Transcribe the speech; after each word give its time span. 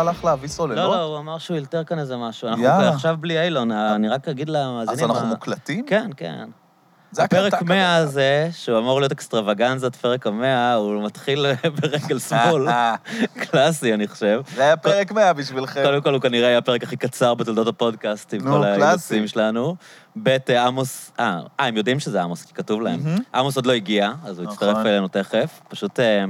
הלך 0.00 0.24
להביא 0.24 0.48
סוללות? 0.48 0.84
לא, 0.84 0.96
לא, 0.96 1.02
הוא 1.02 1.18
אמר 1.18 1.38
שהוא 1.38 1.56
ילתר 1.56 1.84
כאן 1.84 1.98
איזה 1.98 2.16
משהו. 2.16 2.48
אנחנו 2.48 2.64
יאללה. 2.64 2.88
עכשיו 2.88 3.16
בלי 3.20 3.42
אילון, 3.42 3.72
אני 3.72 4.08
רק 4.08 4.28
אגיד 4.28 4.48
למאזינים... 4.48 5.10
אז 5.10 5.16
אנחנו 5.16 5.28
מוקלטים? 5.28 5.86
כן, 5.86 6.10
כן. 6.16 6.48
זה 7.16 7.22
הקלטה 7.22 7.56
100 7.64 7.96
כזה. 7.96 8.02
הזה, 8.02 8.48
שהוא 8.52 8.78
אמור 8.78 9.00
להיות 9.00 9.12
אקסטרווגנזת, 9.12 9.96
פרק 9.96 10.26
המאה, 10.26 10.74
הוא 10.74 11.04
מתחיל 11.04 11.46
ברגל 11.82 12.18
שמאל. 12.18 12.66
קלאסי, 13.50 13.94
אני 13.94 14.08
חושב. 14.08 14.40
זה 14.54 14.62
היה 14.62 14.76
פרק 14.76 15.12
100 15.12 15.32
בשבילכם. 15.32 15.82
קודם 15.84 16.02
כל, 16.02 16.12
הוא 16.12 16.20
כנראה 16.20 16.48
היה 16.48 16.58
הפרק 16.58 16.82
הכי 16.82 16.96
קצר 16.96 17.34
בתולדות 17.34 17.66
הפודקאסט, 17.66 18.34
עם 18.34 18.40
כל. 18.40 18.64
האילוצים 18.64 19.28
שלנו. 19.28 19.76
ב', 20.22 20.36
אה, 20.48 20.66
עמוס... 20.66 21.12
אה, 21.20 21.40
אה, 21.60 21.66
הם 21.66 21.76
יודעים 21.76 22.00
שזה 22.00 22.22
עמוס, 22.22 22.44
כי 22.44 22.54
כתוב 22.54 22.80
להם. 22.82 23.00
עמוס 23.34 23.56
עוד 23.56 23.66
לא 23.66 23.72
הגיע, 23.72 24.12
אז 24.24 24.38
הוא 24.38 24.50
יצטרף 24.50 24.70
נכון. 24.70 24.86
אלינו 24.86 25.08
תכף. 25.08 25.60
פשוט 25.68 26.00
אה, 26.00 26.24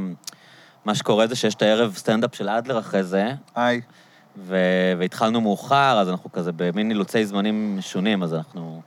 מה 0.86 0.94
שקורה 0.94 1.26
זה 1.26 1.36
שיש 1.36 1.54
את 1.54 1.62
הערב 1.62 1.94
סטנדאפ 1.96 2.34
של 2.34 2.48
אדלר 2.48 2.78
אחרי 2.78 3.02
זה, 3.02 3.32
היי. 3.54 3.80
ו- 4.36 4.92
והתחלנו 4.98 5.40
מאוחר, 5.40 5.98
אז 6.00 6.08
אנחנו 6.08 6.32
כזה 6.32 6.52
במין 6.56 6.90
אילוצי 6.90 7.26
זמנים 7.26 7.78
משונים, 7.78 8.22
אז 8.22 8.34
אנחנו... 8.34 8.82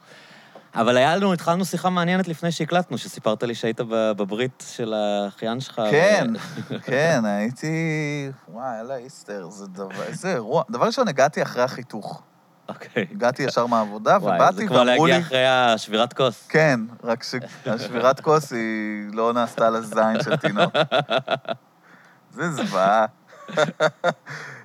אבל 0.76 0.98
היה 0.98 1.16
לנו, 1.16 1.34
התחלנו 1.34 1.66
שיחה 1.66 1.90
מעניינת 1.90 2.28
לפני 2.28 2.52
שהקלטנו, 2.52 2.98
שסיפרת 2.98 3.44
לי 3.44 3.56
שהיית 3.56 3.82
בברית 3.90 4.64
של 4.76 4.94
האחיין 4.94 5.60
שלך. 5.60 5.82
כן, 5.92 6.28
כן, 6.86 7.22
הייתי... 7.26 7.68
וואי, 8.48 8.78
יאללה, 8.78 8.96
איסטר, 8.96 9.50
זה 9.50 9.68
דבר... 9.68 10.04
איזה 10.08 10.34
אירוע. 10.34 10.64
דבר 10.70 10.86
ראשון, 10.86 11.08
הגעתי 11.08 11.42
אחרי 11.42 11.64
החיתוך. 11.64 12.22
אוקיי. 12.70 13.06
הגעתי 13.12 13.44
ישר 13.44 13.66
מהעבודה, 13.66 14.18
וואי, 14.22 14.36
ובאתי 14.36 14.56
זה 14.56 14.68
כבר 14.68 14.76
ואמרו 14.76 15.08
להגיע 15.08 15.18
לי... 15.18 15.24
אחרי 15.24 15.48
השבירת 15.48 16.14
כוס. 16.14 16.48
כן, 16.48 16.80
רק 17.04 17.24
שהשבירת 17.24 18.20
כוס 18.20 18.54
היא 18.54 19.14
לא 19.14 19.34
נעשתה 19.34 19.68
על 19.68 19.76
הזין 19.76 20.24
של 20.24 20.36
תינוק. 20.36 20.74
זה 22.32 22.52
זוועה. 22.52 23.06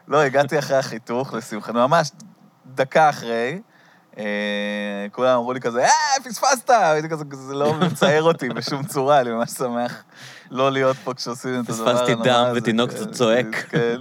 לא, 0.08 0.22
הגעתי 0.22 0.58
אחרי 0.58 0.76
החיתוך, 0.76 1.34
לשמחנו, 1.34 1.88
ממש 1.88 2.10
דקה 2.66 3.08
אחרי. 3.08 3.60
אה, 4.18 5.06
כולם 5.12 5.36
אמרו 5.36 5.52
לי 5.52 5.60
כזה, 5.60 5.84
אה, 5.84 5.90
פספסת! 6.24 6.70
הייתי 6.70 7.08
כזה, 7.08 7.24
זה 7.32 7.54
לא 7.54 7.74
מצער 7.74 8.22
אותי 8.22 8.48
בשום 8.48 8.82
צורה, 8.82 9.20
אני 9.20 9.30
ממש 9.30 9.50
שמח 9.50 10.04
לא 10.50 10.72
להיות 10.72 10.96
פה 11.04 11.14
כשעושים 11.14 11.60
את 11.60 11.68
הדבר 11.68 11.94
פספסתי 11.94 12.12
הנורא 12.12 12.26
דם 12.26 12.46
הזה. 12.50 12.58
ותינוק 12.58 12.90
כן, 12.90 12.96
קצת 12.96 13.10
צועק. 13.12 13.46
כן. 13.68 14.00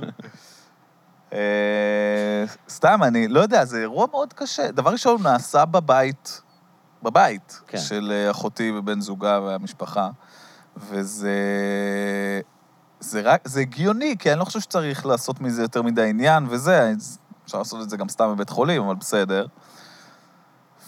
אה, 1.33 2.43
סתם, 2.69 2.99
אני 3.03 3.27
לא 3.27 3.39
יודע, 3.39 3.65
זה 3.65 3.79
אירוע 3.81 4.07
מאוד 4.11 4.33
קשה. 4.33 4.71
דבר 4.71 4.91
ראשון, 4.91 5.23
נעשה 5.23 5.65
בבית, 5.65 6.41
בבית, 7.03 7.61
כן. 7.67 7.77
של 7.77 8.27
אחותי 8.31 8.71
ובן 8.71 9.01
זוגה 9.01 9.39
והמשפחה, 9.41 10.09
וזה... 10.77 11.37
זה 13.03 13.21
רק, 13.21 13.47
זה 13.47 13.59
הגיוני, 13.59 14.15
כי 14.19 14.31
אני 14.31 14.39
לא 14.39 14.45
חושב 14.45 14.59
שצריך 14.59 15.05
לעשות 15.05 15.41
מזה 15.41 15.61
יותר 15.61 15.81
מדי 15.81 16.09
עניין 16.09 16.45
וזה, 16.49 16.93
אפשר 17.45 17.57
לעשות 17.57 17.81
את 17.81 17.89
זה 17.89 17.97
גם 17.97 18.09
סתם 18.09 18.31
בבית 18.35 18.49
חולים, 18.49 18.81
אבל 18.83 18.95
בסדר. 18.95 19.45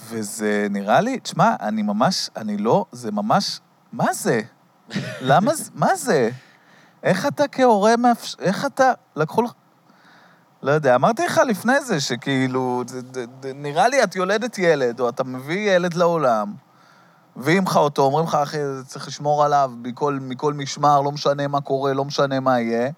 וזה 0.10 0.68
נראה 0.70 1.02
לי, 1.02 1.20
תשמע, 1.20 1.56
אני 1.62 1.82
ממש, 1.82 2.30
אני 2.36 2.58
לא, 2.58 2.86
זה 2.92 3.12
ממש, 3.12 3.60
מה 3.94 4.14
זה? 4.14 4.42
למה 5.22 5.56
זה, 5.56 5.72
מה 5.76 5.96
זה? 5.96 6.30
איך 7.04 7.26
אתה 7.26 7.48
כהורה 7.48 7.98
מאפשר, 7.98 8.38
איך 8.40 8.66
אתה, 8.66 8.92
לקחו 9.16 9.42
לך... 9.42 9.52
לא 10.62 10.72
יודע, 10.72 10.96
אמרתי 10.96 11.26
לך 11.26 11.42
לפני 11.48 11.82
זה 11.82 12.00
שכאילו, 12.00 12.84
זה, 12.88 13.02
זה, 13.14 13.26
זה, 13.44 13.52
נראה 13.54 13.88
לי 13.88 14.04
את 14.04 14.16
יולדת 14.16 14.58
ילד, 14.58 15.00
או 15.00 15.10
אתה 15.10 15.24
מביא 15.24 15.72
ילד 15.72 15.94
לעולם, 15.94 16.54
מביאים 17.36 17.64
לך 17.64 17.78
אותו, 17.78 18.02
אומרים 18.02 18.26
לך, 18.26 18.36
אחי, 18.36 18.58
צריך 18.88 19.08
לשמור 19.08 19.44
עליו 19.44 19.72
מכל, 19.82 20.18
מכל 20.22 20.54
משמר, 20.54 21.02
לא 21.02 21.12
משנה 21.12 21.48
מה 21.48 21.62
קורה, 21.62 21.94
לא 21.94 22.06
משנה 22.06 22.40
מה 22.40 22.60
יהיה. 22.60 22.90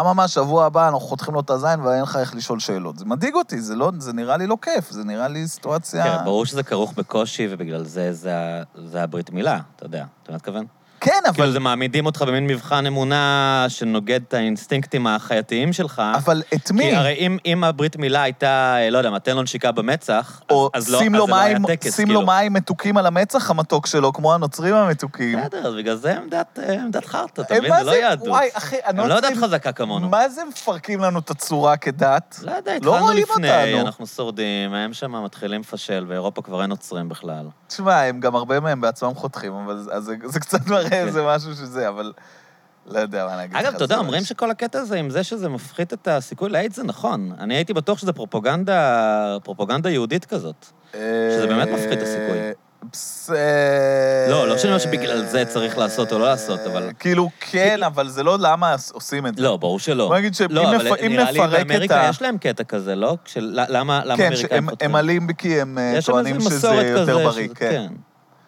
אממה, 0.00 0.28
שבוע 0.28 0.64
הבא 0.66 0.84
אנחנו 0.86 1.00
חותכים 1.00 1.34
לו 1.34 1.40
את 1.40 1.50
הזין 1.50 1.80
ואין 1.80 2.02
לך 2.02 2.16
איך 2.16 2.34
לשאול 2.34 2.60
שאלות. 2.60 2.98
זה 2.98 3.04
מדאיג 3.04 3.34
אותי, 3.34 3.60
זה, 3.60 3.74
לא, 3.76 3.92
זה 3.98 4.12
נראה 4.12 4.36
לי 4.36 4.46
לא 4.46 4.56
כיף, 4.62 4.90
זה 4.90 5.04
נראה 5.04 5.28
לי 5.28 5.48
סיטואציה... 5.48 6.04
כן, 6.18 6.24
ברור 6.24 6.46
שזה 6.46 6.62
כרוך 6.62 6.92
בקושי, 6.96 7.46
ובגלל 7.50 7.84
זה 7.84 8.12
זה 8.12 8.36
ה- 8.38 8.62
זה 8.86 9.02
הברית 9.02 9.30
מילה, 9.30 9.58
אתה 9.76 9.86
יודע. 9.86 10.04
אתה 10.22 10.30
יודע 10.30 10.32
מה 10.32 10.36
אתכוון? 10.36 10.83
כן, 11.04 11.10
כאילו, 11.32 11.44
אבל, 11.46 11.52
זה 11.52 11.60
מעמידים 11.60 12.06
אותך 12.06 12.22
במין 12.22 12.46
מבחן 12.46 12.86
אמונה 12.86 13.66
שנוגד 13.68 14.20
את 14.28 14.34
האינסטינקטים 14.34 15.06
החייתיים 15.06 15.72
שלך. 15.72 16.02
אבל 16.14 16.42
את 16.54 16.70
מי? 16.70 16.82
כי 16.82 16.96
הרי 16.96 17.12
אם, 17.12 17.38
אם 17.46 17.64
הברית 17.64 17.96
מילה 17.96 18.22
הייתה, 18.22 18.76
לא 18.90 18.98
יודע 18.98 19.10
מה, 19.10 19.18
תן 19.20 19.36
לו 19.36 19.42
נשיקה 19.42 19.72
במצח, 19.72 20.40
או 20.50 20.70
אז, 20.74 20.84
אז 20.84 20.90
לא, 20.90 20.98
שים 20.98 21.14
אז 21.14 21.18
לו 21.20 21.26
זה 21.26 21.30
לא 21.32 21.36
היה 21.36 21.58
מים, 21.58 21.66
טקס, 21.66 21.96
שים 21.96 22.06
כאילו. 22.06 22.20
לו 22.20 22.26
מים 22.26 22.52
מתוקים 22.52 22.96
על 22.96 23.06
המצח 23.06 23.50
המתוק 23.50 23.86
שלו, 23.86 24.12
כמו 24.12 24.34
הנוצרים 24.34 24.74
המתוקים. 24.74 25.38
בסדר, 25.40 25.66
אז 25.66 25.74
בגלל 25.74 25.96
זה 25.96 26.16
עמדת, 26.16 26.58
אה, 26.62 26.74
עמדת 26.82 27.04
חרטא, 27.04 27.40
אתה 27.40 27.54
אה, 27.54 27.58
מבין? 27.58 27.70
מה 27.70 27.84
זה 27.84 27.90
לא 27.90 27.96
יהדות. 27.96 28.28
וואי, 28.28 28.48
אחי, 28.54 28.76
לא 28.76 28.92
דת 28.92 29.24
הנוצרים... 29.24 29.36
חזקה 29.44 29.72
כמונו. 29.72 30.08
מה 30.08 30.28
זה 30.28 30.42
מפרקים 30.48 31.00
לנו 31.00 31.18
את 31.18 31.30
הצורה 31.30 31.76
כדת? 31.76 32.38
לא 32.42 32.50
יודע, 32.52 32.72
לא 32.72 32.76
התחלנו 32.76 33.04
רואים 33.04 33.18
לפני. 33.30 33.80
אנחנו 33.80 34.06
שורדים, 34.06 34.74
הם 34.74 34.92
שם 34.92 35.24
מתחילים 35.24 35.60
לפשל, 35.60 36.04
ואירופה 36.08 36.42
כבר 36.42 36.62
אין 36.62 36.70
נוצרים 36.70 37.08
בכלל. 37.08 37.46
תשמע, 37.68 38.00
הם 38.02 38.20
גם 38.20 38.34
הרבה 38.34 38.60
מהם 38.60 38.80
בעצמם 38.80 39.14
חותכים, 39.14 39.52
אבל 39.52 39.78
זה- 39.78 40.00
זה, 40.00 40.14
זה 40.24 40.40
קצת 40.40 40.66
מראה 40.66 40.93
איזה 40.94 41.22
משהו 41.26 41.54
שזה, 41.54 41.88
אבל 41.88 42.12
לא 42.86 42.98
יודע 42.98 43.26
מה 43.26 43.36
להגיד 43.36 43.56
לך. 43.56 43.62
אגב, 43.62 43.74
אתה 43.74 43.84
יודע, 43.84 43.98
אומרים 43.98 44.24
שכל 44.24 44.50
הקטע 44.50 44.78
הזה 44.80 44.96
עם 44.98 45.10
זה 45.10 45.22
שזה 45.24 45.48
מפחית 45.48 45.92
את 45.92 46.08
הסיכוי 46.08 46.50
לאיידס, 46.50 46.76
זה 46.76 46.84
נכון. 46.84 47.32
אני 47.40 47.54
הייתי 47.54 47.72
בטוח 47.72 47.98
שזה 47.98 48.12
פרופוגנדה, 48.12 49.06
פרופוגנדה 49.44 49.90
יהודית 49.90 50.24
כזאת. 50.24 50.66
שזה 50.92 51.46
באמת 51.48 51.68
מפחית 51.68 51.92
את 51.92 52.02
הסיכוי. 52.02 52.38
אה, 52.38 52.52
אה, 53.30 54.26
לא, 54.30 54.48
לא 54.48 54.58
שאני 54.58 54.68
אומר 54.72 54.78
שבגלל 54.78 55.24
זה 55.24 55.44
צריך 55.44 55.78
לעשות 55.78 56.12
או 56.12 56.18
לא 56.18 56.24
לעשות, 56.26 56.60
אבל- 56.60 56.90
כאילו, 56.98 57.30
כן, 57.40 57.82
אבל 57.82 58.08
זה 58.08 58.22
לא 58.22 58.36
למה 58.40 58.76
עושים 58.92 59.26
את 59.26 59.36
זה. 59.36 59.42
לא, 59.42 59.56
ברור 59.56 59.78
שלא. 59.78 60.08
בוא 60.08 60.16
נגיד 60.18 60.34
שאם 60.34 60.46
לא, 60.50 60.62
נפ- 60.62 60.80
אבל 60.80 60.86
אם 61.06 61.12
נראה 61.12 61.30
לי 61.30 61.38
נפרק 61.40 61.60
את 61.60 61.66
באמריקה 61.66 62.00
ה- 62.06 62.08
יש 62.08 62.22
להם 62.22 62.38
קטע 62.38 62.64
כזה, 62.64 62.94
לא? 62.94 63.16
למה 63.36 64.02
כן, 64.16 64.26
אמריקאים 64.32 64.70
חותכים? 64.70 64.90
הם 64.90 64.96
עלים 64.96 65.26
כי 65.38 65.60
הם 65.60 65.78
אה, 65.78 65.98
טוענים 66.06 66.40
שזה 66.40 66.68
יותר 66.74 67.04
בריא, 67.18 67.44
שזה- 67.46 67.54
כן. 67.54 67.86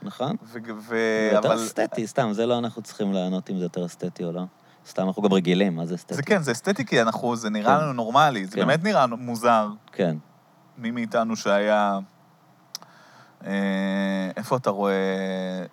נכון? 0.02 0.36
ו- 0.42 0.58
ו- 0.78 1.30
יותר 1.32 1.48
אבל 1.52 1.56
אסתטי, 1.64 2.06
סתם, 2.06 2.28
זה 2.32 2.46
לא 2.46 2.58
אנחנו 2.58 2.82
צריכים 2.82 3.12
לענות 3.12 3.50
אם 3.50 3.58
זה 3.58 3.64
יותר 3.64 3.86
אסתטי 3.86 4.24
או 4.24 4.32
לא. 4.32 4.42
סתם, 4.88 5.06
אנחנו 5.06 5.22
גם 5.22 5.32
רגילים, 5.32 5.76
מה 5.76 5.86
זה 5.86 5.94
אסתטי? 5.94 6.14
זה 6.14 6.22
כן, 6.22 6.42
זה 6.42 6.52
אסתטי 6.52 6.84
כי 6.84 7.02
אנחנו, 7.02 7.36
זה 7.36 7.50
נראה 7.50 7.76
כן. 7.78 7.82
לנו 7.84 7.92
נורמלי, 7.92 8.44
זה 8.46 8.56
כן. 8.56 8.66
באמת 8.66 8.84
נראה 8.84 9.06
מוזר. 9.06 9.68
כן. 9.92 10.16
מי 10.78 10.90
מאיתנו 10.90 11.36
שהיה... 11.36 11.98
אה, 13.46 13.52
איפה 14.36 14.56
אתה 14.56 14.70
רואה... 14.70 14.92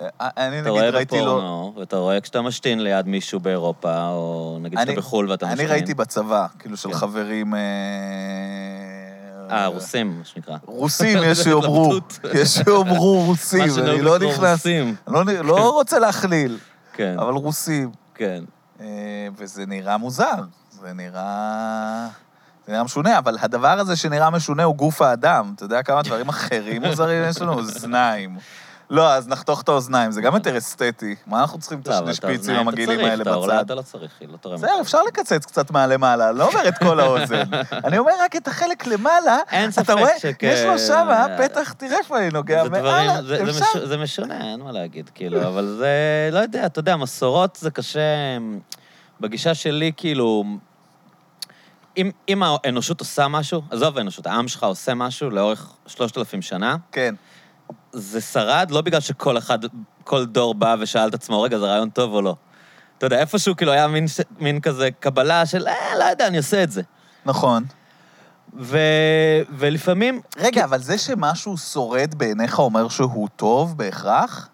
אה, 0.02 0.30
אני 0.38 0.48
אתה 0.48 0.62
נגיד 0.62 0.68
רואה 0.68 0.90
ראיתי 0.90 1.20
לו... 1.22 1.26
בפורנו, 1.26 1.74
ואתה 1.78 1.98
רואה 1.98 2.22
כשאתה 2.22 2.42
משתין 2.42 2.84
ליד 2.84 3.08
מישהו 3.08 3.40
באירופה, 3.40 4.08
או 4.08 4.58
נגיד 4.62 4.80
שאתה 4.80 4.92
אני- 4.92 4.98
בחו"ל 4.98 5.32
ואתה 5.32 5.46
משתין. 5.46 5.60
אני 5.60 5.72
ראיתי 5.72 5.94
בצבא, 5.94 6.48
כאילו 6.60 6.78
של 6.78 6.90
כן. 6.90 6.96
חברים... 6.96 7.54
אה, 9.54 9.62
אה, 9.62 9.68
רוסים, 9.68 10.18
מה 10.20 10.26
שנקרא. 10.26 10.58
רוסים, 10.66 11.18
יש 11.32 11.40
שיאמרו. 11.40 11.94
יש 12.34 12.50
שיאמרו 12.50 13.22
רוסים, 13.28 13.70
אני 13.78 14.02
לא 14.02 14.20
נכנס... 14.20 14.68
אני 14.68 14.94
לא 15.08 15.26
לא 15.44 15.70
רוצה 15.72 16.00
להכליל, 16.00 16.58
כן, 16.94 17.16
אבל 17.20 17.34
רוסים. 17.34 17.92
כן. 18.16 18.44
אה, 18.82 19.28
וזה 19.38 19.66
נראה 19.66 19.98
מוזר, 19.98 20.36
זה 20.82 20.94
נראה... 20.94 22.08
זה 22.68 22.72
נראה 22.72 22.84
משונה, 22.84 23.18
אבל 23.18 23.38
הדבר 23.42 23.80
הזה 23.80 23.96
שנראה 23.96 24.30
משונה 24.30 24.64
הוא 24.64 24.76
גוף 24.76 25.02
האדם. 25.02 25.54
אתה 25.56 25.66
יודע 25.66 25.84
כמה 25.84 26.02
דברים 26.02 26.30
אחרים 26.30 26.82
מוזרים 26.86 27.24
יש 27.30 27.42
לנו? 27.42 27.54
אוזניים. 27.60 28.38
לא, 28.90 29.14
אז 29.14 29.28
נחתוך 29.28 29.62
את 29.62 29.70
האוזניים, 29.70 30.12
זה 30.12 30.22
גם 30.22 30.34
יותר 30.34 30.58
אסתטי. 30.58 31.16
מה 31.28 31.42
אנחנו 31.42 31.60
צריכים 31.60 31.80
את 31.80 31.88
לא, 31.88 31.94
השפיצים 31.94 32.30
האוזניים 32.30 32.60
אתה 32.62 32.70
המגעילים 32.70 33.00
האלה 33.00 33.24
בצד? 33.24 33.60
אתה 33.66 33.76
לא 33.76 33.82
צריך, 33.82 34.12
היא 34.20 34.30
לא 34.30 34.38
תורמת. 34.38 34.60
בסדר, 34.60 34.82
אפשר 34.82 35.04
לקצץ 35.04 35.46
קצת 35.46 35.72
מהלמעלה, 35.72 36.32
לא 36.32 36.48
אומר 36.48 36.68
את 36.68 36.78
כל 36.78 37.00
האוזן. 37.00 37.44
אני 37.86 37.98
אומר 37.98 38.12
רק 38.22 38.36
את 38.36 38.48
החלק 38.48 38.88
למעלה, 38.88 39.38
אתה 39.82 39.94
רואה, 39.94 40.12
יש 40.42 40.64
לו 40.66 40.80
שמה 40.80 41.26
פתח, 41.38 41.74
תראה 41.74 41.98
איפה 41.98 42.20
אני 42.20 42.30
נוגע, 42.30 42.64
מעלה, 42.64 43.20
אפשר. 43.50 43.86
זה 43.88 43.98
משונה, 43.98 44.52
אין 44.52 44.60
מה 44.60 44.72
להגיד, 44.72 45.10
כאילו, 45.16 45.48
אבל 45.48 45.76
זה, 45.80 46.30
לא 46.32 46.40
יודע, 46.40 46.66
אתה 46.66 46.80
יודע, 46.80 46.96
מסורות 46.96 47.58
זה 47.62 47.72
קשה, 47.72 48.00
בגישה 49.20 49.54
שלי, 49.54 49.92
כאילו, 49.98 50.44
אם, 51.98 52.12
אם 52.30 52.44
האנושות 52.44 53.00
עושה 53.00 53.28
משהו, 53.28 53.62
עזוב 53.72 53.98
האנושות, 53.98 54.28
העם 54.28 54.48
שלך 54.48 54.64
עושה 54.64 54.94
משהו 54.94 55.30
לאורך 55.30 55.74
שלושת 55.88 56.18
אלפים 56.18 56.42
שנה, 56.42 56.76
כן, 56.92 57.16
זה 57.94 58.22
שרד 58.22 58.72
לא 58.72 58.82
בגלל 58.82 59.00
שכל 59.00 59.38
אחד, 59.38 59.60
כל 60.04 60.26
דור 60.26 60.56
בא 60.56 60.76
ושאל 60.80 61.08
את 61.08 61.14
עצמו, 61.14 61.42
רגע, 61.42 61.60
זה 61.60 61.66
רעיון 61.66 61.90
טוב 61.90 62.14
או 62.14 62.22
לא. 62.22 62.36
אתה 62.98 63.06
יודע, 63.06 63.20
איפשהו 63.20 63.56
כאילו 63.56 63.72
היה 63.72 63.88
מין, 63.88 64.08
ש- 64.08 64.20
מין 64.40 64.62
כזה 64.62 64.90
קבלה 65.00 65.46
של, 65.46 65.68
אה, 65.68 65.74
לא 66.00 66.04
יודע, 66.04 66.28
אני 66.28 66.38
עושה 66.38 66.64
את 66.64 66.72
זה. 66.72 66.82
נכון. 67.26 67.64
ו, 68.60 68.78
ולפעמים, 69.58 70.22
רגע, 70.38 70.64
אבל 70.64 70.80
זה 70.80 70.98
שמשהו 70.98 71.58
שורד 71.58 72.16
בעיניך 72.16 72.60
אומר 72.60 72.90
שהוא 72.90 73.28
טוב 73.36 73.78
בהכרח? 73.78 74.50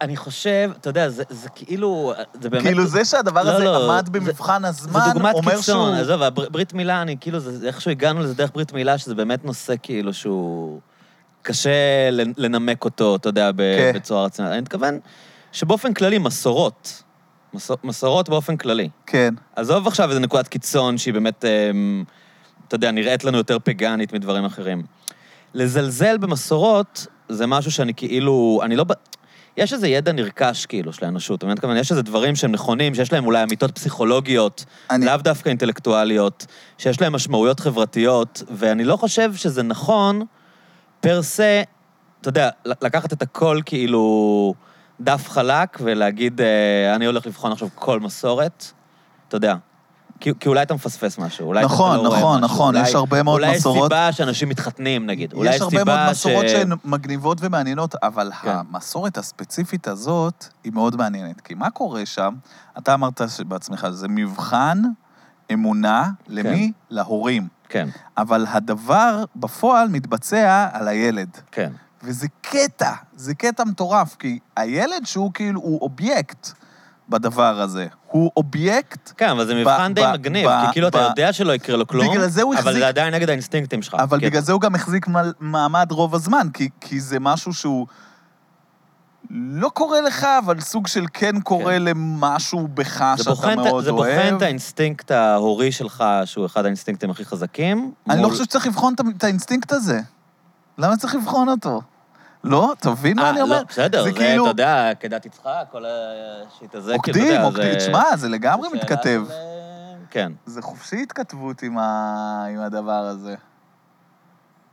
אני 0.00 0.16
חושב, 0.16 0.70
אתה 0.80 0.90
יודע, 0.90 1.08
זה, 1.08 1.22
זה 1.28 1.48
כאילו, 1.48 2.12
זה 2.40 2.50
באמת... 2.50 2.62
כאילו 2.62 2.86
זה 2.86 3.04
שהדבר 3.04 3.42
לא, 3.42 3.50
הזה 3.50 3.64
לא, 3.64 3.92
עמד 3.92 4.06
זה- 4.06 4.12
במבחן 4.12 4.62
זה 4.62 4.68
הזמן, 4.68 5.00
דוגמת 5.14 5.34
אומר 5.34 5.56
קיצון, 5.56 5.62
שהוא... 5.62 6.00
עזוב, 6.00 6.22
הבר- 6.22 6.48
ברית 6.48 6.74
מילה, 6.74 7.02
אני 7.02 7.16
כאילו, 7.20 7.40
זה, 7.40 7.66
איכשהו 7.66 7.90
הגענו 7.90 8.20
לזה 8.20 8.34
דרך 8.34 8.50
ברית 8.54 8.72
מילה, 8.72 8.98
שזה 8.98 9.14
באמת 9.14 9.44
נושא 9.44 9.74
כאילו 9.82 10.14
שהוא 10.14 10.80
קשה 11.48 11.70
לנ- 12.12 12.34
לנמק 12.36 12.84
אותו, 12.84 13.16
אתה 13.16 13.28
יודע, 13.28 13.50
ב- 13.52 13.56
כן. 13.78 13.92
בצורה 13.94 14.24
רצינית. 14.24 14.52
אני 14.52 14.60
מתכוון 14.60 14.98
שבאופן 15.52 15.94
כללי, 15.94 16.18
מסורות, 16.18 17.02
מסור, 17.54 17.76
מסורות 17.84 18.28
באופן 18.28 18.56
כללי. 18.56 18.88
כן. 19.06 19.34
עזוב 19.56 19.86
עכשיו 19.86 20.08
איזו 20.10 20.20
נקודת 20.20 20.48
קיצון 20.48 20.98
שהיא 20.98 21.14
באמת, 21.14 21.44
אמ, 21.44 22.04
אתה 22.68 22.74
יודע, 22.74 22.90
נראית 22.90 23.24
לנו 23.24 23.38
יותר 23.38 23.58
פגאנית 23.64 24.12
מדברים 24.12 24.44
אחרים. 24.44 24.82
לזלזל 25.54 26.18
במסורות 26.18 27.06
זה 27.28 27.46
משהו 27.46 27.70
שאני 27.72 27.94
כאילו, 27.94 28.60
אני 28.62 28.76
לא... 28.76 28.84
יש 29.56 29.72
איזה 29.72 29.88
ידע 29.88 30.12
נרכש, 30.12 30.66
כאילו, 30.66 30.92
של 30.92 31.04
האנושות. 31.04 31.44
אני 31.44 31.52
מתכוון, 31.52 31.76
יש 31.76 31.90
איזה 31.90 32.02
דברים 32.02 32.36
שהם 32.36 32.52
נכונים, 32.52 32.94
שיש 32.94 33.12
להם 33.12 33.26
אולי 33.26 33.42
אמיתות 33.42 33.70
פסיכולוגיות, 33.74 34.64
אני- 34.90 35.06
לאו 35.06 35.16
דווקא 35.16 35.48
אינטלקטואליות, 35.48 36.46
שיש 36.78 37.00
להם 37.00 37.12
משמעויות 37.12 37.60
חברתיות, 37.60 38.42
ואני 38.50 38.84
לא 38.84 38.96
חושב 38.96 39.34
שזה 39.34 39.62
נכון, 39.62 40.22
פר 41.00 41.22
סה, 41.22 41.62
אתה 42.20 42.28
יודע, 42.28 42.48
לקחת 42.64 43.12
את 43.12 43.22
הכל 43.22 43.60
כאילו 43.66 44.54
דף 45.00 45.28
חלק 45.28 45.78
ולהגיד, 45.80 46.40
אה, 46.40 46.94
אני 46.94 47.06
הולך 47.06 47.26
לבחון 47.26 47.52
עכשיו 47.52 47.68
כל 47.74 48.00
מסורת, 48.00 48.64
אתה 49.28 49.36
יודע. 49.36 49.54
כי, 50.20 50.30
כי 50.40 50.48
אולי 50.48 50.62
אתה 50.62 50.74
מפספס 50.74 51.18
משהו, 51.18 51.46
אולי 51.46 51.64
נכון, 51.64 51.94
אתה 51.94 52.02
לא 52.02 52.08
רואה 52.08 52.18
נכון, 52.20 52.44
משהו, 52.44 52.54
נכון, 52.54 52.76
אולי, 52.76 52.88
יש 52.88 52.94
הרבה 52.94 53.22
מאוד 53.22 53.40
אולי 53.40 53.56
מסורות- 53.56 53.76
אולי 53.92 54.08
יש 54.08 54.14
סיבה 54.14 54.24
שאנשים 54.26 54.48
מתחתנים, 54.48 55.06
נגיד. 55.06 55.32
אולי 55.32 55.50
יש 55.50 55.56
יש 55.56 55.62
הרבה 55.62 55.84
מאוד 55.84 56.10
מסורות 56.10 56.48
ש... 56.48 56.52
שהן 56.52 56.72
מגניבות 56.84 57.38
ומעניינות, 57.40 57.94
אבל 58.02 58.30
כן. 58.42 58.50
המסורת 58.50 59.18
הספציפית 59.18 59.88
הזאת 59.88 60.44
היא 60.64 60.72
מאוד 60.72 60.96
מעניינת. 60.96 61.40
כי 61.40 61.54
מה 61.54 61.70
קורה 61.70 62.06
שם? 62.06 62.34
אתה 62.78 62.94
אמרת 62.94 63.20
בעצמך, 63.48 63.86
זה 63.90 64.08
מבחן 64.08 64.82
אמונה, 65.52 66.10
למי? 66.28 66.72
להורים. 66.90 67.48
כן, 67.68 67.88
אבל 68.18 68.46
הדבר 68.48 69.24
בפועל 69.36 69.88
מתבצע 69.88 70.68
על 70.72 70.88
הילד. 70.88 71.28
כן. 71.52 71.72
וזה 72.02 72.26
קטע, 72.42 72.92
זה 73.16 73.34
קטע 73.34 73.64
מטורף, 73.64 74.16
כי 74.18 74.38
הילד 74.56 75.06
שהוא 75.06 75.30
כאילו, 75.34 75.60
הוא 75.60 75.80
אובייקט 75.80 76.48
בדבר 77.08 77.60
הזה. 77.60 77.86
הוא 78.06 78.30
אובייקט, 78.36 79.12
כן, 79.16 79.28
אבל 79.28 79.46
זה 79.46 79.54
מבחן 79.54 79.94
די 79.94 80.02
מגניב, 80.12 80.48
כי 80.66 80.72
כאילו 80.72 80.88
אתה 80.88 80.98
יודע 80.98 81.32
שלא 81.32 81.52
יקרה 81.54 81.76
לו 81.76 81.86
כלום, 81.86 82.08
בגלל 82.10 82.28
זה 82.28 82.42
הוא 82.42 82.54
אבל 82.54 82.62
החזיק- 82.62 82.78
זה 82.78 82.88
עדיין 82.88 83.14
נגד 83.14 83.28
האינסטינקטים 83.28 83.82
שלך. 83.82 83.94
אבל 83.94 84.18
בגלל 84.18 84.42
זה 84.42 84.52
הוא 84.52 84.60
גם 84.60 84.74
החזיק 84.74 85.06
מעמד 85.40 85.92
רוב 85.92 86.14
הזמן, 86.14 86.48
כי, 86.54 86.68
כי 86.80 87.00
זה 87.00 87.20
משהו 87.20 87.54
שהוא 87.54 87.86
לא 89.30 89.68
קורה 89.68 90.00
לך, 90.00 90.26
אבל 90.44 90.60
סוג 90.60 90.86
של 90.86 91.04
כן 91.12 91.40
קורה 91.40 91.64
כן. 91.74 91.82
למשהו 91.82 92.68
בך 92.74 93.04
זה 93.16 93.22
שאתה 93.22 93.30
בוחן, 93.34 93.54
מאוד 93.56 93.84
זה 93.84 93.90
אוהב. 93.90 94.20
בוחן 94.22 94.36
את 94.36 94.42
האינסטינקט 94.42 95.10
ההורי 95.10 95.72
שלך, 95.72 96.04
שהוא 96.24 96.46
אחד 96.46 96.64
האינסטינקטים 96.64 97.10
הכי 97.10 97.24
חזקים. 97.24 97.92
אני 98.10 98.16
לא 98.16 98.22
מול- 98.22 98.30
חושב 98.30 98.44
שצריך 98.44 98.66
לבחון 98.66 98.94
את 99.16 99.24
האינסטינקט 99.24 99.72
הזה. 99.72 100.00
למה 100.78 100.96
צריך 100.96 101.14
לבחון 101.14 101.48
אותו? 101.48 101.80
לא? 102.44 102.72
תבין 102.78 103.16
מה 103.16 103.22
אה, 103.24 103.30
אני 103.30 103.40
אומר? 103.42 103.58
לא, 103.58 103.64
בסדר, 103.68 104.02
זה 104.04 104.10
זה, 104.10 104.16
כאילו- 104.16 104.44
אתה 104.44 104.50
יודע, 104.50 104.90
כדת 105.00 105.26
יצחק, 105.26 105.64
כל 105.72 105.84
השיט 105.86 106.74
הזה, 106.74 106.94
כאילו, 107.02 107.18
אתה 107.18 107.20
עוקדים, 107.20 107.34
יודע, 107.34 107.44
עוקדים, 107.44 107.72
זה- 107.72 107.78
תשמע, 107.78 108.16
זה 108.16 108.28
לגמרי 108.28 108.68
זה 108.70 108.76
מתכתב. 108.76 109.22
אה, 109.30 109.36
כן. 110.10 110.32
זה 110.46 110.62
חופשי 110.62 111.02
התכתבות 111.02 111.62
עם, 111.62 111.78
ה... 111.78 112.44
עם 112.54 112.60
הדבר 112.60 112.92
הזה. 112.92 113.34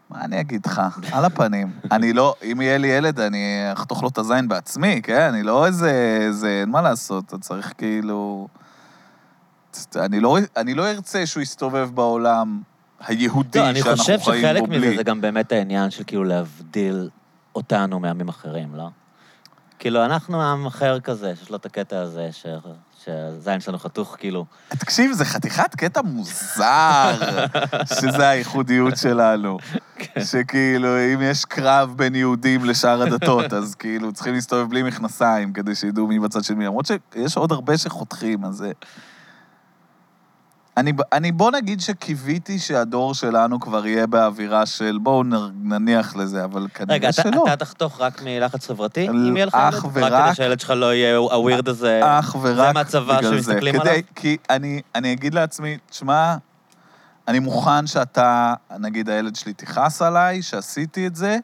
מה 0.09 0.21
אני 0.25 0.39
אגיד 0.39 0.65
לך? 0.65 0.81
על 1.11 1.25
הפנים. 1.25 1.71
אני 1.91 2.13
לא, 2.13 2.35
אם 2.51 2.61
יהיה 2.61 2.77
לי 2.77 2.87
ילד, 2.87 3.19
אני 3.19 3.69
אחתוך 3.73 4.03
לו 4.03 4.09
את 4.09 4.17
הזין 4.17 4.47
בעצמי, 4.47 5.01
כן? 5.03 5.21
אני 5.33 5.43
לא 5.43 5.65
איזה... 5.65 6.17
איזה 6.21 6.47
אין 6.61 6.69
מה 6.69 6.81
לעשות, 6.81 7.25
אתה 7.25 7.37
צריך 7.37 7.73
כאילו... 7.77 8.47
אני 9.95 10.19
לא, 10.19 10.37
אני 10.57 10.73
לא 10.73 10.91
ארצה 10.91 11.25
שהוא 11.25 11.41
יסתובב 11.43 11.89
בעולם 11.93 12.61
היהודי 13.07 13.59
לא, 13.59 13.69
אני 13.69 13.79
שאנחנו 13.81 13.97
חושב 13.97 14.17
חיים 14.23 14.41
שחלק 14.41 14.61
בו 14.61 14.67
מזה 14.67 14.79
בלי. 14.79 14.97
זה 14.97 15.03
גם 15.03 15.21
באמת 15.21 15.51
העניין 15.51 15.89
של 15.91 16.03
כאילו 16.07 16.23
להבדיל 16.23 17.09
אותנו 17.55 17.99
מעמים 17.99 18.29
אחרים, 18.29 18.75
לא? 18.75 18.89
כאילו, 19.79 20.05
אנחנו 20.05 20.41
עם 20.41 20.65
אחר 20.65 20.99
כזה, 20.99 21.35
שיש 21.35 21.49
לו 21.49 21.55
את 21.55 21.65
הקטע 21.65 21.99
הזה, 21.99 22.29
ש- 22.31 22.45
שהזין 23.05 23.59
שלנו 23.59 23.79
חתוך, 23.79 24.15
כאילו. 24.19 24.45
תקשיב, 24.69 25.11
זה 25.11 25.25
חתיכת 25.25 25.75
קטע 25.75 26.01
מוזר, 26.01 27.11
שזה 27.99 28.29
הייחודיות 28.29 28.97
שלנו. 28.97 29.57
כן. 29.95 30.23
שכאילו, 30.23 30.87
אם 31.13 31.21
יש 31.21 31.45
קרב 31.45 31.93
בין 31.95 32.15
יהודים 32.15 32.65
לשאר 32.65 33.01
הדתות, 33.01 33.53
אז 33.53 33.75
כאילו 33.75 34.13
צריכים 34.13 34.33
להסתובב 34.33 34.69
בלי 34.69 34.83
מכנסיים 34.83 35.53
כדי 35.53 35.75
שידעו 35.75 36.07
מי 36.07 36.19
בצד 36.19 36.43
של 36.43 36.55
מי. 36.55 36.65
למרות 36.65 36.85
שיש 36.85 37.37
עוד 37.37 37.51
הרבה 37.51 37.77
שחותכים, 37.77 38.45
אז. 38.45 38.63
אני, 40.77 40.93
אני 41.13 41.31
בוא 41.31 41.51
נגיד 41.51 41.81
שקיוויתי 41.81 42.59
שהדור 42.59 43.13
שלנו 43.13 43.59
כבר 43.59 43.85
יהיה 43.87 44.07
באווירה 44.07 44.65
של 44.65 44.97
בואו 45.01 45.23
נניח 45.63 46.15
לזה, 46.15 46.43
אבל 46.43 46.67
כנראה 46.73 46.95
רגע, 46.95 47.09
אתה, 47.09 47.21
שלא. 47.21 47.43
אתה 47.47 47.55
תחתוך 47.65 48.01
רק 48.01 48.21
מלחץ 48.25 48.67
חברתי, 48.67 49.09
אם 49.09 49.35
יהיה 49.37 49.45
לך 49.45 49.53
ילד? 49.53 49.73
רק 49.73 49.83
ורק- 49.93 50.25
כדי 50.25 50.35
שהילד 50.35 50.59
שלך 50.59 50.69
לא 50.69 50.93
יהיה 50.93 51.15
הווירד 51.17 51.69
הזה. 51.69 52.01
אך 52.03 52.35
ורק 52.41 52.73
מהצבא 52.73 53.21
זה. 53.21 53.29
שמסתכלים 53.29 53.79
כדי, 53.79 53.89
עליו? 53.89 54.01
כי 54.15 54.37
אני, 54.49 54.81
אני 54.95 55.13
אגיד 55.13 55.33
לעצמי, 55.33 55.77
תשמע, 55.89 56.35
אני 57.27 57.39
מוכן 57.39 57.87
שאתה, 57.87 58.53
נגיד 58.79 59.09
הילד 59.09 59.35
שלי 59.35 59.53
תכעס 59.53 60.01
עליי, 60.01 60.41
שעשיתי 60.41 61.07
את 61.07 61.15
זה, 61.15 61.37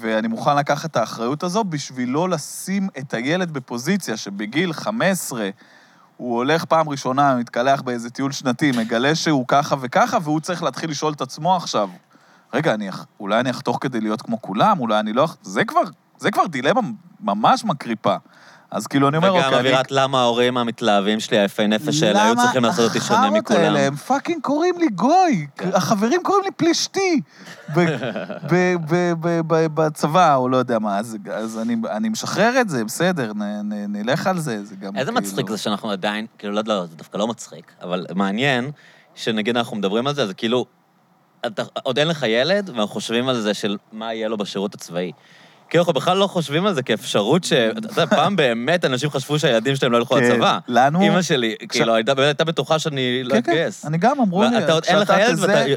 ואני 0.00 0.28
מוכן 0.28 0.56
לקחת 0.56 0.90
את 0.90 0.96
האחריות 0.96 1.42
הזו 1.42 1.64
בשביל 1.64 2.08
לא 2.10 2.28
לשים 2.28 2.88
את 2.98 3.14
הילד 3.14 3.50
בפוזיציה 3.50 4.16
שבגיל 4.16 4.72
15 4.72 5.50
הוא 6.16 6.36
הולך 6.36 6.64
פעם 6.64 6.88
ראשונה, 6.88 7.36
מתקלח 7.36 7.82
באיזה 7.82 8.10
טיול 8.10 8.32
שנתי, 8.32 8.72
מגלה 8.78 9.14
שהוא 9.14 9.44
ככה 9.48 9.76
וככה, 9.80 10.18
והוא 10.22 10.40
צריך 10.40 10.62
להתחיל 10.62 10.90
לשאול 10.90 11.12
את 11.12 11.20
עצמו 11.20 11.56
עכשיו, 11.56 11.88
רגע, 12.54 12.74
אני, 12.74 12.88
אולי 13.20 13.40
אני 13.40 13.50
אחתוך 13.50 13.78
כדי 13.80 14.00
להיות 14.00 14.22
כמו 14.22 14.42
כולם, 14.42 14.80
אולי 14.80 15.00
אני 15.00 15.12
לא... 15.12 15.24
אח-" 15.24 15.36
זה 15.42 15.64
כבר, 15.64 15.80
זה 16.18 16.30
כבר 16.30 16.46
דילמה 16.46 16.80
ממש 17.20 17.64
מקריפה. 17.64 18.16
אז 18.74 18.86
כאילו, 18.86 19.08
אני 19.08 19.16
אומר, 19.16 19.28
וגם 19.34 19.36
אוקיי, 19.44 19.58
אני... 19.58 19.68
אווירת 19.68 19.90
למה 19.90 20.20
ההורים 20.20 20.56
המתלהבים 20.56 21.20
שלי, 21.20 21.38
היפי 21.38 21.66
נפש 21.66 22.02
האלה, 22.02 22.24
היו 22.24 22.36
צריכים 22.36 22.62
לעשות 22.64 22.88
אותי 22.88 23.00
שונה 23.00 23.26
למה 23.26 23.38
מכולם. 23.38 23.58
החארות 23.60 23.76
האלה, 23.76 23.86
הם 23.86 23.96
fucking 23.96 24.42
קוראים 24.42 24.78
לי 24.78 24.86
גוי. 24.88 25.46
כן. 25.56 25.70
החברים 25.74 26.20
קוראים 26.22 26.44
לי 26.44 26.50
פלישתי. 26.50 27.20
בצבא, 29.74 30.34
או 30.34 30.48
לא 30.48 30.56
יודע 30.56 30.78
מה. 30.78 30.98
אז 30.98 31.16
אז 31.32 31.58
אני- 31.86 32.08
משחרר 32.08 32.60
את 32.60 32.68
זה, 32.68 32.84
בסדר, 32.84 33.32
נלך 33.88 34.26
על 34.26 34.38
זה. 34.38 34.64
זה 34.64 34.76
גם 34.76 34.96
איזה 34.96 35.10
כאילו- 35.12 35.20
מצחיק 35.26 35.50
זה 35.50 35.58
שאנחנו 35.58 35.90
עדיין, 35.90 36.26
כאילו, 36.38 36.54
לא, 36.54 36.62
לא, 36.66 36.86
זה 36.86 36.96
דווקא 36.96 37.18
לא 37.18 37.26
מצחיק, 37.28 37.72
אבל 37.82 38.06
מעניין 38.14 38.70
שנגיד 39.14 39.56
אנחנו 39.56 39.76
מדברים 39.76 40.06
על 40.06 40.14
זה, 40.14 40.26
זה 40.26 40.34
כאילו, 40.34 40.66
עוד 41.82 41.98
אין 41.98 42.08
לך 42.08 42.24
ילד, 42.28 42.68
ואנחנו 42.68 42.88
חושבים 42.88 43.28
על 43.28 43.40
זה 43.40 43.54
של 43.54 43.76
מה 43.92 44.14
יהיה 44.14 44.28
לו 44.28 44.36
בשירות 44.36 44.74
הצבאי. 44.74 45.12
כאילו, 45.74 45.82
אנחנו 45.82 45.92
בכלל 45.92 46.16
לא 46.16 46.26
חושבים 46.26 46.66
על 46.66 46.74
זה 46.74 46.82
כאפשרות 46.82 47.44
ש... 47.44 47.52
אתה 47.52 47.78
יודע, 48.00 48.06
פעם 48.06 48.36
באמת 48.42 48.84
אנשים 48.84 49.10
חשבו 49.10 49.38
שהילדים 49.38 49.76
שלהם 49.76 49.92
לא 49.92 49.96
ילכו 49.96 50.14
כן, 50.14 50.22
לצבא. 50.22 50.58
לנו... 50.68 51.00
אימא 51.00 51.22
שלי, 51.22 51.54
כאילו, 51.68 51.94
הייתה 51.94 52.44
בטוחה 52.44 52.78
שאני 52.78 53.22
לא 53.24 53.34
כן, 53.34 53.42
כן, 53.42 53.50
אתגייס. 53.52 53.86
אני 53.86 53.98
גם, 53.98 54.20
אמרו 54.20 54.42
לי, 54.42 54.48
כשאתה 54.82 55.16
כזה- 55.30 55.74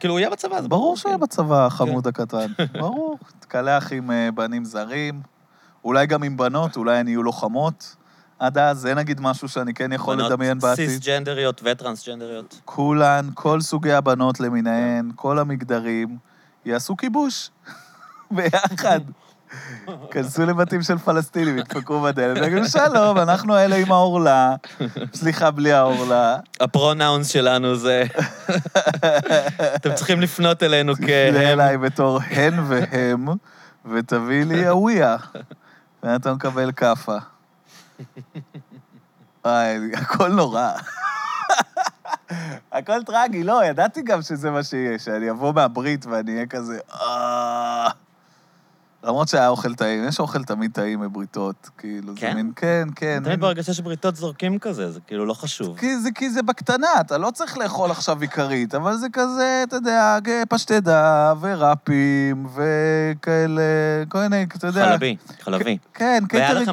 כאילו, 0.00 0.14
הוא 0.14 0.20
יהיה 0.20 0.30
בצבא, 0.30 0.60
ברור 0.60 0.96
שהוא 0.96 1.10
יהיה 1.10 1.18
בצבא, 1.18 1.60
כן. 1.60 1.66
החמוד 1.66 2.06
הקטן. 2.06 2.46
ברור. 2.80 3.18
תקלח 3.40 3.92
עם 3.92 4.10
אה, 4.10 4.28
בנים 4.34 4.64
זרים, 4.64 5.20
אולי 5.84 6.06
גם 6.06 6.22
עם 6.22 6.36
בנות, 6.36 6.76
אולי 6.76 6.98
הן 6.98 7.08
יהיו 7.08 7.22
לוחמות. 7.22 7.96
עד 8.38 8.58
אז, 8.58 8.78
זה 8.78 8.94
נגיד 8.94 9.20
משהו 9.20 9.48
שאני 9.48 9.74
כן 9.74 9.92
יכול 9.92 10.16
בנות 10.16 10.30
לדמיין 10.30 10.58
בעתיד. 10.58 10.88
סיסג'נדריות 10.88 11.60
וטרנסג'נדריות. 11.64 12.60
כולן, 12.64 13.28
כל 13.34 13.60
סוגי 13.60 13.92
הבנות 13.92 14.40
למיניהן, 14.40 15.10
כל 15.16 15.38
המגדרים, 15.38 16.16
יעשו 16.64 16.96
כיבוש. 16.96 17.50
ביחד. 18.30 19.00
כנסו 20.10 20.46
לבתים 20.46 20.82
של 20.82 20.98
פלסטינים, 20.98 21.58
ידפקו 21.58 22.00
בדלת, 22.00 22.38
ויגידו, 22.42 22.68
שלום, 22.68 23.18
אנחנו 23.18 23.58
אלה 23.58 23.76
עם 23.76 23.92
העורלה. 23.92 24.54
סליחה, 25.14 25.50
בלי 25.50 25.72
העורלה. 25.72 26.36
הפרונאונס 26.60 27.28
שלנו 27.28 27.76
זה... 27.76 28.04
אתם 29.76 29.94
צריכים 29.94 30.20
לפנות 30.20 30.62
אלינו 30.62 30.94
תפנה 30.94 31.06
כהם. 31.06 31.36
אליי 31.36 31.78
בתור 31.78 32.20
הן 32.30 32.54
והם, 32.68 33.28
ותביא 33.84 34.44
לי 34.44 34.66
הוויה. 34.66 35.16
ואתה 36.02 36.34
מקבל 36.34 36.72
כאפה. 36.72 37.16
וואי, 39.44 39.78
הכל 39.94 40.28
נורא. 40.28 40.70
הכל 42.72 43.02
טרגי, 43.02 43.42
לא, 43.44 43.64
ידעתי 43.64 44.02
גם 44.02 44.22
שזה 44.22 44.50
מה 44.50 44.62
שיהיה, 44.62 44.98
שאני 44.98 45.30
אבוא 45.30 45.54
מהברית 45.54 46.06
ואני 46.06 46.34
אהיה 46.34 46.46
כזה, 46.46 46.78
"אה." 46.94 47.88
למרות 49.06 49.28
שהיה 49.28 49.48
אוכל 49.48 49.74
טעים, 49.74 50.08
יש 50.08 50.20
אוכל 50.20 50.44
תמיד 50.44 50.72
טעים 50.72 51.00
בבריתות, 51.00 51.70
כאילו, 51.78 52.14
זה 52.14 52.20
כן? 52.20 52.34
מין, 52.34 52.52
כן, 52.56 52.88
כן. 52.96 53.20
תמיד 53.24 53.40
ברגע 53.40 53.62
שיש 53.62 53.80
בריתות 53.80 54.16
זורקים 54.16 54.58
כזה, 54.58 54.90
זה 54.90 55.00
כאילו 55.06 55.26
לא 55.26 55.34
חשוב. 55.34 55.78
כי 55.78 55.98
זה, 55.98 56.10
כי 56.14 56.30
זה 56.30 56.42
בקטנה, 56.42 57.00
אתה 57.00 57.18
לא 57.18 57.30
צריך 57.30 57.58
לאכול 57.58 57.90
עכשיו 57.90 58.20
עיקרית, 58.20 58.74
אבל 58.74 58.96
זה 58.96 59.06
כזה, 59.12 59.62
אתה 59.68 59.76
יודע, 59.76 60.18
פשטדה 60.48 61.32
וראפים 61.40 62.46
וכאלה, 62.46 63.62
כל 64.08 64.18
מיני, 64.18 64.46
אתה 64.56 64.66
יודע. 64.66 64.90
חלבי, 64.90 65.16
חלבי. 65.40 65.78
כן, 65.94 66.24
קייטרינג 66.28 66.68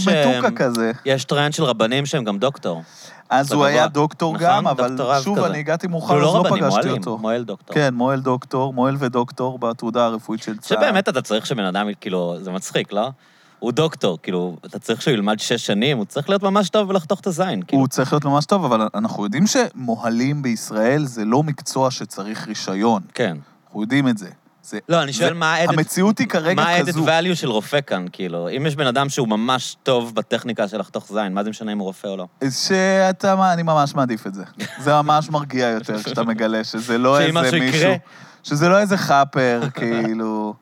מתוקה 0.00 0.48
אמ, 0.48 0.54
כזה. 0.54 0.92
יש 1.04 1.24
טרנד 1.24 1.52
של 1.52 1.64
רבנים 1.64 2.06
שהם 2.06 2.24
גם 2.24 2.38
דוקטור. 2.38 2.82
אז 3.30 3.52
הוא. 3.52 3.64
היה 3.64 3.88
דוקטור 3.88 4.34
נכון, 4.34 4.46
גם, 4.46 4.66
אבל 4.66 4.96
שוב. 5.22 5.38
אני 5.38 5.58
הגעתי 5.58 5.86
מאוחר, 5.86 6.14
כאילו 6.14 6.28
אז 6.28 6.34
לא 6.34 6.44
לא 6.44 6.56
פגשתי 6.56 6.90
אותו. 6.90 7.18
מוהל 7.18 7.44
דוקטור. 7.44 7.74
כן, 7.74 7.94
מוהל 7.94 8.20
דוקטור, 8.20 8.72
מוהל 8.72 8.96
ודוקטור 8.98 9.58
בתעודה 9.58 10.04
הרפואית 10.04 10.42
של 10.42 10.56
צה"ל. 10.56 10.78
שבאמת 10.78 11.08
אתה 11.08 11.22
צריך 11.22 11.46
שבן 11.46 11.64
אדם, 11.64 11.88
כאילו, 12.00 12.36
זה 12.40 12.50
מצחיק, 12.50 12.92
לא? 12.92 13.10
הוא 13.58 13.72
דוקטור, 13.72 14.18
כאילו, 14.22 14.56
אתה 14.66 14.78
צריך 14.78 15.02
שהוא 15.02 15.14
ילמד 15.14 15.38
שש 15.38 15.66
שנים, 15.66 15.96
הוא 15.98 16.04
צריך 16.04 16.28
להיות 16.28 16.42
ממש 16.42 16.68
טוב 16.68 16.90
ולחתוך 16.90 17.20
את 17.20 17.26
הזין, 17.26 17.62
כאילו. 17.62 17.80
הוא 17.80 17.88
צריך 17.88 18.12
להיות 18.12 18.24
ממש 18.24 18.44
טוב, 18.44 18.64
אבל 18.64 18.88
אנחנו 18.94 19.24
יודעים 19.24 19.44
שמוהלים 19.46 20.42
בישראל 20.42 21.04
זה 21.04 21.24
לא 21.24 21.42
מקצוע 21.42 21.90
שצריך 21.90 22.48
רישיון. 22.48 23.02
כן. 23.14 23.36
אנחנו 23.66 23.80
יודעים 23.82 24.08
את 24.08 24.18
זה. 24.18 24.30
זה 24.64 24.78
לא, 24.88 25.02
אני 25.02 25.12
שואל 25.12 25.28
זה- 25.28 25.34
מה 25.34 25.54
ה-added... 25.54 25.72
המציאות 25.72 26.18
היא 26.18 26.26
כרגע 26.28 26.54
מה 26.62 26.68
ה-added 26.68 26.86
כזו. 26.86 27.06
value 27.06 27.34
של 27.34 27.48
רופא 27.50 27.80
כאן, 27.86 28.06
כאילו? 28.12 28.48
אם 28.56 28.66
יש 28.66 28.76
בן 28.76 28.86
אדם 28.86 29.08
שהוא 29.08 29.28
ממש 29.28 29.76
טוב 29.82 30.14
בטכניקה 30.14 30.68
של 30.68 30.78
לחתוך 30.78 31.06
זין, 31.12 31.34
מה 31.34 31.44
זה 31.44 31.50
משנה 31.50 31.72
אם 31.72 31.78
הוא 31.78 31.86
רופא 31.86 32.06
או 32.08 32.16
לא? 32.16 32.26
שאתה, 32.50 33.36
מה, 33.36 33.52
אני 33.52 33.62
ממש 33.62 33.94
מעדיף 33.94 34.26
את 34.26 34.34
זה. 34.34 34.44
זה 34.78 34.92
ממש 35.02 35.30
מרגיע 35.30 35.66
יותר 35.68 36.02
כשאתה 36.02 36.22
מגלה 36.22 36.64
שזה 36.64 36.98
לא 36.98 37.20
איזה 37.20 37.32
מישהו... 37.40 37.56
יקרה. 37.56 37.94
שזה 38.42 38.68
לא 38.68 38.78
איזה 38.78 38.96
חאפר, 38.96 39.60
כאילו... 39.74 40.54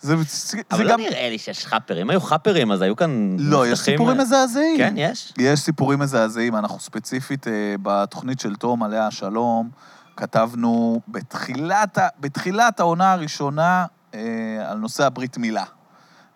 זה, 0.00 0.14
זה 0.26 0.58
אבל 0.70 0.84
לא 0.84 0.92
גם... 0.92 1.00
נראה 1.00 1.28
לי 1.30 1.38
שיש 1.38 1.66
חאפרים. 1.66 2.10
היו 2.10 2.20
חאפרים, 2.20 2.72
אז 2.72 2.82
היו 2.82 2.96
כאן... 2.96 3.36
לא, 3.38 3.66
יש 3.66 3.72
מבטחים- 3.78 3.94
סיפורים 3.94 4.18
מזעזעים. 4.18 4.76
כן, 4.78 4.94
יש? 4.96 5.32
יש 5.38 5.60
סיפורים 5.60 5.98
מזעזעים. 5.98 6.56
אנחנו 6.56 6.80
ספציפית 6.80 7.48
אה, 7.48 7.52
בתוכנית 7.82 8.40
של 8.40 8.54
תום, 8.54 8.82
עליה 8.82 9.06
השלום, 9.06 9.68
כתבנו 10.16 11.00
בתחילת, 11.08 11.98
בתחילת 12.20 12.80
העונה 12.80 13.12
הראשונה 13.12 13.86
אה, 14.14 14.20
על 14.66 14.78
נושא 14.78 15.06
הברית 15.06 15.38
מילה. 15.38 15.64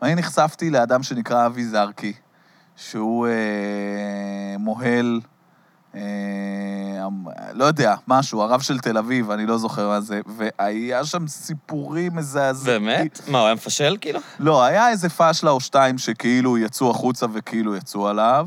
ואני 0.03 0.15
נחשפתי 0.15 0.71
לאדם 0.71 1.03
שנקרא 1.03 1.47
אבי 1.47 1.65
זרקי, 1.65 2.13
שהוא 2.77 3.27
אה, 3.27 3.33
מוהל, 4.59 5.21
אה, 5.95 6.01
לא 7.53 7.65
יודע, 7.65 7.95
משהו, 8.09 8.43
הרב 8.43 8.61
של 8.61 8.79
תל 8.79 8.99
אביב, 8.99 9.31
אני 9.31 9.47
לא 9.47 9.59
זוכר 9.59 9.89
מה 9.89 10.01
זה, 10.01 10.21
והיה 10.27 11.05
שם 11.05 11.29
סיפורים 11.29 12.17
מזעזעים. 12.17 12.85
באמת? 12.85 13.21
מה, 13.29 13.39
הוא 13.39 13.47
היה 13.47 13.55
מפשל, 13.55 13.97
כאילו? 14.01 14.21
לא, 14.39 14.65
היה 14.65 14.89
איזה 14.89 15.09
פאשלה 15.09 15.51
או 15.51 15.61
שתיים 15.61 15.99
שכאילו 15.99 16.59
יצאו 16.59 16.91
החוצה 16.91 17.27
וכאילו 17.33 17.77
יצאו 17.77 18.09
עליו, 18.09 18.47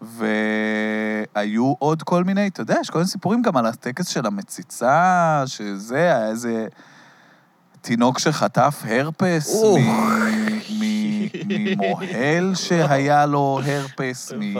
והיו 0.00 1.74
עוד 1.78 2.02
כל 2.02 2.24
מיני, 2.24 2.46
אתה 2.46 2.60
יודע, 2.60 2.76
יש 2.80 2.90
כל 2.90 2.98
מיני 2.98 3.08
סיפורים 3.08 3.42
גם 3.42 3.56
על 3.56 3.66
הטקס 3.66 4.08
של 4.08 4.26
המציצה, 4.26 5.42
שזה, 5.46 5.96
היה 5.96 6.28
איזה 6.28 6.66
תינוק 7.80 8.18
שחטף 8.18 8.82
הרפס 8.88 9.54
או. 9.54 9.78
מ- 9.78 10.58
מ- 10.80 11.28
ממוהל 11.48 12.54
שהיה 12.54 13.26
לו 13.26 13.60
הרפס, 13.64 14.32
מ... 14.32 14.56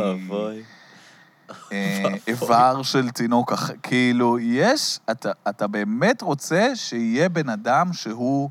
אה. 1.73 2.09
איבר 2.27 2.83
של 2.83 3.11
תינוק 3.11 3.53
אחר. 3.53 3.75
כאילו, 3.83 4.39
יש, 4.39 5.01
אתה, 5.11 5.31
אתה 5.49 5.67
באמת 5.67 6.23
רוצה 6.23 6.77
שיהיה 6.77 7.29
בן 7.29 7.49
אדם 7.49 7.93
שהוא 7.93 8.51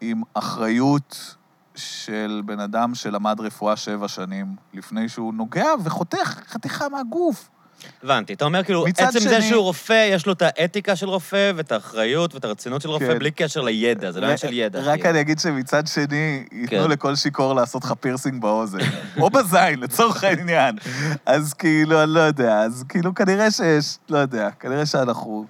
עם 0.00 0.22
אחריות 0.34 1.36
של 1.78 2.42
בן 2.44 2.60
אדם 2.60 2.94
שלמד 2.94 3.40
רפואה 3.40 3.76
שבע 3.76 4.08
שנים, 4.08 4.46
לפני 4.74 5.08
שהוא 5.08 5.34
נוגע 5.34 5.66
וחותך 5.84 6.40
חתיכה 6.48 6.88
מהגוף. 6.88 7.48
הבנתי. 8.02 8.32
אתה 8.32 8.44
אומר, 8.44 8.62
כאילו, 8.64 8.86
עצם 8.86 9.06
זה 9.10 9.20
שני- 9.20 9.42
שהוא 9.42 9.62
רופא, 9.62 10.08
יש 10.12 10.26
לו 10.26 10.32
את 10.32 10.42
האתיקה 10.42 10.96
של 10.96 11.08
רופא 11.08 11.52
ואת 11.56 11.72
האחריות 11.72 12.34
ואת 12.34 12.44
הרצינות 12.44 12.82
של 12.82 12.88
רופא, 12.88 13.06
כן. 13.12 13.18
בלי 13.18 13.30
קשר 13.30 13.60
לידע, 13.60 14.10
זה 14.10 14.20
לא 14.20 14.24
עניין 14.24 14.38
של 14.38 14.52
ידע. 14.52 14.80
רק 14.80 14.94
כאילו. 14.98 15.10
אני 15.10 15.20
אגיד 15.20 15.38
שמצד 15.38 15.86
שני, 15.86 16.44
ייתנו 16.52 16.84
כן. 16.84 16.90
לכל 16.90 17.16
שיכור 17.16 17.54
לעשות 17.54 17.84
לך 17.84 17.92
פירסינג 18.00 18.42
באוזן. 18.42 18.78
או 19.20 19.30
בזין, 19.30 19.80
לצורך 19.80 20.24
העניין. 20.24 20.76
אז 21.26 21.54
כאילו, 21.54 22.02
אני 22.02 22.10
לא 22.14 22.20
יודע, 22.20 22.58
אז 22.58 22.84
כאילו, 22.88 23.14
כנראה 23.14 23.50
שיש, 23.50 23.98
לא 24.08 24.18
יודע, 24.18 24.50
כנראה 24.50 24.86
שאנחנו... 24.86 25.46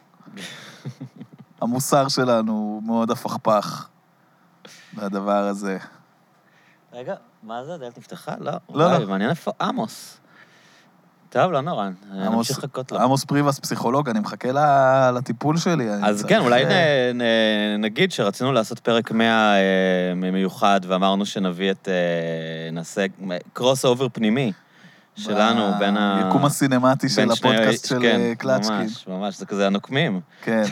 המוסר 1.63 2.09
שלנו 2.09 2.81
מאוד 2.85 3.11
הפכפך 3.11 3.89
מהדבר 4.93 5.45
הזה. 5.45 5.79
רגע, 6.93 7.15
מה 7.43 7.65
זה? 7.65 7.75
הדלת 7.75 7.99
נפתחה? 7.99 8.35
לא. 8.41 8.53
לא, 8.75 8.99
לא. 8.99 9.07
מעניין 9.07 9.31
איפה 9.31 9.51
עמוס. 9.61 10.21
טוב, 11.31 11.53
לא 11.53 11.61
נורא, 11.61 11.89
נמשיך 12.13 12.59
לחכות 12.59 12.93
לו. 12.93 12.99
עמוס 12.99 13.25
פריבס, 13.25 13.59
פסיכולוג, 13.59 14.09
אני 14.09 14.21
מחכה 14.21 14.49
לטיפול 15.11 15.57
שלי. 15.57 15.91
אז 15.91 16.25
כן, 16.25 16.41
אולי 16.41 16.65
אה, 16.65 17.13
נגיד 17.79 18.13
שרצינו 18.13 18.53
לעשות 18.53 18.79
פרק 18.79 19.13
100 19.13 19.55
אה, 19.55 20.15
מיוחד, 20.15 20.81
ואמרנו 20.87 21.27
שנביא 21.27 21.71
את... 21.71 21.89
אה, 21.89 22.71
נעשה 22.73 23.07
crossover 23.53 24.09
פנימי 24.13 24.53
שלנו 25.19 25.73
בין 25.79 25.97
ה... 25.97 26.23
ביקום 26.25 26.45
הסינמטי 26.47 27.09
של 27.09 27.17
בין 27.27 27.35
שני- 27.35 27.51
הפודקאסט 27.55 27.87
של 27.87 27.99
כן, 28.03 28.21
אה, 28.21 28.33
קלצ'קין. 28.39 28.77
ממש, 28.77 29.07
ממש, 29.09 29.39
זה 29.39 29.47
כזה 29.47 29.67
הנוקמים. 29.67 30.21
כן. 30.43 30.63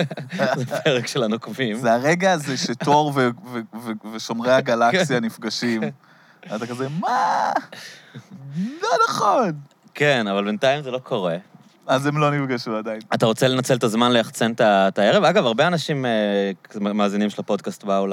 זה 0.56 0.66
פרק 0.84 1.06
של 1.06 1.22
הנוקמים. 1.22 1.76
זה 1.76 1.92
הרגע 1.94 2.32
הזה 2.32 2.56
שתור 2.56 3.12
ו- 3.14 3.28
ו- 3.52 3.60
ו- 3.80 4.08
ושומרי 4.12 4.52
הגלקסיה 4.52 5.18
כן. 5.18 5.24
נפגשים. 5.24 5.82
ואתה 6.50 6.66
כזה, 6.66 6.86
מה? 7.00 7.52
לא 8.82 8.88
נכון. 9.08 9.52
כן, 9.94 10.26
אבל 10.26 10.44
בינתיים 10.44 10.82
זה 10.82 10.90
לא 10.90 10.98
קורה. 10.98 11.36
אז 11.86 12.06
הם 12.06 12.18
לא 12.18 12.30
נפגשו 12.30 12.76
עדיין. 12.76 13.00
אתה 13.14 13.26
רוצה 13.26 13.48
לנצל 13.48 13.74
את 13.74 13.84
הזמן 13.84 14.12
ליחצן 14.12 14.52
את 14.60 14.98
הערב? 14.98 15.24
אגב, 15.24 15.46
הרבה 15.46 15.66
אנשים, 15.66 16.06
אה, 16.06 16.50
מאזינים 16.94 17.30
של 17.30 17.40
הפודקאסט, 17.40 17.84
באו 17.84 18.06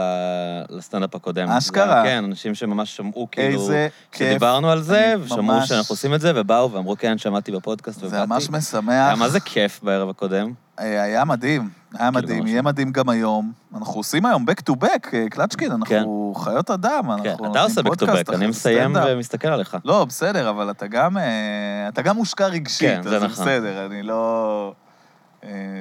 לסטנדאפ 0.69 1.15
הקודם. 1.15 1.47
אשכרה. 1.49 2.03
כן, 2.03 2.23
אנשים 2.23 2.55
שממש 2.55 2.95
שמעו, 2.95 3.27
כאילו, 3.31 3.61
איזה 3.61 3.87
כיף. 4.11 4.29
שדיברנו 4.29 4.71
על 4.71 4.81
זה, 4.81 5.13
ושמעו 5.23 5.65
שאנחנו 5.65 5.93
עושים 5.93 6.13
את 6.13 6.21
זה, 6.21 6.31
ובאו 6.35 6.71
ואמרו, 6.71 6.95
כן, 6.97 7.17
שמעתי 7.17 7.51
בפודקאסט 7.51 7.97
ובאתי. 7.97 8.15
זה 8.15 8.25
ממש 8.25 8.49
משמח. 8.49 9.17
מה 9.17 9.29
זה 9.29 9.39
כיף 9.39 9.79
בערב 9.83 10.09
הקודם? 10.09 10.53
אה, 10.79 11.03
היה 11.03 11.25
מדהים, 11.25 11.69
היה 11.93 12.11
מדהים, 12.11 12.39
ממש. 12.39 12.49
יהיה 12.49 12.61
מדהים 12.61 12.91
גם 12.91 13.09
היום. 13.09 13.51
אנחנו 13.75 13.93
עושים 13.93 14.25
היום 14.25 14.45
back 14.49 14.71
to 14.71 14.83
back, 14.83 15.09
אה, 15.13 15.29
קלצ'קין, 15.29 15.71
אנחנו 15.71 16.33
חיות 16.37 16.71
אדם, 16.71 17.09
כן, 17.23 17.29
אנחנו 17.29 17.51
אתה 17.51 17.61
עושה 17.61 17.81
נותנים 17.81 17.93
back 17.93 17.95
to 17.95 17.99
פודקאסט 17.99 18.29
back, 18.29 18.35
אני 18.35 18.47
מסיים. 18.47 18.95
ומסתכל 19.07 19.47
עליך. 19.47 19.77
לא, 19.85 20.05
בסדר, 20.05 20.49
אבל 20.49 20.71
אתה 20.71 20.87
גם, 20.87 21.17
אה, 21.17 21.87
אתה 21.87 22.01
גם 22.01 22.15
מושקע 22.15 22.47
רגשית, 22.47 22.89
כן, 22.89 22.99
אז 22.99 23.23
נכון. 23.23 23.45
בסדר, 23.45 23.85
אני 23.85 24.03
לא... 24.03 24.73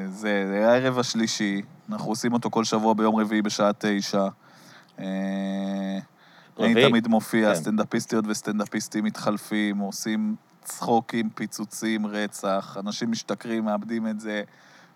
זה, 0.08 0.64
הערב 0.68 0.98
השלישי, 0.98 1.62
אנחנו 1.92 2.10
עושים 2.10 2.32
אותו 2.32 2.50
כל 2.50 2.64
שבוע 2.64 2.94
ביום 2.94 3.16
רביעי 3.16 3.42
בשעה 3.42 3.70
תשע. 3.78 4.26
אני? 6.58 6.88
תמיד 6.88 7.08
מופיע, 7.08 7.48
כן. 7.48 7.54
סטנדאפיסטיות 7.54 8.24
וסטנדאפיסטים 8.28 9.04
מתחלפים, 9.04 9.78
עושים 9.78 10.36
צחוקים, 10.64 11.30
פיצוצים, 11.34 12.06
רצח, 12.06 12.76
אנשים 12.80 13.10
משתכרים, 13.10 13.64
מאבדים 13.64 14.06
את 14.06 14.20
זה. 14.20 14.42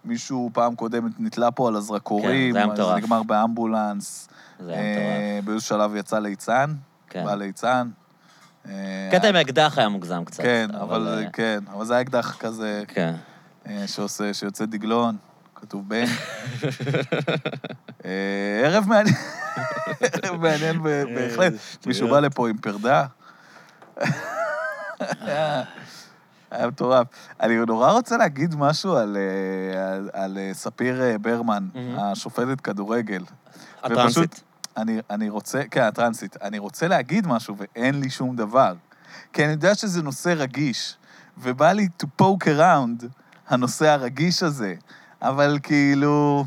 מישהו 0.06 0.50
פעם 0.52 0.74
קודמת 0.74 1.12
נתלה 1.18 1.50
פה 1.50 1.68
על 1.68 1.76
הזרקורים, 1.76 2.48
כן, 2.48 2.52
זה 2.52 2.58
היה 2.58 2.66
מטורף. 2.66 2.94
זה 2.94 3.00
נגמר 3.00 3.22
באמבולנס. 3.22 4.28
זה 4.60 4.72
היה 4.72 4.80
מטורף. 4.92 5.06
אה, 5.06 5.38
באיזשהו 5.44 5.68
שלב 5.76 5.94
יצא 5.96 6.18
ליצן, 6.18 6.74
כן. 7.10 7.24
בא 7.24 7.34
ליצן. 7.34 7.88
אה, 8.68 9.08
קטע 9.12 9.28
עם 9.28 9.36
האקדח 9.36 9.74
היה 9.78 9.88
מוגזם 9.88 10.24
קצת. 10.24 10.42
כן, 10.42 10.68
אבל 10.80 11.08
אה, 11.08 11.16
זה- 11.16 11.26
כן, 11.32 11.58
אבל 11.72 11.84
זה 11.84 11.92
היה 11.94 12.02
אקדח 12.02 12.36
כזה 12.40 12.82
כן. 12.88 13.14
אה, 13.68 13.84
שעושה, 13.86 14.34
שיוצא 14.34 14.64
דגלון, 14.66 15.16
כתוב 15.54 15.88
בן. 15.88 16.04
אה, 18.04 18.10
ערב 18.64 18.84
מעניין, 18.88 19.14
ערב 20.22 20.40
מעניין 20.40 20.82
בהחלט. 20.82 21.52
מישהו 21.86 22.08
בא 22.08 22.20
לפה 22.20 22.48
עם 22.48 22.58
פרדה. 22.58 23.06
היה- 26.56 26.66
מטורף. 26.68 27.06
אני 27.40 27.56
נורא 27.66 27.92
רוצה 27.92 28.16
להגיד 28.16 28.54
משהו 28.54 28.96
על, 28.96 29.16
אה, 29.16 29.94
על, 29.94 30.10
על 30.12 30.38
אה, 30.38 30.50
ספיר 30.54 31.02
אה, 31.02 31.18
ברמן, 31.18 31.68
מהמם. 31.74 31.98
השופטת 31.98 32.60
כדורגל. 32.60 33.22
הטרנסית? 33.82 34.18
ופשוט, 34.18 34.40
אני, 34.76 34.98
אני 35.10 35.28
רוצה, 35.28 35.62
כן, 35.70 35.82
הטרנסית. 35.82 36.36
אני 36.42 36.58
רוצה 36.58 36.88
להגיד 36.88 37.26
משהו 37.26 37.56
ואין 37.58 38.00
לי 38.00 38.10
שום 38.10 38.36
דבר. 38.36 38.74
כי 39.32 39.44
אני 39.44 39.52
יודע 39.52 39.74
שזה 39.74 40.02
נושא 40.02 40.34
רגיש, 40.36 40.96
ובא 41.38 41.72
לי 41.72 41.88
to 42.02 42.06
poke 42.22 42.46
around 42.46 43.06
הנושא 43.48 43.88
הרגיש 43.88 44.42
הזה, 44.42 44.74
אבל 45.22 45.58
כאילו, 45.62 46.44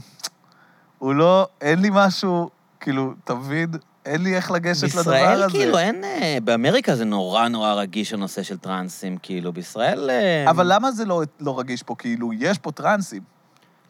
הוא 0.98 1.14
לא, 1.16 1.48
אין 1.62 1.80
לי 1.82 1.90
משהו, 1.94 2.50
כאילו, 2.80 3.14
אתה 3.24 3.36
מבין? 3.36 3.70
אין 4.10 4.24
לי 4.24 4.36
איך 4.36 4.52
לגשת 4.52 4.84
לדבר 4.84 5.00
הזה. 5.00 5.12
בישראל, 5.12 5.50
כאילו, 5.50 5.78
אין... 5.78 6.04
אה, 6.04 6.38
באמריקה 6.44 6.96
זה 6.96 7.06
נורא 7.06 7.48
נורא 7.48 7.74
רגיש 7.74 8.14
הנושא 8.14 8.44
של 8.44 8.58
טרנסים, 8.58 9.18
כאילו, 9.22 9.54
בישראל... 9.54 10.10
אה, 10.10 10.50
אבל 10.50 10.74
למה 10.74 10.92
זה 10.92 11.06
לא, 11.06 11.22
לא 11.40 11.60
רגיש 11.60 11.84
פה? 11.84 11.96
כאילו, 11.98 12.34
יש 12.34 12.58
פה 12.58 12.72
טרנסים. 12.72 13.22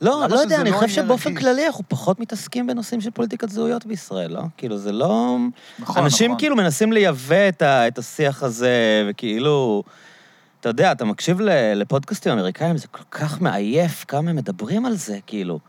לא, 0.02 0.26
לא 0.30 0.36
יודע, 0.40 0.62
אני 0.62 0.72
לא 0.72 0.76
חושב 0.76 0.88
שבאופן 0.88 1.30
רגיש? 1.30 1.44
כללי 1.44 1.68
אנחנו 1.68 1.84
פחות 1.88 2.20
מתעסקים 2.20 2.68
בנושאים 2.68 3.02
של 3.02 3.12
פוליטיקת 3.12 3.50
זהויות 3.50 3.86
בישראל, 3.86 4.32
לא? 4.32 4.42
כאילו, 4.58 4.78
זה 4.78 4.92
לא... 4.92 5.38
נכון, 5.80 6.04
אנשים 6.04 6.32
נכון. 6.32 6.40
כאילו 6.40 6.56
מנסים 6.56 6.94
לייבא 6.94 7.50
את, 7.50 7.62
ה, 7.62 7.88
את 7.88 7.98
השיח 7.98 8.44
הזה, 8.44 9.04
וכאילו... 9.10 9.84
אתה 10.60 10.70
יודע, 10.70 10.92
אתה 10.92 11.06
מקשיב 11.06 11.42
לפודקאסטים 11.76 12.32
אמריקאים, 12.32 12.78
זה 12.78 12.88
כל 12.88 13.04
כך 13.12 13.42
מעייף 13.42 14.06
כמה 14.08 14.30
הם 14.30 14.36
מדברים 14.36 14.86
על 14.86 14.96
זה, 14.96 15.18
כאילו. 15.28 15.60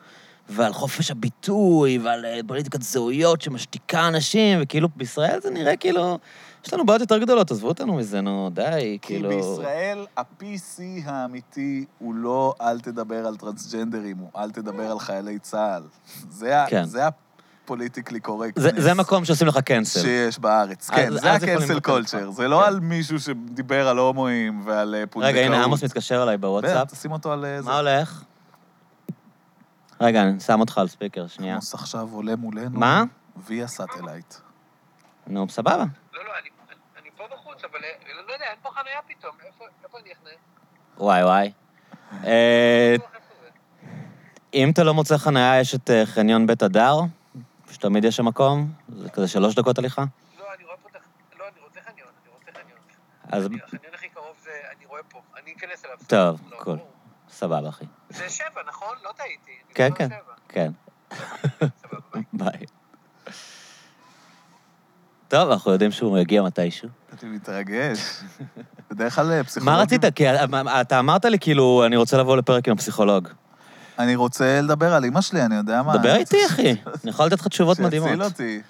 ועל 0.50 0.73
חופש 0.73 1.11
הביטוי, 1.11 1.99
ועל 1.99 2.25
אה, 2.26 2.40
פוליטיקת 2.47 2.83
זהויות 2.83 3.42
שמשתיקה 3.42 4.09
אנשים, 4.09 4.59
וכאילו 4.62 4.88
בישראל 4.97 5.38
זה 5.42 5.50
נראה 5.50 5.76
כאילו... 5.76 6.19
יש 6.66 6.75
לנו 6.75 6.87
בעיות 6.87 7.00
יותר 7.00 7.19
גדולות, 7.19 7.50
עזבו 7.50 7.69
אותנו 7.69 7.95
מזה, 7.95 8.21
נו, 8.21 8.50
די, 8.54 8.62
כי 9.02 9.14
כאילו... 9.14 9.28
בישראל 9.28 10.07
ה-PC 10.16 10.80
האמיתי 11.04 11.85
הוא 11.99 12.14
לא 12.14 12.54
אל 12.61 12.80
תדבר 12.80 13.26
על 13.26 13.37
טרנסג'נדרים, 13.37 14.16
הוא 14.19 14.28
אל 14.37 14.50
תדבר 14.50 14.90
על 14.90 14.99
חיילי 14.99 15.38
צה"ל. 15.38 15.83
זה, 16.30 16.54
כן. 16.69 16.85
זה 16.85 17.02
politically 17.65 18.21
correct. 18.21 18.61
זה- 18.61 18.71
זה 18.76 18.95
מקום 18.95 19.25
שעושים 19.25 19.47
לך 19.47 19.59
cancel. 19.59 20.00
שיש 20.00 20.38
בארץ. 20.38 20.90
כן, 20.90 21.11
זה 21.12 21.33
אז 21.33 21.42
יכולים 21.42 21.59
ה 21.62 21.65
cancel. 21.65 21.81
culture. 21.81 22.31
זה 22.30 22.49
לא 22.49 22.61
כן. 22.61 22.66
על 22.69 22.80
מישהו 22.80 23.21
שדיבר 23.21 23.88
על 23.88 23.99
הומואים 23.99 24.62
ועל 24.64 24.95
אה, 24.95 25.07
פונדקאות. 25.07 25.35
רגע, 25.37 25.47
הנה, 25.47 25.64
עמוס 25.64 25.85
מתקשר 25.85 26.23
אליי 26.23 26.37
בוואטסאפ. 26.37 26.87
בטח, 26.87 26.95
תשים 26.99 27.12
אותו 27.12 27.33
על 27.33 27.45
אה, 27.45 27.62
זה. 27.62 27.69
מה 27.69 27.78
הולך? 27.78 28.23
רגע, 30.00 30.23
אני 30.23 30.40
שם 30.40 30.61
אותך 30.61 30.78
על 30.78 30.88
speaker, 30.89 31.27
שנייה. 31.26 31.52
עמוס 31.52 31.75
עכשיו 31.75 32.09
עולה 32.12 32.37
מולנו. 32.37 32.78
מה? 32.78 33.04
via 33.37 33.67
satellite. 33.67 34.35
נו, 35.26 35.49
סבבה. 35.49 35.85
לא, 36.14 36.25
לא, 36.25 36.30
אני, 36.42 36.49
אני 37.02 37.11
פה 37.16 37.25
בחוץ, 37.33 37.64
אבל 37.64 37.78
אה, 37.85 37.90
לא 38.26 38.33
יודע, 38.33 38.45
אין 38.45 38.59
פה 38.62 38.71
חניה 38.71 38.99
פתאום. 39.09 39.33
איפה, 39.47 39.64
איפה 39.85 39.99
אני 39.99 40.12
אחנה? 40.12 40.30
וואי 40.99 41.25
וואי. 41.25 41.52
אה? 42.25 42.95
אם 44.54 44.71
אתה 44.71 44.85
לא 44.85 44.95
מוצא 44.95 45.16
חניה, 45.19 45.61
יש 45.61 45.75
את 45.75 45.90
אה, 45.90 46.07
חניון 46.07 46.47
בית 46.47 46.62
הדר, 46.62 46.97
שתמיד 47.71 48.04
יש 48.04 48.16
שם 48.16 48.25
מקום, 48.26 48.73
זה 48.97 49.11
כזה 49.11 49.28
שלוש 49.28 49.54
דקות 49.54 49.78
הליכה. 49.78 50.04
לא, 50.38 50.45
אני 50.57 50.64
רואה 50.64 50.76
פה 50.76 50.88
את. 50.88 50.97
לא, 51.38 51.45
אני 51.45 51.61
רוצה 51.64 51.80
חניון, 51.80 52.09
אני 52.25 52.33
רוצה 52.35 52.50
חניון. 52.61 52.78
אז 53.33 53.47
אני- 53.47 53.59
החניון 53.64 53.95
הכי 53.95 54.09
קרוב 54.09 54.37
זה, 54.42 54.50
אני 54.76 54.87
רואה 54.87 55.02
פה. 55.09 55.21
אני 55.42 55.52
אכנס 55.52 55.85
אליו. 55.85 55.97
טוב, 56.07 56.40
לא, 56.50 56.57
cool. 56.57 56.79
סבבה, 57.33 57.69
אחי. 57.69 57.85
זה 58.11 58.29
שבע, 58.29 58.63
נכון? 58.69 58.97
לא 59.05 59.11
טעיתי. 59.17 59.53
כן, 59.75 59.91
כן. 59.95 60.09
כן. 60.49 60.71
סבבה, 61.59 62.21
ביי. 62.33 62.67
טוב, 65.29 65.51
אנחנו 65.51 65.73
יודעים 65.73 65.91
שהוא 65.91 66.19
יגיע 66.19 66.43
מתישהו. 66.43 66.89
אני 67.23 67.31
מתרגש. 67.31 68.23
בדרך 68.91 69.15
כלל 69.15 69.33
אה, 69.33 69.45
פסיכולוגים... 69.45 69.75
מה 69.75 69.83
רצית? 69.83 70.05
כי 70.15 70.29
אה, 70.29 70.81
אתה 70.81 70.99
אמרת 70.99 71.25
לי, 71.25 71.39
כאילו, 71.39 71.83
אני 71.87 71.97
רוצה 71.97 72.19
לבוא 72.19 72.37
לפרק 72.37 72.69
עם 72.69 72.75
הפסיכולוג. 72.75 73.29
אני 73.99 74.17
רוצה 74.17 74.61
לדבר 74.61 74.95
על 74.95 75.05
אימא 75.05 75.21
שלי, 75.21 75.43
אני 75.43 75.55
יודע 75.55 75.83
מה. 75.83 75.97
דבר 75.97 76.15
איתי, 76.15 76.37
אחי. 76.51 76.71
אני 76.71 77.11
יכול 77.11 77.27
לתת 77.27 77.41
לך 77.41 77.49
תשובות 77.49 77.81
מדהימות. 77.81 78.09
שיציל 78.09 78.23
אותי. 78.23 78.61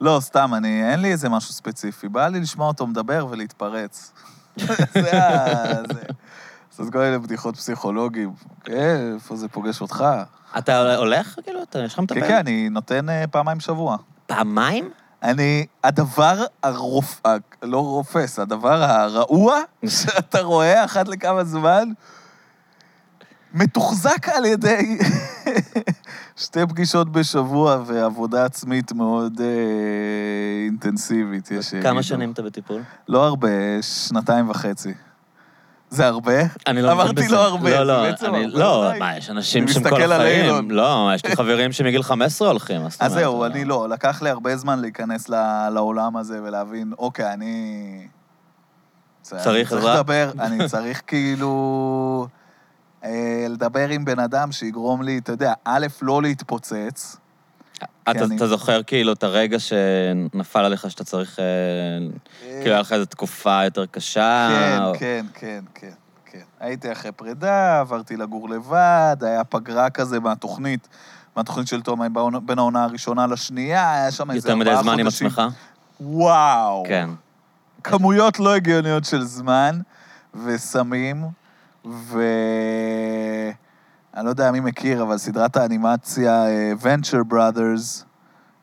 לא, 0.00 0.18
סתם, 0.20 0.54
אני, 0.54 0.90
אין 0.90 1.00
לי 1.00 1.12
איזה 1.12 1.28
משהו 1.28 1.52
ספציפי. 1.52 2.08
בא 2.08 2.28
לי 2.28 2.40
לשמוע 2.40 2.68
אותו 2.68 2.86
מדבר 2.86 3.26
ולהתפרץ. 3.30 4.12
זה 5.02 5.22
ה... 5.24 5.82
לעשות 6.78 6.92
כל 6.92 6.98
מיני 6.98 7.18
בדיחות 7.18 7.56
פסיכולוגים. 7.56 8.32
כן, 8.64 9.10
איפה 9.14 9.36
זה 9.36 9.48
פוגש 9.48 9.80
אותך? 9.80 10.04
אתה 10.58 10.96
הולך, 10.96 11.36
כאילו? 11.44 11.62
אתה- 11.62 11.78
יש 11.78 11.94
לך 11.94 11.98
מטפל? 12.00 12.20
כן, 12.20 12.28
כן, 12.28 12.36
אני 12.36 12.68
נותן 12.68 13.08
אה, 13.08 13.24
פעמיים 13.30 13.58
בשבוע. 13.58 13.96
פעמיים? 14.26 14.90
אני, 15.22 15.66
הדבר 15.84 16.34
הרופ... 16.62 17.26
ה- 17.26 17.36
לא 17.62 17.78
רופס, 17.86 18.38
הדבר 18.38 18.82
הרעוע 18.82 19.58
שאתה 20.00 20.40
רואה 20.40 20.84
אחת 20.84 21.08
לכמה 21.08 21.44
זמן, 21.44 21.88
מתוחזק 23.54 24.28
על 24.28 24.44
ידי 24.44 24.98
שתי 26.36 26.60
פגישות 26.68 27.12
בשבוע 27.12 27.82
ועבודה 27.86 28.44
עצמית 28.44 28.92
מאוד 28.92 29.40
אה, 29.40 29.46
אינטנסיבית, 30.66 31.50
יש. 31.50 31.74
כמה 31.74 32.02
שנים 32.02 32.30
אתה 32.32 32.42
בטיפול? 32.42 32.82
לא 33.08 33.26
הרבה, 33.26 33.48
שנתיים 33.82 34.50
וחצי. 34.50 34.94
זה 35.90 36.06
הרבה? 36.06 36.32
אני 36.66 36.82
לא 36.82 36.94
מבין 36.96 37.14
בזה. 37.14 37.24
אמרתי 37.26 37.34
לא 37.34 37.44
הרבה, 37.48 37.70
לא, 37.70 37.82
לא, 37.86 38.02
בעצם 38.10 38.34
אני- 38.34 38.44
הרבה 38.44 38.58
לא, 38.58 38.88
מדי. 38.90 38.98
מה, 38.98 39.16
יש 39.16 39.30
אנשים 39.30 39.68
שהם 39.68 39.82
כל 39.90 40.12
החיים. 40.12 40.70
לא, 40.70 41.10
יש 41.14 41.24
לי 41.26 41.36
חברים 41.36 41.72
שמגיל 41.72 42.02
15 42.02 42.48
הולכים, 42.48 42.80
אז 42.86 42.96
אומרת? 43.00 43.12
זהו, 43.12 43.44
אני 43.44 43.64
לא. 43.64 43.88
לקח 43.88 44.22
לי 44.22 44.30
הרבה 44.30 44.56
זמן 44.56 44.78
להיכנס 44.80 45.28
לעולם 45.72 46.16
הזה 46.16 46.40
ולהבין, 46.42 46.92
אוקיי, 46.98 47.32
אני... 47.32 48.06
צריך 49.22 49.72
עזרה? 49.72 49.94
לדבר, 49.94 50.30
אני 50.40 50.58
צריך 50.70 51.02
כאילו... 51.06 52.26
אה, 53.04 53.10
לדבר 53.48 53.88
עם 53.88 54.04
בן 54.04 54.18
אדם 54.18 54.52
שיגרום 54.52 55.02
לי, 55.02 55.18
אתה 55.18 55.32
יודע, 55.32 55.52
א', 55.64 55.86
לא 56.02 56.22
להתפוצץ. 56.22 57.16
אתה 57.82 58.24
אני- 58.24 58.36
אתה 58.36 58.46
זוכר 58.46 58.82
כאילו 58.82 59.12
את 59.12 59.22
הרגע 59.22 59.56
שנפל 59.58 60.58
עליך 60.64 60.90
שאתה 60.90 61.04
צריך... 61.04 61.38
אה, 61.38 61.44
כאילו, 62.60 62.70
היה 62.72 62.80
לך 62.80 62.92
איזו 62.92 63.04
תקופה 63.06 63.64
יותר 63.64 63.86
קשה? 63.86 64.48
כן, 64.50 64.78
או- 64.84 64.92
כן, 64.98 65.26
כן, 65.34 65.64
כן, 65.74 65.90
כן. 66.26 66.38
הייתי 66.60 66.92
אחרי 66.92 67.12
פרידה, 67.12 67.80
עברתי 67.80 68.16
לגור 68.16 68.48
לבד, 68.50 69.16
היה 69.20 69.44
פגרה 69.44 69.90
כזה 69.90 70.20
מהתוכנית, 70.20 70.88
מהתוכנית 71.36 71.66
של 71.68 71.82
תום 71.82 72.12
בעונה- 72.12 72.40
בין 72.40 72.58
העונה 72.58 72.84
הראשונה 72.84 73.26
לשנייה, 73.26 73.92
היה 73.94 74.10
שם 74.10 74.30
איזה 74.30 74.48
יותר 74.48 74.56
מדי 74.56 74.70
ארבעה 74.70 74.82
זמן 74.82 74.98
עם 74.98 75.04
חודשים. 75.04 75.26
עצמך? 75.26 75.42
וואו. 76.00 76.84
כן. 76.88 77.10
כמויות 77.84 78.38
לא 78.38 78.54
הגיוניות 78.54 79.04
של 79.04 79.22
זמן 79.22 79.80
וסמים, 80.44 81.24
ו... 81.84 82.22
אני 84.18 84.24
לא 84.24 84.30
יודע 84.30 84.50
מי 84.50 84.60
מכיר, 84.60 85.02
אבל 85.02 85.18
סדרת 85.18 85.56
האנימציה 85.56 86.46
אה, 86.46 86.72
Venture 86.82 87.32
Brothers, 87.32 88.04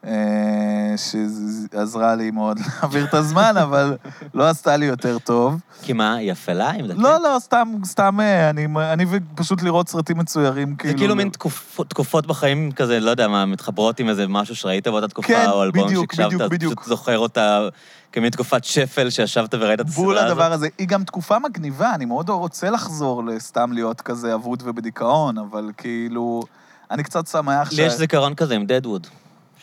אה, 0.05 0.54
שעזרה 0.97 2.15
לי 2.15 2.31
מאוד 2.31 2.59
להעביר 2.65 3.05
את 3.05 3.13
הזמן, 3.13 3.53
אבל 3.57 3.97
לא 4.33 4.49
עשתה 4.49 4.77
לי 4.77 4.85
יותר 4.85 5.17
טוב. 5.19 5.59
כי 5.81 5.93
מה, 5.93 6.15
היא 6.15 6.31
אפלה? 6.31 6.71
לא, 6.83 7.17
לא, 7.21 7.37
סתם, 7.39 7.73
סתם, 7.85 8.19
אה, 8.19 8.49
אני, 8.49 8.67
אני 8.93 9.05
פשוט 9.35 9.61
לראות 9.61 9.89
סרטים 9.89 10.17
מצוירים, 10.17 10.75
כאילו... 10.75 10.91
זה 10.93 10.97
כאילו 10.97 11.15
מין 11.15 11.29
תקופ- 11.29 11.83
תקופות 11.87 12.27
בחיים 12.27 12.71
כזה, 12.71 12.99
לא 12.99 13.09
יודע 13.09 13.27
מה, 13.27 13.45
מתחברות 13.45 13.99
עם 13.99 14.09
איזה 14.09 14.27
משהו 14.27 14.55
שראית 14.55 14.87
באותה 14.87 15.07
תקופה, 15.07 15.27
כן, 15.27 15.49
או 15.49 15.63
אלבום 15.63 15.85
בדיוק, 15.87 16.13
שהקשבת, 16.13 16.25
בדיוק, 16.27 16.41
אז 16.41 16.49
בדיוק. 16.49 16.79
פשוט 16.79 16.89
זוכר 16.89 17.17
אותה 17.17 17.67
כמין 18.11 18.29
תקופת 18.29 18.63
שפל 18.63 19.09
שישבת 19.09 19.53
וראית 19.53 19.79
את 19.81 19.87
הסדרה 19.87 20.05
בול 20.05 20.17
הזאת. 20.17 20.29
הדבר 20.31 20.51
הזה. 20.51 20.67
היא 20.77 20.87
גם 20.87 21.03
תקופה 21.03 21.39
מגניבה, 21.39 21.95
אני 21.95 22.05
מאוד 22.05 22.29
רוצה 22.29 22.69
לחזור 22.69 23.23
לסתם 23.25 23.71
להיות 23.73 24.01
כזה 24.01 24.33
אבוד 24.33 24.63
ובדיכאון, 24.65 25.37
אבל 25.37 25.71
כאילו... 25.77 26.43
אני 26.91 27.03
קצת 27.03 27.27
שמח 27.27 27.73
לי 27.73 27.81
יש 27.81 27.93
זיכרון 27.93 28.35
כזה 28.35 28.55
עם 28.55 28.65
דדווד, 28.65 29.07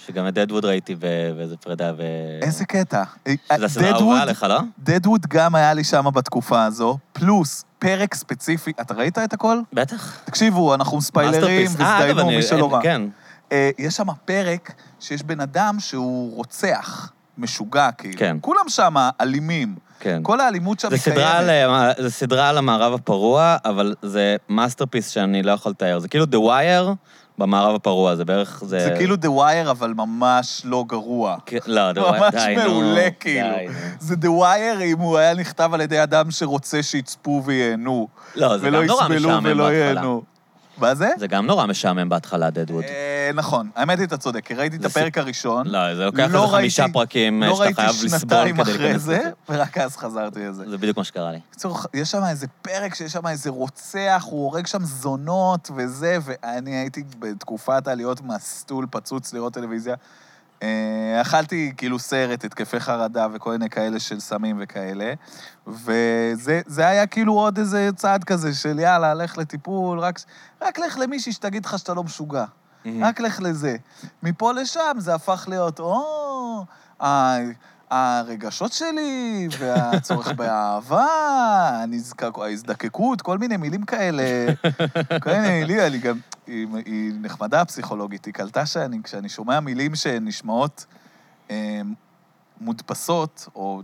שגם 0.07 0.29
את 0.29 0.35
דדווד 0.35 0.65
ראיתי 0.65 0.95
באיזה 1.37 1.57
פרידה, 1.57 1.93
ו... 1.97 2.03
איזה 2.43 2.65
קטע. 2.65 3.03
זה 3.57 3.65
הסדרה 3.65 3.88
האהובה 3.91 4.23
עליך, 4.23 4.43
לא? 4.43 4.61
דדווד 4.79 5.27
גם 5.27 5.55
היה 5.55 5.75
לי 5.75 5.85
שם 5.85 6.05
בתקופה 6.15 6.65
הזו, 6.65 6.99
פלוס 7.12 7.65
פרק 7.79 8.15
ספציפי. 8.15 8.73
אתה 8.81 8.95
ראית 8.95 9.19
את 9.19 9.33
הכל? 9.33 9.59
בטח. 9.73 10.19
תקשיבו, 10.25 10.75
אנחנו 10.75 11.01
ספיילרים. 11.01 11.67
אה, 11.81 12.11
אני- 12.11 12.37
מי 12.37 12.43
שלא 12.43 12.73
ראה. 12.73 12.83
כן. 12.83 13.03
אה, 13.53 13.71
יש 13.79 13.95
שם 13.97 14.07
פרק 14.25 14.73
שיש 15.01 15.23
בן 15.23 15.41
אדם 15.41 15.77
שהוא 15.81 16.37
רוצח, 16.37 17.12
משוגע 17.38 17.91
כאילו. 17.93 18.19
כן. 18.19 18.37
כולם 18.41 18.69
שם 18.69 18.95
אלימים. 19.21 19.75
כן. 20.01 20.21
כל 20.23 20.41
האלימות 20.41 20.81
שם 20.81 20.88
קיימת. 21.05 21.19
אה, 21.19 21.93
זה 21.99 22.11
סדרה 22.11 22.49
על 22.49 22.59
המערב 22.59 22.93
הפרוע, 22.95 23.57
אבל 23.65 23.95
זה 24.03 24.37
masterpiece 24.49 25.09
שאני 25.09 25.43
לא 25.43 25.53
יכול 25.53 25.71
לתאר. 25.73 25.99
זה 25.99 26.09
כאילו 26.09 26.25
The 26.25 26.49
Wire 26.49 26.95
במערב 27.38 27.75
הפרוע, 27.75 28.16
זה 28.16 28.25
בערך... 28.25 28.62
זה, 28.66 28.81
זה 28.81 28.95
כאילו 28.97 29.14
The 29.14 29.38
Wire, 29.38 29.71
אבל 29.71 29.95
ממש 29.97 30.62
לא 30.64 30.85
גרוע. 30.88 31.37
כן, 31.47 31.59
לא, 31.66 31.90
The 31.90 31.95
Wire, 31.95 32.21
ממש 32.21 32.35
די, 32.35 32.55
נו. 32.57 32.62
מעולה, 32.62 33.09
כאילו. 33.21 33.57
די. 33.57 33.68
זה 33.99 34.14
The 34.14 34.42
Wire 34.42 34.83
אם 34.83 34.99
הוא 34.99 35.18
היה 35.18 35.35
נכתב 35.35 35.71
על 35.75 35.81
ידי 35.81 36.03
אדם 36.03 36.31
שרוצה 36.31 36.83
שיצפו 36.83 37.42
וייהנו. 37.45 38.09
לא, 38.37 38.59
זה 38.59 38.66
ולא 38.66 38.81
גם 38.81 38.87
נורא 38.87 39.03
יסבלו 39.03 39.29
משעמם 39.29 39.45
ולא 39.45 39.64
בהתחלה. 39.64 39.79
ייהנו. 39.79 40.32
מה 40.79 40.95
זה? 40.95 41.09
זה 41.19 41.27
גם 41.27 41.47
נורא 41.47 41.67
משעמם 41.67 42.09
בהתחלה, 42.09 42.51
דדווד. 42.51 42.85
אה, 42.85 43.31
נכון, 43.35 43.71
האמת 43.77 43.99
היא, 43.99 44.07
אתה 44.07 44.17
צודק, 44.17 44.45
כי 44.45 44.55
ראיתי 44.55 44.77
את 44.77 44.81
זה 44.83 44.87
הפרק 44.89 45.19
הראשון. 45.19 45.67
לא, 45.67 45.95
זה 45.95 46.05
לוקח 46.05 46.19
לא 46.31 46.45
איזה 46.45 46.57
חמישה 46.57 46.83
ראיתי- 46.83 46.93
פרקים 46.93 47.43
לא 47.43 47.53
שאתה 47.53 47.63
ראיתי 47.65 47.75
חייב 47.75 47.91
לסבול 47.91 48.19
שנתיים 48.19 48.55
כדי 48.55 48.63
אחרי 48.63 48.79
להיכנס 48.83 49.03
זה, 49.03 49.19
לזה. 49.19 49.31
ורק 49.49 49.79
אז 49.79 49.97
חזרתי 49.97 50.41
לזה. 50.47 50.71
זה 50.71 50.79
בדיוק 50.79 50.97
מה 50.97 51.05
שקרה 51.05 51.33
לי. 51.33 51.39
בקיצור, 51.51 51.79
יש 51.95 52.11
שם 52.11 52.25
איזה 52.25 52.47
פרק 52.63 52.95
שיש 52.95 53.13
שם 53.13 53.27
איזה 53.27 53.51
רוצח, 53.51 54.25
הוא 54.31 54.45
הורג 54.45 54.67
שם 54.67 54.85
זונות 54.85 55.71
וזה, 55.77 56.19
ואני 56.25 56.77
הייתי 56.77 57.05
בתקופת 57.19 57.89
העליות 57.89 58.21
מהסטול 58.21 58.87
פצוץ 58.91 59.33
לראות 59.33 59.55
טלוויזיה. 59.55 59.95
אה, 60.62 60.68
אכלתי 61.20 61.72
כאילו 61.77 61.98
סרט, 61.98 62.44
התקפי 62.44 62.81
חרדה 62.81 63.27
וכל 63.33 63.51
מיני 63.51 63.70
כאלה 63.70 64.01
של 64.01 64.20
סמים 64.20 64.57
וכאלה, 64.62 65.12
וזה 65.66 66.61
זה 66.66 66.87
היה 66.87 67.07
כאילו 67.07 67.33
עוד 67.35 67.59
איזה 67.59 67.90
צעד 67.96 68.25
כזה 68.25 68.55
של 68.55 68.79
יאללה, 68.79 69.14
לך 69.14 69.38
לטיפול, 69.38 69.98
רק, 69.98 70.18
רק 70.62 70.79
לך 70.79 70.98
למישהי 70.98 71.33
שתגיד 71.33 71.64
לך 71.66 71.79
שאתה 71.79 71.94
לא 71.94 72.05
משוגע. 72.05 72.44
רק 73.03 73.20
לך 73.20 73.40
לזה. 73.40 73.77
מפה 74.22 74.53
לשם 74.53 74.96
זה 74.98 75.14
הפך 75.14 75.44
להיות, 75.48 75.81
או, 75.81 76.64
ה- 77.03 77.37
הרגשות 77.92 78.72
שלי, 78.72 79.48
והצורך 79.59 80.28
באהבה, 80.38 81.07
הנזקק- 81.83 82.38
ההזדקקות, 82.38 83.22
כל 83.22 83.38
מיני 83.38 83.57
מילים 83.57 83.85
כאלה. 83.85 84.22
כל 85.22 85.31
מיני 85.33 85.48
מילים, 85.61 85.81
אני 85.81 85.98
גם... 85.98 86.18
היא, 86.46 86.66
היא 86.87 87.12
נחמדה, 87.20 87.61
הפסיכולוגית. 87.61 88.24
היא 88.24 88.35
קלטה 88.35 88.66
שאני, 88.66 89.02
כשאני 89.02 89.28
שומע 89.28 89.61
מילים 89.61 89.94
שנשמעות 89.94 90.87
אה, 91.50 91.81
מודפסות, 92.61 93.48
או... 93.55 93.83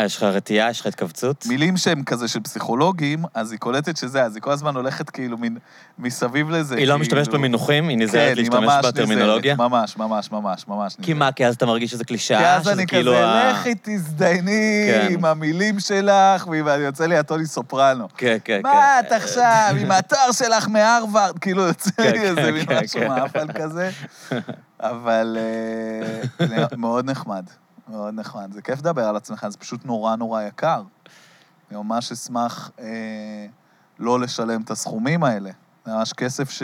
אה, 0.00 0.04
יש 0.04 0.16
לך 0.16 0.22
רתיעה, 0.22 0.70
יש 0.70 0.80
לך 0.80 0.86
התכווצות? 0.86 1.46
מילים 1.46 1.76
שהן 1.76 2.02
כזה 2.04 2.28
של 2.28 2.40
פסיכולוגים, 2.40 3.24
אז 3.34 3.52
היא 3.52 3.58
קולטת 3.60 3.96
שזה, 3.96 4.22
אז 4.22 4.34
היא 4.34 4.42
כל 4.42 4.50
הזמן 4.50 4.76
הולכת 4.76 5.10
כאילו 5.10 5.38
מין, 5.38 5.58
מסביב 5.98 6.50
לזה. 6.50 6.74
היא 6.74 6.86
לא 6.86 6.92
כאילו- 6.92 6.98
משתמשת 7.00 7.28
במינוחים? 7.34 7.88
היא 7.88 7.98
נזהרת 7.98 8.14
כן, 8.32 8.36
היא 8.38 8.50
להשתמש 8.50 8.64
ממש 8.64 8.86
בטרמינולוגיה? 8.86 9.54
נזהרת, 9.54 9.70
ממש, 9.70 9.96
ממש, 9.96 10.32
ממש, 10.32 10.64
ממש 10.68 10.96
כי 11.02 11.12
מה, 11.14 11.32
כי 11.32 11.46
אז 11.46 11.54
אתה 11.54 11.66
מרגיש 11.66 11.90
שזה 11.90 12.04
כי 12.04 12.08
קלישאה? 12.08 12.56
אז 12.56 12.62
שזה 12.62 12.72
אני 12.72 12.86
כאילו 12.86 13.12
כזה, 13.12 13.26
ה- 13.26 13.52
לכי 13.52 13.74
תזדייני 13.82 14.88
כן. 14.90 15.06
עם 15.10 15.24
המילים 15.24 15.80
שלך, 15.80 16.46
ואני 16.64 16.82
יוצא 16.82 17.06
לי 17.06 17.16
הטוני 17.16 17.46
סופרנו. 17.46 18.08
כן, 18.16 18.36
כן, 18.44 18.60
מה 18.62 18.70
כן. 19.00 19.06
את 19.06 19.12
עכשיו, 19.12 19.74
עם 19.80 19.90
התואר 19.90 20.32
שלך 20.32 20.68
מהרווארד? 20.68 21.38
כאילו, 21.38 21.62
יוצא 21.62 21.90
כן, 21.96 22.02
לי 22.12 22.18
כן, 22.18 22.24
איזה 22.38 22.52
מין 22.52 22.66
כן, 22.66 22.80
משהו 22.84 23.00
כן. 23.00 23.08
מאפל 23.08 23.46
כזה. 23.54 23.90
אבל 24.80 25.36
אה, 26.40 26.66
מאוד 26.76 27.10
נחמד, 27.10 27.44
מאוד 27.90 28.14
נחמד. 28.14 28.52
זה 28.52 28.62
כיף 28.62 28.78
לדבר 28.78 29.04
על 29.04 29.16
עצמך, 29.16 29.46
זה 29.48 29.58
פשוט 29.58 29.84
נורא 29.84 30.16
נורא 30.16 30.42
יקר. 30.42 30.82
אני 31.70 31.78
ממש 31.78 32.12
אשמח 32.12 32.70
אה, 32.78 33.46
לא 33.98 34.20
לשלם 34.20 34.62
את 34.62 34.70
הסכומים 34.70 35.24
האלה. 35.24 35.50
זה 35.86 35.92
ממש 35.92 36.12
כסף 36.12 36.50
ש... 36.50 36.62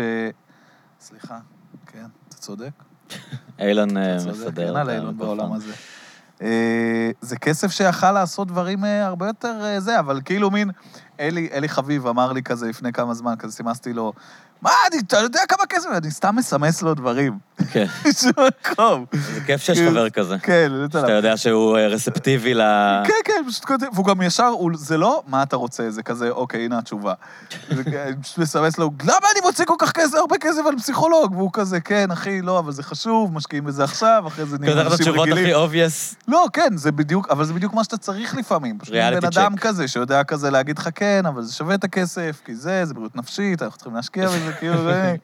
סליחה, 1.01 1.39
כן, 1.87 2.07
אתה 2.29 2.37
צודק. 2.37 2.71
אילון 3.59 3.97
אה, 3.97 4.17
מסדר. 4.17 4.67
אין 4.67 4.77
על 4.77 4.91
אילון. 4.91 5.19
בעולם 5.19 5.53
הזה. 5.53 5.73
אה, 6.43 7.11
זה 7.21 7.37
כסף 7.37 7.71
שיכל 7.71 8.13
לעשות 8.13 8.49
דברים 8.49 8.85
אה, 8.85 9.07
הרבה 9.07 9.27
יותר 9.27 9.79
זה, 9.79 9.99
אבל 9.99 10.21
כאילו 10.25 10.51
מין... 10.51 10.71
אלי, 11.21 11.49
אלי 11.53 11.69
חביב 11.69 12.07
אמר 12.07 12.33
לי 12.33 12.43
כזה 12.43 12.69
לפני 12.69 12.93
כמה 12.93 13.15
זמן, 13.15 13.35
כזה 13.39 13.53
סימסתי 13.53 13.93
לו, 13.93 14.13
מה, 14.63 14.71
אני, 14.93 15.01
אתה 15.01 15.19
יודע 15.19 15.41
כמה 15.49 15.67
כסף? 15.67 15.89
אני 15.97 16.11
סתם 16.11 16.37
מסמס 16.37 16.83
לו 16.83 16.95
דברים. 16.95 17.39
כן, 17.73 17.87
בשום 18.05 18.33
מקום. 18.71 19.05
זה 19.13 19.41
כיף 19.41 19.63
שיש 19.63 19.79
כאילו, 19.79 19.91
חבר 19.91 20.11
כזה. 20.11 20.37
כן, 20.43 20.73
שאתה 20.93 21.13
יודע 21.13 21.37
שהוא 21.37 21.77
אה, 21.77 21.87
רספטיבי 21.87 22.55
ל... 22.55 22.63
כן, 23.05 23.13
כן, 23.25 23.43
פשוט 23.49 23.65
כותב, 23.65 23.87
והוא 23.93 24.07
גם 24.07 24.23
ישר, 24.23 24.53
זה 24.75 24.97
לא, 24.97 25.23
מה 25.27 25.43
אתה 25.43 25.57
רוצה, 25.57 25.91
זה 25.91 26.03
כזה, 26.03 26.31
אוקיי, 26.31 26.65
הנה 26.65 26.79
התשובה. 26.79 27.15
אני 27.71 27.83
פשוט 28.23 28.39
מסמס 28.39 28.79
לו, 28.79 28.91
למה 29.03 29.29
אני 29.33 29.41
מוצא 29.43 29.65
כל 29.65 29.75
כך 29.79 29.93
כסף, 29.93 30.15
הרבה 30.15 30.39
כסף 30.39 30.63
על 30.67 30.79
פסיכולוג? 30.79 31.35
והוא 31.35 31.51
כזה, 31.53 31.81
כן, 31.81 32.11
אחי, 32.11 32.43
לא, 32.43 32.59
אבל 32.59 32.73
זה 32.73 32.83
חשוב, 32.83 33.33
משקיעים 33.33 33.65
בזה 33.65 33.85
עכשיו, 33.85 34.25
אחרי 34.27 34.47
זה 34.47 34.59
נהיים 34.59 34.73
כזה 34.73 34.83
את 34.83 34.87
אנשים 34.87 35.07
התשובות 35.07 35.29
רגילים. 35.29 35.45
הכי 35.45 35.55
obvious. 35.55 36.15
לא, 36.29 36.47
כן, 36.53 36.77
זה 36.77 36.93
בדיוק, 36.93 37.29
אבל 37.31 37.45
זה 37.45 37.55
בדיוק 37.55 37.75
מה 37.75 37.85
שאתה 37.85 37.97
צריך 37.97 38.37
לפעמים. 38.37 38.79
פשוט 38.79 38.95
Reality 38.95 39.21
בן 39.21 39.27
אדם. 39.27 39.57
כזה, 39.57 39.89
שיודע 39.89 40.25
כזה 40.25 40.51
להגיד 40.51 40.79
לך, 40.79 40.89
כן, 40.95 41.27
אבל 41.27 41.43
זה 41.43 41.55
שווה 41.55 41.75
את 41.75 41.85
הכסף, 41.85 42.41
כי 42.45 42.55
זה, 42.55 42.85
זה 42.85 42.95
בריאות 42.95 43.17
נפשית, 43.17 43.63
אנחנו 43.63 43.77
צריכים 43.77 43.95
להשקיע 43.95 44.27
בזה, 44.29 44.46
כאילו, 44.53 44.83
זה... 44.83 45.15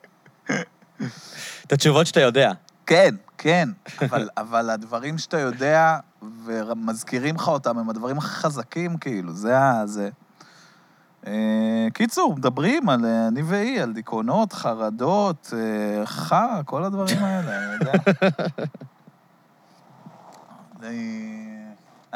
את 1.67 1.73
התשובות 1.73 2.07
שאתה 2.07 2.21
יודע. 2.21 2.53
כן, 2.87 3.15
כן, 3.39 3.69
אבל, 4.03 4.29
אבל 4.43 4.71
הדברים 4.71 5.19
שאתה 5.19 5.39
יודע 5.39 5.99
ומזכירים 6.45 7.35
לך 7.35 7.49
אותם 7.49 7.79
הם 7.79 7.91
הדברים 7.91 8.19
הכי 8.19 8.29
חזקים, 8.29 8.97
כאילו, 8.97 9.33
זה 9.33 9.59
ה... 9.59 9.87
זה... 9.87 10.09
אה, 11.27 11.87
קיצור, 11.95 12.35
מדברים 12.37 12.89
על, 12.89 13.05
אה, 13.05 13.29
אני 13.29 13.43
והיא, 13.43 13.83
על 13.83 13.93
דיכאונות, 13.93 14.53
חרדות, 14.53 15.53
אה, 15.57 16.07
חרא, 16.07 16.63
כל 16.65 16.85
הדברים 16.85 17.19
האלה, 17.25 17.59
אני 17.59 17.75
יודע. 17.75 17.93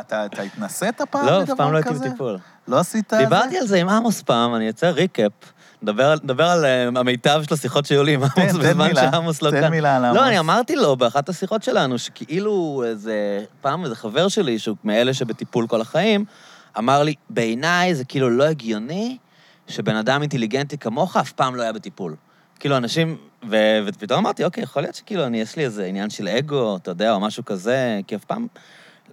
אתה, 0.00 0.26
אתה 0.26 0.42
התנסית 0.42 1.02
פעם 1.10 1.26
לא, 1.26 1.40
בדבר 1.40 1.52
אף 1.52 1.58
פעם 1.58 1.72
לא 1.72 1.82
כזה? 1.82 1.90
הייתי 1.90 2.08
בטיפול. 2.08 2.38
לא 2.68 2.78
עשית 2.78 3.04
את 3.04 3.10
זה? 3.10 3.24
דיברתי 3.24 3.58
על 3.58 3.66
זה 3.66 3.76
עם 3.76 3.88
עמוס 3.88 4.22
פעם, 4.22 4.54
אני 4.54 4.68
אעשה 4.68 4.90
ריקאפ. 4.90 5.32
נדבר 5.82 6.04
על- 6.10 6.18
נדבר 6.24 6.44
על 6.44 6.64
אה, 6.64 6.88
המיטב 6.96 7.42
של 7.48 7.54
השיחות 7.54 7.86
שהיו 7.86 8.04
לי 8.04 8.14
עם 8.14 8.22
עמוס 8.22 8.52
בזמן 8.56 8.90
שעמוס 8.94 9.42
לא 9.42 9.50
כאן. 9.50 9.60
תן 9.60 9.70
מילה 9.70 9.96
על 9.96 10.04
עמוס. 10.04 10.20
לא, 10.20 10.26
אני 10.28 10.38
אמרתי 10.38 10.76
לו 10.76 10.96
באחת 10.96 11.28
השיחות 11.28 11.62
שלנו, 11.62 11.98
שכאילו 11.98 12.82
איזה... 12.86 13.44
פעם 13.60 13.84
איזה 13.84 13.96
חבר 13.96 14.28
שלי, 14.28 14.58
שהוא 14.58 14.76
מאלה 14.84 15.14
שבטיפול 15.14 15.66
כל 15.66 15.80
החיים, 15.80 16.24
אמר 16.78 17.02
לי, 17.02 17.14
בעיניי 17.30 17.94
זה 17.94 18.04
כאילו 18.04 18.30
לא 18.30 18.44
הגיוני 18.44 19.16
שבן 19.68 19.96
אדם 19.96 20.22
אינטליגנטי 20.22 20.78
כמוך 20.78 21.16
אף 21.16 21.32
פעם 21.32 21.54
לא 21.54 21.62
היה 21.62 21.72
בטיפול. 21.72 22.14
כאילו, 22.60 22.76
אנשים... 22.76 23.16
ו- 23.50 23.78
ופתאום 23.86 24.18
אמרתי, 24.18 24.44
אוקיי, 24.44 24.62
יכול 24.62 24.82
להיות 24.82 24.94
שכאילו, 24.94 25.26
אני, 25.26 25.40
יש 25.40 25.56
לי 25.56 25.64
איזה 25.64 25.84
עניין 25.84 26.10
של 26.10 26.28
אגו, 26.28 26.76
אתה 26.76 26.90
יודע, 26.90 27.12
או 27.12 27.20
משהו 27.20 27.44
כזה, 27.44 28.00
כי 28.06 28.16
אף 28.16 28.24
פעם... 28.24 28.46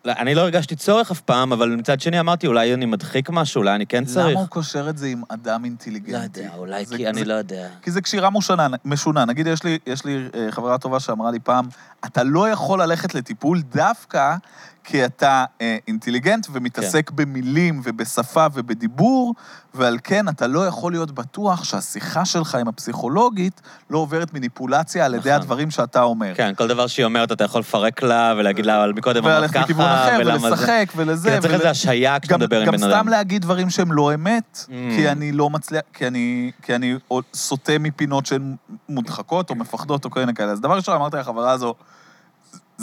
לא, 0.05 0.11
אני 0.17 0.35
לא 0.35 0.41
הרגשתי 0.41 0.75
צורך 0.75 1.11
אף 1.11 1.21
פעם, 1.21 1.51
אבל 1.53 1.69
מצד 1.75 1.99
שני 2.01 2.19
אמרתי, 2.19 2.47
אולי 2.47 2.73
אני 2.73 2.85
מדחיק 2.85 3.29
משהו, 3.29 3.59
אולי 3.59 3.75
אני 3.75 3.85
כן 3.85 4.05
צריך. 4.05 4.27
למה 4.31 4.39
הוא 4.39 4.47
קושר 4.47 4.89
את 4.89 4.97
זה 4.97 5.07
עם 5.07 5.21
אדם 5.29 5.65
אינטליגנטי? 5.65 6.11
לא 6.11 6.17
יודע, 6.43 6.55
אולי 6.57 6.85
זה- 6.85 6.97
כי 6.97 7.07
אני 7.09 7.19
זה- 7.19 7.25
לא 7.25 7.33
יודע. 7.33 7.67
כי 7.81 7.91
זה 7.91 8.01
קשירה 8.01 8.29
משונה, 8.29 8.67
משונה. 8.85 9.25
נגיד, 9.25 9.47
יש 9.47 9.63
לי, 9.63 9.79
יש 9.87 10.05
לי 10.05 10.29
אה, 10.35 10.51
חברה 10.51 10.77
טובה 10.77 10.99
שאמרה 10.99 11.31
לי 11.31 11.39
פעם, 11.39 11.65
אתה 12.05 12.23
לא 12.23 12.49
יכול 12.49 12.81
ללכת 12.81 13.15
לטיפול 13.15 13.61
דווקא 13.61 14.35
כי 14.83 15.05
אתה 15.05 15.45
אה, 15.61 15.77
אינטליגנט 15.87 16.47
ומתעסק 16.51 17.09
כן. 17.09 17.15
במילים 17.15 17.81
ובשפה 17.83 18.45
ובדיבור, 18.53 19.33
ועל 19.73 19.97
כן 20.03 20.27
אתה 20.29 20.47
לא 20.47 20.67
יכול 20.67 20.91
להיות 20.91 21.11
בטוח 21.11 21.63
שהשיחה 21.63 22.25
שלך 22.25 22.55
עם 22.55 22.67
הפסיכולוגית 22.67 23.61
לא 23.89 23.97
עוברת 23.97 24.33
מניפולציה 24.33 25.05
על 25.05 25.13
ידי 25.15 25.29
נכון. 25.29 25.41
הדברים 25.41 25.71
שאתה 25.71 26.01
אומר. 26.01 26.33
כן, 26.35 26.53
כל 26.57 26.67
דבר 26.67 26.87
שהיא 26.87 27.05
אומרת, 27.05 27.31
אתה 27.31 27.43
יכול 27.43 27.61
לפרק 27.61 28.03
לה 28.03 28.33
ולהגיד 28.37 28.65
לה, 28.65 28.83
אבל 28.83 28.93
מקודם 28.93 29.25
אמרת 29.25 29.51
ככה, 29.51 29.63
אחר, 30.05 30.17
ולמה 30.19 30.39
זה... 30.39 30.47
ולשחק, 30.47 30.91
ולזה. 30.95 31.29
כן, 31.29 31.39
צריך 31.41 31.53
ול- 31.53 31.59
איזה 31.59 31.69
השעיה 31.69 32.19
כשאתה 32.19 32.33
גם, 32.33 32.39
מדבר 32.41 32.59
עם 32.59 32.65
גם 32.65 32.71
בן 32.71 32.83
אדם. 32.83 32.91
סתם 32.91 33.07
להגיד 33.07 33.41
דברים 33.41 33.69
שהם 33.69 33.91
לא 33.91 34.13
אמת, 34.13 34.65
Mm. 34.67 34.69
כי 34.95 35.09
אני 35.09 35.31
לא 35.31 35.49
מצליח, 35.49 35.81
כי 35.93 36.07
אני, 36.07 36.51
כי 36.61 36.75
אני 36.75 36.95
סוטה 37.33 37.73
מפינות 37.79 38.25
שהן 38.25 38.55
מודחקות 38.89 39.49
או 39.49 39.55
מפחדות 39.55 40.05
או 40.05 40.09
מיני 40.15 40.33
כאלה. 40.33 40.51
אז 40.51 40.61
דבר 40.61 40.75
ראשון, 40.75 40.95
אמרתי 40.95 41.17
לחברה 41.17 41.51
הזו, 41.51 41.75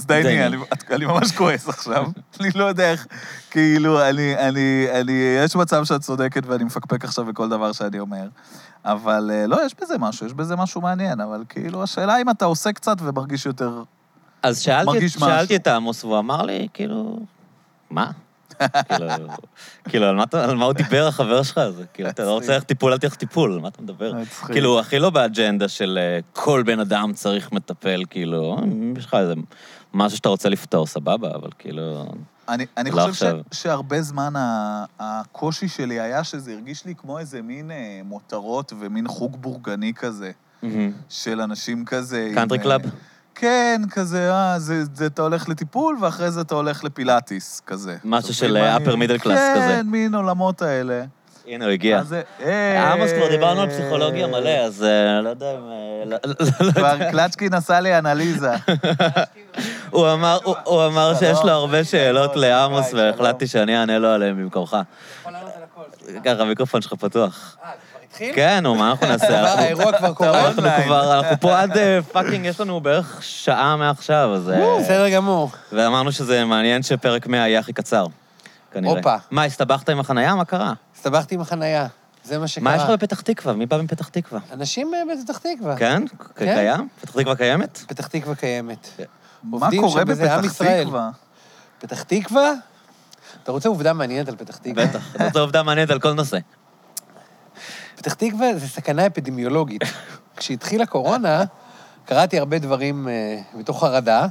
זדייני, 0.01 0.23
זדייני. 0.47 0.57
אני, 0.91 1.05
ממש 1.07 1.33
כועס 1.33 1.69
עכשיו. 1.69 2.07
אני 2.41 2.49
לא 2.55 2.65
יודע 2.65 2.91
איך, 2.93 3.07
כאילו, 3.51 4.09
אני, 4.09 4.37
אני, 4.37 4.87
אני, 5.01 5.13
יש 5.45 5.57
מצב 5.57 5.85
שאת 5.85 6.01
צודקת 6.01 6.43
ואני 6.47 6.65
מפקפק 6.65 7.05
עכשיו 7.05 7.25
בכל 7.25 7.49
דבר 7.49 7.73
שאני 7.73 7.99
אומר. 7.99 8.29
אבל 8.85 9.31
אה, 9.35 9.47
לא, 9.47 9.67
יש 9.67 9.75
בזה 9.83 9.99
משהו, 9.99 10.27
יש 10.27 10.33
בזה 10.33 10.57
משהו 10.57 10.81
מעניין, 10.81 11.21
אבל 11.21 11.43
כאילו, 11.49 11.83
השאלה 11.83 12.21
אם 12.21 12.31
אתה 12.31 12.45
עושה 12.45 12.73
קצת 12.73 12.97
ומרגיש 13.01 13.47
יותר... 13.47 13.83
אז 14.43 14.59
שאלתי, 14.61 15.07
את- 15.07 15.11
שאלתי 15.11 15.45
משהו. 15.45 15.57
את 15.57 15.67
עמוס, 15.67 16.05
והוא 16.05 16.19
אמר 16.19 16.43
לי, 16.43 16.69
כאילו, 16.75 17.19
מה? 17.91 18.11
כאילו, 18.89 19.07
כאילו, 19.89 20.07
על 20.07 20.17
מה 20.17 20.23
אתה- 20.23 20.45
על 20.45 20.57
מה 20.57 20.65
הוא 20.65 20.73
דיבר, 20.73 21.07
החבר 21.07 21.43
שלך 21.43 21.59
הזה? 21.59 21.85
כאילו, 21.95 22.09
אתה 22.09 22.23
לא 22.25 22.33
רוצה 22.33 22.53
ללכת 22.55 22.67
טיפול, 22.67 22.93
אל 22.93 22.99
תלך 22.99 23.15
טיפול, 23.15 23.53
על 23.53 23.61
מה 23.61 23.69
אתה 23.69 23.83
מדבר? 23.83 24.13
כאילו, 24.47 24.81
הכי 24.81 24.99
לא 24.99 25.11
באג'נדה 25.11 25.69
של 25.69 25.99
אה, 26.03 26.19
כל 26.33 26.63
בן 26.67 26.81
אדם 26.81 27.13
צריך 27.15 27.53
מטפל, 27.53 28.03
כאילו, 28.11 28.57
יש 28.97 29.05
לך 29.07 29.15
איזה 29.15 29.35
משהו 29.95 30.17
שאתה 30.17 30.29
רוצה 30.29 30.49
לפתור, 30.49 30.87
סבבה, 30.87 31.35
אבל 31.35 31.49
כאילו... 31.59 32.07
אני, 32.49 32.67
אני 32.77 32.91
לא 32.91 32.97
חושב 32.97 33.09
עכשיו. 33.11 33.39
ש, 33.53 33.63
שהרבה 33.63 34.03
זמן 34.03 34.33
הקושי 35.01 35.69
שלי 35.69 36.01
היה 36.01 36.25
שזה 36.25 36.53
הרגיש 36.53 36.85
לי 36.85 36.95
כמו 36.95 37.19
איזה 37.19 37.43
מין 37.43 37.71
אה, 37.71 38.01
מותרות 38.05 38.73
ומין 38.79 39.09
חוג 39.09 39.37
בורגני 39.41 39.93
כזה, 39.95 40.31
של 41.09 41.41
אנשים 41.41 41.85
כזה... 41.85 42.31
קאנטרי 42.35 42.59
אה, 42.59 42.63
club? 42.63 42.81
כן, 43.35 43.83
כזה, 43.91 44.33
אה, 44.35 44.59
זה, 44.59 44.85
זה 44.95 45.07
אתה 45.07 45.23
הולך 45.23 45.49
לטיפול 45.49 45.97
ואחרי 46.01 46.31
זה 46.31 46.41
אתה 46.41 46.55
הולך 46.55 46.85
לפילאטיס, 46.85 47.63
כזה. 47.67 47.97
משהו 48.05 48.35
של, 48.35 48.57
אני- 48.57 48.85
upper 48.87 48.91
middle 48.97 49.23
class 49.23 49.29
כן, 49.29 49.53
כזה. 49.57 49.81
מין 49.85 50.15
עולמות 50.15 50.63
האלה. 50.63 51.05
הנה, 51.47 51.65
הוא 51.65 51.73
הגיע. 51.73 52.03
אה, 52.43 52.93
עמוס, 52.93 53.11
כבר 53.13 53.29
דיברנו 53.31 53.61
על 53.61 53.69
פסיכולוגיה 53.71 54.27
מלא, 54.27 54.49
אז 54.51 54.83
אה, 54.85 55.21
לא 55.21 55.29
יודע 55.29 55.47
אם... 55.55 55.71
אה, 55.71 56.03
לא- 56.07 56.17
לא- 56.25 56.35
לא- 56.61 56.73
כבר 56.73 57.11
קלצ'קין 57.11 57.55
עשה 57.55 57.81
לי 57.81 57.99
אנליזה. 57.99 58.51
הוא 59.91 60.09
אמר, 60.87 61.15
שיש 61.19 61.39
לו 61.45 61.51
הרבה 61.51 61.85
שאלות 61.85 62.37
לעמוס. 62.37 62.95
והחלטתי 62.95 63.47
שאני 63.47 63.79
אענה 63.81 63.99
לו 63.99 64.09
עליהן 64.09 64.37
במקומך. 64.43 64.77
יכול 65.21 65.33
לענות 65.33 65.51
על 65.57 65.63
הכל. 65.63 66.21
ככה, 66.25 66.43
המיקרופון 66.43 66.83
שלך 66.83 66.93
פתוח. 66.95 67.57
אה, 67.65 67.71
זה 67.71 67.77
כבר 67.93 68.05
התחיל? 68.11 68.35
כן, 68.35 68.61
נו, 68.63 68.75
מה 68.75 68.91
אנחנו 68.91 69.07
נעשה? 69.13 69.41
האירוע 69.55 69.93
כבר 69.99 70.15
קורה? 70.15 70.47
אנחנו 70.47 70.63
אונליין. 70.63 70.83
כבר, 70.85 71.19
אנחנו 71.19 71.37
פה 71.41 71.61
עד 71.61 71.77
אה, 71.79 71.99
fucking, 72.13 72.45
יש 72.47 72.61
לנו 72.61 72.81
בערך 72.81 73.19
שעה 73.23 73.77
מעכשיו, 73.77 74.31
אז... 74.35 74.51
אה, 74.51 74.79
בסדר 74.81 75.09
גמור. 75.09 75.51
ואמרנו 75.73 76.13
שזה 76.13 76.45
מעניין 76.45 76.83
שפרק 76.83 77.27
100 77.27 77.41
יהיה 77.49 77.61
הכי 77.61 77.73
קצר, 77.73 78.07
כנראה. 78.73 78.97
הופה. 78.97 79.15
מה, 79.31 79.45
הסתבכת 79.45 79.89
עם 79.89 80.01
החנייה? 80.01 80.35
מה 80.35 80.45
קרה? 80.45 80.73
הסתבכתי 81.01 81.35
עם 81.35 81.41
החנייה. 81.41 81.87
זה 82.25 82.39
מה 82.39 82.49
שקרה. 82.49 82.65
מה 82.65 82.77
יש 82.77 82.83
לך 82.83 82.91
בפתח 82.91 83.21
תקווה? 83.21 83.55
מי 83.55 83.67
בא 83.67 83.83
מפתח 83.83 84.09
תקווה? 84.09 84.41
אנשים 84.53 84.95
אה, 84.95 85.01
בפתח 85.15 85.39
תקווה. 85.39 85.77
כן? 85.77 86.03
כן. 86.35 86.55
קיים? 86.55 86.89
פתח 87.01 87.11
תקווה 87.13 87.37
קיימת? 87.37 87.79
פתח 87.87 88.07
תקווה 88.07 88.35
קיימת. 88.35 88.89
מה 89.43 89.69
קורה 89.81 90.05
בפתח 90.05 90.41
ישראל. 90.45 90.85
תקווה? 90.85 91.11
פתח 91.79 92.03
תקווה? 92.03 92.53
אתה 93.43 93.53
רוצה 93.53 93.69
עובדה 93.69 93.93
מעניינת 93.93 94.29
על 94.29 94.37
פתח 94.37 94.57
תקווה? 94.57 94.87
בטח. 94.87 95.17
זו 95.33 95.41
עובדה 95.41 95.63
מעניינת 95.63 95.91
על 95.91 96.01
כל 96.01 96.13
נושא. 96.13 96.39
פתח 97.97 98.15
תקווה 98.15 98.49
זה 98.59 98.69
סכנה 98.69 99.07
אפידמיולוגית. 99.07 99.83
כשהתחילה 100.37 100.87
קורונה, 100.87 101.45
קראתי 102.11 102.39
הרבה 102.39 102.59
דברים 102.59 103.09
אה, 103.09 103.13
מתוך 103.55 103.81
חרדה, 103.85 104.27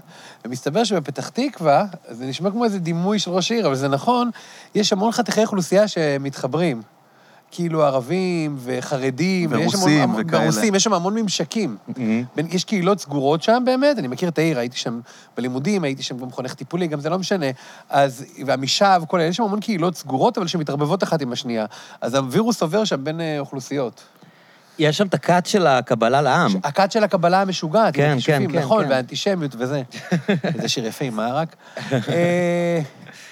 ומסתבר 0.45 0.83
שבפתח 0.83 1.29
תקווה, 1.29 1.85
זה 2.09 2.25
נשמע 2.25 2.51
כמו 2.51 2.63
איזה 2.65 2.79
דימוי 2.79 3.19
של 3.19 3.31
ראש 3.31 3.51
העיר, 3.51 3.67
אבל 3.67 3.75
זה 3.75 3.87
נכון, 3.87 4.29
יש 4.75 4.93
המון 4.93 5.11
חתיכי 5.11 5.41
אוכלוסייה 5.41 5.87
שמתחברים. 5.87 6.81
כאילו 7.51 7.83
ערבים 7.83 8.57
וחרדים. 8.59 9.49
ורוסים 9.53 10.01
המון- 10.03 10.21
וכאלה. 10.27 10.43
ורוסים, 10.43 10.75
יש 10.75 10.83
שם 10.83 10.93
המון 10.93 11.15
ממשקים. 11.15 11.77
בין- 12.35 12.47
יש 12.51 12.63
קהילות 12.63 12.99
סגורות 12.99 13.43
שם 13.43 13.63
באמת, 13.65 13.99
אני 13.99 14.07
מכיר 14.07 14.29
את 14.29 14.37
העיר, 14.37 14.59
הייתי 14.59 14.77
שם 14.77 14.99
בלימודים, 15.37 15.83
הייתי 15.83 16.03
שם 16.03 16.17
גם 16.17 16.31
חונך 16.31 16.53
טיפולי, 16.53 16.87
גם 16.87 16.99
זה 16.99 17.09
לא 17.09 17.19
משנה. 17.19 17.45
אז, 17.89 18.25
ועמישב, 18.45 19.01
כל 19.07 19.19
אלה, 19.19 19.29
יש 19.29 19.37
שם 19.37 19.43
המון 19.43 19.59
קהילות 19.59 19.95
סגורות, 19.95 20.37
אבל 20.37 20.47
שמתערבבות 20.47 21.03
אחת 21.03 21.21
עם 21.21 21.31
השנייה. 21.31 21.65
אז 22.01 22.13
הווירוס 22.15 22.61
עובר 22.61 22.83
שם 22.83 23.03
בין 23.03 23.21
אה, 23.21 23.39
אוכלוסיות. 23.39 24.01
יש 24.79 24.97
שם 24.97 25.07
את 25.07 25.13
הכת 25.13 25.45
של 25.45 25.67
הקבלה 25.67 26.21
לעם. 26.21 26.51
הכת 26.63 26.91
של 26.91 27.03
הקבלה 27.03 27.41
המשוגעת, 27.41 27.95
כן, 27.95 28.17
כן, 28.25 28.47
כן, 28.51 28.59
נכון, 28.59 28.83
כן. 28.83 28.89
והאנטישמיות 28.89 29.55
וזה. 29.57 29.81
זה 30.61 30.69
שיר 30.69 30.85
יפה 30.85 31.05
עם 31.05 31.15
מערק. 31.15 31.55
אה, 31.91 32.81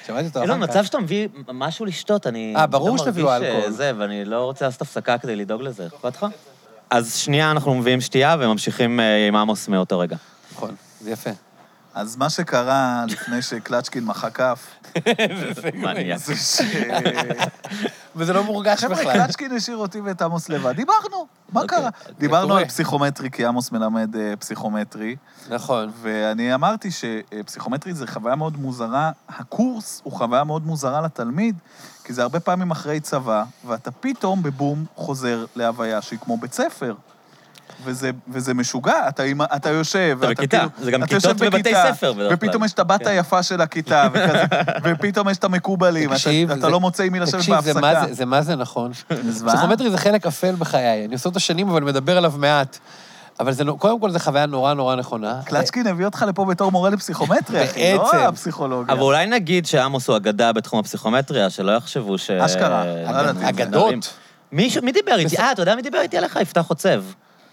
שמעתי 0.07 0.27
אותו 0.27 0.41
איזה 0.41 0.53
אחר 0.53 0.61
כך. 0.61 0.69
מצב 0.69 0.83
שאתה 0.83 0.99
מביא 0.99 1.27
משהו 1.53 1.85
לשתות, 1.85 2.27
אני... 2.27 2.53
אה, 2.55 2.67
ברור 2.67 2.89
לא 2.89 2.97
שתביאו 2.97 3.35
אלכוהול. 3.35 3.63
אה, 3.63 3.71
זה, 3.71 3.91
ואני 3.97 4.25
לא 4.25 4.43
רוצה 4.43 4.65
לעשות 4.65 4.81
הפסקה 4.81 5.17
כדי 5.17 5.35
לדאוג 5.35 5.61
לזה. 5.61 5.87
אכפת 5.87 6.15
לך? 6.15 6.25
אז 6.89 7.15
שנייה 7.15 7.51
אנחנו 7.51 7.75
מביאים 7.75 8.01
שתייה 8.01 8.35
וממשיכים 8.39 8.99
אה, 8.99 9.27
עם 9.27 9.35
עמוס 9.35 9.67
מאותו 9.67 9.99
רגע. 9.99 10.15
נכון, 10.53 10.75
זה 11.01 11.11
יפה. 11.11 11.29
אז 11.97 12.15
מה 12.15 12.29
שקרה 12.29 13.05
לפני 13.07 13.41
שקלצ'קין 13.41 14.05
מחא 14.05 14.29
כף, 14.29 14.67
מניאק. 15.73 16.17
זה 16.17 16.35
ש... 16.35 16.61
וזה 18.15 18.33
לא 18.33 18.43
מורגש 18.43 18.83
חבר'ה, 18.83 18.95
בכלל. 18.95 19.13
קלצ'קין 19.13 19.51
השאיר 19.51 19.77
אותי 19.77 20.01
ואת 20.01 20.21
עמוס 20.21 20.49
לבד. 20.49 20.75
דיברנו, 20.75 21.27
מה 21.51 21.61
אוקיי, 21.61 21.77
קרה? 21.77 21.89
זה 22.07 22.13
דיברנו 22.19 22.47
קורה. 22.47 22.59
על 22.59 22.67
פסיכומטרי, 22.67 23.31
כי 23.31 23.45
עמוס 23.45 23.71
מלמד 23.71 24.15
אה, 24.15 24.33
פסיכומטרי, 24.39 25.15
נכון. 25.49 25.91
ואני 26.01 26.53
אמרתי 26.53 26.89
שפסיכומטרי 26.91 27.93
זה 27.93 28.07
חוויה 28.07 28.35
מאוד 28.35 28.57
מוזרה, 28.57 29.11
הקורס 29.29 30.01
הוא 30.03 30.13
חוויה 30.13 30.43
מאוד 30.43 30.65
מוזרה 30.65 31.01
לתלמיד, 31.01 31.55
כי 32.03 32.13
זה 32.13 32.21
הרבה 32.21 32.39
פעמים 32.39 32.71
אחרי 32.71 32.99
צבא, 32.99 33.43
ואתה 33.65 33.91
פתאום 33.91 34.43
בבום 34.43 34.85
חוזר 34.95 35.45
להוויה 35.55 36.01
שהיא 36.01 36.19
כמו 36.19 36.37
בית 36.37 36.53
ספר. 36.53 36.95
וזה, 37.83 38.11
וזה 38.27 38.53
משוגע, 38.53 39.09
אתה, 39.09 39.23
אתה 39.55 39.69
יושב, 39.69 40.17
אתה 40.19 40.27
ואתה 40.27 40.41
בכיתה, 40.41 40.57
כאילו- 40.57 40.71
זה 40.85 40.91
גם 40.91 41.03
אתה 41.03 41.15
יושב 41.15 41.27
כיתות 41.33 41.41
בבתי 41.47 41.61
בכיתה, 41.63 41.83
ספר 41.93 42.13
בדרך 42.13 42.39
כלל. 42.39 42.47
ופתאום 42.49 42.63
יש 42.63 42.73
את 42.73 42.79
הבת 42.79 42.99
כן. 43.03 43.07
היפה 43.07 43.43
של 43.43 43.61
הכיתה, 43.61 44.07
וכזה, 44.13 44.43
ופתאום 44.83 45.29
יש 45.29 45.37
את 45.37 45.43
המקובלים, 45.43 46.09
תקשיב, 46.13 46.49
אתה, 46.51 46.59
אתה 46.59 46.67
זה- 46.67 46.71
לא 46.71 46.79
מוצא 46.79 47.03
עם 47.03 47.13
מי 47.13 47.19
לשבת 47.19 47.39
תקשיב, 47.41 47.59
זה 47.61 47.73
בהפסקה. 47.73 47.81
מה 48.07 48.13
זה- 48.13 48.25
מה 48.25 48.41
זה 48.41 48.55
נכון. 48.55 48.91
פסיכומטרי 49.47 49.89
זה 49.91 49.97
חלק 49.97 50.25
אפל 50.27 50.55
בחיי. 50.55 51.05
אני 51.05 51.13
עושה 51.13 51.29
אותו 51.29 51.39
שנים, 51.39 51.69
אבל 51.69 51.83
מדבר 51.83 52.17
עליו 52.17 52.33
מעט. 52.37 52.77
אבל 53.39 53.51
זה, 53.51 53.63
נו- 53.63 53.77
קודם 53.77 53.99
כל, 53.99 54.11
זו 54.11 54.19
חוויה 54.19 54.45
נורא 54.45 54.73
נורא 54.73 54.95
נכונה. 54.95 55.39
קלצ'קין 55.45 55.87
הביא 55.87 56.05
אותך 56.05 56.25
לפה 56.27 56.45
בתור 56.45 56.71
מורה 56.71 56.89
לפסיכומטרי, 56.89 57.63
אחי, 57.65 57.93
לא. 57.93 58.11
הפסיכולוגיה. 58.15 58.93
אבל 58.93 59.01
אולי 59.01 59.25
נגיד 59.25 59.65
שעמוס 59.65 60.07
הוא 60.09 60.17
אגדה 60.17 60.53
בתחום 60.53 60.79
הפסיכומטריה, 60.79 61.49
שלא 61.49 61.71
יחשבו 61.71 62.17
ש... 62.17 62.31
אשכרה, 62.31 62.83
לא. 62.85 63.49
אגדות. 63.49 64.13
מי 64.51 64.69
דיבר 64.93 65.15
איתי? 65.19 65.37
אה, 65.37 65.51
אתה 65.51 65.61
יודע 65.61 65.75
מי 65.75 65.81
דיבר 65.81 65.99
איתי 66.01 66.17
עליך? 66.17 66.39
יפתח 66.41 66.61
חוצב. 66.61 67.03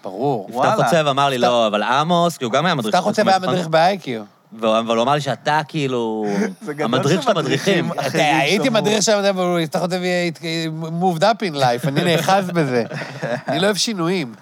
ברור. 0.05 0.47
וואלה. 0.51 0.71
יפתח 0.73 0.83
חוצב 0.85 1.07
אמר 1.07 1.29
לי, 1.29 1.35
יפתח- 1.35 1.47
לא, 1.47 1.67
אבל 1.67 1.83
עמוס, 1.83 2.37
כי 2.37 2.45
הוא 2.45 2.51
גם 2.51 2.65
היה 2.65 2.75
מדריך. 2.75 2.95
סתם 2.95 3.03
רוצה 3.03 3.21
היה? 3.27 3.39
מדריך 3.39 3.67
באייקיו. 3.67 4.23
אבל 4.61 4.95
הוא 4.95 5.03
אמר 5.03 5.13
לי 5.13 5.21
שאתה 5.21 5.61
כאילו... 5.67 6.25
המדריך 6.79 7.23
של 7.23 7.29
המדריכים. 7.31 7.89
הייתי. 8.13 8.69
מדריך 8.69 9.03
שם, 9.03 9.21
אבל 9.29 9.43
הוא 9.43 9.59
יפתח 9.59 9.81
אותי 9.81 9.95
moved 11.01 11.21
up 11.21 11.51
in 11.51 11.55
life, 11.55 11.87
אני 11.87 12.03
נאחז 12.03 12.49
בזה. 12.51 12.83
אני 13.47 13.59
לא 13.59 13.65
אוהב 13.65 13.75
שינויים. 13.75 14.33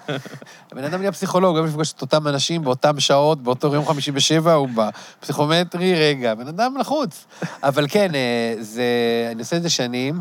הבן 0.72 0.84
אדם 0.84 0.98
נהיה 0.98 1.12
פסיכולוג, 1.12 1.50
הוא 1.50 1.58
אוהב 1.58 1.70
לפגוש 1.70 1.92
את 1.92 2.02
אותם 2.02 2.28
אנשים 2.28 2.64
באותם 2.64 3.00
שעות, 3.00 3.42
באותו 3.42 3.74
יום 3.74 3.86
חמישי 3.86 4.10
בשבע, 4.12 4.52
הוא 4.52 4.68
בפסיכומטרי, 4.74 5.94
רגע, 5.94 6.32
הבן 6.32 6.48
אדם 6.48 6.74
לחוץ. 6.80 7.24
אבל 7.62 7.86
כן, 7.88 8.14
אה, 8.14 8.54
זה, 8.60 8.82
אני 9.32 9.40
עושה 9.40 9.56
את 9.56 9.62
זה 9.62 9.70
שנים, 9.70 10.20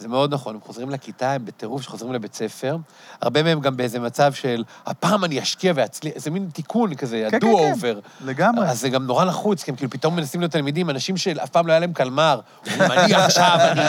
זה 0.00 0.08
מאוד 0.08 0.34
נכון, 0.34 0.54
הם 0.54 0.60
חוזרים 0.60 0.90
לכיתה, 0.90 1.32
הם 1.32 1.44
בטירוף 1.44 1.82
שחוזרים 1.82 2.12
לבית 2.12 2.34
ספר. 2.34 2.76
הרבה 3.20 3.42
מהם 3.42 3.60
גם 3.60 3.76
באיזה 3.76 4.00
מצב 4.00 4.32
של, 4.32 4.64
הפעם 4.86 5.24
אני 5.24 5.42
אשקיע 5.42 5.72
ואצליח, 5.76 6.14
איזה 6.14 6.30
מין 6.30 6.48
תיקון 6.52 6.94
כזה, 6.94 7.26
כן, 7.30 7.40
כן, 7.40 7.46
ה-do 7.46 7.58
כן. 7.58 7.72
over. 7.72 8.24
לגמרי. 8.24 8.68
אז 8.68 8.80
זה 8.80 8.88
גם 8.88 9.06
נורא 9.06 9.24
לחוץ, 9.24 9.62
כי 9.62 9.70
הם 9.70 9.76
כאילו 9.76 9.90
פתאום 9.90 10.16
מנסים 10.16 10.40
להיות 10.40 10.52
תלמידים, 10.52 10.90
אנשים 10.90 11.16
שאף 11.16 11.48
פעם 11.48 11.66
לא 11.66 11.72
היה 11.72 11.80
להם 11.80 11.92
קלמר. 11.92 12.40
אני 12.80 13.14
עכשיו, 13.14 13.58
אני, 13.60 13.82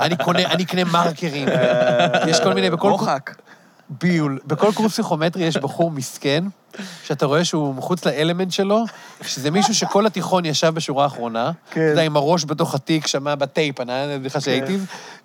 אני 0.00 0.16
קונה, 0.16 0.42
אני 0.46 0.62
אקנה 0.62 0.84
מרקרים. 0.84 1.48
יש 2.28 2.40
כל 2.40 2.54
מיני, 2.54 2.70
בכל... 2.70 2.90
רוחק. 2.90 3.34
ביול. 3.90 4.38
בכל 4.46 4.72
קורס 4.74 4.92
פסיכומטרי 4.92 5.44
יש 5.44 5.56
בחור 5.56 5.90
מסכן, 5.90 6.44
שאתה 7.04 7.26
רואה 7.26 7.44
שהוא 7.44 7.74
מחוץ 7.74 8.04
לאלמנט 8.04 8.52
שלו, 8.52 8.84
שזה 9.22 9.50
מישהו 9.50 9.74
שכל 9.74 10.06
התיכון 10.06 10.44
ישב 10.44 10.74
בשורה 10.74 11.04
האחרונה, 11.04 11.50
כן. 11.70 11.80
אתה 11.80 11.90
יודע, 11.90 12.02
עם 12.02 12.16
הראש 12.16 12.44
בתוך 12.44 12.74
התיק, 12.74 13.06
שמע 13.06 13.34
בטייפ, 13.34 13.80
אני 13.80 13.92
היה 13.92 14.18
בדיחה 14.18 14.40
שהייתי, 14.40 14.76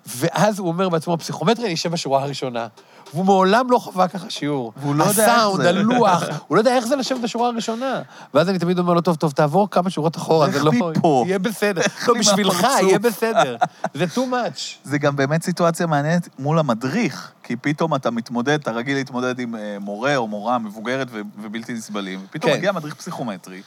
ואז 0.06 0.58
הוא 0.58 0.68
אומר 0.68 0.88
בעצמו, 0.88 1.18
פסיכומטרי, 1.18 1.64
אני 1.64 1.74
אשב 1.74 1.92
בשורה 1.92 2.22
הראשונה. 2.22 2.66
והוא 3.14 3.24
מעולם 3.24 3.70
לא 3.70 3.78
חווה 3.78 4.08
ככה 4.08 4.30
שיעור. 4.30 4.72
והוא 4.76 4.94
לא 4.94 5.04
יודע 5.04 5.24
איך 5.24 5.34
הסאונד, 5.34 5.62
זה. 5.62 5.68
הלוח, 5.68 6.22
הוא 6.46 6.56
לא 6.56 6.60
יודע 6.60 6.76
איך 6.76 6.86
זה 6.86 6.96
לשבת 6.96 7.20
בשורה 7.20 7.48
הראשונה. 7.48 8.02
ואז 8.34 8.48
אני 8.48 8.58
תמיד 8.58 8.78
אומר 8.78 8.94
לו, 8.94 9.00
טוב, 9.00 9.16
טוב, 9.16 9.32
תעבור 9.32 9.70
כמה 9.70 9.90
שורות 9.90 10.16
אחורה, 10.16 10.50
זה 10.50 10.62
לא... 10.62 10.72
מפה. 10.72 11.24
יהיה 11.26 11.38
בסדר. 11.38 11.80
לא, 12.08 12.14
בשבילך. 12.18 12.66
יהיה 12.82 12.98
בסדר. 12.98 13.56
זה 13.94 14.04
too 14.14 14.18
much. 14.30 14.60
זה 14.84 14.98
גם 14.98 15.16
באמת 15.16 15.42
סיטואציה 15.42 15.86
מעניינת 15.86 16.28
מול 16.38 16.58
המדריך, 16.58 17.32
כי 17.42 17.56
פתאום 17.56 17.94
אתה 17.94 18.10
מתמודד, 18.10 18.58
אתה 18.60 18.70
רגיל 18.70 18.96
להתמודד 18.96 19.38
עם 19.38 19.54
אה, 19.54 19.76
מורה 19.80 20.16
או 20.16 20.26
מורה 20.26 20.58
מבוגרת 20.58 21.08
ובלתי 21.42 21.72
נסבלים, 21.72 22.20
ופתאום 22.24 22.52
כן. 22.52 22.58
מגיע 22.58 22.72
מדריך 22.72 22.94
פסיכומטרי, 22.94 23.62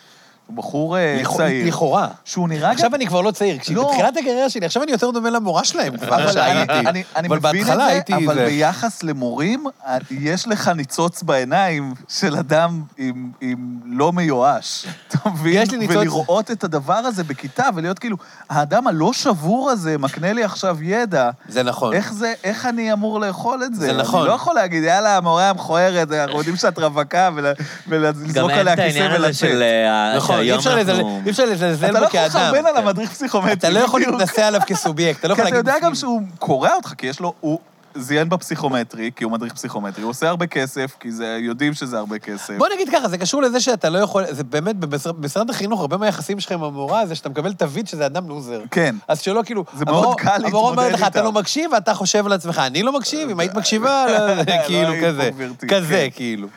הוא 0.48 0.56
בחור 0.58 0.98
אה, 0.98 1.22
צעיר, 1.38 1.68
לכאורה. 1.68 2.08
שהוא 2.26 2.50
נראה 2.50 2.70
גם... 2.70 2.76
עכשיו 2.76 2.96
אני 2.96 3.08
כבר 3.08 3.22
לא 3.22 3.32
צעיר, 3.32 3.58
לא. 3.74 3.88
בתחילת 3.90 4.18
הקריירה 4.18 4.50
שלי, 4.50 4.66
עכשיו 4.66 4.84
אני 4.84 4.92
יותר 4.92 5.12
דומה 5.12 5.30
למורה 5.30 5.64
שלהם 5.64 5.98
כבר 5.98 6.16
אבל 6.16 6.32
שהייתי. 6.32 6.74
אני, 6.74 7.04
מבין 7.28 7.38
את 7.38 7.42
בהתחלה 7.42 7.76
זה, 7.76 7.86
הייתי 7.86 8.14
אבל 8.16 8.36
זה. 8.36 8.46
ביחס 8.46 9.04
למורים, 9.04 9.66
אה, 9.86 9.98
יש 10.12 10.48
לך 10.48 10.68
ניצוץ 10.68 11.24
בעיניים 11.24 11.94
של 12.08 12.36
אדם 12.36 12.82
עם, 12.98 13.32
עם 13.42 13.58
לא 13.86 14.12
מיואש. 14.14 14.86
אתה 15.08 15.30
מבין? 15.30 15.62
יש 15.62 15.72
לי 15.72 15.78
ניצוץ- 15.78 15.96
ולראות 15.98 16.52
את 16.52 16.64
הדבר 16.64 16.94
הזה 16.94 17.24
בכיתה, 17.24 17.66
ולהיות 17.76 18.00
כאילו, 18.00 18.18
האדם 18.50 18.88
הלא 18.88 19.14
שבור 19.14 19.70
הזה 19.70 19.98
מקנה 19.98 20.34
לי 20.34 20.44
עכשיו 20.44 20.78
ידע. 20.84 21.30
זה 21.50 21.64
נכון. 21.64 21.94
איך 21.94 22.14
זה, 22.14 22.34
איך 22.44 22.66
אני 22.66 22.94
אמור 22.94 23.20
לאכול 23.20 23.64
את 23.64 23.76
זה? 23.76 23.86
זה 23.86 23.94
נכון. 23.94 24.20
אני 24.20 24.30
לא 24.30 24.34
יכול 24.34 24.56
להגיד, 24.56 24.84
יאללה, 24.84 25.18
המורה 25.18 25.50
המכוערת, 25.50 26.12
אנחנו 26.12 26.38
יודעים 26.38 26.56
שאת 26.56 26.80
רווקה, 26.80 27.30
ולזרוק 27.88 28.52
עליה 28.52 28.76
כיסא 28.76 28.88
העניין 29.00 29.12
הזה 29.12 29.26
ולצאת. 29.26 30.37
נכון, 30.40 30.52
אי 30.52 30.56
אפשר 30.56 30.76
לזלזל- 30.76 31.30
אפשר 31.30 31.46
לזלזל 31.46 31.86
אתה 31.86 31.94
בו 31.94 32.00
לא 32.00 32.06
יכול 32.06 32.20
כאדם. 32.20 32.30
לחרבן 32.54 32.66
על 32.66 32.78
המדריך 32.78 33.12
פסיכומטרי. 33.12 33.54
אתה 33.54 33.70
לא 33.70 33.80
יכול. 33.80 34.02
להתנסה 34.02 34.48
עליו 34.48 34.62
כסובייקט, 34.68 35.20
אתה 35.20 35.28
לא 35.28 35.36
כי 35.36 35.42
יכול 35.42 35.50
אתה 35.50 35.56
להגיד... 35.58 35.74
יודע 35.74 35.88
גם. 35.88 35.96
שהוא 35.96 36.22
קורע 36.40 36.74
אותך, 36.76 36.94
כי 36.98 37.08
יש 37.08 37.20
לו, 37.20 37.34
הוא 37.40 37.60
זיין 37.96 38.30
בפסיכומטרי, 38.30 39.12
כי 39.16 39.24
הוא 39.24 39.32
מדריך 39.32 39.54
פסיכומטרי, 39.54 40.04
הוא 40.04 40.10
עושה 40.10 40.30
הרבה 40.30 40.48
כסף, 40.48 40.96
כי 41.00 41.12
זה, 41.12 41.38
יודעים 41.42 41.74
שזה 41.74 41.98
הרבה 41.98 42.20
כסף. 42.20 42.54
בוא 42.58 42.68
נגיד 42.74 42.90
ככה, 42.92 43.08
זה 43.08 43.18
קשור 43.18 43.42
לזה 43.42 43.60
שאתה 43.60 43.90
לא 43.90 43.98
יכול, 44.00 44.24
זה 44.30 44.44
באמת, 44.44 44.76
במשרד- 44.76 45.50
החינוך, 45.50 45.80
הרבה 45.82 45.98
מהיחסים 45.98 46.40
שלך 46.40 46.52
עם 46.52 46.64
המורה 46.64 47.06
זה 47.06 47.16
שאתה 47.16 47.30
מקבל 47.30 47.54
תווית 47.54 47.88
שזה 47.88 48.06
אדם 48.06 48.30
לוזר. 48.30 48.62
כן. 48.72 48.96
אז 49.08 49.20
שלא 49.22 49.42
כאילו... 49.46 49.66
זה 49.78 49.86
מאוד 49.86 50.16
קל 50.20 50.30
המורה 50.46 50.70
אומרת 50.70 50.78
להתמודד 50.86 51.02
לך, 51.04 51.08
אתה. 51.08 51.24
לא 51.24 51.32
מקשיב, 51.32 51.72
ואתה 51.74 51.94
חושב 51.94 52.28
לעצמך, 52.28 52.62
אני 52.66 52.84
לא 52.84 52.92
מקשיב, 52.98 53.30
אם 53.30 53.40
היית 53.40 53.54
מקשיבה, 53.56 54.06
לא- 54.10 54.44
כאילו 54.68 54.94
פה, 55.02 55.08
כזה. 55.08 55.30
כזה, 55.68 56.08
כן. 56.12 56.16
כאילו. 56.16 56.48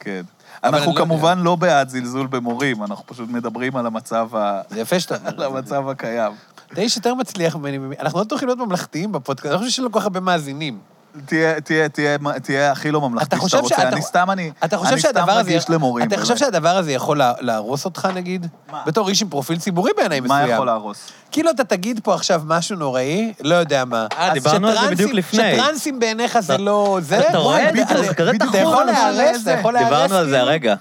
כן. 0.00 0.22
אנחנו 0.64 0.92
לא 0.92 0.98
כמובן 0.98 1.38
לא 1.38 1.56
בעד 1.56 1.88
זלזול 1.88 2.26
במורים, 2.26 2.82
אנחנו 2.82 3.06
פשוט 3.06 3.28
מדברים 3.30 3.76
על 3.76 3.86
המצב, 3.86 4.36
ה... 4.36 4.60
זה 4.70 4.80
יפה 4.80 5.00
שאתה... 5.00 5.16
על 5.24 5.42
המצב 5.42 5.88
הקיים. 5.88 6.32
אתה 6.72 6.80
איש 6.80 6.96
יותר 6.96 7.14
מצליח 7.14 7.56
ממני, 7.56 7.96
אנחנו 8.00 8.18
לא 8.18 8.24
צריכים 8.24 8.48
להיות 8.48 8.58
ממלכתיים 8.58 9.12
בפודקאסט, 9.12 9.52
אני 9.52 9.58
חושב 9.58 9.70
שיש 9.70 9.78
לנו 9.78 9.92
כל 9.92 9.98
כך 9.98 10.04
הרבה 10.04 10.20
מאזינים. 10.20 10.78
תהיה, 11.26 11.60
תהיה, 11.60 11.88
תהיה, 11.88 12.16
תהיה 12.42 12.72
הכי 12.72 12.90
לא 12.90 13.00
ממלכתי 13.00 13.36
אתה 13.36 13.48
שאתה 13.48 13.60
רוצה. 13.62 13.74
שאתה- 13.76 13.88
אני 13.88 14.02
סתם, 14.02 14.30
אני, 14.30 14.50
אתה 14.64 14.76
חושב 14.78 14.92
אני 14.92 15.00
סתם 15.00 15.08
שהדבר 15.14 15.32
הזה... 15.32 15.58
למורים. 15.68 16.08
אתה 16.08 16.16
חושב. 16.20 16.36
שהדבר 16.36 16.76
הזה 16.76 16.92
יכול 16.92 17.18
לה- 17.18 17.32
להרוס 17.40 17.84
אותך, 17.84 18.08
נגיד? 18.14 18.46
מה? 18.72 18.82
בתור 18.86 19.08
איש 19.08 19.22
עם 19.22 19.28
פרופיל 19.28 19.58
ציבורי 19.58 19.90
בעיניי 19.96 20.20
מסוים. 20.20 20.46
מה 20.48 20.54
יכול 20.54 20.66
להרוס? 20.66 20.98
כאילו 21.30 21.50
אתה 21.50 21.64
תגיד 21.64 22.00
פה 22.04 22.14
עכשיו 22.14 22.42
משהו 22.46 22.76
נוראי, 22.76 23.32
לא 23.40 23.54
יודע 23.54 23.84
מה. 23.84 24.06
אה, 24.18 24.30
דיברנו 24.34 24.68
על 24.68 24.78
זה 24.78 24.90
בדיוק 24.90 25.12
לפני. 25.12 25.54
שטרנסים 25.56 26.00
בעיניך 26.00 26.40
זה 26.40 26.54
אתה- 26.54 26.62
לא... 26.62 26.98
זה? 27.02 27.28
אתה 27.28 27.38
רואה? 27.38 27.68
אתה. 27.70 28.58
יכול 28.58 28.84
להיהרס, 28.86 29.18
איזה. 29.20 29.52
אתה 29.52 29.60
יכול 29.60 29.72
להיהרס. 29.72 29.92
דיברנו 29.92 30.14
על 30.14 30.24
זה 30.24 30.30
כאילו? 30.36 30.46
הרגע. 30.50 30.74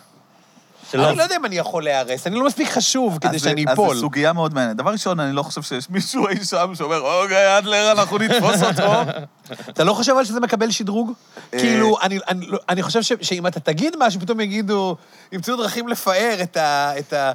שלא... 0.91 1.09
אני 1.09 1.17
לא 1.17 1.23
יודע 1.23 1.35
אם 1.35 1.45
אני 1.45 1.57
יכול 1.57 1.83
להיהרס, 1.83 2.27
אני 2.27 2.35
לא 2.35 2.45
מספיק 2.45 2.69
חשוב 2.69 3.17
כדי 3.21 3.39
שאני 3.39 3.65
אפול. 3.73 3.89
אז 3.89 3.95
זו 3.95 4.01
סוגיה 4.01 4.33
מאוד 4.33 4.53
מעניינת. 4.53 4.75
דבר 4.77 4.91
ראשון, 4.91 5.19
אני 5.19 5.33
לא 5.35 5.43
חושב 5.43 5.61
שיש 5.61 5.89
מישהו 5.89 6.27
אי 6.29 6.45
שם 6.45 6.71
שאומר, 6.75 6.99
אוקיי, 7.01 7.57
אדלר, 7.57 7.91
אנחנו 7.91 8.17
נתפוס 8.17 8.63
אותו. 8.63 8.91
אתה 9.69 9.83
לא 9.83 9.93
חושב 9.93 10.11
אבל 10.11 10.23
שזה 10.23 10.39
מקבל 10.39 10.71
שדרוג? 10.71 11.11
אה, 11.53 11.59
כאילו, 11.59 11.97
אני- 12.01 12.19
אני 12.29 12.45
לא- 12.45 12.59
אני 12.69 12.83
חושב 12.83 13.01
ש- 13.01 13.13
שאם 13.21 13.47
אתה 13.47 13.59
תגיד 13.59 13.93
משהו, 13.99 14.21
פתאום 14.21 14.39
יגידו, 14.39 14.95
ימצאו 15.31 15.55
דרכים 15.57 15.87
לפאר 15.87 16.37
את 16.41 16.57
ה... 16.57 16.91
את 16.99 17.13
ה- 17.13 17.31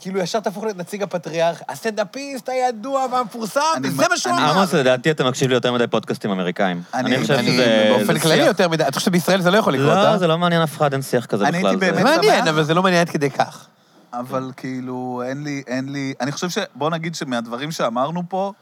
כאילו, 0.00 0.20
ישר 0.20 0.40
תהפוך 0.40 0.64
להיות 0.64 0.76
נציג 0.76 1.02
הפטריארך, 1.02 1.62
הסטנדאפיסט 1.68 2.48
הידוע 2.48 3.06
והמפורסם, 3.12 3.60
אני- 3.76 3.88
וזה 3.88 4.04
מה 4.10 4.16
שהוא 4.16 4.32
אני- 4.34 4.42
אמר. 4.42 4.58
עמוס, 4.58 4.74
לדעתי 4.74 5.10
אתה 5.10 5.24
מקשיב 5.24 5.48
לי 5.48 5.54
יותר 5.54 5.72
מדי 5.72 5.86
פודקאסטים 5.86 6.30
אמריקאים. 6.30 6.82
אני- 6.94 7.14
אני 7.16 7.22
חושב 7.22 7.34
אני 7.34 7.52
שזה... 7.52 7.86
באופן 7.98 8.14
זה 8.14 8.20
כללי 8.20 8.36
שיח- 8.36 8.46
יותר 8.46 8.68
מדי, 8.68 8.82
אתה 8.84 8.92
חושב 8.92 9.06
שבישראל 9.06 9.40
זה 9.42 9.50
לא 9.50 9.58
יכול 9.58 9.72
לקרות, 9.74 9.88
אה? 9.96 10.12
לא, 10.12 10.16
זה 10.18 10.26
לא 10.26 10.38
מעניין 10.38 10.62
אף 10.62 10.76
אחד, 10.76 10.92
אין 10.92 11.02
שיח 11.02 11.26
כזה 11.26 11.44
אני 11.48 11.58
בכלל. 11.58 11.70
הייתי 11.70 11.86
זה- 11.86 11.92
באמת- 11.92 12.06
זה 12.06 12.16
מעניין, 12.16 12.38
שמח. 12.44 12.48
אבל 12.48 12.62
זה 12.64 12.74
לא 12.74 12.82
מעניין 12.82 13.00
עד 13.00 13.10
כדי 13.10 13.30
כך. 13.30 13.66
אבל 14.12 14.50
כאילו, 14.56 15.22
אין 15.26 15.44
לי, 15.44 15.62
אין 15.66 15.92
לי... 15.92 16.14
אני 16.20 16.32
חושב 16.32 16.48
ש... 16.50 16.58
בוא 16.74 16.90
נגיד 16.90 17.14
שמהדברים 17.14 17.70
שאמרנו 17.72 18.22
פה, 18.28 18.52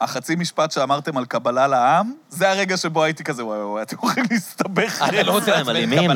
החצי 0.00 0.34
משפט 0.36 0.70
שאמרתם 0.70 1.16
על 1.16 1.24
קבלה 1.24 1.66
לעם, 1.66 2.12
זה 2.28 2.50
הרגע 2.50 2.76
שבו 2.76 3.04
הייתי 3.04 3.24
כזה, 3.24 3.44
וואי 3.44 3.58
וואי 3.64 3.82
אתם 3.82 3.96
הולכים 4.00 4.24
להסתבך. 4.30 5.04
אתה 5.08 5.22
לא 5.22 5.32
רוצה 5.32 5.44
הם 5.52 5.56
לעצמך 5.58 5.68
אלימים? 5.70 6.10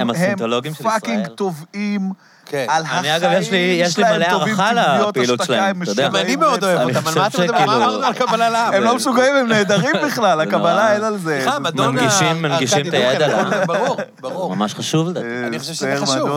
הם 0.00 0.10
הסינטולוגים 0.10 0.74
של 0.74 0.84
פאקינג 0.84 1.20
ישראל. 1.20 1.36
תובעים 1.36 2.10
כן. 2.46 2.66
על 2.68 2.82
אני, 2.82 3.10
החיים 3.10 3.14
אגב, 3.14 3.40
יש 3.40 3.50
לי- 3.50 3.56
יש 3.80 3.98
לי 3.98 4.04
שלהם, 4.04 4.16
מלא 4.20 4.30
טובים 4.38 4.60
הערכה 4.60 5.08
לפעילות 5.08 5.44
שלהם, 5.44 5.76
הם 5.76 5.82
אתה 5.82 5.90
יודע. 5.90 6.08
אני 6.20 6.36
מאוד 6.36 6.64
אוהב. 6.64 6.78
אני 6.78 6.96
אותם, 6.96 7.08
על 7.08 7.14
מה 7.14 7.26
אתה 7.26 7.30
חושב 7.30 7.42
מדבר? 7.42 7.56
שכאילו- 7.58 7.78
מה 7.78 7.84
אמרנו 7.86 8.06
על 8.06 8.14
קבלה 8.14 8.50
לעם? 8.50 8.74
הם 8.74 8.82
לא 8.82 8.94
משוגעים, 8.96 9.36
הם 9.36 9.48
נהדרים 9.48 9.94
בכלל, 10.06 10.36
זה 10.36 10.42
הקבלה 10.42 10.72
נורא. 10.74 10.92
אין 10.92 11.04
על 11.04 11.18
זה. 11.18 11.40
סליחה, 11.42 11.58
מדונה... 11.58 11.90
מנגישים- 12.02 12.42
מנגישים 12.42 12.88
את 12.88 12.94
הידע 12.94 13.26
לעם. 13.28 13.66
ברור, 13.66 13.96
ברור. 14.20 14.56
ממש 14.56 14.74
חשוב 14.74 15.08
לדעתי. 15.08 15.26
אה, 15.26 15.46
אני 15.46 15.58
חושב 15.58 15.72
שזה 15.72 15.96
חשוב. 16.02 16.30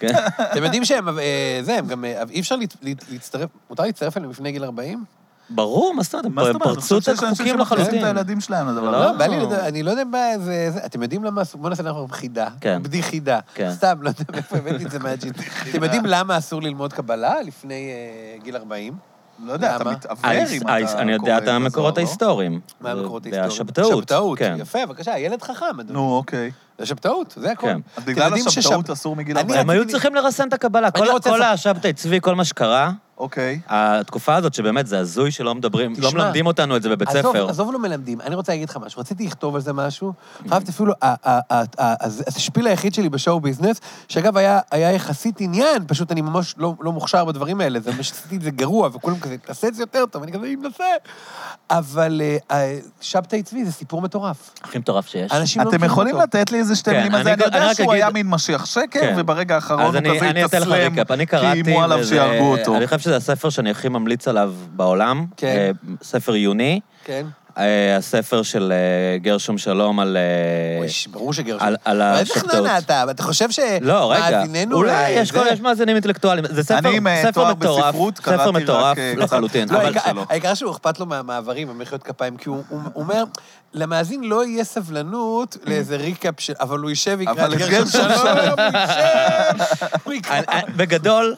כן. 0.00 0.08
אתם 0.52 0.64
יודעים 0.64 0.84
שהם, 0.84 1.18
אה, 1.18 1.58
זה, 1.62 1.74
הם 1.78 1.86
גם, 1.86 2.04
אה, 2.04 2.22
אי 2.30 2.40
אפשר 2.40 2.54
להצטרף, 3.10 3.50
מותר 3.70 3.82
להצטרף 3.82 4.16
אליהם 4.16 4.30
לפני 4.30 4.52
גיל 4.52 4.64
40? 4.64 5.04
ברור, 5.50 5.94
מה 5.94 6.02
זאת 6.02 6.14
אומרת? 6.14 6.26
מה 6.32 6.42
זאת 6.44 6.50
הם 6.50 6.62
אומרת? 6.62 6.68
אני 6.68 6.82
פרצו 6.82 6.96
חושב 6.98 7.12
את 7.12 7.22
החוקים 7.22 7.58
לחלוטין. 7.58 7.98
את 7.98 8.04
הילדים 8.04 8.40
שלהם 8.40 8.68
לדבר 8.68 8.90
לא. 8.90 8.96
הזה. 8.96 9.26
לא, 9.26 9.36
לדעת, 9.36 9.58
אני 9.64 9.82
לא 9.82 9.90
יודע 9.90 10.04
מה 10.04 10.18
זה, 10.38 10.70
אתם 10.86 11.02
יודעים 11.02 11.24
למה, 11.24 11.42
אסור- 11.42 11.60
בואו 11.60 11.70
נעשה 11.70 11.82
לכם 11.82 12.08
חידה. 12.10 12.48
כן. 12.60 12.82
בדיחידה. 12.82 13.40
כן. 13.54 13.70
סתם, 13.72 14.02
לא 14.02 14.08
יודע 14.08 14.24
מאיפה 14.32 14.56
הבאתי 14.56 14.84
את 14.84 14.90
זה 14.90 14.98
מהג'יט. 14.98 15.36
אתם 15.70 15.82
יודעים 15.84 16.06
למה 16.06 16.38
אסור 16.38 16.62
ללמוד 16.62 16.92
קבלה 16.92 17.42
לפני 17.42 17.90
אה, 17.90 18.42
גיל 18.44 18.56
40? 18.56 18.94
לא 19.44 19.52
יודע, 19.52 19.76
אתה? 19.76 19.84
מתעוור 19.90 20.18
אם 20.52 20.62
אתה 20.62 20.98
אני 20.98 21.12
יודע 21.12 21.38
את 21.38 21.48
המקורות 21.48 21.96
לא? 21.96 22.02
ההיסטוריים. 22.02 22.60
מה 22.80 22.90
המקורות 22.90 23.22
זה 23.22 23.28
ההיסטוריים? 23.28 23.50
השבתאות. 23.52 23.98
שבתאות, 24.02 24.38
כן. 24.38 24.56
יפה, 24.60 24.86
בבקשה, 24.86 25.18
ילד 25.18 25.42
חכם, 25.42 25.80
אדוני. 25.80 25.92
נו, 25.92 26.16
אוקיי. 26.16 26.50
זה 26.78 26.86
שבתאות, 26.86 27.34
זה 27.40 27.52
הכול. 27.52 27.68
כן. 27.70 27.80
אז 27.96 28.04
בגלל 28.04 28.34
השבתאות 28.34 28.90
אסור 28.90 29.16
מגיל 29.16 29.38
40. 29.38 29.58
הם 29.60 29.70
היו 29.70 29.86
צריכים 29.88 30.14
לרסן 30.14 30.48
את 30.48 30.52
הקבלה. 30.52 30.90
כל- 30.90 31.42
השבתאי 31.42 31.92
צבי, 31.92 32.18
כל 32.22 32.34
מה 32.34 32.44
שקרה, 32.44 32.90
אוקיי. 33.18 33.60
התקופה 33.68 34.34
הזאת 34.34 34.54
שבאמת 34.54 34.86
זה 34.86 34.98
הזוי 34.98 35.30
שלא 35.30 35.54
מדברים, 35.54 35.92
לא 35.98 36.08
תשמע, 36.08 36.22
מלמדים 36.22 36.46
אותנו 36.46 36.76
את 36.76 36.82
זה 36.82 36.88
בבית 36.88 37.08
עזוב, 37.08 37.32
ספר. 37.32 37.48
עזוב 37.48 37.72
לא 37.72 37.78
מלמדים, 37.78 38.20
אני 38.20 38.34
רוצה 38.34 38.52
להגיד 38.52 38.68
לך 38.68 38.76
משהו. 38.76 39.00
רציתי 39.00 39.26
לכתוב 39.26 39.54
על 39.54 39.60
זה 39.60 39.72
משהו, 39.72 40.12
חייבתי 40.48 40.70
אפילו, 40.70 40.92
השפיל 42.26 42.66
היחיד 42.66 42.94
שלי 42.94 43.08
בשואו 43.08 43.40
ביזנס, 43.40 43.80
שאגב 44.08 44.36
היה 44.36 44.60
היה 44.70 44.92
יחסית 44.92 45.40
עניין, 45.40 45.84
פשוט 45.86 46.12
אני 46.12 46.20
ממש 46.20 46.54
לא 46.58 46.74
לא 46.80 46.92
מוכשר 46.92 47.24
בדברים 47.24 47.60
האלה, 47.60 47.80
זה 47.80 47.92
ממש 47.92 48.12
עשיתי 48.12 48.36
את 48.36 48.42
זה 48.42 48.50
גרוע, 48.50 48.88
וכולם 48.92 49.18
כזה, 49.20 49.36
תעשה 49.38 49.68
את 49.68 49.74
זה 49.74 49.82
יותר 49.82 50.04
טוב, 50.10 50.22
אני 50.22 50.32
כזה, 50.32 50.46
אני 50.46 50.56
מנסה. 50.56 50.84
אבל 51.70 52.22
אה, 52.24 52.36
אה, 52.50 52.78
שבתאי 53.00 53.42
צבי 53.42 53.64
זה 53.64 53.72
סיפור 53.72 54.02
מטורף. 54.02 54.50
הכי 54.62 54.78
מטורף 54.78 55.06
שיש. 55.06 55.32
אנשים 55.32 55.62
לא 55.62 55.68
אתם 55.68 55.84
יכולים 55.84 56.14
אותו. 56.14 56.24
לתת 56.24 56.52
לי 56.52 56.58
איזה 56.58 56.76
שתי 56.76 56.90
כן, 56.90 56.96
מילים 56.96 57.14
על 57.14 57.20
אני 57.20 57.24
זה? 57.24 57.32
אני 57.32 57.44
יודע 57.44 57.74
שהוא 57.74 57.92
היה 57.92 58.10
מין 58.10 58.26
משיח 58.26 58.66
שקר, 58.66 59.00
כן. 59.00 59.14
וברגע 59.16 59.54
האחרון 59.54 59.96
הוא 59.96 60.16
כזה 60.16 60.28
התאסלם, 60.28 60.94
כי. 61.26 61.36
איימו 61.36 61.82
עליו 61.82 62.04
שיהרגו 62.04 62.56
אותו. 62.56 62.76
אני 62.76 62.86
חושב 62.86 62.98
שזה 63.04 63.16
הספר 63.16 63.50
שאני 63.50 63.70
הכי 63.70 63.88
ממליץ 63.88 64.28
עליו 64.28 64.52
בעולם. 64.68 65.26
כן. 65.36 65.46
אה, 65.46 65.70
ספר 66.02 66.32
עיוני. 66.32 66.80
כן. 67.04 67.26
אה, 67.58 67.96
הספר 67.96 68.42
של 68.42 68.72
אה, 68.72 69.18
גרשום 69.18 69.58
שלום 69.58 70.00
על... 70.00 70.16
אוי, 70.80 70.88
ברור 71.10 71.32
שגרשון. 71.32 71.66
על- 71.68 71.76
על 71.84 72.02
איזה 72.02 72.20
השבתאות. 72.22 72.50
חננה 72.50 72.78
אתה? 72.78 73.04
אתה 73.10 73.22
חושב 73.22 73.48
לא, 73.80 74.12
רגע. 74.12 74.42
אולי 74.72 75.10
יש 75.10 75.32
זה- 75.32 75.38
כל- 75.38 75.46
יש 75.52 75.60
מאזינים 75.60 75.96
אינטלקטואלים. 75.96 76.44
זה 76.50 76.62
ספר 76.62 76.78
אני 76.78 76.96
עם, 76.96 77.06
ספר 77.22 77.30
תואר 77.30 77.54
מטורף, 77.54 77.84
בספרות, 77.84 78.16
ספר 78.16 78.24
קראתי 78.36 78.50
רק, 78.50 78.62
מטורף 78.62 78.98
לחלוטין. 79.16 79.68
לא, 79.70 79.78
העיקר- 80.28 80.54
שהוא 80.54 80.72
אכפת 80.72 81.00
לו 81.00 81.06
מהמעברים, 81.06 81.70
המחיאות 81.70 82.02
כפיים, 82.02 82.36
כי 82.36 82.48
הוא 82.48 82.62
אומר, 82.94 83.24
למאזין 83.74 84.24
לא 84.24 84.44
יהיה 84.46 84.64
סבלנות 84.64 85.56
לאיזה 85.66 85.96
ריקאפ 85.96 86.34
של... 86.38 86.52
אבל 86.60 86.78
הוא 86.78 86.90
יישב 86.90 87.16
ויקרא 87.18 87.48
גרשון 87.48 87.86
שלום. 87.92 88.08
הוא 88.58 88.62
יישב, 88.74 89.96
הוא 90.04 90.12
יקרא. 90.12 90.40
בגדול, 90.76 91.34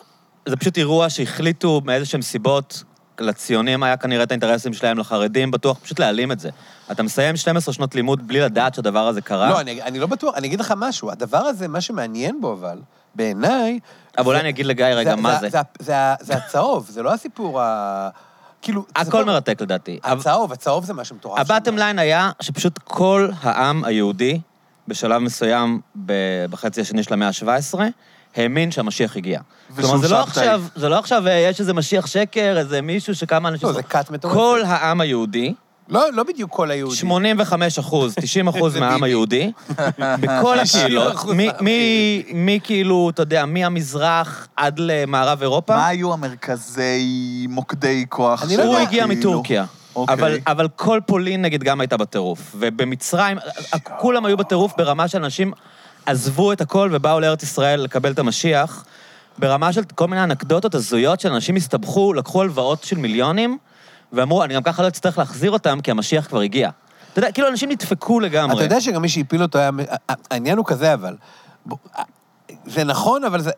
זה 0.47 0.57
פשוט 0.57 0.79
אירוע 0.79 1.11
שהחליטו 1.11 1.81
מאיזשהם 1.85 2.23
סיבות, 2.23 2.83
לציונים 3.21 3.83
היה 3.83 3.97
כנראה 3.97 4.23
את 4.23 4.31
האינטרסים 4.31 4.73
שלהם, 4.75 4.99
לחרדים 4.99 5.51
בטוח, 5.51 5.79
פשוט 5.83 5.99
להעלים 5.99 6.33
את 6.33 6.41
זה. 6.41 6.51
אתה 6.91 7.03
מסיים 7.03 7.37
12 7.37 7.75
שנות 7.75 7.95
לימוד 7.95 8.29
בלי 8.29 8.41
לדעת 8.41 8.75
שהדבר 8.75 9.07
הזה 9.07 9.21
קרה, 9.21 9.51
לא, 9.51 9.61
אני 9.61 9.83
אני 9.83 9.99
לא 9.99 10.07
בטוח, 10.07 10.35
אני 10.37 10.47
אגיד 10.47 10.61
לך 10.61 10.75
משהו, 10.77 11.11
הדבר 11.11 11.39
הזה, 11.39 11.69
מה 11.69 11.81
שמעניין 11.81 12.41
בו, 12.41 12.53
אבל, 12.53 12.79
בעיניי... 13.15 13.79
אבל 14.19 14.27
אולי 14.27 14.37
זה- 14.37 14.41
אני 14.41 14.49
אגיד 14.49 14.67
לגיא 14.67 14.85
רגע 14.87 15.17
מה 15.17 15.39
זה. 15.41 15.49
זה- 15.49 15.59
זה 15.79 15.99
ה- 15.99 16.15
זה 16.21 16.35
הצהוב, 16.37 16.87
זה 16.91 17.03
לא 17.03 17.15
הסיפור 17.15 17.61
ה... 17.63 18.09
כאילו... 18.63 18.83
זה 18.83 19.03
הכל 19.03 19.11
כל- 19.11 19.25
מרתק 19.25 19.61
לדעתי. 19.61 19.99
הצהוב, 20.05 20.53
הצהוב 20.53 20.85
זה 20.85 20.93
מה 20.93 21.05
שמטורף. 21.05 21.39
הבטם. 21.39 21.77
ליין 21.79 21.99
היה 21.99 22.31
שפשוט 22.41 22.79
כל 22.85 23.29
העם 23.43 23.85
היהודי, 23.85 24.41
בשלב 24.89 25.19
מסוים 25.19 25.81
בחצי 26.51 26.81
השני 26.81 27.03
של 27.03 27.13
המאה 27.15 27.29
ה-17, 27.29 27.79
האמין 28.37 28.71
שהמשיח 28.71 29.17
הגיע. 29.17 29.41
כלומר, 29.77 29.97
זה 29.97 30.09
לא. 30.09 30.21
עכשיו, 30.23 30.63
זה 30.77 30.89
לא 30.89 30.99
עכשיו, 30.99 31.27
אה, 31.29 31.33
יש 31.33 31.61
איזה 31.61 31.75
משיח 31.75 32.07
שקר, 32.07 32.55
איזה 32.59 32.81
מישהו 32.83 33.15
שכמה 33.15 33.49
אנשים... 33.49 33.69
לא, 33.69 33.75
זה 33.75 33.83
כת 33.83 34.11
מטורפת. 34.11 34.37
כל 34.37 34.61
העם 34.67 35.01
היהודי, 35.01 35.55
לא, 35.89 36.13
לא 36.13 36.23
בדיוק 36.23 36.51
כל 36.53 36.71
היהודים. 36.71 36.97
85 36.97 37.79
אחוז, 37.79 38.15
90 38.21 38.49
אחוז 38.49 38.73
זה 38.73 38.81
מהעם 38.81 38.95
ביבי. 38.95 39.07
היהודי, 39.07 39.53
בכל 39.99 40.57
90% 40.61 40.63
הקהילות, 40.63 41.25
מי- 41.25 41.47
מהעם 41.47 41.65
מי- 41.65 42.23
מי 42.35 42.59
כאילו, 42.65 43.11
אתה 43.15 43.23
יודע, 43.23 43.47
מהמזרח 43.47 44.49
עד 44.57 44.79
למערב 44.79 45.43
אירופה, 45.43 45.77
מה 45.77 45.87
היו 45.87 46.13
המרכזי 46.13 47.07
מוקדי 47.49 48.05
כוח 48.09 48.43
אני 48.43 48.57
לא 48.57 48.63
שלו, 48.63 48.73
הוא 48.73 48.79
יודע, 48.79 48.89
הגיע 48.89 49.07
כאילו? 49.07 49.21
מטורקיה. 49.21 49.65
אוקיי. 49.97 50.15
אבל, 50.15 50.39
אבל 50.47 50.69
כל 50.77 51.01
פולין 51.07 51.43
נגיד 51.43 51.63
גם 51.65 51.81
הייתה 51.81 51.97
בטירוף. 51.97 52.53
ובמצרים, 52.59 53.39
כולם 53.99 54.25
היו 54.27 54.37
בטירוף 54.37 54.73
ברמה 54.79 55.09
שאנשים 55.09 55.53
עזבו 56.07 56.53
את 56.53 56.61
הכל 56.61 56.91
ובאו 56.93 57.21
לארץ 57.21 57.43
ישראל 57.43 57.81
לקבל 57.81 58.13
את 58.13 58.19
המשיח, 58.19 58.85
ברמה 59.39 59.73
של 59.73 59.83
כל 59.95 60.09
מיני 60.09 60.25
אנקדוטות 60.25 60.75
הזויות 60.75 61.21
שאנשים 61.21 61.57
הסתבכו, 61.57 62.13
לקחו 62.13 62.43
הלוואות 62.43 62.85
של 62.85 62.97
מיליונים, 62.97 63.59
ואמרו, 64.13 64.45
אני 64.45 64.55
גם 64.55 64.63
ככה 64.63 64.83
לא 64.83 64.89
אצטרך 64.89 65.19
להחזיר 65.19 65.51
אותם, 65.51 65.81
כי 65.83 65.91
המשיח 65.91 66.27
כבר 66.27 66.41
הגיע. 66.41 66.71
אתה 67.13 67.19
יודע, 67.19 67.33
כאילו 67.33 67.49
אנשים 67.49 67.71
נדפקו 67.71 68.21
לגמרי. 68.21 68.57
אתה 68.57 68.65
יודע 68.65 68.81
שגם 68.81 69.03
מי 69.03 69.09
שהפיל 69.09 69.43
אותו 69.43 69.59
היה... 69.59 69.71
העניין 70.31 70.59
הוא 70.59 70.67
כזה, 70.67 70.95
אבל... 70.95 71.17
זה 72.67 72.85
נכון, 72.85 73.25
אבל 73.25 73.41
זה... 73.41 73.51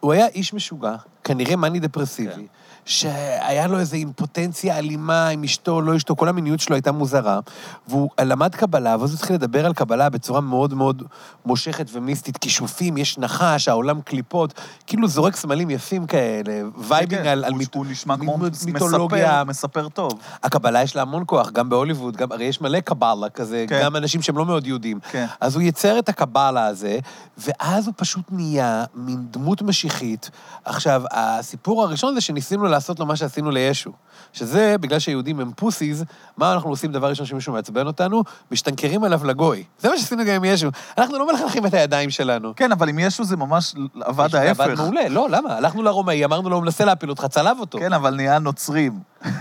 הוא 0.00 0.12
היה 0.12 0.26
איש 0.26 0.54
משוגע, 0.54 0.94
כנראה 1.24 1.56
מאני 1.56 1.80
דפרסיבי, 1.80 2.32
כן. 2.34 2.40
שהיה 2.86 3.66
לו 3.66 3.78
איזו 3.78 3.96
אימפוטנציה 3.96 4.78
אלימה 4.78 5.28
עם 5.28 5.42
אשתו, 5.44 5.80
לא 5.80 5.96
אשתו, 5.96 6.16
כל 6.16 6.28
המיניות 6.28 6.60
שלו 6.60 6.74
הייתה 6.76 6.92
מוזרה, 6.92 7.40
והוא 7.88 8.10
למד 8.24 8.54
קבלה, 8.54 8.96
ואז 9.00 9.10
הוא 9.10 9.18
התחיל 9.18 9.36
לדבר 9.36 9.66
על 9.66 9.72
קבלה 9.74 10.08
בצורה 10.10 10.40
מאוד 10.40 10.74
מאוד 10.74 11.02
מושכת 11.46 11.86
ומיסטית, 11.92 12.36
כישופים, 12.36 12.96
יש 12.96 13.18
נחש, 13.18 13.68
העולם 13.68 14.00
קליפות, 14.00 14.54
כאילו 14.86 15.08
זורק 15.08 15.36
סמלים 15.36 15.70
יפים 15.70 16.06
כאלה, 16.06 16.60
vibing 16.78 17.22
כן, 17.22 17.28
על, 17.28 17.44
על 17.44 17.52
הוא- 17.52 17.58
מיט- 17.58 17.74
הוא 17.74 17.86
נשמע 17.86 18.16
כמו 18.16 18.38
מספר, 18.38 19.44
מספר 19.44 19.88
טוב. 19.88 20.12
הקבלה 20.42 20.82
יש 20.82 20.96
לה 20.96 21.02
המון 21.02 21.22
כוח, 21.26 21.50
גם 21.50 21.68
בהוליווד, 21.68 22.16
גם, 22.16 22.32
הרי 22.32 22.44
יש 22.44 22.60
מלא 22.60 22.80
קבלה 22.80 23.28
כזה, 23.34 23.64
כן. 23.68 23.80
גם 23.84 23.96
אנשים 23.96 24.22
שהם 24.22 24.38
לא 24.38 24.46
מאוד 24.46 24.66
יהודים. 24.66 24.98
כן. 25.10 25.26
אז 25.40 25.54
הוא 25.54 25.62
ייצר 25.62 25.98
את 25.98 26.08
הקבלה 26.08 26.66
הזה, 26.66 26.98
ואז 27.38 27.86
הוא 27.86 27.94
פשוט 27.96 28.24
נהיה 28.30 28.84
מין 28.94 29.26
דמות 29.30 29.62
משיחית. 29.62 30.30
עכשיו, 30.64 31.02
הסיפור 31.10 31.82
הראשון 31.82 32.14
זה 32.14 32.20
שניסינו 32.20 32.66
לעשות 32.76 33.00
לו 33.00 33.06
מה 33.06 33.16
שעשינו 33.16 33.50
לישו. 33.50 33.90
שזה, 34.32 34.76
בגלל 34.80 34.98
שהיהודים 34.98 35.40
הם 35.40 35.50
פוסיז, 35.56 36.04
מה 36.36 36.52
אנחנו 36.52 36.70
עושים 36.70 36.92
דבר 36.92 37.08
ראשון 37.08 37.26
שמישהו 37.26 37.52
מעצבן 37.52 37.86
אותנו? 37.86 38.22
משתנקרים 38.50 39.04
עליו 39.04 39.26
לגוי. 39.26 39.64
זה 39.78 39.88
מה 39.88 39.98
שעשינו 39.98 40.24
גם 40.24 40.34
עם 40.34 40.44
ישו. 40.44 40.68
אנחנו 40.98 41.18
לא 41.18 41.26
מלכלכים 41.26 41.66
את 41.66 41.74
הידיים 41.74 42.10
שלנו. 42.10 42.52
כן, 42.56 42.72
אבל 42.72 42.88
עם 42.88 42.98
ישו 42.98 43.24
זה 43.24 43.36
ממש 43.36 43.74
עבד 44.00 44.34
ההפך. 44.34 44.60
עבד 44.60 44.74
מעולה, 44.78 45.08
לא, 45.08 45.26
למה? 45.30 45.56
הלכנו 45.56 45.82
לרומאי, 45.82 46.24
אמרנו 46.24 46.50
לו, 46.50 46.56
הוא 46.56 46.64
מנסה 46.64 46.84
להפיל 46.84 47.10
אותך, 47.10 47.26
צלב 47.30 47.56
אותו. 47.60 47.78
כן, 47.78 47.92
אבל 47.92 48.14
נהיה 48.14 48.38
נוצרים. 48.38 48.92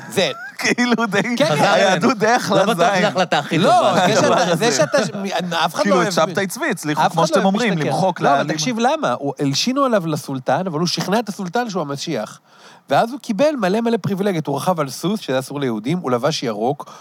זה, 0.10 0.32
כאילו 0.60 1.06
די, 1.10 1.22
כן, 1.22 1.36
כן. 1.36 1.64
היהדות 1.64 2.18
די 2.18 2.36
אכלה 2.36 2.64
לא 2.66 2.74
בטוח 2.74 2.86
שזו 2.88 2.96
זין. 2.96 3.06
ההחלטה 3.06 3.40
הכי 3.40 3.58
לא, 3.58 3.72
טובה. 3.72 4.16
שאתה, 4.16 4.56
זה. 4.66 4.72
שאתה, 4.72 4.98
אף 5.66 5.74
אחד 5.74 5.80
לא 5.80 5.84
כאילו 5.84 5.96
אוהב... 5.96 6.08
את 6.08 6.14
שבתאי 6.14 6.46
הצליחו, 6.72 7.02
כמו 7.12 7.22
לא 7.22 7.28
שאתם 7.28 7.46
אומרים. 7.46 7.78
למחוק 7.78 8.22
לא, 8.22 8.30
אבל. 8.30 8.48
תקשיב 8.48 8.80
למה, 8.80 9.14
הוא- 9.20 9.34
הלשינו 9.40 9.84
עליו 9.86 10.08
לסולטן, 10.08 10.68
אבל 10.68 10.80
הוא 10.80 10.88
שכנע 10.88 11.20
את 11.20 11.30
הסולטן 11.30 11.70
שהוא 11.70 11.82
המשיח. 11.82 12.40
ואז 12.90 13.12
הוא 13.12 13.20
קיבל 13.20 13.56
מלא 13.60 13.82
מלא 13.82 13.98
פריבילגיות, 13.98 14.48
הוא 14.48 14.58
רכב 14.58 14.80
על 14.80 14.90
סוס, 14.90 15.20
שזה 15.20 15.40
אסור 15.40 15.60
ליהודים, 15.60 15.98
הוא 15.98 16.12
לבש 16.12 16.44
ירוק, 16.44 16.92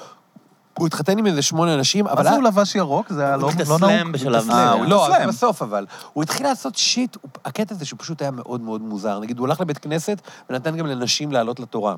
הוא 0.78 0.86
התחתן 0.86 1.18
עם 1.18 1.26
איזה 1.26 1.42
שמונה 1.42 1.74
אנשים, 1.74 2.04
מה 2.04 2.12
אבל... 2.12 2.22
זה 2.24 2.30
הוא 2.30 2.42
לבש 2.42 2.74
ירוק? 2.74 3.12
זה 3.12 3.24
היה 3.24 3.34
הוא 3.34 3.42
לא 3.42 3.50
התאסלם 3.50 3.80
לא 3.80 3.88
נהוג? 3.88 4.12
בשלב 4.12 4.34
אה, 4.34 4.40
מסוים. 4.40 4.78
הוא 4.78 4.86
לא, 4.86 5.06
התאסלם. 5.06 5.28
אז 5.28 5.34
בסוף 5.34 5.62
אבל. 5.62 5.86
הוא 6.12 6.22
התחיל 6.22 6.46
לעשות 6.46 6.74
שיט, 6.76 7.16
הוא- 7.22 7.30
הקטע 7.44 7.74
הזה 7.74 7.84
שהוא 7.84 7.98
פשוט 7.98 8.22
היה 8.22 8.30
מאוד 8.30 8.60
מאוד 8.60 8.80
מוזר. 8.80 9.20
נגיד, 9.20 9.38
הוא 9.38 9.46
הלך 9.46 9.60
לבית 9.60 9.78
כנסת 9.78 10.20
ונתן 10.50 10.76
גם 10.76 10.86
לנשים 10.86 11.32
לעלות 11.32 11.60
לתורה. 11.60 11.94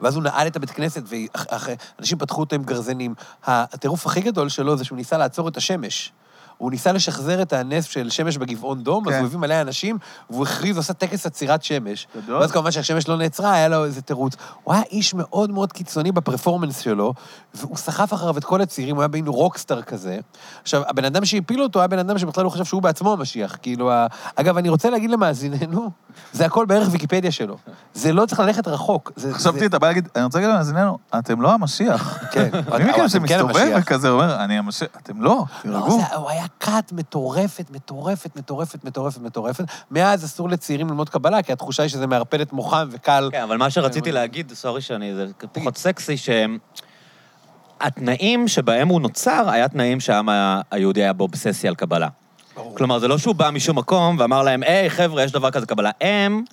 ואז 0.00 0.14
הוא 0.14 0.22
נעל 0.22 0.46
את 0.46 0.56
הבית 0.56 0.70
כנסת, 0.70 1.02
ואנשים 1.06 2.18
פתחו 2.18 2.40
אותו 2.40 2.56
עם 2.56 2.62
גרזנים. 2.64 3.14
הטירוף 3.46 4.06
הכי 4.06 4.20
גדול 4.20 4.48
שלו 4.48 4.76
זה 4.76 4.84
שהוא 4.84 4.96
ניסה 4.96 5.18
לעצור 5.18 5.48
את 5.48 5.56
השמש. 5.56 6.12
הוא 6.64 6.70
ניסה 6.70 6.92
לשחזר 6.92 7.42
את 7.42 7.52
הנס 7.52 7.84
של 7.84 8.10
שמש 8.10 8.36
בגבעון 8.36 8.82
דום, 8.82 9.08
אז 9.08 9.14
כן. 9.14 9.18
הוא 9.18 9.26
הביא 9.26 9.38
מלא 9.38 9.60
אנשים, 9.60 9.98
והוא 10.30 10.42
הכריז, 10.42 10.78
עשה 10.78 10.92
טקס 10.92 11.26
עצירת 11.26 11.62
שמש. 11.64 12.06
גדול. 12.16 12.40
ואז 12.40 12.52
כמובן 12.52 12.70
שהשמש 12.70 13.08
לא 13.08 13.16
נעצרה, 13.16 13.52
היה 13.52 13.68
לו 13.68 13.84
איזה 13.84 14.02
תירוץ. 14.02 14.34
הוא 14.64 14.74
היה 14.74 14.82
איש 14.90 15.14
מאוד 15.14 15.50
מאוד 15.50 15.72
קיצוני 15.72 16.12
בפרפורמנס 16.12 16.78
שלו, 16.78 17.14
והוא 17.54 17.76
סחף 17.76 18.14
אחריו 18.14 18.38
את 18.38 18.44
כל 18.44 18.60
הצעירים, 18.60 18.94
הוא 18.94 19.02
היה 19.02 19.08
בין 19.08 19.26
רוקסטאר 19.26 19.82
כזה. 19.82 20.18
עכשיו, 20.62 20.82
הבן 20.88 21.04
אדם 21.04 21.24
שהפיל 21.24 21.62
אותו 21.62 21.78
היה 21.78 21.88
בן 21.88 21.98
אדם 21.98 22.18
שבכלל 22.18 22.44
לא 22.44 22.50
חשב 22.50 22.64
שהוא 22.64 22.82
בעצמו 22.82 23.12
המשיח. 23.12 23.56
כאילו, 23.62 23.92
ה... 23.92 24.06
אגב, 24.36 24.56
אני 24.56 24.68
רוצה 24.68 24.90
להגיד 24.90 25.10
למאזיננו, 25.10 25.90
זה 26.32 26.46
הכל 26.46 26.66
בערך 26.66 26.88
ויקיפדיה 26.90 27.30
שלו. 27.32 27.56
זה 27.94 28.12
לא 28.12 28.26
צריך 28.26 28.40
ללכת 28.40 28.68
רחוק. 28.68 29.12
זה- 29.16 29.34
חשבתי, 29.34 29.58
זה- 29.58 29.66
אתה 29.66 29.78
בא 29.78 29.86
להגיד, 29.86 30.08
אני 30.16 30.24
רוצה 30.24 30.38
להגיד 30.38 30.54
למאזיננו, 30.54 30.98
אתם 31.18 31.40
לא 31.40 31.52
המשיח. 31.52 32.18
כן. 32.30 32.48
מי 32.78 32.84
מכם 32.84 32.92
כן 32.96 33.08
שמסתובב. 33.08 33.76
וכזה 33.80 34.08
אומר, 34.08 34.44
אני 34.44 34.58
המשיח, 34.58 34.88
אתם 35.02 35.22
לא, 35.22 35.30
לא, 35.30 35.44
תירגעו. 35.62 36.00
הוא 36.16 36.30
היה 36.30 36.44
כת 36.60 36.92
מטורפת, 36.92 37.70
מטורפת, 37.70 38.36
מטורפת, 38.36 38.84
מטורפת, 38.84 39.20
מטורפת. 39.20 39.64
מאז 39.90 40.24
אסור 40.24 40.48
לצעירים 40.48 40.88
ללמוד 40.88 41.08
קבלה, 41.08 41.42
כי 41.42 41.52
התחושה 41.52 41.82
היא 41.82 41.90
שזה 41.90 42.06
מערפל 42.06 42.42
את 42.42 42.52
מוחם 42.52 42.88
וקל. 42.90 43.28
כן, 43.32 43.42
אבל 43.42 43.56
מה 43.56 43.70
שרציתי 43.70 44.12
להגיד, 44.12 44.52
סורי 44.52 44.80
שאני, 44.80 45.14
זה 45.14 45.26
פחות 45.52 45.76
סקסי, 45.76 46.16
שהתנאים 47.80 48.48
שבהם 48.48 48.88
הוא 48.88 49.00
נוצר, 49.00 49.50
היה 49.50 49.68
תנאים 49.68 50.00
שהעם 50.00 50.28
היהודי 50.70 51.02
היה 51.02 51.12
באובססיה 51.12 51.70
על 51.70 51.76
קבלה. 51.76 52.08
כלומר, 52.74 52.98
זה 52.98 53.08
לא 53.08 53.18
שהוא 53.18 53.34
בא 53.34 53.50
משום 53.50 53.78
מקום 53.78 54.16
ואמר 54.18 54.42
להם, 54.42 54.62
היי, 54.62 54.90
חבר'ה, 54.90 55.22
יש 55.22 55.32
דבר 55.32 55.50
כזה 55.50 55.66
קבלה. 55.66 55.90
הם, 56.00 56.44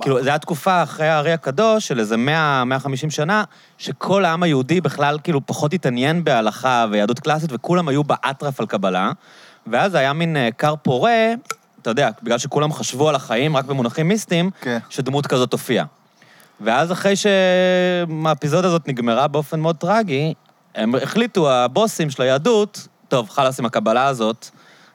כאילו, 0.00 0.22
זו 0.22 0.28
הייתה 0.28 0.38
תקופה 0.38 0.82
אחרי 0.82 1.08
הארי 1.08 1.32
הקדוש, 1.32 1.88
של 1.88 2.00
איזה 2.00 2.16
100, 2.16 2.64
150 2.64 3.10
שנה, 3.10 3.44
שכל 3.78 4.24
העם 4.24 4.42
היהודי 4.42 4.80
בכלל 4.80 5.18
כאילו 5.24 5.46
פחות 5.46 5.74
התעניין 5.74 6.24
בהלכה 6.24 6.86
ויהדות 6.90 7.18
קלאסית, 7.20 7.50
וכולם 7.52 7.88
היו 7.88 8.04
באטרף 8.04 8.60
על 8.60 8.66
קבלה. 8.66 9.12
ואז 9.66 9.94
היה 9.94 10.12
מין 10.12 10.36
אה, 10.36 10.48
כר 10.58 10.74
פורה, 10.82 11.32
אתה 11.82 11.90
יודע, 11.90 12.10
בגלל 12.22 12.38
שכולם 12.38 12.72
חשבו 12.72 13.08
על 13.08 13.14
החיים 13.14 13.56
רק 13.56 13.64
במונחים 13.64 14.08
מיסטיים, 14.08 14.50
כן. 14.60 14.78
שדמות 14.90 15.26
כזאת 15.26 15.50
תופיע. 15.50 15.84
ואז 16.60 16.92
אחרי 16.92 17.14
שהאפיזודה 17.16 18.68
הזאת 18.68 18.88
נגמרה 18.88 19.28
באופן 19.28 19.60
מאוד 19.60 19.76
טרגי, 19.76 20.34
הם 20.74 20.94
החליטו, 20.94 21.50
הבוסים 21.50 22.10
של 22.10 22.22
היהדות, 22.22 22.88
טוב, 23.08 23.30
חלאס 23.30 23.60
עם 23.60 23.66
הקבלה 23.66 24.06
הזאת, 24.06 24.48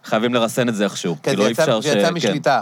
חייבים 0.04 0.34
לרסן 0.34 0.70
את 0.70 0.76
זה 0.76 0.84
איכשהו. 0.84 1.16
כן, 1.24 1.32
כאילו, 1.32 1.44
זה 1.44 1.50
יצא, 1.50 1.62
אפשר 1.62 1.82
זה 1.82 1.90
יצא 1.90 2.08
כן. 2.44 2.62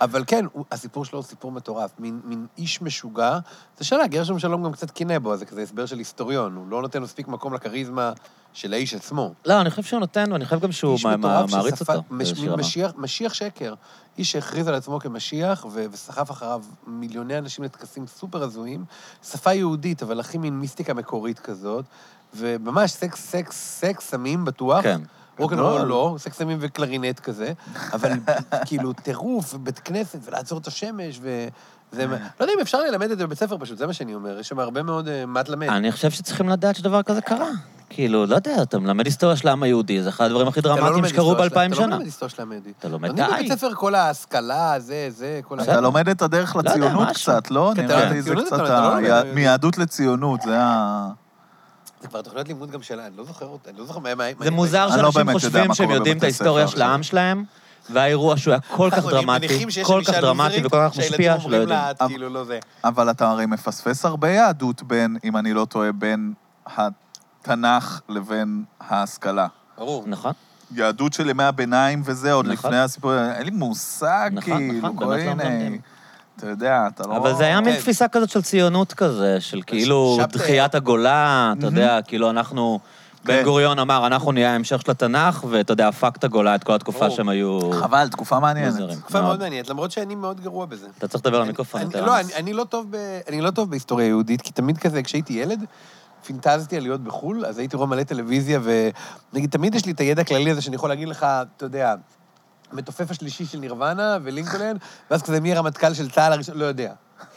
אבל 0.00 0.24
כן, 0.26 0.44
הוא- 0.52 0.64
הסיפור 0.72 1.04
שלו 1.04 1.18
הוא 1.18 1.24
סיפור 1.26 1.52
מטורף. 1.52 1.90
מין, 1.98 2.20
מין 2.24 2.46
איש 2.58 2.82
משוגע. 2.82 3.38
זה 3.78 3.84
שאלה, 3.84 4.06
גרשום 4.06 4.38
שלום 4.38 4.64
גם 4.64 4.72
קצת 4.72 4.90
קינא 4.90 5.18
בו, 5.18 5.36
זה 5.36 5.44
כזה 5.46 5.62
הסבר 5.62 5.86
של 5.86 5.98
היסטוריון. 5.98 6.56
הוא 6.56 6.68
לא 6.68 6.82
נותן 6.82 7.02
מספיק 7.02 7.28
מקום 7.28 7.54
לכריזמה 7.54 8.12
של 8.52 8.72
האיש 8.72 8.94
עצמו. 8.94 9.32
לא, 9.46 9.60
אני 9.60 9.70
חושב 9.70 9.82
שהוא 9.82 10.00
נותן, 10.00 10.32
ואני 10.32 10.44
חושב 10.44 10.60
גם 10.60 10.72
שהוא 10.72 10.98
מטורף 11.18 11.50
מעריץ 11.52 11.74
שספג- 11.74 11.94
אותו. 11.96 12.02
מש. 12.10 12.32
משיח, 12.56 12.92
משיח 12.96 13.34
שקר. 13.34 13.74
איש 14.18 14.32
שהכריז 14.32 14.68
על 14.68 14.74
עצמו 14.74 15.00
כמשיח, 15.00 15.66
ו- 15.72 15.84
וסחף 15.92 16.30
אחריו 16.30 16.62
מיליוני 16.86 17.38
אנשים 17.38 17.64
לטקסים 17.64 18.06
סופר 18.06 18.42
הזויים. 18.42 18.84
שפה 19.24 19.52
יהודית, 19.52 20.02
אבל 20.02 20.20
הכי 20.20 20.38
מין 20.38 20.58
מיסטיקה 20.60 20.94
מקורית 20.94 21.38
כזאת. 21.38 21.84
וממש 22.34 22.90
סקס, 22.92 23.20
סקס, 23.30 23.56
סקס, 23.80 24.10
סמים 24.10 24.44
בטוח. 24.44 24.82
כן. 24.82 25.00
רוקנרול. 25.38 25.82
לא, 25.82 26.14
סקס 26.18 26.38
סמים 26.38 26.58
וקלרינט 26.60 27.20
כזה, 27.20 27.52
אבל 27.92 28.12
כאילו 28.66 28.92
טירוף, 28.92 29.54
ובית 29.54 29.78
כנסת, 29.78 30.18
ולעצור 30.24 30.58
את 30.58 30.66
השמש, 30.66 31.18
ו... 31.22 31.48
זה... 31.92 32.02
אה. 32.02 32.06
לא 32.08 32.44
יודע 32.44 32.52
אם 32.54 32.60
אפשר 32.60 32.80
ללמד 32.80 33.10
את 33.10 33.18
זה 33.18 33.26
בבית 33.26 33.38
ספר 33.38 33.56
פשוט, 33.58 33.78
זה 33.78 33.86
מה 33.86 33.92
שאני 33.92 34.14
אומר, 34.14 34.38
יש 34.38 34.48
שם 34.48 34.58
הרבה 34.58 34.82
מאוד 34.82 35.08
אה, 35.08 35.26
מה 35.26 35.42
תלמד. 35.42 35.68
אני 35.68 35.92
חושב 35.92 36.10
שצריכים 36.10 36.48
לדעת 36.48 36.76
שדבר 36.76 37.02
כזה 37.02 37.20
קרה. 37.20 37.48
כאילו, 37.90 38.26
לא 38.26 38.34
יודע, 38.34 38.62
אתה 38.62 38.78
מלמד 38.78 39.06
היסטוריה 39.06 39.36
של 39.36 39.48
העם 39.48 39.62
היהודי, 39.62 40.02
זה 40.02 40.08
אחד 40.08 40.24
הדברים 40.24 40.48
הכי 40.48 40.60
לא 40.64 40.76
דרמטיים 40.76 41.08
שקרו 41.08 41.34
באלפיים 41.34 41.72
אתה 41.72 41.80
לא 41.80 41.86
שנה. 41.86 41.94
לומד 41.94 42.04
היסטוריה 42.04 42.34
של 42.34 42.42
המדי. 42.42 42.70
אתה 42.78 42.88
לומד 42.88 43.08
לומדים 43.08 43.26
די. 43.26 43.32
בבית 43.32 43.52
ספר 43.52 43.74
כל 43.74 43.94
ההשכלה, 43.94 44.74
זה, 44.80 45.06
זה, 45.10 45.40
כל 45.44 45.60
ה... 45.60 45.62
אתה 45.62 45.80
לומד 45.80 46.08
את 46.08 46.22
הדרך 46.22 46.54
יודע, 46.54 46.70
לציונות. 46.70 47.08
קצת, 47.08 47.50
לא? 47.50 47.72
נראה 47.76 48.10
לי 48.10 48.22
זה 48.22 48.34
קצת 48.46 48.58
לא. 48.58 48.94
מיהדות 49.34 49.78
לציונות, 49.78 50.42
זה 50.42 50.58
ה... 50.60 51.08
זה 52.00 52.08
כבר 52.08 52.22
תוכניות 52.22 52.48
לימוד 52.48 52.70
גם 52.70 52.82
שלה, 52.82 53.06
אני 53.06 53.16
לא 53.16 53.24
זוכר 53.24 53.46
אותה, 53.46 53.70
אני 53.70 53.78
לא 53.78 53.84
זוכר 53.84 53.98
מה... 53.98 54.24
זה 54.40 54.50
מוזר 54.50 54.86
לא 54.86 55.12
שאנשים 55.12 55.32
חושבים 55.32 55.74
שהם 55.74 55.90
יודעים 55.90 56.18
את 56.18 56.22
ההיסטוריה 56.22 56.68
של 56.68 56.82
העם 56.82 57.02
שלהם, 57.02 57.44
והאירוע 57.90 58.36
שהוא 58.36 58.52
היה 58.52 58.60
כל 58.60 58.90
כך 58.90 59.04
דרמטי, 59.04 59.64
כל 59.84 60.02
כך 60.06 60.14
דרמטי 60.14 60.66
וכל 60.66 60.88
כך 60.88 60.98
משפיע, 60.98 61.40
שלא 61.40 61.56
יודעים. 61.56 61.80
כאילו, 62.08 62.28
לא. 62.28 62.44
אבל 62.84 63.10
אתה 63.10 63.30
הרי 63.30 63.46
מפספס 63.46 64.04
הרבה 64.04 64.30
יהדות 64.30 64.82
בין, 64.82 65.16
אם 65.24 65.36
אני 65.36 65.52
לא 65.52 65.64
טועה, 65.64 65.92
בין 65.92 66.32
התנ"ך 66.66 68.00
לבין 68.08 68.64
ההשכלה. 68.80 69.46
ברור. 69.78 70.04
נכון? 70.06 70.32
יהדות 70.74 71.12
של 71.12 71.30
ימי 71.30 71.44
הביניים 71.44 72.02
וזה, 72.04 72.32
עוד 72.32 72.46
נכון. 72.46 72.70
לפני 72.70 72.80
הסיפור, 72.80 73.12
אין 73.14 73.44
לי 73.44 73.50
מושג, 73.50 74.30
נכון, 74.32 74.58
כאילו, 74.58 74.88
נכון, 74.88 75.38
אתה 76.38 76.46
יודע, 76.46 76.88
אתה 76.94 77.08
לא... 77.08 77.16
אבל 77.16 77.34
זה 77.34 77.44
היה 77.44 77.60
מין 77.60 77.74
כן. 77.74 77.80
תפיסה 77.80 78.08
כזאת 78.08 78.30
של 78.30 78.42
ציונות 78.42 78.92
כזה, 78.92 79.40
של 79.40 79.62
כאילו. 79.66 80.18
דחיית 80.32 80.74
הגולה, 80.74 81.52
אתה 81.58 81.66
יודע, 81.66 81.98
כאילו 82.02 82.30
אנחנו... 82.30 82.78
בן 83.24 83.34
כן. 83.34 83.44
גוריון 83.44 83.78
אמר, 83.78 84.06
אנחנו 84.06 84.32
נהיה 84.32 84.52
ההמשך 84.52 84.80
של 84.80 84.90
התנ"ך, 84.90 85.44
ואתה 85.48 85.72
יודע, 85.72 85.88
הפק 85.88 86.16
את 86.16 86.24
הגולה 86.24 86.54
את 86.54 86.64
כל 86.64 86.72
התקופה. 86.74 87.10
שהם 87.10 87.28
היו... 87.28 87.70
חבל, 87.72 88.08
תקופה 88.08 88.40
מעניינת. 88.40 88.74
תקופה 88.98 89.20
מאוד. 89.20 89.38
מעניינת, 89.38 89.68
למרות 89.68 89.90
שאני 89.90 90.14
מאוד 90.14 90.40
גרוע 90.40 90.66
בזה. 90.66 90.86
אתה 90.98 91.08
צריך 91.08 91.26
לדבר 91.26 91.40
למיקרופון 91.40 91.80
יותר. 91.80 92.06
לא, 92.06 92.14
לא 92.52 92.64
טוב 92.64 92.86
ב- 92.90 93.20
אני 93.28 93.40
לא 93.40 93.50
טוב 93.50 93.70
בהיסטוריה 93.70 94.06
יהודית, 94.06 94.42
כי 94.42 94.52
תמיד 94.52 94.78
כזה, 94.78 95.02
כשהייתי 95.02 95.32
ילד, 95.32 95.64
פינטזתי 96.26 96.76
על 96.76 96.82
להיות 96.82 97.00
בחו"ל, 97.00 97.46
אז 97.46 97.58
הייתי 97.58 97.76
רואה 97.76 97.88
מלא 97.88 98.02
טלוויזיה, 98.02 98.60
ונגיד, 99.32 99.50
תמיד 99.50 99.74
יש 99.74 99.86
לי 99.86 99.92
את 99.92 100.00
הידע 100.00 100.22
הכללי 100.22 100.50
הזה 100.50 100.60
שאני 100.62 100.76
יכול 100.76 100.88
להגיד 100.88 101.08
לך, 101.08 101.26
אתה 101.56 101.64
יודע, 101.64 101.94
המתופף 102.72 103.10
השלישי 103.10 103.44
של 103.44 103.58
נירוונה 103.58 104.18
ולינקולן, 104.22 104.76
ואז 105.10 105.22
כזה 105.22 105.40
מי 105.40 105.52
הרמטכ"ל 105.54 105.94
של 105.94 106.10
צה"ל 106.10 106.32
הראשון, 106.32 106.58
לא 106.58 106.64
יודע. 106.64 106.92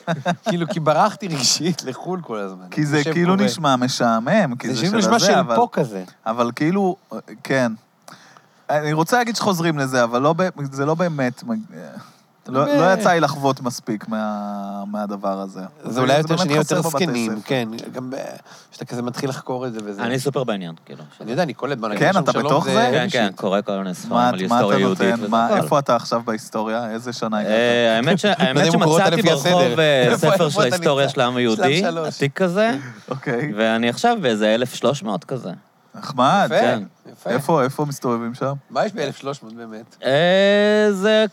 כאילו, 0.49 0.67
כי 0.67 0.79
ברחתי 0.79 1.27
רגשית 1.27 1.83
לחו"ל 1.83 2.21
כל 2.21 2.37
הזמן. 2.37 2.65
כי 2.71 2.85
זה 2.85 3.03
כאילו. 3.03 3.35
נשמע 3.35 3.75
משעמם, 3.75 4.55
כי 4.55 4.67
זה 4.67 4.73
זה 4.73 4.81
כאילו 4.81 4.91
של 4.91 4.97
נשמע 4.97 5.15
הזה, 5.15 5.25
של 5.25 5.33
אבל... 5.33 5.55
פה 5.55 5.67
כזה. 5.71 6.03
אבל 6.25 6.51
כאילו, 6.55 6.95
כן. 7.43 7.71
אני 8.69 8.93
רוצה 8.93 9.17
להגיד 9.17 9.35
שחוזרים 9.35 9.77
לזה, 9.77 10.03
אבל 10.03 10.21
לא, 10.21 10.35
זה 10.71 10.85
לא 10.85 10.95
באמת... 10.95 11.43
לא, 12.47 12.65
לא 12.65 12.93
יצא 12.93 13.11
לי 13.11 13.19
לחוות 13.19 13.61
מספיק 13.61 14.07
מה, 14.07 14.43
מהדבר 14.91 15.39
הזה. 15.39 15.61
זה 15.83 16.01
אולי 16.01 16.17
יותר 16.17 16.37
שנהיה 16.37 16.57
יותר 16.57 16.81
זקנים. 16.81 17.41
כן. 17.45 17.67
גם 17.93 18.09
ב- 18.09 18.15
שאתה 18.71 18.85
כזה 18.85 19.01
מתחיל 19.01 19.29
לחקור 19.29 19.67
את 19.67 19.73
זה 19.73 19.79
וזה. 19.85 20.03
אני 20.03 20.19
סופר 20.19 20.43
בעניין, 20.43 20.75
כאילו. 20.85 21.03
אני 21.21 21.31
יודע, 21.31 21.43
אני 21.43 21.53
קולט, 21.53 21.77
בוא 21.77 21.87
נגיד, 21.89 21.99
כן, 21.99 22.17
אתה 22.19 22.31
בתוך 22.31 22.65
זה? 22.65 22.89
כן, 22.91 23.07
כן, 23.11 23.29
קורא 23.35 23.61
כל 23.61 23.77
מיני 23.77 23.93
ספרים 23.93 24.13
מה, 24.13 24.29
על 24.29 24.35
מה 24.49 24.55
היסטוריה 24.55 24.79
יהודית. 24.79 25.15
איפה 25.55 25.79
אתה 25.79 25.95
עכשיו 25.95 26.21
בהיסטוריה? 26.25 26.89
איזה 26.91 27.13
שנה 27.13 27.39
הגעת? 27.39 27.51
אה, 27.51 27.95
האמת 27.97 28.19
ש- 28.19 28.25
האמת 28.37 28.71
שמצאתי. 28.71 29.21
ברחוב 29.21 29.79
אה, 29.79 30.13
ספר 30.17 30.49
של 30.49 30.61
ההיסטוריה? 30.61 31.09
של 31.09 31.21
העם 31.21 31.35
היהודי. 31.35 31.83
עתיק 32.07 32.33
כזה, 32.37 32.71
אוקיי, 33.11 33.51
ואני 33.55 33.89
עכשיו 33.89 34.17
באיזה 34.21 34.55
1,300 34.55 35.23
כזה. 35.23 35.49
נחמד. 35.95 36.45
יפה, 36.51 36.59
כן. 36.61 36.83
יפה. 37.11 37.29
איפה, 37.29 37.63
איפה 37.63 37.85
מסתובבים 37.85 38.33
שם? 38.33 38.53
מה 38.69 38.85
יש 38.85 38.91
ב-1300 38.93 39.53
באמת? 39.55 39.95
אה, 40.05 40.87
זה... 40.91 41.25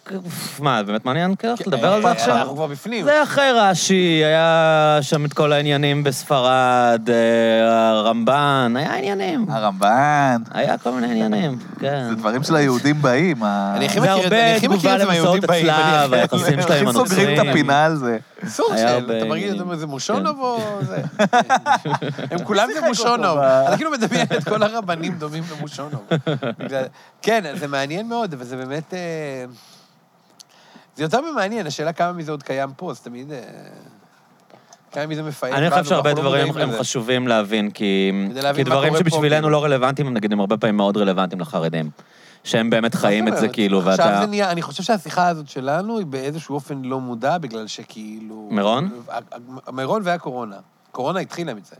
מה, 0.60 0.82
באמת 0.82 1.04
מעניין 1.04 1.34
כאילו 1.34 1.54
לדבר 1.66 1.92
על 1.92 2.02
זה 2.02 2.10
עכשיו? 2.10 2.36
אנחנו 2.36 2.54
כבר 2.54 2.66
בפנים. 2.66 3.04
זה 3.04 3.22
אחרי 3.22 3.50
רש"י, 3.54 3.94
היה 4.24 4.98
שם 5.02 5.24
את 5.24 5.32
כל 5.32 5.52
העניינים 5.52 6.04
בספרד, 6.04 7.08
אה, 7.10 7.88
הרמב"ן, 7.90 8.74
היה 8.76 8.96
עניינים. 8.96 9.46
הרמב"ן. 9.50 10.42
היה 10.50 10.78
כל 10.78 10.90
מיני 10.90 11.06
עניינים, 11.06 11.58
כן. 11.80 12.06
זה 12.08 12.14
דברים 12.14 12.42
של 12.42 12.56
היהודים 12.56 13.02
באים. 13.02 13.44
אני 13.44 13.86
הכי 13.86 14.00
זה 14.00 14.06
מכיר 14.06 14.24
את 14.26 14.30
זה, 14.30 14.36
אני 14.36 14.44
הרבה 14.44 14.56
הכי 14.56 14.68
מכיר 14.68 14.78
תגובה 14.78 14.94
את 14.94 15.00
זה 15.00 15.06
מהיהודים 15.06 15.40
באים. 15.48 15.66
אני- 15.66 15.72
הצלב, 15.72 16.14
היחסים 16.14 16.62
שלהם 16.62 16.88
עם 16.88 16.96
הכי 16.96 17.08
סוגרים 17.08 17.24
את 17.34 17.38
הנוצרים. 17.38 17.48
הפינה 17.50 17.84
על 17.84 17.96
זה. 17.96 18.18
סוג 18.46 18.66
של, 18.76 18.86
הרבה 18.86 19.18
אתה 19.18 19.24
מרגיש. 19.24 19.52
את 19.72 19.78
זה 19.78 19.86
מושונוב 19.86 20.40
או 20.40 20.78
זה? 20.82 21.02
כן. 21.18 21.48
הם 22.30 22.44
כולם 22.44 22.68
זה 22.74 22.86
מושונוב. 22.88 23.38
אתה 23.38 23.76
כאילו 23.76 23.90
מדמיין 23.90 24.26
את 24.38 24.44
כל 24.48 24.62
הרבנים 24.62 25.14
דומים 25.18 25.42
למושונוב. 25.42 25.67
בגלל- 26.58 26.84
כן, 27.22 27.56
זה 27.58 27.66
מעניין 27.66 28.08
מאוד, 28.08 28.34
אבל 28.34 28.44
זה 28.44 28.56
באמת... 28.56 28.94
אה, 28.94 29.44
זה 30.96 31.02
יותר 31.02 31.20
ממעניין, 31.20 31.66
השאלה 31.66 31.92
כמה 31.92 32.12
מזה 32.12 32.30
עוד 32.30 32.42
קיים 32.42 32.70
פה, 32.76 32.90
אז 32.90 33.00
תמיד... 33.00 33.32
אה, 33.32 33.40
כמה 34.92 35.06
מזה 35.06 35.22
מפעל 35.22 35.52
אני 35.52 35.70
חושב 35.70 35.84
שהרבה 35.84 36.14
דברים 36.14 36.56
הם. 36.56 36.72
חשובים 36.78 37.28
להבין, 37.28 37.70
כי 37.70 38.12
כי 38.54 38.64
דברים 38.64 38.96
שבשבילנו 38.96 39.34
כאילו. 39.34 39.50
לא 39.50 39.64
רלוונטיים, 39.64 40.08
הם 40.08 40.14
נגיד 40.14 40.32
הם 40.32 40.40
הרבה 40.40 40.56
פעמים 40.56 40.76
מאוד 40.76 40.96
רלוונטיים 40.96 41.40
לחרדים. 41.40 41.90
שהם 42.44 42.70
באמת 42.70 42.94
חיים 42.94 43.28
את 43.28 43.36
זה? 43.36 43.48
כאילו, 43.48 43.78
עכשיו 43.78 43.92
ואתה... 44.06 44.20
זה 44.20 44.26
נהיה, 44.26 44.50
אני 44.50 44.62
חושב 44.62 44.82
שהשיחה 44.82 45.28
הזאת 45.28 45.48
שלנו 45.48 45.98
היא 45.98 46.06
באיזשהו 46.06 46.54
אופן 46.54 46.82
לא 46.82 47.00
מודע, 47.00 47.38
בגלל 47.38 47.66
שכאילו... 47.66 48.48
מירון? 48.50 48.90
מירון 49.72 50.02
והקורונה. 50.04 50.56
קורונה 50.92 51.20
התחילה 51.20 51.54
מזה. 51.54 51.76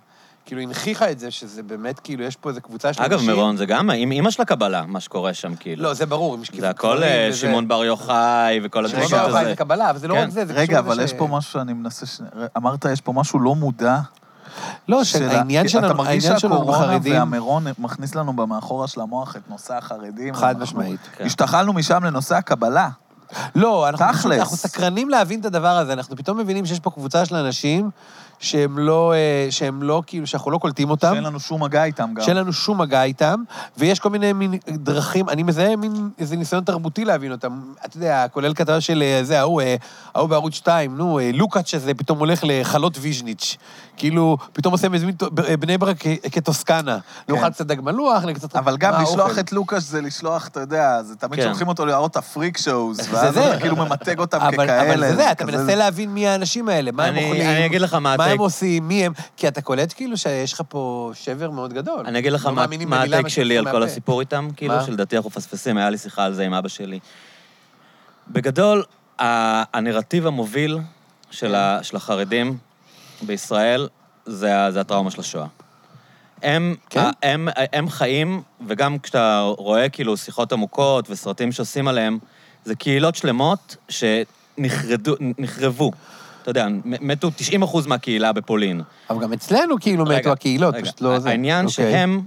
כאילו, 0.48 0.60
הנכיחה 0.62 1.10
את 1.10 1.18
זה 1.18 1.30
שזה 1.30 1.62
באמת, 1.62 2.00
כאילו, 2.00 2.24
יש 2.24 2.36
פה 2.36 2.48
איזו 2.48 2.60
קבוצה 2.60 2.92
של 2.92 3.02
אגב, 3.02 3.12
אנשים... 3.12 3.26
מירון 3.26 3.56
זה 3.56 3.66
גם 3.66 3.90
אימא 3.90 4.30
של 4.30 4.42
הקבלה, 4.42 4.84
מה 4.86 5.00
שקורה 5.00 5.34
שם, 5.34 5.54
כאילו. 5.54 5.82
לא, 5.82 5.94
זה 5.94 6.06
ברור, 6.06 6.34
עם 6.34 6.44
שקיפות 6.44 6.60
זה 6.60 6.70
הכל 6.70 7.02
אה, 7.02 7.30
שמעון 7.32 7.68
בר 7.68 7.84
יוחאי 7.84 8.60
וכל 8.62 8.84
הדברים 8.84 9.08
שמעון 9.08 9.22
בר 9.24 9.28
יוחאי. 9.28 9.44
זה 9.44 9.56
קבלה, 9.56 9.90
אבל 9.90 9.98
זה 9.98 10.08
לא 10.08 10.14
כן. 10.14 10.20
רק 10.22 10.30
זה, 10.30 10.46
זה 10.46 10.52
רגע, 10.52 10.64
קשור 10.80 10.92
אבל 10.92 11.00
יש 11.04 11.10
ש- 11.10 11.14
פה 11.18 11.26
משהו 11.26 11.52
שאני 11.52 11.72
מנסה... 11.72 12.06
ש- 12.06 12.20
אמרת, 12.56 12.84
יש 12.92 13.00
פה 13.00 13.12
משהו 13.12 13.38
לא 13.40 13.54
מודע. 13.54 13.98
לא, 14.88 15.04
של 15.04 15.28
ה- 15.28 15.32
העניין 15.32 15.62
כי 15.62 15.68
שלנו, 15.68 15.86
אתה 15.86 15.94
מרגיש 15.94 16.24
שהקורונה. 16.24 16.98
והמירון 17.02 17.64
מכניס 17.78 18.14
לנו 18.14 18.32
במאחורה 18.32 18.86
של 18.88 19.00
המוח 19.00 19.36
את 19.36 19.50
נושא 19.50 19.74
החרדים. 19.74 20.34
חד 20.34 20.58
משמעית. 20.60 21.00
כן. 21.16 21.24
השתחלנו 21.26 21.72
משם 21.72 22.04
לנושא 22.04 22.34
הקבלה. 22.34 22.88
לא, 23.54 23.88
אנחנו 23.88 24.22
סקרנים 24.56 25.08
להבין 25.08 25.40
את 25.40 25.44
הדבר 25.44 25.68
הזה. 25.78 25.92
אנחנו 25.92 26.16
פתאום 26.16 26.38
מבינים 26.38 26.66
שיש 26.66 26.80
פה 26.80 26.90
קבוצה 26.90 27.24
של 27.24 27.36
אנשים 27.36 27.90
שהם 28.38 28.78
לא, 28.78 29.12
אה, 29.12 29.46
שהם 29.50 29.82
לא, 29.82 30.02
כאילו, 30.06 30.26
שאנחנו 30.26 30.50
לא 30.50 30.58
קולטים 30.58 30.90
אותם. 30.90 31.12
שאין 31.12 31.24
לנו 31.24 31.40
שום 31.40 31.62
מגע 31.62 31.84
איתם 31.84 32.10
גם. 32.14 32.24
שאין 32.24 32.36
לנו 32.36 32.52
שום 32.52 32.80
מגע 32.80 33.02
איתם, 33.02 33.42
ויש 33.78 33.98
כל 33.98 34.10
מיני 34.10 34.32
מין 34.32 34.54
דרכים, 34.68 35.28
אני 35.28 35.42
מזהה 35.42 35.76
מין 35.76 36.10
איזה 36.18 36.36
ניסיון 36.36 36.64
תרבותי 36.64 37.04
להבין 37.04 37.32
אותם. 37.32 37.60
אתה 37.84 37.96
יודע, 37.96 38.28
כולל 38.28 38.54
כתבה 38.54 38.80
של 38.80 39.02
אה, 39.02 39.24
זה, 39.24 39.40
ההוא, 39.40 39.60
אה, 39.60 39.76
ההוא 40.14 40.28
בערוץ 40.28 40.54
2, 40.54 40.96
נו, 40.96 41.18
לוקאץ' 41.34 41.74
הזה 41.74 41.94
פתאום 41.94 42.18
הולך 42.18 42.40
לחלות 42.46 42.98
ויז'ניץ'. 43.00 43.56
כאילו, 43.98 44.36
פתאום 44.52 44.72
עושה 44.72 44.88
מזמין 44.88 45.14
בני 45.60 45.78
ברק 45.78 45.96
כטוסקנה. 46.32 46.98
נאכל 47.28 47.50
קצת 47.50 47.66
דג 47.66 47.80
מלוח, 47.80 48.22
קצת... 48.34 48.56
אבל 48.56 48.76
גם 48.76 49.02
לשלוח? 49.02 49.38
את 49.38 49.52
לוקאש 49.52 49.82
זה 49.82 50.00
לשלוח, 50.00 50.48
אתה 50.48 50.60
יודע, 50.60 51.02
זה 51.02 51.16
תמיד 51.16 51.40
כן. 51.40 51.46
שולחים 51.46 51.68
אותו 51.68 51.86
להראות 51.86 52.10
את 52.10 52.16
ה 52.16 52.23
freak 52.23 52.58
shows, 52.58 52.96
זה 52.96 53.02
ואז 53.16 53.34
זה. 53.34 53.50
אתה 53.52 53.60
כאילו 53.60 53.76
ממתג 53.76 54.18
אותם 54.18 54.38
ככאלה. 54.52 54.82
אבל 54.94 55.00
זה 55.00 55.16
זה, 55.16 55.30
אתה 55.30 55.44
מנסה 55.46 55.74
להבין 55.74 56.10
מי 56.14 56.28
האנשים 56.28 56.68
האלה, 56.68 56.90
מה 56.92 57.04
הם 57.04 57.14
אני- 57.14 57.24
אוכלים, 57.24 57.46
אני 57.48 57.66
אגיד 57.66 57.80
לך 57.80 57.94
מה. 57.94 58.14
הם 58.14 58.38
עושים, 58.38 58.88
מי 58.88 59.06
הם, 59.06 59.12
כי 59.36 59.48
אתה 59.48 59.60
קולט 59.60 59.92
כאילו 59.96 60.16
שיש 60.16 60.52
לך 60.52 60.62
פה 60.68 61.10
שבר 61.14 61.50
מאוד 61.50 61.72
גדול. 61.72 62.06
אני 62.06 62.18
אגיד 62.18 62.32
לך 62.32 62.46
לא 62.46 62.52
מה 62.52 63.02
ה 63.02 63.08
take 63.08 63.28
שלי 63.28 63.58
על. 63.58 63.70
כל 63.70 63.82
הסיפור 63.82 64.20
איתם, 64.20 64.48
כאילו? 64.56 64.74
שלדעתי 64.86 65.16
אנחנו 65.16 65.30
מפספסים, 65.30 65.76
היה 65.76 65.90
לי 65.90 65.98
שיחה 65.98 66.24
על 66.24 66.34
זה 66.34 66.42
עם 66.44 66.54
אבא 66.54 66.68
שלי. 66.68 66.98
בגדול, 68.28 68.82
הנרטיב 69.18 70.26
המוביל 70.26 70.78
של 71.30 71.54
של 71.82 71.96
החרדים 71.96 72.56
בישראל 73.22 73.88
זה 74.26 74.70
זה 74.70 74.80
הטראומה 74.80 75.10
של 75.10 75.20
השואה. 75.20 75.46
הם, 76.42 76.74
כן? 76.90 77.00
ה- 77.00 77.10
הם, 77.22 77.48
הם 77.72 77.88
חיים, 77.90 78.42
וגם 78.66 78.98
כשאתה 78.98 79.40
רואה 79.58 79.88
כאילו 79.88 80.16
שיחות 80.16 80.52
עמוקות 80.52 81.10
וסרטים 81.10 81.52
שעושים 81.52 81.88
עליהם, 81.88 82.18
זה 82.64 82.74
קהילות 82.74 83.14
שלמות 83.14 83.76
שנחרבו. 83.88 85.92
אתה 86.42 86.50
יודע, 86.50 86.66
מתו 86.84 87.30
90 87.36 87.62
אחוז 87.62 87.86
מהקהילה 87.86 88.32
בפולין. 88.32 88.80
אבל 89.10 89.22
גם 89.22 89.32
אצלנו 89.32 89.76
כאילו 89.80 90.04
מתו 90.04 90.14
רגע, 90.14 90.32
הקהילות, 90.32 90.74
רגע. 90.74 90.84
פשוט 90.84 91.00
לא 91.00 91.18
זה. 91.18 91.28
העניין 91.30 91.66
אוקיי. 91.66 91.92
שהם 91.92 92.20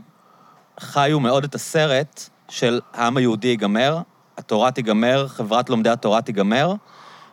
חיו 0.79 1.19
מאוד 1.19 1.43
את 1.43 1.55
הסרט 1.55 2.29
של 2.49 2.81
העם 2.93 3.17
היהודי 3.17 3.47
ייגמר, 3.47 3.99
התורה 4.37 4.71
תיגמר, 4.71 5.27
חברת 5.27 5.69
לומדי 5.69 5.89
התורה 5.89 6.21
תיגמר, 6.21 6.73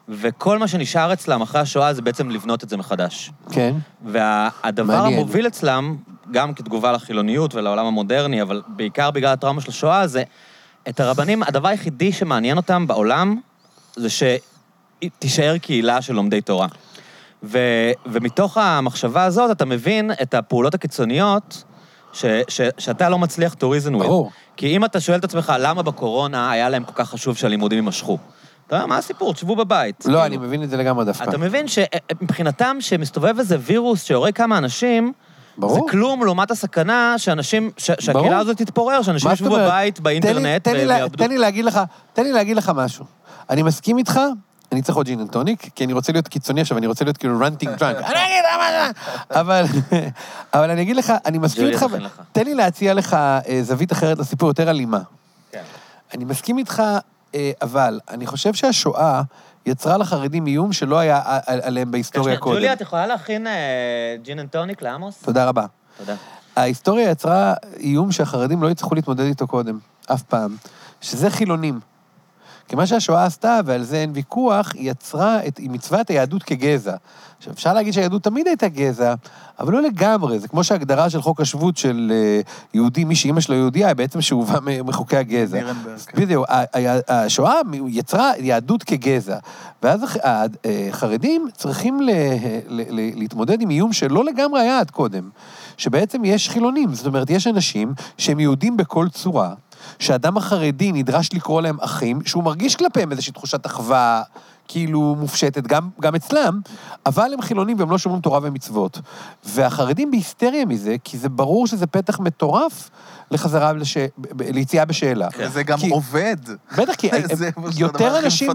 וכל 0.09 0.59
מה 0.59 0.69
שנשאר 0.69 1.13
אצלם 1.13 1.43
אחרי 1.43 1.61
השואה 1.61 1.95
זה 1.95 2.03
בעצם 2.03 2.31
לבנות 2.31 2.65
את 2.65 2.69
זה 2.69 2.77
מחדש. 2.77 3.31
כן. 3.53 3.75
והדבר 4.05 4.97
מעניין. 4.97 5.19
המוביל 5.19 5.47
אצלם, 5.47 5.97
גם 6.31 6.55
כתגובה 6.55 6.93
לחילוניות 6.93 7.55
ולעולם 7.55 7.87
המודרני, 7.87 8.43
אבל 8.43 8.63
בעיקר 8.67 9.11
בגלל 9.11 9.33
הטראומה 9.33 9.61
של 9.61 9.71
השואה, 9.71 10.07
זה 10.07 10.23
את 10.89 11.01
הרבנים, 11.01 11.43
הדבר 11.43 11.69
היחידי 11.69 12.13
שמעניין 12.13 12.57
אותם 12.57 12.87
בעולם, 12.87 13.41
זה 13.97 14.09
שתישאר 14.09 15.59
קהילה 15.59 16.03
של 16.03 16.15
לומדי 16.15 16.41
תורה. 16.41 16.67
ו, 17.43 17.59
ומתוך 18.07 18.57
המחשבה 18.57 19.25
הזאת, 19.25 19.51
אתה 19.51 19.65
מבין 19.65 20.11
את 20.23 20.35
הפעולות 20.35 20.75
הקיצוניות 20.75 21.65
ש, 22.13 22.25
ש, 22.49 22.61
שאתה 22.79 23.09
לא 23.09 23.19
מצליח 23.19 23.53
to 23.53 23.57
reason 23.57 23.95
with. 23.95 23.99
ברור. 23.99 24.31
כי 24.57 24.77
אם 24.77 24.85
אתה 24.85 25.01
שואל 25.01 25.19
את 25.19 25.25
עצמך, 25.25 25.53
למה 25.59 25.83
בקורונה 25.83 26.51
היה 26.51 26.69
להם 26.69 26.85
כל 26.85 26.93
כך 26.95 27.11
חשוב 27.11 27.37
שהלימודים 27.37 27.79
יימשכו? 27.79 28.19
אתה 28.69 28.77
יודע, 28.77 28.87
מה 28.87 28.97
הסיפור? 28.99 29.35
תשבו 29.35 29.57
בבית. 29.57 30.05
לא. 30.07 30.27
אני 30.27 30.37
מבין 30.37 30.63
את 30.63 30.71
זה 30.71 30.77
לגמרי 30.77 31.05
דווקא. 31.05 31.25
אתה 31.25 31.39
מבין 31.39 31.67
שמבחינתם, 31.69 32.77
שמסתובב 32.81 33.39
איזה 33.39 33.57
וירוס 33.61 34.05
שהורג 34.05 34.35
כמה 34.35 34.59
אנשים, 34.59 35.13
ברור. 35.59 35.75
זה 35.75 35.81
כלום 35.91 36.25
לעומת 36.25 36.51
הסכנה 36.51 37.15
שאנשים, 37.19 37.71
ש-. 37.77 37.91
שהקהילה 38.01 38.39
הזאת 38.39 38.57
תתפורר, 38.57 39.03
שאנשים 39.03 39.31
ישבו? 39.33 39.51
בבית, 39.51 39.95
תן 39.95 40.01
לי- 40.01 40.05
באינטרנט, 40.05 40.65
תן 40.65 40.77
לי. 40.77 40.95
תן 41.17 41.29
לי 41.29 41.39
להגיד 41.39 41.65
לך, 41.65 41.81
תן 42.13 42.23
לי 42.25 42.33
להגיד 42.33 42.57
לך 42.57 42.73
משהו. 42.75 43.05
אני 43.51 43.63
מסכים 43.63 43.99
איתך, 43.99 44.21
אני 44.73 44.83
צריך 44.83 44.97
עוד 44.97 45.07
gin 45.07 45.21
and 45.21 45.31
tonic, 45.31 45.71
כי 45.75 45.85
אני 45.85 45.93
רוצה 45.93 46.13
להיות 46.13 46.29
קיצוני 46.29 46.61
עכשיו, 46.61 46.79
אני 46.79 46.87
רוצה 46.87 47.05
להיות 47.05 47.17
כאילו 47.17 47.39
ranting 47.41 47.77
drunk. 47.77 47.97
אני 47.97 48.25
אגיד 48.25 48.45
למה... 48.55 48.91
אבל 49.31 49.65
אבל 50.55 50.71
אני 50.71 50.83
אגיד 50.83 50.97
לך, 50.97 51.13
אני 51.27 51.39
מסכים 51.39 51.67
איתך. 51.67 51.87
תן 52.33 52.45
לי 52.45 52.55
להציע 52.55 52.95
לך 52.95 53.15
אה, 53.15 53.41
זווית 53.63 53.93
אחרת 53.93 54.19
לסיפור, 54.19 54.49
יותר 54.49 54.71
אלימה. 54.71 55.01
כן. 55.53 55.63
אני 56.15 56.25
מסכים 56.25 56.59
איתך, 56.59 56.81
אה, 56.81 56.99
אבל 57.63 58.01
אני 58.11 58.27
חושב 58.27 58.55
שהשואה 58.55 59.23
יצרה 59.67 59.97
לחרדים 59.97 60.47
איום 60.47 60.73
שלא 60.73 60.99
היה 60.99 61.23
עליהם 61.47 61.91
בהיסטוריה 61.91 62.39
קודם. 62.39 62.57
ג'וליה, 62.57 62.73
את 62.73 62.81
יכולה 62.81 63.07
להכין 63.07 63.47
אה, 63.47 64.17
gin 64.23 64.39
and 64.39 64.49
tonic 64.49 64.83
לעמוס? 64.83 65.23
תודה 65.23 65.49
רבה. 65.49 65.67
תודה. 65.99 66.15
ההיסטוריה 66.57 67.11
יצרה 67.11 67.55
איום 67.81 68.13
שהחרדים 68.13 68.63
לא 68.63 68.71
יצטרכו 68.71 68.95
להתמודד 68.95 69.25
איתו 69.25 69.47
קודם, 69.47 69.79
אף 70.13 70.23
פעם, 70.23 70.57
שזה 71.01 71.31
חילונים. 71.31 71.81
כי 72.69 72.77
מה 72.77 72.87
שהשואה 72.87 73.25
עשתה, 73.25 73.61
ועל 73.65 73.83
זה 73.83 73.97
אין 73.97 74.11
ויכוח, 74.15 74.73
היא 74.75 74.91
יצרה 74.91 75.47
את, 75.47 75.61
את 76.01 76.11
היהדות 76.11 76.43
כגזע. 76.43 76.95
עכשיו, 77.39 77.53
אפשר 77.53 77.73
להגיד 77.75 77.93
שהיהדות 77.93 78.23
תמיד 78.23 78.47
הייתה 78.47 78.69
גזע, 78.69 79.15
אבל 79.61 79.73
לא 79.73 79.83
לגמרי. 79.83 80.39
זה 80.39 80.49
כמו 80.49 80.65
שההגדרה 80.65 81.11
של 81.11 81.23
חוק 81.23 81.41
השבות 81.41 81.77
של 81.77 82.13
אה, 82.15 82.41
יהודי, 82.75 83.05
מי 83.05 83.15
שאימא 83.15 83.41
שלו 83.41 83.55
יהודייה, 83.57 83.87
היא 83.89 83.97
בעצם 83.97 84.21
שאובה 84.21 84.59
מחוקי 84.85 85.17
הגזע. 85.17 85.61
כן. 86.07 86.21
בדיוק, 86.21 86.47
השואה 87.09 87.55
יצרה 87.89 88.33
יהדות 88.39 88.83
כגזע. 88.83 89.39
ואז 89.83 90.03
הח- 90.03 90.17
החרדים 90.65 91.49
צריכים 91.57 92.01
ל- 92.01 92.11
ל- 92.69 93.19
להתמודד 93.19 93.61
עם 93.61 93.71
איום 93.71 93.93
שלא 93.93 94.25
לגמרי 94.25 94.61
היה 94.61 94.79
עד 94.81 94.91
קודם. 94.91 95.29
שבעצם 95.77 96.25
יש 96.25 96.49
חילונים, 96.51 96.95
זאת 96.95 97.07
אומרת, 97.07 97.31
יש 97.31 97.47
אנשים 97.47 97.93
שהם 98.19 98.41
יהודים 98.41 98.77
בכל 98.77 99.09
צורה, 99.09 99.55
שהאדם 99.99 100.37
החרדי 100.37 100.93
נדרש 100.93 101.31
לקרוא 101.35 101.63
להם 101.63 101.77
אחים, 101.81 102.19
שהוא 102.27 102.45
מרגיש 102.45 102.77
כלפיהם 102.77 103.11
איזושהי 103.13 103.33
תחושת 103.33 103.67
אחווה, 103.67 104.23
כאילו 104.71 105.17
מופשטת, 105.21 105.67
גם, 105.67 105.89
גם 106.01 106.15
אצלם, 106.15 106.61
אבל 107.07 107.31
הם 107.35 107.43
חילונים 107.43 107.77
והם 107.79 107.91
לא 107.91 107.99
שומרים 107.99 108.23
תורה 108.23 108.39
ומצוות. 108.43 109.01
והחרדים 109.45 110.11
בהיסטריה 110.11 110.65
מזה, 110.67 110.97
כי 111.05 111.19
זה 111.19 111.29
ברור 111.29 111.67
שזה 111.67 111.87
פתח 111.87 112.21
מטורף 112.21 112.91
לחזרה, 113.31 113.73
לש... 113.73 113.97
ליציאה 114.41 114.85
בשאלה. 114.85 115.29
וזה 115.39 115.63
גם 115.63 115.79
כי- 115.79 115.91
עובד. 115.91 116.37
בטח, 116.77 116.95
כי 116.95 117.09
זה 117.37 117.51
יותר 117.77 118.19
אנשים, 118.19 118.51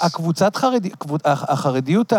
הקבוצת 0.00 0.56
חרדי, 0.56 0.90
החרדיות, 1.24 2.12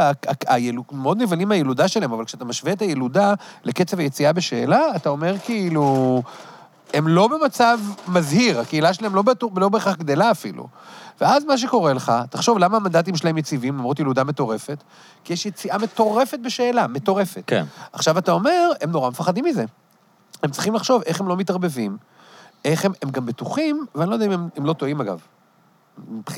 היל- 0.47 0.79
מאוד 0.91 1.21
נבהלים 1.21 1.47
מהילודה 1.49 1.87
שלהם, 1.87 2.13
אבל 2.13 2.25
כשאתה 2.25 2.45
משווה 2.45 2.73
את 2.73 2.81
הילודה 2.81 3.33
לקצב 3.63 3.99
היציאה 3.99 4.33
בשאלה, 4.33 4.79
אתה 4.95 5.09
אומר 5.09 5.35
כאילו, 5.39 6.21
הם 6.95 7.07
לא 7.07 7.27
במצב 7.27 7.79
מזהיר, 8.07 8.59
הקהילה 8.59 8.93
שלהם 8.93 9.15
לא, 9.15 9.21
בטוח, 9.21 9.51
לא 9.55 9.69
בהכרח 9.69 9.95
גדלה 9.95 10.31
אפילו. 10.31 10.67
ואז 11.21 11.45
מה 11.45 11.57
שקורה 11.57 11.93
לך, 11.93 12.13
תחשוב, 12.29 12.57
למה 12.57 12.77
המנדטים 12.77 13.15
שלהם 13.15 13.37
יציבים, 13.37 13.77
למרות 13.77 13.99
ילודה 13.99 14.23
מטורפת? 14.23 14.83
כי 15.23 15.33
יש 15.33 15.45
יציאה 15.45 15.77
מטורפת 15.77 16.39
בשאלה, 16.39 16.87
מטורפת. 16.87 17.43
כן. 17.47 17.65
עכשיו, 17.93 18.17
אתה 18.17 18.31
אומר, 18.31 18.71
הם 18.81 18.91
נורא 18.91 19.09
מפחדים 19.09 19.45
מזה. 19.45 19.65
הם 20.43 20.51
צריכים 20.51 20.75
לחשוב 20.75 21.01
איך 21.05 21.19
הם 21.19 21.27
לא 21.27 21.37
מתערבבים, 21.37 21.97
איך 22.65 22.85
הם, 22.85 22.91
הם 23.01 23.09
גם 23.09 23.25
בטוחים, 23.25 23.85
ואני 23.95 24.09
לא 24.09 24.15
יודע 24.15 24.25
אם 24.25 24.31
הם, 24.31 24.49
הם 24.55 24.65
לא 24.65 24.73
טועים 24.73 25.01
אגב, 25.01 25.19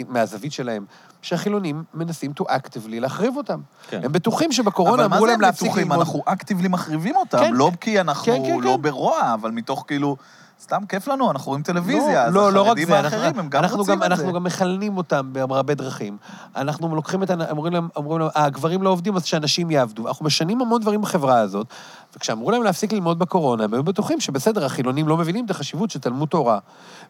מהזווית 0.07 0.51
שלהם, 0.51 0.85
שהחילונים 1.21 1.83
מנסים 1.93 2.33
to 2.39 2.43
actively 2.43 2.99
להחריב 2.99 3.37
אותם. 3.37 3.59
כן. 3.89 4.01
הם 4.03 4.11
בטוחים 4.11 4.51
שבקורונה 4.51 4.95
אבל 4.95 5.09
מה 5.09 5.15
אמרו 5.15 5.25
זה 5.25 5.31
להם 5.31 5.39
הם 5.39 5.41
להפסיק 5.41 5.67
בטוחים? 5.67 5.83
ללמוד. 5.83 5.99
אנחנו 5.99 6.23
אקטיבלי 6.25 6.67
מחריבים 6.67 7.15
אותם, 7.15 7.37
כן. 7.37 7.53
לא 7.53 7.71
כי 7.81 8.01
אנחנו 8.01 8.25
כן, 8.25 8.43
כן, 8.45 8.59
לא 8.59 8.73
כן. 8.75 8.81
ברוע, 8.81 9.33
אבל 9.33 9.51
מתוך 9.51 9.83
כאילו, 9.87 10.17
סתם 10.61 10.85
כיף 10.89 11.07
לנו, 11.07 11.31
אנחנו 11.31 11.49
רואים 11.49 11.63
טלוויזיה, 11.63 12.23
אז 12.23 12.33
לא, 12.33 12.53
לא 12.53 12.61
החרדים 12.61 12.87
זה, 12.87 12.99
האחרים, 12.99 13.23
אנחנו, 13.23 13.39
הם 13.41 13.49
גם 13.49 13.63
אנחנו 13.63 13.77
רוצים 13.77 13.95
גם, 13.95 14.01
את 14.03 14.05
אנחנו 14.05 14.25
זה. 14.25 14.31
גם 14.31 14.43
מכלנים 14.43 14.97
אותם 14.97 15.29
בהרבה 15.33 15.73
דרכים. 15.73 16.17
אנחנו 16.55 16.95
לוקחים 16.95 17.23
את, 17.23 17.31
אומרים 17.51 17.73
להם, 17.73 17.87
אומרים 17.95 18.19
להם, 18.19 18.29
"אה, 18.37 18.45
הגברים 18.45 18.83
לא 18.83 18.89
עובדים, 18.89 19.15
אז 19.15 19.25
שהנשים 19.25 19.71
יעבדו. 19.71 20.07
אנחנו 20.07 20.25
משנים 20.25 20.61
המון 20.61 20.81
דברים 20.81 21.01
בחברה 21.01 21.39
הזאת, 21.39 21.67
וכשאמרו 22.15 22.51
להם 22.51 22.63
להפסיק 22.63 22.93
ללמוד 22.93 23.19
בקורונה, 23.19 23.63
הם 23.63 23.73
היו 23.73 23.83
בטוחים 23.83 24.19
שבסדר, 24.19 24.65
החילונים 24.65 25.07
לא 25.07 25.17
מבינים 25.17 25.45
את 25.45 25.51
החשיבות 25.51 25.91
של 25.91 25.99
תלמוד 25.99 26.29
תורה. 26.29 26.59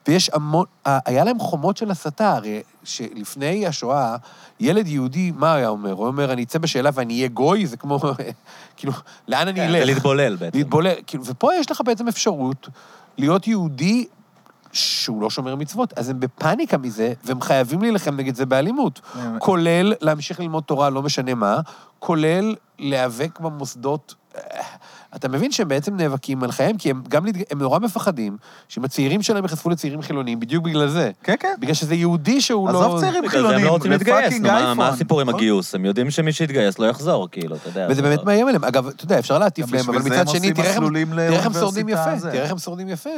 ויש 0.08 0.30
המון, 0.34 0.66
היה 0.86 1.24
להם 1.24 1.40
חומות 1.40 1.78
של 1.78 1.92
הסתה, 1.92 2.34
הרי 2.34 2.62
שלפני 2.84 3.68
השואה, 3.68 4.16
ילד 4.60 4.88
יהודי, 4.88 5.32
מה 5.36 5.54
היה 5.54 5.68
אומר? 5.68 5.92
הוא 5.92 6.08
אומר, 6.08 6.34
אני 6.34 6.44
אצא 6.44 6.60
בשאלה 6.60 6.90
ואני 6.94 7.14
אהיה 7.14 7.28
גוי, 7.28 7.66
זה 7.66 7.78
כמו, 7.78 8.00
כאילו, 8.78 8.94
לאן 9.28 9.48
אני 9.48 9.60
כן, 9.60 9.70
אלך? 9.70 9.86
להתבולל 9.86 10.36
בעצם. 10.36 10.58
להתבולל, 10.58 10.94
כאילו, 11.08 11.26
ופה 11.26 11.56
יש 11.56 11.72
לך 11.72 11.82
בעצם 11.86 12.08
אפשרות 12.08 12.68
להיות 13.18 13.48
יהודי 13.48 14.06
שהוא 14.72 15.22
לא 15.22 15.30
שומר 15.30 15.56
מצוות, 15.56 15.94
אז 15.94 16.10
הם 16.10 16.20
בפאניקה 16.20 16.78
מזה, 16.78 17.14
והם 17.24 17.42
חייבים 17.42 17.82
להילחם 17.82 18.16
נגד 18.16 18.36
זה 18.36 18.46
באלימות. 18.46 19.02
כולל 19.40 19.94
להמשיך 20.02 20.40
ללמוד 20.40 20.64
תורה, 20.64 20.90
לא 20.90 21.04
משנה 21.04 21.34
מה, 21.34 21.60
כולל 22.00 22.56
להיאבק 22.80 23.40
במוסדות, 23.40 24.16
אה, 24.36 24.42
אתה 25.16 25.28
מבין 25.30 25.52
שהם 25.52 25.68
בעצם 25.68 25.96
נאבקים 25.98 26.44
על 26.44 26.52
חייהם, 26.52 26.78
כי 26.78 26.90
הם 26.90 27.02
גם, 27.10 27.26
הם 27.52 27.60
נורא 27.62 27.80
מפחדים 27.80 28.38
שאם 28.70 28.84
הצעירים 28.84 29.22
שלהם 29.22 29.44
ייחשפו 29.44 29.70
לצעירים 29.70 30.02
חילונים, 30.02 30.40
בדיוק 30.40 30.64
בגלל 30.66 30.88
זה. 30.88 31.12
כן, 31.24 31.36
כן. 31.40 31.54
בגלל 31.60 31.74
שזה 31.74 31.96
יהודי 31.96 32.42
שהוא 32.42 32.70
לא... 32.70 32.80
עזוב 32.80 33.00
צעירים 33.00 33.14
זה 33.22 33.26
הם 33.26 33.30
חילונים, 33.30 33.66
לא 33.66 33.70
רוצים 33.70 33.92
להתגייס, 33.92 34.40
מה- 34.76 34.88
הסיפור 34.90 35.22
עם 35.22 35.30
נכון. 35.30 35.40
הגיוס? 35.40 35.76
הם 35.76 35.86
יודעים 35.86 36.12
שמי 36.12 36.32
שיתגייס 36.34 36.80
לא 36.80 36.86
יחזור, 36.86 37.28
כאילו, 37.32 37.56
אתה 37.56 37.70
יודע. 37.70 37.86
וזה 37.86 37.94
זה 37.94 38.02
באמת 38.02 38.20
לא- 38.20 38.26
מאיים 38.26 38.48
עליהם. 38.48 38.64
אגב, 38.64 38.88
אתה 38.88 39.04
יודע, 39.06 39.20
אפשר 39.20 39.40
להטיף 39.40 39.72
להם, 39.74 39.86
אבל 39.90 39.98
מצד 40.00 40.28
שני, 40.28 40.54
תראה 40.54 40.68
איך 40.68 40.78
הם- 41.46 41.54
שורדים 41.54 41.90
יפה. 41.90 42.20
תראה 42.32 42.44
איך 42.44 42.52
הם 42.52 42.58
שורדים 42.60 42.90
יפה, 42.90 43.10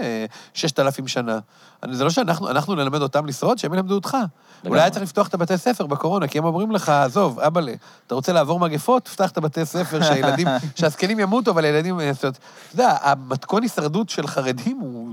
ששת 0.53 0.79
אלפים 0.79 1.07
שנה. 1.07 1.39
אני- 1.83 1.95
זה 1.95 2.03
לא 2.03 2.09
שאנחנו 2.09 2.49
אנחנו 2.49 2.75
נלמד 2.75 3.01
אותם 3.01 3.25
לשרוד, 3.25 3.57
שהם 3.57 3.73
ילמדו 3.73 3.95
אותך. 3.95 4.17
אולי 4.65 4.81
היה 4.81 4.89
צריך 4.89 5.03
לפתוח 5.03 5.27
את 5.27 5.33
הבתי 5.33 5.57
ספר 5.57 5.85
בקורונה, 5.85 6.27
כי 6.27 6.37
הם 6.37 6.45
אומרים 6.45 6.71
לך, 6.71 6.89
עזוב, 6.89 7.39
אבאלה, 7.39 7.73
אתה 8.07 8.15
רוצה 8.15 8.33
לעבור 8.33 8.59
מגפות? 8.59 9.07
פתח 9.07 9.31
את 9.31 9.37
הבתי 9.37 9.65
ספר, 9.65 10.01
שהילדים, 10.03 10.47
שהזקנים 10.75 11.19
ימותו, 11.19 11.51
אבל 11.51 11.65
הילדים... 11.65 11.93
אומרת, 11.95 12.19
אתה 12.19 12.27
יודע, 12.73 12.95
המתכון 13.01 13.63
הישרדות 13.63 14.09
של 14.09 14.27
חרדים 14.27 14.77
הוא 14.77 15.09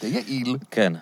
די 0.00 0.06
יעיל. 0.06 0.56
כן. 0.70 0.92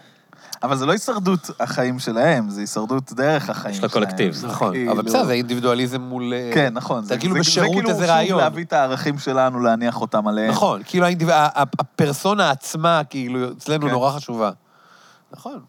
אבל 0.62 0.76
זה 0.76 0.86
לא 0.86 0.92
הישרדות 0.92 1.50
החיים 1.60 1.98
שלהם, 1.98 2.50
זה 2.50 2.60
הישרדות 2.60 3.12
דרך 3.12 3.50
החיים 3.50 3.74
של 3.74 3.80
שלהם. 3.80 3.90
הקולקטיב. 3.90 4.32
זה 4.32 4.46
נכון, 4.46 4.72
כאילו- 4.72 4.92
אבל 4.92 5.02
בסדר, 5.02 5.24
זה 5.24 5.32
אינדיבידואליזם 5.32 6.00
מול... 6.00 6.32
אה, 6.34 6.50
כן, 6.54 6.72
נכון. 6.74 7.04
זה 7.04 7.18
כאילו 7.18 7.34
זה 7.34 7.40
בשירות 7.40 7.70
כאילו 7.74 7.88
איזה 7.90 8.06
רעיון. 8.06 8.38
להביא 8.40 8.64
את 8.64 8.72
הערכים 8.72 9.18
שלנו, 9.18 9.60
להניח 9.60 10.00
אותם 10.00 10.28
עליהם. 10.28 10.50
נכון, 10.50 10.80
כאילו 10.86 11.06
האינדיב- 11.06 11.30
ה- 11.30 11.48
ה- 11.54 11.62
הפרסונה 11.78 12.50
עצמה, 12.50 13.02
כאילו, 13.10 13.52
אצלנו 13.52 13.86
כן. 13.86 13.92
נורא 13.92 14.10
חשובה. 14.10 14.50
נכון. 15.32 15.60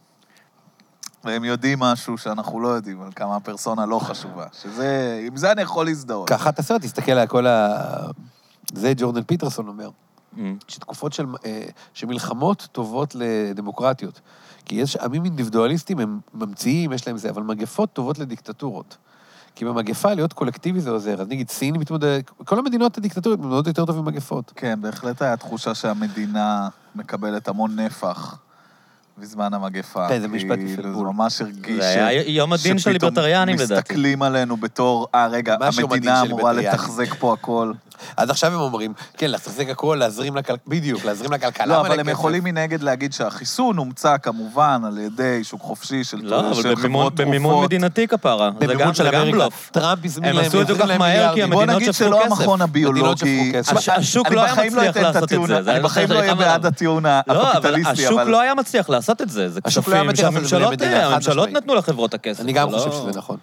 והם 1.25 1.43
יודעים 1.43 1.79
משהו 1.79 2.17
שאנחנו 2.17 2.59
לא 2.59 2.67
יודעים, 2.67 3.01
על 3.01 3.11
כמה 3.15 3.35
הפרסונה 3.35 3.85
לא 3.85 3.99
חשובה. 3.99 4.45
שזה, 4.61 5.19
עם 5.27 5.37
זה 5.37 5.51
אני 5.51 5.61
יכול 5.61 5.85
להזדהות. 5.85 6.29
קח 6.29 6.47
את 6.47 6.59
הסרט, 6.59 6.81
תסתכל 6.81 7.11
על 7.11 7.27
כל 7.27 7.47
ה... 7.47 7.77
זה 8.73 8.93
ג'ורדן 8.97 9.23
פיטרסון 9.23 9.67
אומר, 9.67 9.89
Mm. 10.35 10.37
שתקופות 10.67 11.13
של, 11.13 11.25
אה, 11.45 11.65
שמלחמות 11.93 12.67
טובות 12.71 13.15
לדמוקרטיות. 13.15 14.21
כי 14.65 14.75
יש 14.75 14.95
עמים 14.95 15.25
אינדיבידואליסטים, 15.25 15.99
הם 15.99 16.19
ממציאים, 16.33 16.93
יש 16.93 17.07
להם 17.07 17.17
זה, 17.17 17.29
אבל 17.29 17.43
מגפות 17.43 17.93
טובות 17.93 18.19
לדיקטטורות. 18.19 18.97
כי 19.55 19.65
במגפה 19.65 20.13
להיות 20.13 20.33
קולקטיבי 20.33 20.81
זה 20.81 20.89
עוזר. 20.89 21.21
אז 21.21 21.27
נגיד, 21.27 21.49
סין 21.49 21.75
מתמודדת, 21.77 22.29
כל 22.29 22.59
המדינות 22.59 22.97
הדיקטטוריות 22.97 23.39
מתמודדות 23.39 23.67
יותר 23.67 23.85
טוב 23.85 23.97
עם 23.97 24.05
מגפות. 24.05 24.51
כן, 24.55 24.81
בהחלט 24.81 25.21
היה 25.21 25.37
תחושה 25.37 25.75
שהמדינה 25.75 26.69
מקבלת 26.95 27.47
המון 27.47 27.79
נפח 27.79 28.37
בזמן 29.17 29.53
המגפה. 29.53 30.07
כן, 30.07 30.21
זה 30.21 30.27
משפט 30.27 30.59
יפה 30.59 30.81
כאילו, 30.81 30.97
זה. 30.99 31.03
ממש 31.03 31.41
הרגיש 31.41 31.75
זה 31.75 32.07
היה 32.07 32.29
יום 32.29 32.53
הדין 32.53 32.77
של 32.77 32.91
שפתאום 32.91 32.93
ליברטריאנים, 32.93 33.55
לדעתי. 33.55 33.73
מסתכלים 33.73 34.21
עלינו 34.21 34.57
בתור, 34.57 35.07
אה, 35.15 35.27
רגע, 35.27 35.55
המדינה 35.61 36.21
אמורה. 36.21 36.53
לתחזק 36.53 37.13
פה 37.13 37.33
הכל. 37.33 37.71
אז 38.17 38.29
עכשיו 38.29 38.53
הם 38.53 38.59
אומרים, 38.59 38.93
כן, 39.17 39.31
לתחזק 39.31 39.69
הכל, 39.69 39.97
להזרים 39.99 40.35
לכלכלה, 40.35 40.55
בדיוק, 40.67 41.05
להזרים 41.05 41.31
לכלכלה. 41.31 41.65
לא, 41.65 41.81
אבל 41.81 41.91
הם 41.99 42.05
כסף. 42.05 42.11
יכולים 42.13 42.43
מנגד 42.43 42.81
להגיד 42.83 43.13
שהחיסון 43.13 43.77
הומצא 43.77 44.15
כמובן 44.17 44.81
על 44.87 44.97
ידי 44.97 45.43
שוק 45.43 45.61
חופשי 45.61 46.03
של 46.03 46.17
לא, 46.23 46.39
אבל 46.39 46.75
במימון- 46.75 46.75
חברות 46.75 47.15
תרופות. 47.17 47.65
מדינתי 47.65 48.07
כפרה. 48.07 48.49
במימון 48.51 48.93
של 48.93 49.07
אמריקה. 49.15 49.47
טראמפ 49.71 49.99
הזמין 50.05 50.29
הם 50.29 50.35
להם, 50.35 50.45
עשו 50.45 50.61
את 50.61 50.67
זה 50.67 50.73
כל 50.73 50.79
כך 50.79 50.85
להם 50.87 50.99
מהר, 50.99 51.11
כי 51.11 51.19
מיליארדים. 51.19 51.43
המדינות 51.43 51.67
בוא 51.69 51.75
נגיד 51.75 51.91
שפכו 51.93 52.05
שלא 52.07 52.19
כסף. 52.25 52.31
המכון 52.39 52.61
הביולוגי... 52.61 53.51
שפכו 53.51 53.73
כסף. 53.73 53.89
השוק 53.89 54.27
אני 54.27 54.35
לא 54.35 54.41
היה 54.43 54.53
בחיים 54.53 54.73
מצליח 54.77 54.97
לעשות 54.97 55.33
את 55.33 55.39
זה, 55.63 55.71
אני 55.71 55.79
בחיים 55.79 56.11
לא 56.11 56.19
אהיה 56.19 56.35
בעד. 56.35 56.65
הטיעון 56.65 57.03
לא, 57.05 57.09
אבל 57.27 57.41
הקפיטליסטי, 57.41 58.05
השוק 58.05 58.19
אבל... 58.19 58.31
לא 58.31 58.41
היה 58.41 58.55
מצליח 58.55 58.89
לעשות 58.89 59.21
את 59.21 59.29
זה. 59.29 59.49
זה 59.49 59.59
השוק 59.65 59.87
לא 59.87 59.93
כספים 59.95 60.15
שהממשלות 60.15 60.81
משמעית. 60.81 61.53
נתנו 61.53 61.75
לחברות 61.75 62.13
הכסף. 62.13 62.41
אני 62.41 62.53
גם 62.53 62.71
זה 62.71 62.77
חושב 62.77 62.89
לא- 62.89 63.01
שזה 63.09 63.19
נכון. 63.19 63.37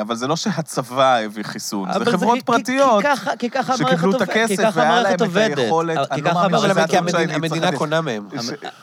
אבל 0.00 0.14
זה 0.16 0.26
לא 0.26 0.36
שהצבא 0.36 1.16
הביא 1.16 1.42
חיסון, 1.44 1.88
זה 1.92 2.10
חברות 2.12 2.38
כי- 2.38 2.44
פרטיות. 2.44 3.02
כי 3.02 3.08
ככה- 3.08 3.36
כי 3.36 3.50
ככה 3.50 3.76
שקיבלו 3.76 4.16
את 4.16 4.20
הכסף 4.20 4.70
והיה 4.74 5.02
להם 5.02 5.14
את. 5.14 5.20
היכולת, 5.58 5.98
כי 5.98 6.14
אני 6.14 6.22
לא 6.22 6.34
מאמין 6.34 6.58
שזה 6.58 6.82
הטיעון 6.82 7.08
שאני 7.08 7.22
המדינה- 7.22 7.32
צריך 7.32 7.34
המדינה 7.44 7.66
לחדש. 7.66 7.78
קונה 7.78 8.00
מהם. 8.00 8.28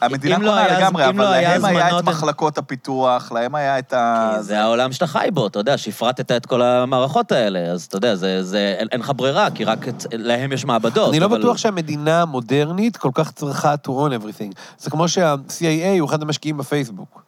המדינה 0.01 0.37
לא 0.37 0.49
קונה 0.49 0.63
היה- 0.65 0.77
לגמרי, 0.79 1.03
לא 1.03 1.09
אבל 1.09 1.25
היה 1.25 1.57
להם 1.57 1.65
היה 1.65 1.99
את 1.99 2.03
מחלקות 2.03 2.57
הפיתוח, 2.57 3.31
להם 3.31 3.55
היה 3.55 3.79
את 3.79 3.93
ה... 3.93 4.37
זה 4.39 4.59
העולם 4.61 4.91
שאתה 4.91 5.07
חי 5.07 5.27
בו, 5.33 5.47
אתה 5.47 5.59
יודע, 5.59 5.77
שהפרטת 5.77 6.31
את 6.31 6.45
כל 6.45 6.61
המערכות 6.61 7.31
האלה, 7.31 7.59
אז 7.59 7.83
אתה 7.85 7.97
יודע, 7.97 8.15
זה, 8.15 8.43
זה, 8.43 8.75
אין, 8.79 8.87
אין 8.91 8.99
לך 8.99 9.11
ברירה, 9.15 9.47
כי 9.51 9.63
רק 9.63 9.87
את, 9.87 10.05
להם 10.13 10.51
יש 10.51 10.65
מעבדות. 10.65 11.09
אני 11.09 11.19
לא 11.19 11.27
בטוח 11.27 11.57
שהמדינה 11.57 12.21
המודרנית 12.21 12.97
כל 12.97 13.09
כך 13.13 13.31
צריכה 13.31 13.75
to 13.87 13.89
own 13.89 14.21
everything. 14.23 14.51
זה 14.79 14.89
כמו 14.89 15.07
שה-CIA 15.07 15.63
הוא 15.99 16.09
אחד 16.09 16.21
המשקיעים 16.21 16.57
בפייסבוק. 16.57 17.26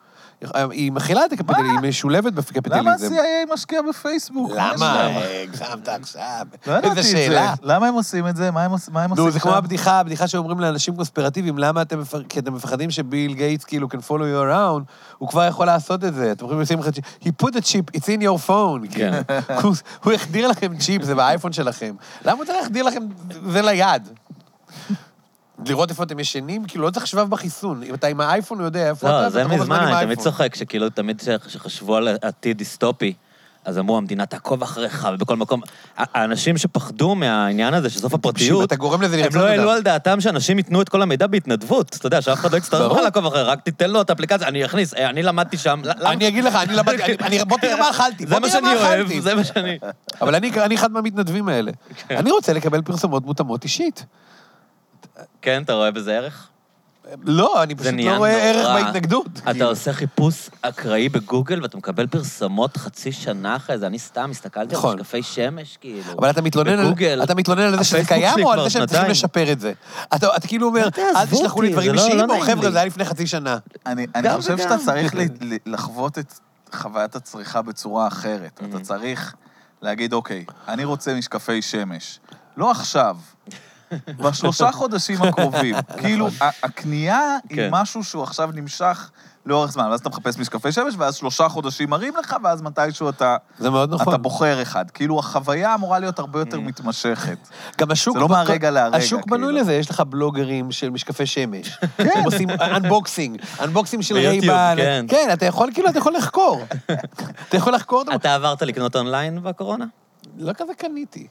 היא 0.71 0.91
מכילה 0.91 1.25
את 1.25 1.33
הקפיטליזם, 1.33 1.69
היא 1.83 1.89
משולבת 1.89 2.33
בקפיטליזם. 2.33 2.79
למה 2.81 2.91
ה-CIA 2.91 3.53
משקיע 3.53 3.81
בפייסבוק? 3.89 4.51
למה? 4.55 5.07
הגזמת 5.43 5.87
עכשיו. 5.87 6.45
לא 6.67 6.73
ידעתי 6.73 6.87
איזה 6.89 6.99
את 6.99 7.05
זה. 7.05 7.11
שאלה. 7.11 7.53
למה 7.63 7.87
הם 7.87 7.93
עושים 7.93 8.27
את 8.27 8.35
זה? 8.35 8.51
מה 8.51 8.63
הם 8.63 8.71
עוש- 8.71 8.89
מה 8.89 9.03
הם 9.03 9.09
עושים 9.09 9.25
נו, 9.25 9.31
זה 9.31 9.39
כמו? 9.39 9.55
הבדיחה, 9.55 9.99
הבדיחה 9.99 10.27
שאומרים 10.27 10.59
לאנשים 10.59 10.95
קונספירטיביים, 10.95 11.57
למה 11.57 11.81
אתם 11.81 11.99
מפחדים, 11.99 12.27
כי 12.27 12.39
אתם 12.39 12.53
מפחדים 12.53 12.91
שביל 12.91 13.33
גייטס 13.33 13.63
כאילו 13.63 13.87
can 13.87 14.07
follow 14.07 14.11
you 14.11 14.51
around, 14.51 14.91
הוא 15.17 15.29
כבר 15.29 15.45
יכול 15.47 15.65
לעשות 15.65 16.03
את 16.03 16.13
זה. 16.13 16.31
אתם 16.31 16.45
יכולים 16.45 16.61
לשים 16.61 16.79
לך 16.79 16.89
צ'יפ, 16.89 17.03
he 17.23 17.45
put 17.45 17.51
a 17.51 17.59
chip, 17.61 17.97
it's 17.97 18.05
in 18.05 18.21
your 18.23 18.47
phone. 18.47 18.91
כן. 18.95 19.21
הוא- 19.63 19.73
הוא 20.03 20.13
החדיר 20.13 20.47
לכם 20.47 20.77
צ'יפ, 20.77 21.03
זה 21.03 21.15
באייפון 21.15 21.53
שלכם. 21.53 21.95
למה 22.25 22.37
הוא 22.37 22.45
צריך 22.45 22.57
להחדיר 22.61 22.83
לכם 22.83 23.01
זה 23.49 23.61
ליד? 23.61 24.07
לראות 25.65 25.89
איפה 25.89 26.03
אתם 26.03 26.19
ישנים? 26.19 26.65
כאילו, 26.65 26.85
לא 26.85 26.89
צריך 26.91 27.07
שבב 27.07 27.29
בחיסון. 27.29 27.83
אם 27.83 27.93
אתה 27.93 28.07
עם 28.07 28.21
האייפון, 28.21 28.57
הוא 28.59 28.65
יודע 28.65 28.89
איפה 28.89 29.07
אתה, 29.07 29.21
לא, 29.21 29.29
זה 29.29 29.37
ואתה 29.39 29.49
רוב 29.51 29.61
הזמן 29.61 29.75
מזמן, 29.75 29.75
עם 29.75 29.93
אני 29.93 30.05
תמיד 30.05 30.07
האייפון. 30.07 30.23
צוחק, 30.23 30.55
שכאילו, 30.55 30.89
תמיד 30.89 31.21
כשחשבו 31.45 31.95
על 31.95 32.07
עתיד 32.21 32.57
דיסטופי, 32.57 33.13
אז 33.65 33.77
אמרו, 33.79 33.97
המדינה 33.97 34.25
תעקוב 34.25 34.61
אחריך, 34.63 35.07
ובכל 35.13 35.35
מקום... 35.35 35.61
האנשים 35.97 36.57
שפחדו 36.57 37.15
מהעניין 37.15 37.73
הזה, 37.73 37.89
של 37.89 37.99
סוף 37.99 38.13
תקשיב, 38.15 38.19
הפרטיות, 38.29 38.63
אתה 38.63 38.75
גורם 38.75 39.01
לזה 39.01 39.15
הם 39.15 39.21
לרצות 39.21 39.35
לא. 39.41 39.45
העלו 39.47 39.71
על 39.71 39.81
דעתם 39.81 40.21
שאנשים 40.21 40.57
ייתנו 40.57 40.81
את 40.81 40.89
כל 40.89 41.01
המידע 41.01 41.27
בהתנדבות. 41.27 41.95
אתה 41.95 42.07
יודע, 42.07 42.21
שאף 42.21 42.39
אחד 42.39 42.51
לא 42.51 42.57
יצטרך 42.57 42.79
ברור. 42.81 42.97
לך 42.97 43.03
לעקוב 43.03 43.25
אחריך, 43.25 43.47
רק 43.47 43.61
תיתן 43.61 43.89
לו 43.89 44.01
את 44.01 44.09
האפליקציה, 44.09 44.47
אני 44.47 44.65
אכניס, 44.65 44.93
אה, 44.93 45.09
אני 45.09 45.23
למדתי 45.23 45.57
שם. 45.57 45.81
למה- 45.83 46.11
אני 46.11 46.27
אגיד 46.27 46.43
לך, 46.43 46.55
אני 46.55 46.73
למדתי, 46.75 47.03
אני- 47.03 47.15
אני- 47.21 47.45
בוא 47.45 47.57
תראה 47.57 47.75
מה 47.79 47.89
אכלתי, 47.89 48.27
זה 48.27 48.33
מה 48.33 48.39
תראה 48.39 48.51
שאני 48.51 48.61
מה 48.63 48.73
אוהב, 48.73 48.99
אכלתי. 49.05 49.21
זה 49.21 49.35
מה 49.35 49.43
שאני... 49.43 49.79
אבל 50.21 50.35
אני 50.35 50.51
אני 50.61 50.75
אחד 50.75 50.91
מהמתנדבים 50.91 51.49
האלה. 51.49 51.71
אני 52.11 52.31
רוצה 52.31 52.53
לקבל 52.53 52.81
פרסומות 52.81 53.25
מותאמות 53.25 53.63
אישית. 53.63 54.05
כן, 55.41 55.61
אתה 55.63 55.73
רואה 55.73 55.91
בזה 55.91 56.17
ערך? 56.17 56.47
לא, 57.25 57.63
אני 57.63 57.75
פשוט 57.75 57.93
לא 57.93 58.17
רואה 58.17 58.49
ערך 58.49 58.67
נורא. 58.67 58.83
בהתנגדות. 58.83 59.25
אתה 59.43 59.51
כאילו. 59.51 59.65
עושה 59.69 59.93
חיפוש 59.93 60.49
אקראי 60.61 61.09
בגוגל 61.09 61.61
ואתה 61.61 61.77
מקבל 61.77 62.07
פרסומות 62.07 62.77
חצי 62.77 63.11
שנה 63.11 63.55
אחרי 63.55 63.77
זה. 63.77 63.87
אני 63.87 63.99
סתם 63.99 64.31
הסתכלתי 64.31 64.75
על 64.75 64.79
נכון. 64.79 64.99
משקפי 64.99 65.23
שמש, 65.23 65.77
כאילו. 65.81 66.13
אבל 66.19 66.29
אתה 66.29 66.41
מתלונן, 66.41 66.79
על, 66.79 66.85
בגוגל. 66.85 67.19
אתה 67.23 67.35
מתלונן 67.35 67.61
על 67.61 67.77
זה 67.77 67.83
שזה 67.83 68.01
קיים, 68.07 68.45
או 68.45 68.51
על 68.51 68.63
זה 68.63 68.69
שהם 68.69 68.85
צריכים. 68.85 69.09
לשפר 69.11 69.51
את 69.51 69.59
זה? 69.59 69.73
אתה, 70.15 70.27
אתה 70.37 70.47
כאילו 70.47 70.67
אומר, 70.67 70.87
אל 71.15 71.25
תשלחו 71.25 71.61
לי 71.61 71.71
דברים 71.71 71.93
לא- 71.93 72.01
אישיים, 72.01 72.17
לא 72.17 72.21
או 72.23 72.27
נעים 72.27 72.43
חבר'ה, 72.43 72.65
לי." 72.65 72.71
זה 72.71 72.77
היה 72.77 72.85
לפני 72.87 73.05
חצי 73.05 73.27
שנה. 73.27 73.57
אני 73.85 74.07
אני 74.15 74.29
חושב 74.37 74.53
וגם. 74.53 74.57
שאתה 74.69 74.77
צריך 74.85 75.15
ל- 75.15 75.19
ל- 75.41 75.73
לחוות 75.73 76.19
את 76.19 76.33
חוויית 76.75 77.15
הצריכה 77.15 77.61
בצורה 77.61 78.07
אחרת. 78.07 78.61
אתה 78.69 78.79
צריך 78.79 79.33
להגיד, 79.81 80.13
אוקיי, 80.13 80.45
אני 80.67 80.83
רוצה 80.85 81.13
משקפי 81.13 81.61
שמש. 81.61 82.19
לא 82.57 82.71
עכשיו, 82.71 83.17
בשלושה 84.17 84.71
חודשים 84.71 85.21
הקרובים. 85.21 85.75
כאילו, 86.01 86.27
ה- 86.41 86.65
הקנייה 86.65 87.37
היא 87.49 87.57
כן. 87.57 87.69
משהו 87.71 88.03
שהוא 88.03 88.23
עכשיו 88.23 88.49
נמשך 88.53 89.11
לאורך 89.45 89.71
זמן. 89.71 89.87
ואז 89.91 89.99
אתה 89.99 90.09
מחפש 90.09 90.37
משקפי 90.37 90.71
שמש, 90.71 90.93
ואז 90.97 91.15
שלושה 91.15 91.49
חודשים 91.49 91.89
מראים 91.89 92.13
לך, 92.19 92.35
ואז 92.43 92.61
מתישהו 92.61 93.09
אתה... 93.09 93.37
זה 93.59 93.69
מאוד 93.69 93.93
נכון. 93.93 94.13
אתה 94.13 94.17
בוחר 94.17 94.61
אחד. 94.61 94.91
כאילו, 94.91 95.19
החוויה 95.19 95.75
אמורה 95.75 95.99
להיות 95.99 96.19
הרבה 96.19 96.39
יותר 96.39 96.59
מתמשכת. 96.59 97.37
גם 97.79 97.91
השוק... 97.91 98.13
זה 98.13 98.19
לא 98.19 98.29
מהרגע 98.29 98.71
להרגע, 98.71 98.97
השוק 98.97 99.21
כאילו. 99.21 99.37
בנוי 99.37 99.53
לזה, 99.53 99.73
יש 99.73 99.89
לך 99.89 99.99
בלוגרים 100.01 100.71
של 100.71 100.89
משקפי 100.89 101.25
שמש. 101.25 101.79
הם 102.15 102.23
עושים 102.23 102.49
unboxing, 102.49 103.41
unboxing 103.63 104.03
של 104.03 104.15
ביוטיוב, 104.15 104.55
Ray-Ban. 104.55 104.77
כן. 104.77 105.05
כן, 105.09 105.29
אתה 105.33 105.45
יכול, 105.45 105.69
כאילו, 105.73 105.89
אתה 105.89 105.97
יכול 105.97 106.13
לחקור. 106.13 106.61
אתה 107.49 107.57
יכול 107.57 107.73
לחקור. 107.73 108.03
אתה 108.15 108.35
עברת 108.35 108.61
לקנות 108.61 108.95
אונליין 108.95 109.43
בקורונה? 109.43 109.85
לא 110.37 110.53
כזה 110.53 110.73
קניתי. 110.73 111.27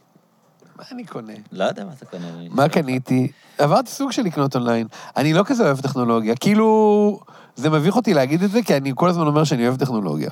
מה 0.79 0.85
אני 0.91 1.05
קונה? 1.05 1.33
לא 1.51 1.63
יודע 1.63 1.85
מה 1.85 1.91
אתה 1.97 2.05
קונה. 2.05 2.25
מה 2.49 2.69
קניתי? 2.69 3.31
עברתי 3.57 3.91
סוג 3.91 4.11
של 4.11 4.21
לקנות 4.21 4.55
אונליין. 4.55 4.87
אני 5.17 5.33
לא 5.33 5.43
כזה 5.45 5.63
אוהב 5.63 5.81
טכנולוגיה. 5.81 6.35
כאילו, 6.35 7.19
זה 7.55 7.69
מביך 7.69 7.95
אותי 7.95 8.13
להגיד 8.13 8.43
את 8.43 8.51
זה, 8.51 8.61
כי 8.61 8.77
אני 8.77 8.91
כל 8.95 9.09
הזמן 9.09 9.27
אומר 9.27 9.43
שאני 9.43 9.67
אוהב 9.67 9.79
טכנולוגיה. 9.79 10.29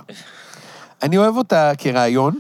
אני 1.04 1.18
אוהב 1.18 1.38
אותה 1.38 1.72
כרעיון. 1.78 2.38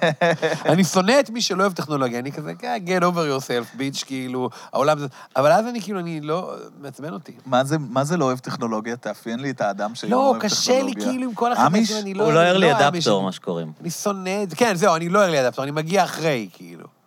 אני 0.72 0.84
שונא 0.84 1.20
את 1.20 1.30
מי 1.30 1.42
שלא 1.42 1.62
אוהב 1.62 1.72
טכנולוגיה. 1.72 2.18
אני 2.18 2.32
כזה, 2.32 2.54
כן, 2.58 2.82
get 2.86 3.02
over 3.02 3.40
yourself, 3.40 3.76
ביץ', 3.76 4.04
כאילו, 4.06 4.50
העולם 4.72 4.98
זה... 4.98 5.06
אבל 5.36 5.52
אז 5.52 5.66
אני 5.66 5.80
כאילו, 5.80 5.98
אני 5.98 6.20
לא... 6.20 6.54
מעצבן 6.80 7.12
אותי. 7.12 7.32
מה 7.46 7.64
זה, 7.64 7.76
מה 7.78 8.04
זה 8.04 8.16
לא 8.16 8.24
אוהב 8.24 8.38
טכנולוגיה? 8.38 8.96
תאפיין 8.96 9.40
לי 9.40 9.50
את 9.50 9.60
האדם 9.60 9.94
שאינו 9.94 10.16
לא, 10.16 10.28
אוהב 10.28 10.42
קשה 10.42 10.72
לי 10.72 10.78
טכנולוגיה. 10.78 11.04
כאילו 11.04 11.24
עם 11.24 11.34
כל 11.34 11.52
אמיש? 11.52 11.90
החמש, 11.90 12.02
אני 12.02 12.14
לא... 12.14 12.24
הוא 12.24 12.32
לא 12.32 12.40
ער 12.40 12.56
לי 12.56 12.72
אמיש. 12.72 12.82
אדפטור, 12.82 13.22
מה 13.22 13.32
שקוראים. 13.32 13.72
אני 13.80 13.90
שונא 13.90 14.42
את 14.42 14.50
זה. 14.50 14.56
כן, 14.56 14.74
זהו, 14.74 14.96
אני 14.96 15.08
לא 15.08 15.24
ארלי 15.24 15.46
אדפטור, 15.46 15.64
אני 15.64 15.72
מגיע 15.72 16.04
אחרי, 16.04 16.48
כאילו. 16.52 17.01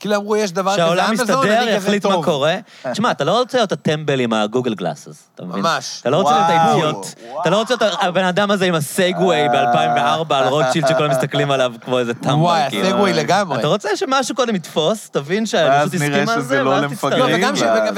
כאילו 0.00 0.16
אמרו, 0.16 0.36
יש 0.36 0.52
דבר 0.52 0.70
כזה 0.72 0.76
שהעולם 0.76 1.12
מסתדר, 1.12 1.68
יחליט 1.68 2.06
מה. 2.06 2.22
קורה. 2.24 2.56
תשמע, 2.92 3.10
אתה 3.10 3.24
לא 3.24 3.38
רוצה 3.38 3.58
להיות 3.58 3.72
הטמבל 3.72 4.20
עם 4.20 4.32
הגוגל 4.32 4.74
גלאסס, 4.74 5.28
אתה 5.34 5.44
מבין? 5.44 5.62
ממש. 5.62 5.98
אתה 6.00 6.10
לא 6.10 6.16
רוצה 6.16 6.30
להיות 6.30 6.48
האידיוט. 6.48 7.06
אתה 7.40 7.50
לא 7.50 7.56
רוצה 7.56 7.74
להיות 7.80 7.98
הבן 8.00 8.24
אדם 8.24 8.50
הזה 8.50 8.64
עם 8.64 8.74
הסגווי 8.74 9.48
ב-2004 9.48 10.34
על 10.34 10.48
רוטשילד 10.48 10.88
שכולם 10.88 11.10
מסתכלים 11.10 11.50
עליו 11.50 11.72
כמו 11.84 11.98
איזה 11.98 12.14
טמבל. 12.14 12.34
וואי, 12.34 12.70
כאילו. 12.70 12.86
הסגווי 12.86 13.12
לגמרי. 13.12 13.58
אתה 13.58 13.66
רוצה 13.66 13.88
שמשהו 13.96 14.34
קודם 14.34 14.54
יתפוס, 14.54 15.10
תבין 15.10 15.46
שהאנושות 15.46 15.94
הסכימה 15.94 16.32
על 16.32 16.40
זה, 16.40 16.62
לא 16.62 16.70
ואז. 16.70 16.82
לא, 16.82 16.88
תצטרף. 16.88 17.92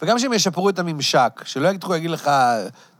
וגם, 0.00 0.18
שהם 0.18 0.32
ישפרו, 0.32 0.68
את 0.68 0.78
הממשק, 0.78 1.40
שלא 1.44 1.68
להגיד 1.88 2.10
לך, 2.10 2.30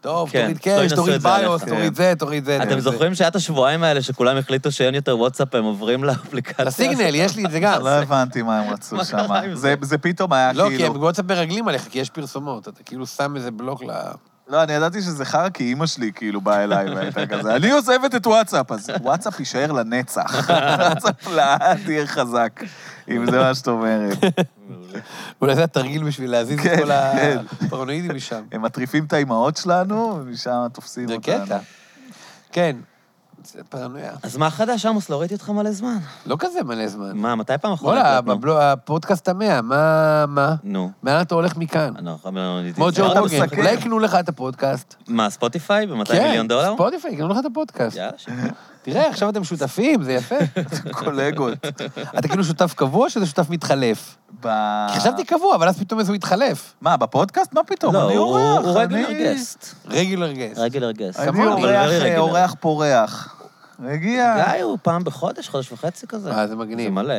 טוב, 0.03 0.31
כן, 0.31 0.43
תוריד 0.43 0.59
שלא 0.63 0.83
קאש, 0.89 0.93
תוריד 0.93 1.23
ביוס, 1.23 1.63
עליך. 1.63 1.75
תוריד 1.75 1.95
זה, 1.95 2.13
תוריד 2.19 2.45
זה. 2.45 2.63
אתם. 2.63 2.81
זוכרים 2.81 3.15
שהיה 3.15 3.29
את 3.29 3.37
השבועיים 3.37 3.83
האלה 3.83 4.03
שכולם 4.03 4.37
החליטו 4.37 4.73
שאין 4.73 4.95
יותר 4.95 5.19
וואטסאפ, 5.19 5.55
הם 5.55 5.65
עוברים 5.65 6.05
לאפליקציה? 6.09 6.65
לסיגנל, 6.65 7.15
יש 7.15 7.37
לי 7.37 7.45
את 7.47 7.51
זה 7.51 7.61
גם. 7.61 7.83
לא 7.85 7.89
הבנתי 7.89 8.43
מה 8.43 8.61
הם 8.61 8.73
רצו 8.73 9.05
שם. 9.05 9.19
זה- 9.83 9.99
פתאום 9.99 10.33
היה 10.33 10.53
לא, 10.53 10.65
כי 10.69 10.77
כאילו... 10.77 10.87
הם 10.87 10.93
בוואטסאפ 10.93 11.25
מרגלים 11.29 11.69
עליך, 11.69 11.89
כי 11.91 11.99
יש 11.99 12.11
פרסומות, 12.11 12.69
אתה 12.69 12.83
כאילו 12.83 13.07
שם 13.07 13.37
איזה 13.37 13.51
בלוק 13.51 13.83
ל... 13.85 13.91
לא, 14.53 14.63
אני 14.63 14.73
ידעתי 14.73 15.03
שזה 15.03 15.25
חרא 15.25 15.49
כי 15.49 15.65
אימא 15.65 15.87
שלי 15.87 16.13
כאילו 16.15 16.41
באה 16.41 16.65
אליי 16.65 16.95
והייתה 16.95 17.27
כזה, 17.27 17.57
אני 17.57 17.71
עוזבת 17.71 18.15
את 18.15 18.27
וואטסאפ, 18.27 18.73
אז 18.73 18.91
וואטסאפ 19.01 19.41
יישאר 19.41 19.73
לנצח. 19.73 20.49
וואטסאפ 20.49 21.27
לעד 21.35 21.89
יהיה 21.89 22.07
חזק, 22.07 22.63
אם 23.09 23.31
זה 23.31 23.39
מה 23.39 23.55
שאת 23.55 23.69
אומרת. 23.69 24.19
אולי 25.43 25.55
זה 25.55 25.65
התרגיל 25.65 26.05
בשביל 26.05 26.31
להזיז 26.31 26.59
את 26.61 26.65
כן, 26.65 26.77
כל 26.77 26.87
כן. 26.87 27.39
הפרנואידים 27.67 28.17
משם. 28.17 28.43
הם 28.53 28.63
מטריפים 28.63 29.05
את 29.05 29.13
האימהות 29.13 29.57
שלנו, 29.57 30.19
ומשם 30.21 30.67
תופסים 30.73 31.09
זה 31.09 31.15
אותנו. 31.15 31.47
קטע. 31.47 31.59
כן, 32.53 32.77
זה 33.47 33.61
פרנויה. 33.68 34.12
אז 34.22 34.36
מה 34.36 34.51
חדש, 34.51 34.86
עמוס? 34.86 35.11
לא 35.11 35.20
ראיתי 35.20 35.34
אותך 35.34 35.49
מלא 35.51 35.70
זמן. 35.72 35.99
לא 36.26 36.36
כזה 36.38 36.64
מלא 36.64 36.86
זמן. 36.88 37.11
מה, 37.14 37.34
מתי 37.34 37.53
פעם 37.61 37.72
אחרונה 37.72 38.01
וואלה? 38.01 38.20
בבלו- 38.20 38.61
הפודקאסט 38.62 39.28
המאה, 39.28 39.62
מה... 39.62 40.24
מה? 40.28 40.55
נו. 40.64 40.90
לאן 41.05 41.20
אתה 41.22 41.34
הולך 41.34 41.57
מכאן? 41.57 41.93
אנחנו- 41.99 42.30
כמו 42.74 42.90
זה 42.93 43.03
ג'ו 43.03 43.09
רוגן. 43.20 43.57
אולי 43.59 43.72
יקנו 43.72 43.99
לך 43.99 44.14
את 44.20 44.28
הפודקאסט. 44.28 44.95
מה, 45.09 45.30
ספוטיפיי? 45.30 45.86
ב-200 45.86 46.05
כן, 46.05 46.22
מיליון 46.26 46.49
דולר? 46.49 46.74
ספוטיפיי, 46.74 47.12
יקנו 47.12 47.28
לך 47.28 47.38
את 47.38 47.45
הפודקאסט. 47.45 47.97
יאללה. 47.97 48.12
תראה, 48.83 49.09
עכשיו 49.09 49.28
אתם 49.28 49.45
שותפים, 49.45 50.03
זה 50.03 50.12
יפה. 50.12 50.35
קולגות. 51.05 51.59
אתה 52.18 52.28
כאילו 52.28 52.45
שותף 52.45 52.74
קבוע 52.76 53.05
או 53.05 53.11
שאתה 53.11 53.26
שותף 53.26 53.51
מתחלף? 53.51 54.16
ב- 54.41 54.87
כי 54.93 55.01
חשבתי 55.01 55.24
קבוע, 55.24 55.55
אבל 55.57 55.68
אז 55.68 55.78
פתאום 55.78 56.01
איזה 56.01 56.11
הוא 56.12 56.16
התחלף. 56.16 56.74
מה, 56.80 56.97
בפודקאסט? 56.97 57.53
מה 57.55 57.61
פתאום? 57.64 57.95
לא, 57.95 58.07
אני 58.09 58.16
הוא 58.16 58.26
אורח. 58.26 58.64
הוא 58.64 58.80
אני- 58.80 59.05
regular 59.05 59.33
guest. 59.35 59.75
רגילר 59.87 60.33
גייס. 60.33 60.59
רגולר 60.59 60.93
גסט. 60.93 61.20
אני. 61.20 61.45
אורח. 62.16 62.18
אורח 62.18 62.55
פורח. 62.61 63.37
הגיע. 63.85 64.45
גיא 64.53 64.62
הוא 64.62 64.78
פעם 64.83 65.05
בחודש, 65.05 65.49
חודש 65.49 65.72
וחצי 65.72 66.07
כזה. 66.07 66.30
אה, 66.30 66.37
זה 66.47 66.47
זה 66.47 66.57
מגניב. 66.57 66.93
מלא. 66.93 67.14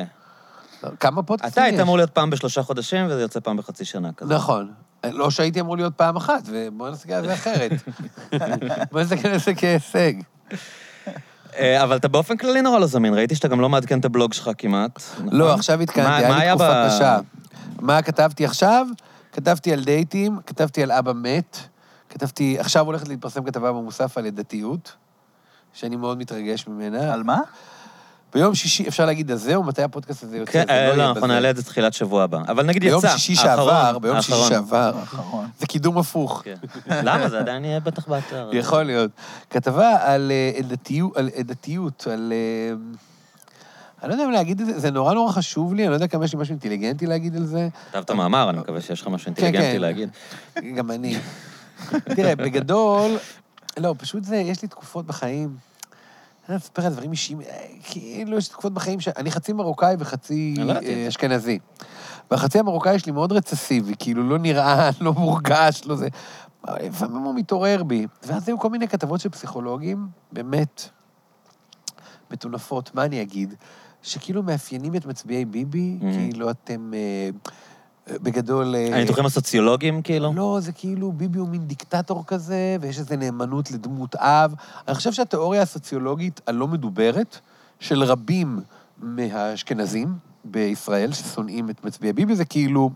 כמה 1.00 1.24
פודקאסטים 1.24 1.64
אתה 1.64 1.68
יש? 1.68 1.74
היית 1.74 1.82
אמור 1.82 1.98
להיות 1.98 2.10
פעם 2.10 2.30
בשלושה 2.30 2.64
חודשים, 2.64 3.06
וזה 3.06 3.22
יוצא 3.22 3.40
פעם 3.40 3.58
בחצי 3.58 3.86
שנה 3.86 4.10
כזה. 4.18 4.34
נכון. 4.36 4.72
לא 5.04 5.30
שהייתי 5.32 5.60
אמור 5.60 5.78
להיות 5.78 5.94
פעם 5.96 6.16
אחת, 6.16 6.44
ובואו 6.46 6.92
נסתכל 6.92 7.14
על 7.14 7.26
זה 7.28 7.34
אחרת. 7.34 7.72
בואו 8.92 9.04
נסתכל 9.04 9.28
על 9.28 9.38
זה 9.40 9.54
כהישג. 9.56 10.14
אה, 11.58 11.84
אבל 11.84 11.96
אתה 11.96 12.08
באופן 12.08 12.38
כללי 12.38 12.62
נורא 12.62 12.80
לא 12.80 12.86
זמין, 12.88 13.14
ראיתי 13.14 13.36
שאתה 13.36 13.48
גם 13.48 13.62
לא 13.62 13.70
מעדכן 13.70 14.00
את 14.00 14.06
הבלוג 14.06 14.34
שלך 14.34 14.50
כמעט. 14.58 15.02
נכון? 15.14 15.38
לא, 15.38 15.54
עכשיו 15.54 15.82
התקנתי, 15.82 16.28
מה 16.28 16.40
היה 16.40 16.54
לי 16.54 16.60
תקופה 16.60 16.88
קשה. 16.88 17.20
מה 17.82 18.02
כתבתי 18.02 18.46
עכשיו? 18.46 18.88
כתבתי 19.32 19.74
על 19.74 19.84
דייטים, 19.84 20.40
כתבתי 20.46 20.84
על 20.84 20.92
אבא 20.92 21.14
מת, 21.14 21.58
כתבתי, 22.10 22.60
עכשיו 22.60 22.86
הולכת 22.86 23.08
להתפרסם 23.08 23.44
כתבה 23.44 23.72
במוסף 23.72 24.18
על 24.18 24.24
לידתיות, 24.24 24.96
שאני 25.74 25.96
מאוד 25.96 26.18
מתרגש 26.18 26.68
ממנה. 26.68 27.14
על 27.14 27.24
מה? 27.24 27.40
ביום 28.34 28.56
שישי, 28.56 28.88
אפשר 28.88 29.06
להגיד 29.06 29.32
הזה, 29.32 29.56
או 29.56 29.64
מתי 29.64 29.82
הפודקאסט 29.82 30.24
הזה 30.24 30.38
יוצא? 30.38 30.52
כן, 30.52 30.66
זה 30.68 30.74
אה, 30.74 30.96
לא, 30.96 31.10
אנחנו. 31.10 31.28
נעלה 31.28 31.50
את 31.50 31.56
זה 31.56 31.64
תחילת 31.64 31.94
שבוע 31.94 32.24
הבא. 32.24 32.42
אבל 32.48 32.66
נגיד 32.66 32.84
ביום 32.84 33.00
יצא, 33.00 33.18
שישי 33.18 33.36
שעבר, 33.36 33.72
האחרון, 33.72 34.02
ביום 34.02 34.22
שישי 34.22 34.34
האחרון. 34.34 34.50
שעבר. 34.50 34.92
האחרון. 35.00 35.48
זה 35.60 35.68
קידום 35.68 35.98
הפוך. 35.98 36.42
כן. 36.46 36.56
למה? 36.90 37.30
זה 37.30 37.40
עדיין 37.40 37.66
יהיה 37.66 37.80
בטח 37.80 38.08
באתר. 38.08 38.50
יכול 38.54 38.84
להיות. 38.84 39.12
כתבה 39.50 39.98
על 40.02 40.32
אה, 40.32 40.52
עדתיות, 40.58 41.18
על 41.18 41.30
עדתיות, 41.36 42.08
על... 42.12 42.34
אה, 42.36 42.76
אני 44.04 44.10
לא 44.10 44.14
יודע 44.14 44.26
אם 44.26 44.32
להגיד 44.32 44.62
את 44.62 44.66
זה, 44.66 44.80
זה 44.80 44.92
נורא 44.92 45.14
נורא 45.14 45.32
חשוב 45.32 45.74
לי, 45.74 45.84
אני 45.84 45.90
לא 45.90 45.96
יודע 45.96 46.08
כמה 46.08 46.26
יש 46.26 46.34
לי 46.34 46.40
משהו 46.40 46.52
אינטליגנטי 46.52 47.06
להגיד 47.06 47.36
על 47.36 47.46
זה. 47.46 47.68
כתבת 47.92 48.12
מאמר, 48.12 48.50
אני 48.50 48.58
מקווה 48.60 48.82
שיש 48.82 49.02
לך 49.02 49.08
משהו 49.08 49.26
כן, 49.36 49.46
אינטליגנטי 49.46 49.76
כן. 49.76 49.82
להגיד. 49.82 50.10
גם 50.76 50.92
אני. 50.92 51.18
תראה, 52.16 52.36
בגדול, 52.36 53.12
לא, 53.78 53.96
פשוט 53.98 54.24
זה, 54.24 54.36
יש 54.36 54.62
לי 54.62 54.68
תקופות 54.68 55.06
בחיים, 55.06 55.56
אני 56.50 56.58
אספר 56.58 56.86
על 56.86 56.94
דברים 56.94 57.12
אישיים, 57.12 57.42
אה, 57.42 57.66
כאילו, 57.84 58.38
יש 58.38 58.48
תקופות 58.48 58.74
בחיים 58.74 59.00
ש... 59.00 59.08
אני 59.08 59.32
חצי 59.32 59.54
מרוקאי 59.54 59.96
וחצי 60.00 60.56
לא 60.58 60.74
אה. 60.74 61.06
אשכנזי. 61.08 61.60
והחצי 62.32 62.60
המרוקאי 62.60 63.00
שלי 63.00 63.12
מאוד 63.12 63.32
רצסיבי, 63.32 63.94
כאילו, 64.00 64.30
לא 64.30 64.38
נראה, 64.38 64.90
לא 65.02 65.14
מורגש, 65.14 65.82
לא 65.86 65.96
זה. 65.96 66.08
לפעמים 66.70 67.24
הוא 67.24 67.36
מתעורר 67.36 67.84
בי. 67.84 68.08
ואז 68.24 68.48
היו 68.48 68.60
כל 68.60 68.70
מיני 68.70 68.88
כתבות 68.88 69.20
של 69.20 69.30
פסיכולוגים, 69.30 70.08
באמת, 70.32 70.90
מטונפות, 72.32 72.96
מה 72.96 73.06
אני 73.06 73.22
אגיד? 73.22 73.54
שכאילו 74.02 74.44
מאפיינים 74.44 74.96
את 74.96 75.06
מצביעי 75.06 75.46
ביבי, 75.46 75.98
Mhm. 76.00 76.04
כאילו 76.14 76.50
אתם 76.50 76.92
אה, 76.94 77.30
בגדול... 78.12 78.76
אה, 78.76 78.96
הניתוחים 78.96 79.26
הסוציולוגיים, 79.26 80.02
כאילו? 80.02 80.34
לא, 80.36 80.58
זה 80.62 80.72
כאילו 80.72 81.12
ביבי 81.12 81.40
הוא 81.40 81.48
מין 81.48 81.68
דיקטטור 81.68 82.24
כזה, 82.28 82.78
ויש 82.82 83.00
איזו 83.00 83.16
נאמנות 83.16 83.72
לדמות 83.72 84.16
אב. 84.16 84.54
אני 84.88 84.96
חושב 84.96 85.12
שהתיאוריה 85.12 85.62
הסוציולוגית 85.62 86.42
הלא 86.48 86.68
מדוברת 86.68 87.40
של 87.80 88.04
רבים 88.04 88.60
מהאשכנזים 88.98 90.08
בישראל, 90.46 91.14
ששונאים 91.14 91.70
את 91.70 91.86
מצביעי 91.86 92.14
ביבי, 92.14 92.36
זה 92.36 92.46
כאילו, 92.46 92.90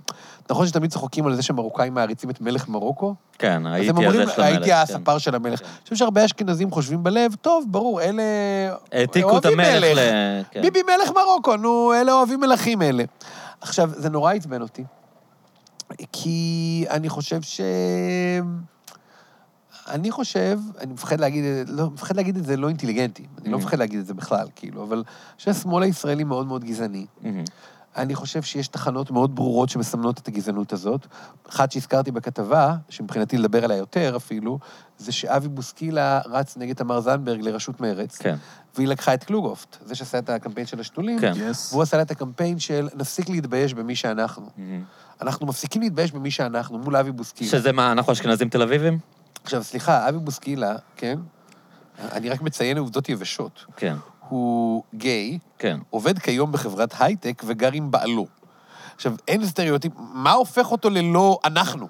נכון 0.50 0.68
שתמיד 0.68 0.92
צוחקים 0.92 1.28
על 1.28 1.36
זה 1.36 1.42
שמרוקאים 1.42 1.94
מעריצים 1.94 2.30
את 2.30 2.42
מלך 2.42 2.70
מרוקו? 2.70 3.16
כן, 3.40 3.68
הייתי 3.68 4.06
הזה 4.06 4.14
של 4.14 4.22
המלך. 4.22 4.40
הייתי 4.40 4.66
כן. 4.66 4.76
הספר 4.76 5.18
של 5.18 5.36
המלך. 5.36 5.62
אני 5.62 5.70
חושב 5.84 5.96
שהרבה 5.96 6.26
אשכנזים 6.26 6.72
חושבים 6.72 7.04
בלב, 7.04 7.36
טוב, 7.42 7.66
ברור, 7.68 8.02
אלה... 8.02 8.24
העתיקו 8.92 9.38
את 9.38 9.46
המלך 9.46 9.84
מלך. 9.84 9.98
ל... 9.98 10.42
כן. 10.52 10.62
ביבי 10.62 10.80
מלך 10.84 11.12
מרוקו, 11.16 11.56
נו, 11.56 11.94
אלה 11.94 12.14
אוהבים 12.14 12.40
מלכים 12.40 12.82
אלה. 12.82 13.04
עכשיו, 13.68 13.92
זה 13.96 14.10
נורא 14.10 14.34
עצבן 14.34 14.62
אותי, 14.62 14.84
כי 16.12 16.86
אני 16.90 17.10
חושב 17.10 17.42
ש... 17.42 17.62
אני 19.88 20.12
חושב, 20.12 20.60
אני 20.80 20.94
מפחד 20.94 21.20
להגיד, 21.20 21.44
לא, 21.68 21.90
מפחד 21.90 22.16
להגיד 22.16 22.38
את 22.38 22.46
זה 22.46 22.58
לא 22.58 22.68
אינטליגנטי, 22.68 23.26
אני 23.42 23.50
לא. 23.50 23.58
מפחד 23.58 23.80
להגיד 23.80 24.00
את 24.00 24.06
זה 24.06 24.14
בכלל, 24.14 24.48
כאילו, 24.56 24.84
אבל 24.84 24.98
אני 24.98 25.06
חושב 25.38 25.54
שהשמאל 25.54 25.84
הישראלי 25.84 26.24
מאוד 26.24 26.48
מאוד 26.48 26.64
גזעני. 26.64 27.06
מהמם. 27.22 27.44
אני 27.98 28.16
חושב 28.16 28.42
שיש 28.42 28.68
תחנות 28.68 29.12
מאוד 29.12 29.36
ברורות 29.36 29.70
שמסמנות 29.70 30.20
את 30.20 30.28
הגזענות 30.28 30.74
הזאת. 30.74 31.08
אחת 31.50 31.72
שהזכרתי 31.72 32.12
בכתבה, 32.12 32.76
שמבחינתי 32.90 33.38
לדבר 33.38 33.64
עליה 33.64 33.78
יותר 33.78 34.14
אפילו, 34.16 34.60
זה 34.98 35.12
שאבי 35.12 35.48
בוסקילה 35.48 36.22
רץ 36.26 36.58
נגד 36.58 36.76
תמר 36.76 37.00
זנדברג 37.00 37.42
לראשות 37.42 37.82
מרצ, 37.82 38.18
כן, 38.18 38.36
והיא 38.78 38.88
לקחה 38.88 39.14
את 39.14 39.24
קלוגופט, 39.24 39.78
זה 39.86 39.96
שעשה 39.96 40.20
את 40.20 40.30
הקמפיין 40.30 40.68
של 40.68 40.80
השתולים, 40.80 41.20
כן. 41.20 41.34
יס. 41.36 41.74
והוא 41.74 41.84
עשה 41.84 41.98
לה 41.98 42.04
את 42.04 42.12
הקמפיין 42.12 42.60
של 42.60 42.90
נפסיק 42.96 43.30
להתבייש 43.30 43.74
במי 43.74 43.96
שאנחנו. 43.96 44.50
מהמם. 44.58 44.84
אנחנו 45.22 45.48
מפסיקים 45.48 45.82
להתבייש 45.82 46.12
במי 46.12 46.32
שאנחנו, 46.32 46.80
מול 46.80 46.96
אבי 46.96 47.12
בוסקילה. 47.12 47.52
שזה 47.52 47.72
מה, 47.72 47.92
אנחנו 47.92 48.14
אשכנזים 48.14 48.50
תל 48.50 48.62
אביבים? 48.62 49.00
עכשיו, 49.44 49.64
סליחה, 49.64 50.10
אבי 50.10 50.18
בוסקילה, 50.18 50.76
כן? 50.96 51.20
אני 52.12 52.30
רק 52.30 52.42
מציין 52.42 52.78
עובדות 52.78 53.10
יבשות. 53.10 53.66
כן, 53.78 53.96
הוא 54.30 54.84
גיי, 54.96 55.40
כן. 55.60 55.80
עובד 55.90 56.20
כיום 56.20 56.52
בחברת 56.52 56.94
הייטק 57.00 57.44
וגר 57.46 57.70
עם 57.74 57.92
בעלו. 57.92 58.28
עכשיו, 58.96 59.16
אין 59.28 59.46
סטריאוטיפ, 59.46 59.94
מה 59.98 60.32
הופך 60.32 60.72
אותו 60.72 60.90
ללא 60.90 61.40
אנחנו? 61.46 61.88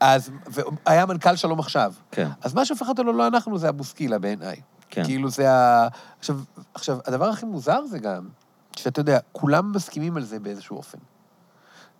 אז, 0.00 0.30
והיה 0.86 1.06
מנכ"ל 1.06 1.36
שלום 1.36 1.58
עכשיו. 1.58 1.92
כן. 2.10 2.28
אז 2.42 2.54
מה 2.54 2.64
שהופך 2.64 2.88
אותו 2.88 3.04
ללא 3.04 3.26
אנחנו 3.26 3.58
זה 3.58 3.68
הבוסקילה 3.68 4.18
בעיניי. 4.18 4.60
כן. 4.90 5.04
כאילו 5.04 5.30
זה 5.30 5.52
ה... 5.52 5.88
עכשיו, 6.18 6.40
עכשיו, 6.74 6.98
הדבר 7.06 7.28
הכי 7.28 7.46
מוזר 7.46 7.84
זה 7.86 7.98
גם, 7.98 8.28
שאתה 8.76 9.00
יודע, 9.00 9.18
כולם 9.32 9.72
מסכימים 9.72 10.16
על 10.16 10.24
זה 10.24 10.40
באיזשהו 10.40 10.76
אופן. 10.76 10.98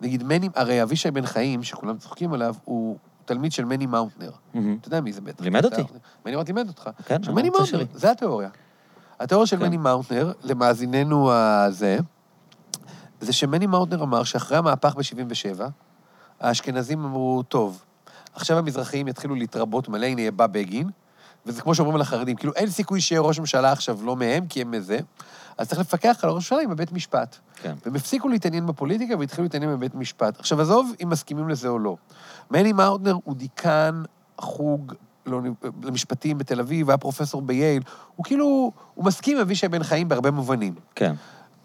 נגיד, 0.01 0.23
מני, 0.23 0.49
הרי 0.55 0.83
אבישי 0.83 1.11
בן 1.11 1.25
חיים, 1.25 1.63
שכולם 1.63 1.97
צוחקים 1.97 2.33
עליו, 2.33 2.55
הוא 2.65 2.97
תלמיד 3.25 3.51
של 3.51 3.65
מני 3.65 3.85
מאוטנר. 3.85 4.31
מהמם. 4.53 4.77
אתה 4.81 4.87
יודע 4.87 5.01
מי 5.01 5.13
זה 5.13 5.21
בטח. 5.21 5.43
לימד 5.43 5.65
אותי. 5.65 5.81
מני 6.25 6.35
מאוטנר 6.35 6.55
לימד 6.55 6.67
אותך. 6.67 6.89
כן, 7.05 7.15
עכשיו, 7.15 7.33
מני 7.33 7.49
מאוטנר. 7.49 7.85
זה 7.93 8.11
התיאוריה. 8.11 8.49
התיאוריה 9.19 9.47
של 9.47 9.57
כן. 9.57 9.63
מני 9.65 9.77
מאוטנר, 9.77 10.31
למאזיננו 10.43 11.31
הזה, 11.31 11.97
זה 13.21 13.33
שמני 13.33 13.67
מאוטנר 13.67 14.03
אמר 14.03 14.23
שאחרי 14.23 14.57
המהפך 14.57 14.95
ב-77, 14.95 15.61
האשכנזים 16.39 17.05
אמרו, 17.05 17.43
טוב, 17.43 17.83
עכשיו 18.33 18.57
המזרחיים 18.57 19.07
יתחילו 19.07 19.35
להתרבות 19.35 19.89
מלא, 19.89 20.05
הנה 20.05 20.21
יהיה 20.21 20.31
בא 20.31 20.47
בגין, 20.47 20.89
וזה 21.45 21.61
כמו 21.61 21.75
שאומרים 21.75 21.95
על 21.95 22.01
החרדים, 22.01 22.35
כאילו 22.35 22.53
אין 22.53 22.69
סיכוי 22.69 23.01
שיהיה 23.01 23.21
ראש 23.21 23.39
ממשלה 23.39 23.71
עכשיו 23.71 23.99
לא 24.03 24.15
מהם, 24.15 24.47
כי 24.47 24.61
הם 24.61 24.71
מזה, 24.71 24.99
אז 25.57 25.67
צריך 25.67 25.81
לפקח 25.81 26.19
על 26.23 26.29
ראש 26.29 26.35
ממשלה 26.35 26.61
עם 26.61 26.71
הבית 26.71 26.91
משפט. 26.91 27.37
כן. 27.55 27.73
והם 27.85 27.95
הפסיקו 27.95 28.27
להתעניין 28.29 28.65
בפוליטיקה 28.67 29.17
והתחילו 29.19 29.43
להתעניין 29.43 29.71
בבית 29.71 29.95
משפט. 29.95 30.39
עכשיו, 30.39 30.61
עזוב 30.61 30.91
אם 31.03 31.09
מסכימים 31.09 31.49
לזה 31.49 31.67
או 31.67 31.79
לא. 31.79 31.95
מני 32.51 32.73
מאוטנר 32.73 33.15
הוא 33.23 33.35
דיקן 33.35 34.03
חוג 34.37 34.93
לאוניב- 35.25 35.53
למשפטים 35.83 36.37
בתל 36.37 36.59
אביב, 36.59 36.89
היה 36.89 36.97
פרופסור 36.97 37.41
בייל, 37.41 37.83
הוא 38.15 38.23
כאילו, 38.25 38.71
הוא 38.93 39.05
מסכים 39.05 39.37
עם 39.37 39.41
אבישי 39.41 39.67
בן 39.67 39.83
חיים 39.83 40.07
בהרבה 40.07 40.31
מובנים. 40.31 40.73
כן. 40.95 41.13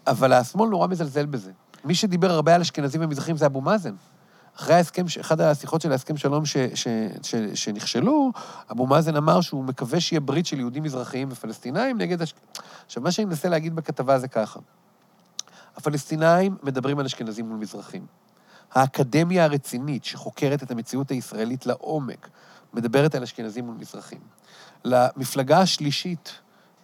אבל 0.07 0.33
השמאל 0.33 0.69
נורא 0.69 0.87
מזלזל 0.87 1.25
בזה. 1.25 1.51
מי 1.85 1.95
שדיבר 1.95 2.31
הרבה 2.31 2.55
על 2.55 2.61
אשכנזים 2.61 3.01
ומזרחים 3.03 3.37
זה 3.37 3.45
אבו 3.45 3.61
מאזן. 3.61 3.93
אחרי 4.59 4.75
ההסכם, 4.75 5.07
ש- 5.07 5.17
אחת 5.17 5.39
השיחות 5.39 5.81
של 5.81 5.91
ההסכם 5.91 6.17
שלום 6.17 6.45
ש, 6.45 6.57
ש, 6.73 6.87
ש, 7.23 7.35
שנכשלו, 7.35 8.31
אבו 8.71 8.87
מאזן 8.87 9.15
אמר 9.15 9.41
שהוא 9.41 9.63
מקווה 9.63 9.99
שיהיה 9.99 10.19
ברית 10.19 10.45
של 10.45 10.59
יהודים 10.59 10.83
מזרחיים 10.83 11.27
ופלסטינאים 11.31 11.97
נגד... 11.97 12.21
אש... 12.21 12.33
עכשיו, 12.85 13.03
מה 13.03 13.11
שאני 13.11 13.25
מנסה 13.25 13.49
להגיד 13.49 13.75
בכתבה 13.75 14.19
זה 14.19 14.27
ככה. 14.27 14.59
הפלסטינאים 15.75 16.57
מדברים 16.63 16.99
על 16.99 17.05
אשכנזים 17.05 17.49
מול 17.49 17.57
מזרחים. 17.57 18.05
האקדמיה 18.73 19.43
הרצינית 19.43 20.05
שחוקרת 20.05 20.63
את 20.63 20.71
המציאות 20.71 21.11
הישראלית 21.11 21.65
לעומק, 21.65 22.29
מדברת 22.73 23.15
על 23.15 23.23
אשכנזים 23.23 23.65
מול 23.65 23.75
מזרחים. 23.79 24.19
למפלגה 24.83 25.59
השלישית 25.59 26.31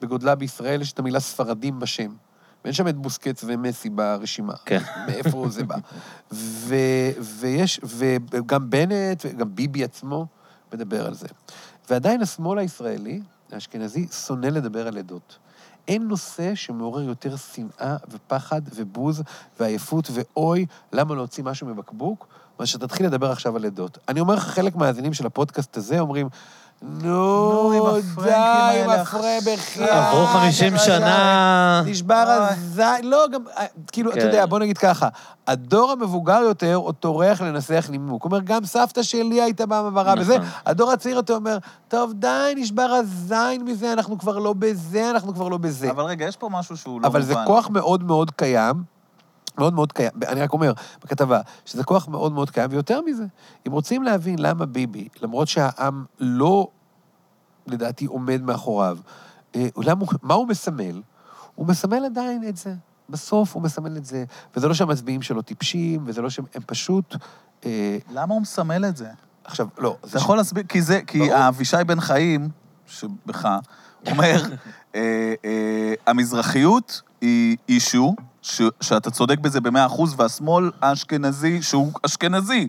בגודלה 0.01 0.35
בישראל 0.35 0.81
יש 0.81 0.91
את 0.91 0.99
המילה 0.99 1.19
ספרדים 1.19 1.79
בשם. 1.79 2.15
ואין 2.63 2.73
שם 2.73 2.87
את 2.87 2.97
בוסקץ 2.97 3.43
ומסי 3.47 3.89
ברשימה. 3.89 4.53
כן. 4.65 4.79
מאיפה 5.07 5.45
זה 5.49 5.63
בא. 5.63 5.75
ו, 6.31 6.75
ויש, 7.21 7.79
וגם 7.83 8.69
בנט, 8.69 9.25
וגם 9.25 9.55
ביבי 9.55 9.83
עצמו 9.83 10.25
מדבר 10.73 11.07
על 11.07 11.13
זה. 11.13 11.27
ועדיין 11.89 12.21
השמאל 12.21 12.59
הישראלי, 12.59 13.21
האשכנזי, 13.51 14.07
שונא 14.07 14.47
לדבר 14.47 14.87
על 14.87 14.97
עדות. 14.97 15.37
אין 15.87 16.07
נושא 16.07 16.55
שמעורר 16.55 17.01
יותר 17.01 17.35
שנאה 17.35 17.97
ופחד 18.11 18.61
ובוז 18.75 19.23
ועייפות 19.59 20.09
ואוי, 20.13 20.65
למה 20.93 21.15
להוציא 21.15 21.43
משהו 21.43 21.67
מבקבוק, 21.67 22.27
מאשר 22.59 22.77
תתחיל 22.77 23.05
לדבר 23.05 23.31
עכשיו 23.31 23.55
על 23.55 23.65
עדות. 23.65 23.97
אני 24.09 24.19
אומר 24.19 24.35
לך, 24.35 24.43
חלק 24.43 24.75
מהמאזינים 24.75 25.13
של 25.13 25.25
הפודקאסט 25.25 25.77
הזה 25.77 25.99
אומרים, 25.99 26.29
נו, 26.85 27.71
די 28.23 28.31
עם 28.83 28.89
הפרה 28.89 29.37
עכשיו. 29.37 29.53
בחייאת. 29.55 29.89
עברו 29.89 30.25
50 30.25 30.77
שנה. 30.77 31.83
נשבר. 31.85 32.25
הזין, 32.27 33.09
לא, 33.09 33.25
גם, 33.31 33.41
אה, 33.57 33.65
כאילו, 33.91 34.11
אתה 34.11 34.19
כן. 34.19 34.25
יודע, 34.25 34.45
בוא 34.45 34.59
נגיד 34.59 34.77
ככה, 34.77 35.07
הדור 35.47 35.91
המבוגר 35.91 36.39
יותר 36.41 36.75
עוד 36.75 36.95
טורח 36.95 37.41
לנסח 37.41 37.87
נימוק. 37.89 38.23
הוא 38.23 38.29
אומר, 38.29 38.39
גם 38.43 38.65
סבתא 38.65 39.03
שלי 39.03 39.41
הייתה 39.41 39.65
במעברה 39.65 40.15
בזה. 40.15 40.37
נכון. 40.37 40.49
הדור 40.65 40.91
הצעיר 40.91 41.15
יותר 41.15 41.35
אומר, 41.35 41.57
טוב, 41.87 42.13
די, 42.13 42.53
נשבר 42.55 42.81
הזין 42.81 43.63
מזה, 43.65 43.93
אנחנו 43.93 44.17
כבר 44.17 44.39
לא 44.39 44.53
בזה, 44.59 45.09
אנחנו 45.09 45.33
כבר 45.33 45.47
לא 45.47 45.57
בזה. 45.57 45.91
אבל 45.91 46.03
רגע, 46.03 46.25
יש 46.25 46.37
פה 46.37 46.49
משהו 46.51 46.77
שהוא 46.77 47.01
לא 47.01 47.07
אבל 47.07 47.19
מובן. 47.21 47.33
זה 47.33 47.39
כוח 47.45 47.69
מאוד 47.69 48.03
מאוד 48.03 48.31
קיים, 48.31 48.92
מאוד 49.57 49.73
מאוד 49.73 49.91
קיים. 49.91 50.11
אני 50.27 50.41
רק 50.41 50.53
אומר, 50.53 50.73
בכתבה, 51.03 51.41
שזה 51.65 51.83
כוח 51.83 52.07
מאוד 52.07 52.31
מאוד 52.31 52.49
קיים, 52.49 52.71
ויותר 52.71 53.01
מזה, 53.01 53.25
אם 53.67 53.71
רוצים 53.71 54.03
להבין 54.03 54.39
למה 54.39 54.65
ביבי, 54.65 55.07
למרות 55.21 55.47
שהעם 55.47 56.05
לא, 56.19 56.67
לדעתי, 57.67 58.05
עומד 58.05 58.41
מאחוריו, 58.41 58.97
אה, 59.55 59.67
למה, 59.77 60.01
הוא- 60.01 60.09
מה 60.21 60.33
הוא 60.33 60.47
מסמל? 60.47 61.01
הוא 61.55 61.67
מסמל 61.67 62.05
עדיין 62.05 62.43
את 62.49 62.57
זה. 62.57 62.73
בסוף 63.09 63.55
הוא 63.55 63.63
מסמל 63.63 63.97
את 63.97 64.05
זה, 64.05 64.23
וזה 64.55 64.67
לא 64.67 64.73
שהמצביעים 64.73 65.21
שלו 65.21 65.41
טיפשים, 65.41 66.03
וזה 66.05 66.21
לא 66.21 66.29
שהם 66.29 66.45
הם 66.55 66.61
פשוט... 66.65 67.15
אה, 67.65 67.97
למה 68.11 68.33
הוא 68.33 68.41
מסמל 68.41 68.85
את 68.85 68.97
זה? 68.97 69.09
עכשיו, 69.43 69.67
לא, 69.77 69.97
אתה 70.09 70.17
יכול 70.17 70.37
להסביר? 70.37 70.63
כי 70.63 70.81
זה, 70.81 70.99
כי 71.07 71.19
ברור. 71.19 71.33
האבישי 71.33 71.77
בן 71.87 71.99
חיים, 71.99 72.49
שבך, 72.87 73.47
אומר, 74.07 74.41
אה, 74.95 75.33
אה, 75.45 75.93
המזרחיות 76.07 77.01
היא 77.21 77.57
אישו, 77.69 78.15
ש- 78.43 78.61
שאתה 78.81 79.11
צודק 79.11 79.39
בזה 79.39 79.61
במאה 79.61 79.85
אחוז, 79.85 80.15
והשמאל 80.17 80.71
האשכנזי, 80.81 81.61
שהוא 81.61 81.91
אשכנזי, 82.05 82.67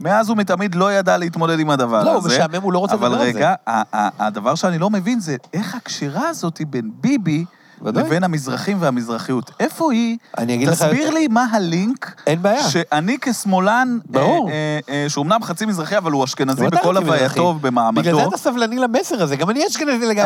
מאז 0.00 0.30
ומתמיד 0.30 0.74
לא 0.74 0.92
ידע 0.92 1.16
להתמודד 1.16 1.58
עם 1.58 1.70
הדבר 1.70 2.04
לא, 2.04 2.10
הוא 2.10 2.18
הזה. 2.18 2.28
משעמם, 2.28 2.62
הוא 2.62 2.72
לא 2.72 2.78
רוצה 2.78 2.94
לדבר 2.94 3.06
אבל 3.06 3.14
על 3.14 3.20
זה. 3.32 3.38
רגע, 3.38 3.54
ה- 3.66 3.96
ה- 3.96 4.26
הדבר 4.26 4.54
שאני 4.54 4.78
לא 4.78 4.90
מבין 4.90 5.20
זה 5.20 5.36
איך 5.52 5.74
הקשירה 5.74 6.28
הזאת 6.28 6.60
בין 6.70 6.90
ביבי 7.00 7.44
ודאי. 7.82 8.02
לבין 8.04 8.24
המזרחים 8.24 8.76
והמזרחיות. 8.80 9.50
איפה 9.60 9.92
היא? 9.92 10.16
אני 10.38 10.54
אגיד 10.54 10.68
לך... 10.68 10.74
תסביר 10.82 11.10
לי 11.10 11.28
מה 11.28 11.44
הלינק 11.52 12.22
אין 12.26 12.42
בעיה. 12.42 12.68
שאני 12.68 13.16
כשמאלן, 13.20 13.98
ברור. 14.10 14.48
אה, 14.50 14.54
אה, 14.88 15.02
אה, 15.02 15.08
שהוא 15.08 15.24
אמנם 15.24 15.42
חצי 15.42 15.66
מזרחי, 15.66 15.96
אבל 15.98 16.12
הוא 16.12 16.24
אשכנזי 16.24 16.66
בכל. 16.66 16.96
הווייתו 16.96 17.42
ובמעמדו. 17.42 18.00
בגלל 18.00 18.14
זה 18.16 18.22
אתה 18.28 18.36
סבלני 18.36 18.78
למסר 18.78 19.22
הזה, 19.22 19.36
גם 19.36 19.50
אני 19.50 19.66
אשכנזי 19.66 20.06
לגמרי. 20.06 20.22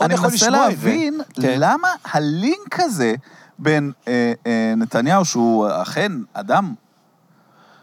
אני 0.00 0.14
אבל 0.14 0.28
מנסה. 0.30 0.50
להבין 0.50 1.20
כן. 1.34 1.54
למה 1.60 1.88
הלינק 2.12 2.80
הזה 2.80 3.14
בין 3.58 3.92
אה, 4.08 4.32
אה, 4.46 4.74
נתניהו, 4.76 5.24
שהוא 5.24 5.68
אכן 5.82 6.12
אדם 6.34 6.74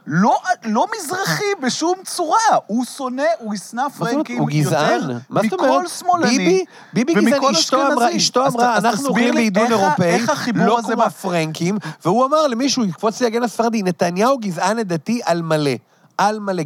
לא, 0.08 0.36
לא 0.66 0.88
מזרחי 0.98 1.44
בשום 1.62 1.96
צורה, 2.06 2.38
הוא 2.68 2.86
שונא, 2.86 3.24
הוא 3.40 3.54
ישנא? 3.54 3.90
פרנקים 3.98 4.40
הוא 4.40 4.50
גזען. 4.50 4.94
יותר 5.02 5.18
מה 5.30 5.42
זאת 5.42 5.54
מכל 5.54 5.70
אומרת? 5.70 5.90
שמאלני. 5.90 6.38
ביבי, 6.38 6.64
ביבי 6.94 7.32
גזען, 7.32 7.44
אשתו 7.56 7.88
אמרה. 7.94 8.18
אשתו 8.18 8.48
אמרה, 8.48 8.78
אנחנו 8.78 9.08
אוכלים 9.08 9.28
לי 9.34 9.34
בעידון 9.34 9.64
איך 9.64 9.72
ה- 9.72 9.84
אירופאי, 9.86 10.06
איך 10.10 10.30
החיבור 10.30 10.66
לא 10.66 10.80
הזה 10.80 10.94
כמו 10.94 11.04
הפרנקים, 11.04 11.78
והוא 12.06 12.26
אמר 12.26 12.48
למישהו, 12.48 12.84
יקפוץ 12.86 13.20
לי 13.22 13.30
להגן 13.30 13.44
הספרדי, 13.44 13.84
נתניהו 13.84 14.38
גזען 14.38 14.78
לדתי 14.78 15.22
על 15.26 15.42
מלא. 15.42 15.72
על 16.18 16.40
מלא, 16.40 16.64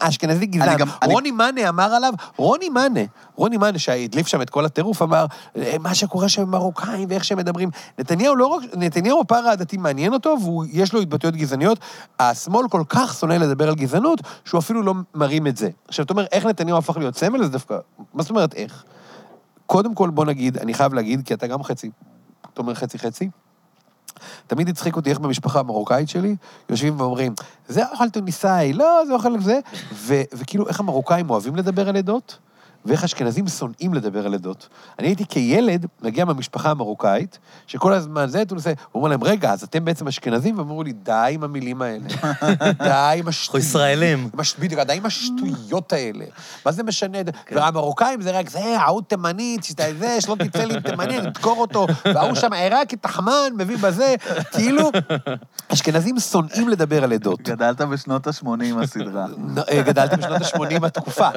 אשכנזי 0.00 0.46
גזען. 0.46 0.76
גם- 0.76 0.88
אני- 1.02 1.12
רוני 1.14 1.30
מאנה 1.30 1.68
אמר 1.68 1.94
עליו, 1.94 2.12
רוני 2.36 2.68
מאנה, 2.68 3.00
רוני 3.36 3.56
מאנה 3.56 3.78
שהדליף 3.78 4.26
שם 4.26 4.42
את 4.42 4.50
כל 4.50 4.64
הטירוף, 4.64 5.02
אמר, 5.02 5.26
"אה, 5.56 5.76
מה 5.80 5.94
שקורה 5.94 6.28
שם 6.28 6.42
עם 6.42 6.50
מרוקאים 6.50 7.08
ואיך 7.10 7.24
שהם 7.24 7.38
מדברים. 7.38 7.70
נתניהו 7.98 8.36
לא 8.36 8.46
רק, 8.46 8.62
נתניהו 8.76 9.20
הפער 9.20 9.48
העדתי 9.48 9.76
מעניין 9.76 10.12
אותו, 10.12 10.36
ויש 10.72 10.92
לו 10.92 11.00
התבטאויות 11.00 11.36
גזעניות. 11.36 11.78
השמאל 12.20 12.68
כל 12.68 12.82
כך 12.88 13.14
שונא 13.14 13.34
לדבר 13.34 13.68
על 13.68 13.74
גזענות, 13.74 14.20
שהוא 14.44 14.58
אפילו 14.58 14.82
לא 14.82 14.94
מרים 15.14 15.46
את 15.46 15.56
זה. 15.56 15.68
עכשיו, 15.88 16.04
אתה 16.04 16.12
אומר, 16.12 16.24
איך 16.32 16.46
נתניהו 16.46 16.78
הפך 16.78 16.96
להיות 16.96 17.16
סמל? 17.16 17.42
זה 17.44 17.48
דווקא, 17.48 17.76
מה 18.14 18.22
זאת 18.22 18.30
אומרת 18.30 18.54
איך? 18.54 18.84
קודם 19.66 19.94
כל, 19.94 20.10
בוא 20.10 20.24
נגיד, 20.24 20.58
אני 20.58 20.74
חייב 20.74 20.94
להגיד, 20.94 21.22
כי 21.26 21.34
אתה 21.34 21.46
גם 21.46 21.62
חצי, 21.62 21.90
אתה 22.54 22.62
אומר 22.62 22.74
חצי-חצי, 22.74 23.30
תמיד 24.46 24.68
הצחיק 24.68 24.96
אותי 24.96 25.10
איך 25.10 25.18
במשפחה 25.18 25.60
המרוקאית 25.60 26.08
שלי 26.08 26.36
יושבים 26.70 27.00
ואומרים, 27.00 27.34
זה 27.68 27.88
אוכל 27.90 28.10
טוניסאי, 28.10 28.72
לא, 28.72 29.02
זה 29.06 29.12
אוכל 29.12 29.40
זה, 29.40 29.60
וכאילו 30.32 30.68
איך 30.68 30.80
המרוקאים 30.80 31.30
אוהבים 31.30 31.56
לדבר 31.56 31.88
על 31.88 31.96
עדות, 31.96 32.38
ואיך 32.86 33.04
אשכנזים 33.04 33.48
שונאים 33.48 33.94
לדבר 33.94 34.26
על 34.26 34.34
עדות. 34.34 34.68
אני 34.98 35.08
הייתי 35.08 35.26
כילד 35.26 35.86
מגיע 36.02 36.24
מהמשפחה 36.24 36.70
המרוקאית, 36.70 37.38
שכל 37.66 37.92
הזמן 37.92 38.26
זה 38.28 38.42
הוא 38.48 38.66
אומר 38.94 39.08
להם, 39.08 39.24
רגע, 39.24 39.52
אז 39.52 39.62
אתם 39.62 39.84
בעצם 39.84 40.08
אשכנזים? 40.08 40.58
ואמרו 40.58 40.82
לי, 40.82 40.92
די 40.92 41.30
עם 41.30 41.44
המילים 41.44 41.82
האלה. 41.82 42.04
די 42.88 43.18
עם 43.18 43.28
השטויות. 43.28 43.46
אנחנו 43.46 43.58
ישראלים. 43.58 44.30
בדיוק, 44.58 44.80
די 44.80 44.96
עם 44.96 45.06
השטויות 45.06 45.92
האלה. 45.92 46.24
מה 46.66 46.72
זה 46.72 46.82
משנה? 46.82 47.18
והמרוקאים 47.52 48.20
זה 48.20 48.38
רק 48.38 48.50
זה, 48.50 48.80
ההוא 48.80 49.02
תימנית, 49.02 49.64
שאתה 49.64 49.84
זה, 49.98 50.20
שלא 50.20 50.36
תצא 50.38 50.64
לי 50.64 50.80
תימני, 50.80 51.18
אני 51.18 51.28
אדקור 51.28 51.60
אותו, 51.60 51.86
וההוא 52.04 52.34
שם 52.34 52.52
עיראקי, 52.52 52.96
תחמן, 52.96 53.52
מביא 53.56 53.76
בזה. 53.76 54.14
כאילו, 54.52 54.90
אשכנזים 55.68 56.18
שונאים 56.20 56.68
לדבר 56.68 57.04
על 57.04 57.12
עדות. 57.12 57.40
גדלת 57.40 57.80
בשנות 57.80 58.26
ה-80 58.26 58.82
הסדרה. 58.82 59.26
אה, 59.68 59.82
גדלתי 59.82 60.16
בשנות 60.16 60.42
ה-80 60.42 60.86
התקופה. 60.86 61.28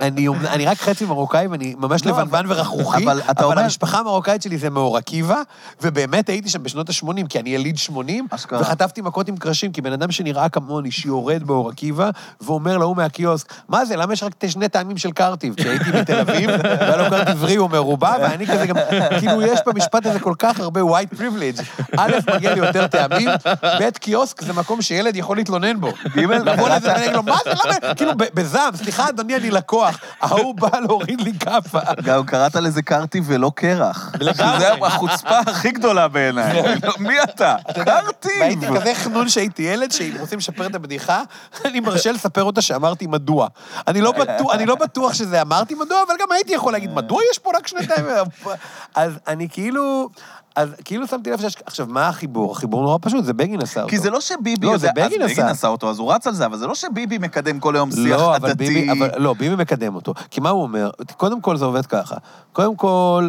אני 0.00 0.26
אני 0.46 0.66
רק 0.66 0.78
חצי 0.78 1.04
מרוקאי 1.04 1.46
ואני 1.46 1.74
ממש 1.78 2.04
לא, 2.06 2.12
לבנוון 2.12 2.44
ורכרוכי, 2.48 3.04
אבל 3.04 3.20
אתה 3.20 3.32
אבל 3.32 3.44
אומר- 3.44 3.62
המשפחה 3.62 3.98
המרוקאית 3.98 4.42
שלי 4.42 4.58
זה 4.58 4.70
מאור 4.70 4.96
עקיבא, 4.96 5.42
ובאמת 5.82 6.28
הייתי 6.28 6.48
שם 6.48 6.62
בשנות 6.62 6.88
ה-80, 6.88 7.26
כי 7.28 7.40
אני 7.40 7.50
יליד 7.50 7.78
80, 7.78 8.26
אשכרה. 8.30 8.60
וחטפתי 8.60 9.00
מכות 9.00 9.28
עם 9.28 9.36
קרשים, 9.36 9.72
כי 9.72 9.80
בן 9.80 9.92
אדם 9.92 10.10
שנראה 10.12 10.48
כמוני, 10.48 10.90
שיורד 10.90 11.42
באור 11.42 11.68
עקיבא, 11.70 12.10
ואומר 12.40 12.78
להוא 12.78 12.96
מהקיוסק, 12.96 13.52
מה 13.68 13.84
זה, 13.84 13.96
למה 13.96 14.12
יש 14.12 14.22
רק 14.22 14.32
שני 14.48 14.68
טעמים 14.68 14.96
של 14.96 15.10
קרטיב? 15.12 15.54
כי 15.54 15.68
הייתי 15.68 15.92
בתל 15.92 16.18
אביב, 16.20 16.50
והיה 16.80 16.96
לו 16.96 17.10
קרטיב 17.10 17.44
ריו 17.44 17.68
מרובע, 17.68 18.14
ואני 18.20 18.46
כזה 18.46 18.66
גם, 18.66 18.76
כאילו, 19.18 19.42
יש 19.42 19.60
במשפט 19.66 20.06
הזה 20.06 20.20
כל 20.20 20.34
כך 20.38 20.60
הרבה 20.60 20.80
white 20.80 21.14
privilege. 21.18 21.62
א', 21.98 22.12
מגיע 22.34 22.54
לי 22.54 22.66
יותר 22.66 22.86
טעמים, 22.86 23.28
ב', 23.80 23.90
קיוסק 23.90 24.42
זה 24.42 24.52
מקום 24.52 24.82
שילד 24.82 25.16
יכול 25.16 25.36
להתלונן 25.36 25.80
בו. 25.80 25.88
ג', 26.16 26.18
לבוא 26.20 26.68
לזה 26.68 26.88
ולהגיד 26.92 27.12
לו, 27.12 27.22
מה 27.22 27.36
זה, 27.44 27.50
למה, 27.64 27.94
כאילו, 27.94 28.12
ב- 28.16 28.24
בזעם, 28.34 28.76
סליחה, 28.76 29.08
אדוני, 29.08 29.36
אני 29.36 29.50
לקוח, 29.50 29.98
ההוא 30.28 30.54
בא 30.54 30.78
להוריד 30.78 31.20
לי 31.20 31.32
כאפה. 31.40 31.78
גם 32.04 32.26
קראת 32.26 32.54
לזה 32.54 32.82
קרטיב 32.82 33.24
ולא 33.26 33.52
קרח. 33.54 34.12
לגמרי. 34.20 34.60
שזה 34.60 34.72
החוצפה 34.72 35.38
הכי 35.38 35.70
גדולה 35.70 36.08
בעיניי. 36.08 36.62
מי 36.98 37.22
אתה? 37.22 37.56
קרטיב. 37.84 38.32
והייתי 38.40 38.66
כזה 38.66 38.94
חנון 38.94 39.28
שהייתי 39.28 39.62
ילד, 39.62 39.92
שאם 39.92 40.12
רוצים 40.20 40.38
לשפר 40.38 40.66
את 40.66 40.74
הבדיחה, 40.74 41.22
אני 41.64 41.80
מרשה 41.80 42.12
לספר 42.12 42.42
אותה 42.42 42.62
שאמרתי 42.62 43.06
מדוע. 43.06 43.48
אני 43.88 44.00
לא 44.00 44.12
בטוח, 44.12 44.54
אני 44.54 44.66
לא 44.66 44.74
בטוח 44.74 45.14
שזה 45.14 45.42
אמרתי 45.42 45.74
מדוע, 45.74 46.02
אבל 46.06 46.14
גם 46.20 46.32
הייתי 46.32 46.54
יכול 46.54 46.72
להגיד, 46.72 46.90
מדוע 46.94 47.20
יש 47.32 47.38
פה 47.38 47.50
רק 47.54 47.66
שנתיים? 47.66 48.06
אז 48.94 49.12
אני 49.26 49.48
כאילו... 49.48 50.08
אז 50.58 50.68
כאילו 50.84 51.06
שמתי 51.06 51.30
לב 51.30 51.40
שיש... 51.40 51.56
עכשיו, 51.66 51.86
מה 51.90 52.08
החיבור? 52.08 52.52
החיבור 52.52 52.82
נורא 52.82 52.98
פשוט, 53.00 53.24
זה 53.24 53.32
בגין 53.32 53.62
עשה 53.62 53.80
אותו. 53.80 53.90
כי 53.90 53.98
זה 53.98 54.10
לא 54.10 54.20
שביבי... 54.20 54.66
לא, 54.66 54.70
יודע- 54.70 54.78
זה 54.78 54.88
בגין 54.94 55.22
אז 55.22 55.30
בגין 55.30 55.44
עשה. 55.44 55.50
עשה 55.50 55.68
אותו, 55.68 55.90
אז 55.90 55.98
הוא 55.98 56.12
רץ 56.12 56.26
על 56.26 56.34
זה, 56.34 56.46
אבל 56.46 56.56
זה 56.58 56.66
לא 56.66 56.74
שביבי 56.74 57.18
מקדם 57.18 57.60
כל 57.60 57.76
היום 57.76 57.90
שיח 57.90 58.20
לא, 58.20 58.36
אבל 58.36 58.50
עדתי. 58.50 58.64
ביבי, 58.64 58.92
אבל, 58.92 59.10
לא, 59.16 59.34
ביבי 59.34 59.56
מקדם 59.56 59.94
אותו. 59.94 60.14
כי 60.30 60.40
מה 60.40 60.50
הוא 60.50 60.62
אומר? 60.62 60.90
קודם 61.16 61.40
כל 61.40 61.56
זה 61.56 61.64
עובד 61.64 61.86
ככה. 61.86 62.16
קודם 62.52 62.76
כל, 62.76 63.28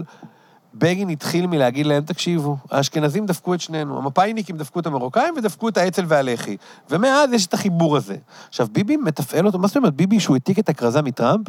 בגין 0.73 1.09
התחיל 1.09 1.47
מלהגיד 1.47 1.85
להם, 1.85 2.03
תקשיבו, 2.03 2.57
האשכנזים 2.71 3.25
דפקו 3.25 3.53
את 3.53 3.61
שנינו, 3.61 3.97
המפאיניקים 3.97 4.57
דפקו 4.57 4.79
את 4.79 4.85
המרוקאים 4.85 5.33
ודפקו 5.37 5.69
את 5.69 5.77
האצ"ל 5.77 6.05
והלח"י. 6.07 6.57
ומאז 6.89 7.33
יש 7.33 7.45
את 7.45 7.53
החיבור 7.53 7.97
הזה. 7.97 8.15
עכשיו, 8.47 8.67
ביבי 8.71 8.97
מתפעל 8.97 9.45
אותו, 9.45 9.59
מה 9.59 9.67
זאת 9.67 9.77
אומרת, 9.77 9.93
ביבי, 9.93 10.19
שהוא 10.19 10.35
העתיק 10.35 10.59
את 10.59 10.69
הכרזה 10.69 11.01
מטראמפ, 11.01 11.47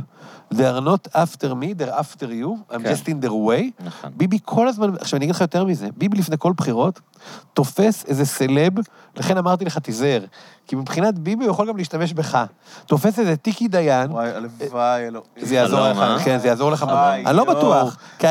they 0.54 0.56
are 0.56 0.84
not 0.84 1.16
after 1.16 1.46
me, 1.46 1.74
they're 1.78 2.00
after 2.00 2.26
you, 2.26 2.72
I'm 2.72 2.82
כן. 2.82 2.92
just 2.92 3.06
in 3.06 3.24
their 3.24 3.30
way. 3.30 3.84
נכון. 3.84 4.10
ביבי 4.16 4.38
כל 4.44 4.68
הזמן, 4.68 4.94
עכשיו 5.00 5.16
אני 5.16 5.24
אגיד 5.24 5.34
לך 5.34 5.40
יותר 5.40 5.64
מזה, 5.64 5.88
ביבי 5.96 6.18
לפני 6.18 6.36
כל 6.38 6.52
בחירות 6.56 7.00
תופס 7.54 8.04
איזה 8.08 8.24
סלב, 8.26 8.72
לכן 9.16 9.38
אמרתי 9.38 9.64
לך, 9.64 9.78
תיזהר, 9.78 10.20
כי 10.66 10.76
מבחינת 10.76 11.18
ביבי 11.18 11.44
הוא 11.44 11.50
יכול 11.52 11.68
גם 11.68 11.76
להשתמש 11.76 12.12
בך. 12.12 12.38
תופס 12.86 13.18
איזה 13.18 13.36
טיקי 13.36 13.68
דיין, 13.68 14.10
וואי, 14.10 14.28
הלוואי, 14.30 15.06
אלוהים. 15.06 15.24
זה 15.40 15.54
יעזור 15.54 15.80
לך, 15.88 15.98
אה? 15.98 16.16
כן, 16.24 16.38
זה 16.38 16.48
יעזור 16.48 16.70
לך. 16.70 16.86
אני 17.26 17.36
לא. 17.36 17.44
בטוח, 17.44 17.96
כי- 18.18 18.26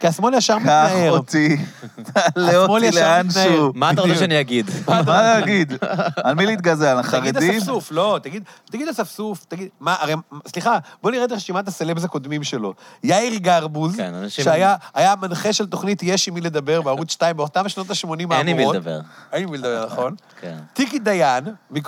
כי 0.00 0.06
השמאל 0.06 0.34
ביבי, 0.34 0.62
קח. 0.66 1.10
אותי, 1.10 1.56
תעלה 2.12 2.56
אותי 2.56 2.90
לאנשהו. 2.90 3.72
מה 3.74 3.90
אתה 3.90 4.00
רוצה. 4.00 4.14
שאני 4.16 4.40
אגיד? 4.40 4.70
מה 5.06 5.22
להגיד? 5.22 5.72
על 6.16 6.34
מי 6.34 6.46
להתגזע? 6.46 6.90
על 6.90 7.02
תגיד 7.02 7.14
החרדים? 7.36 7.56
אספסוף, 7.58 7.92
לא, 7.92 8.18
תגיד, 8.22 8.42
תגיד 8.70 8.88
אספסוף, 8.88 9.44
תגיד, 9.48 9.68
מה, 9.80 9.96
הרי, 10.00 10.14
סליחה, 10.48 10.78
בוא 11.02 11.10
נראה 11.10 11.24
את 11.24 11.32
רשימת 11.32 11.68
הסלבס 11.68 12.04
הקודמים 12.04 12.42
שלו. 12.44 12.74
יאיר 13.04 13.36
גרבוז, 13.36 13.96
כן, 13.96 14.12
שהיה 14.28 14.74
היה 14.94 15.12
המנחה 15.12 15.52
של 15.52 15.66
תוכנית 15.66 16.02
יש 16.02 16.28
עם 16.28 16.34
מי 16.34 16.40
לדבר 16.40 16.82
בערוץ 16.82 17.12
2 17.12 17.36
באותם 17.36 17.68
שנות 17.68 17.89
ה-80 17.90 18.10
האמורות. 18.10 18.32
אין 18.32 18.48
עם 18.48 18.56
מי 18.56 18.66
לדבר. 18.66 19.00
אין 19.32 19.42
עם 19.42 19.50
מי 19.50 19.58
לדבר, 19.58 19.86
נכון? 19.86 20.14
כן. 20.40 20.58
טיקי 20.72 20.98
דיין, 20.98 21.44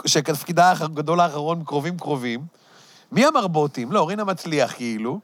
שתפקידה 0.07 0.73
הגדול 0.81 1.21
האחרון 1.21 1.65
קרובים 1.65 1.99
קרובים. 1.99 2.41
מי 3.13 3.27
המרבוטים? 3.27 3.93
לא, 3.93 4.09
רינה 4.09 4.25
מצליח 4.25 4.73
כאילו. 4.77 5.21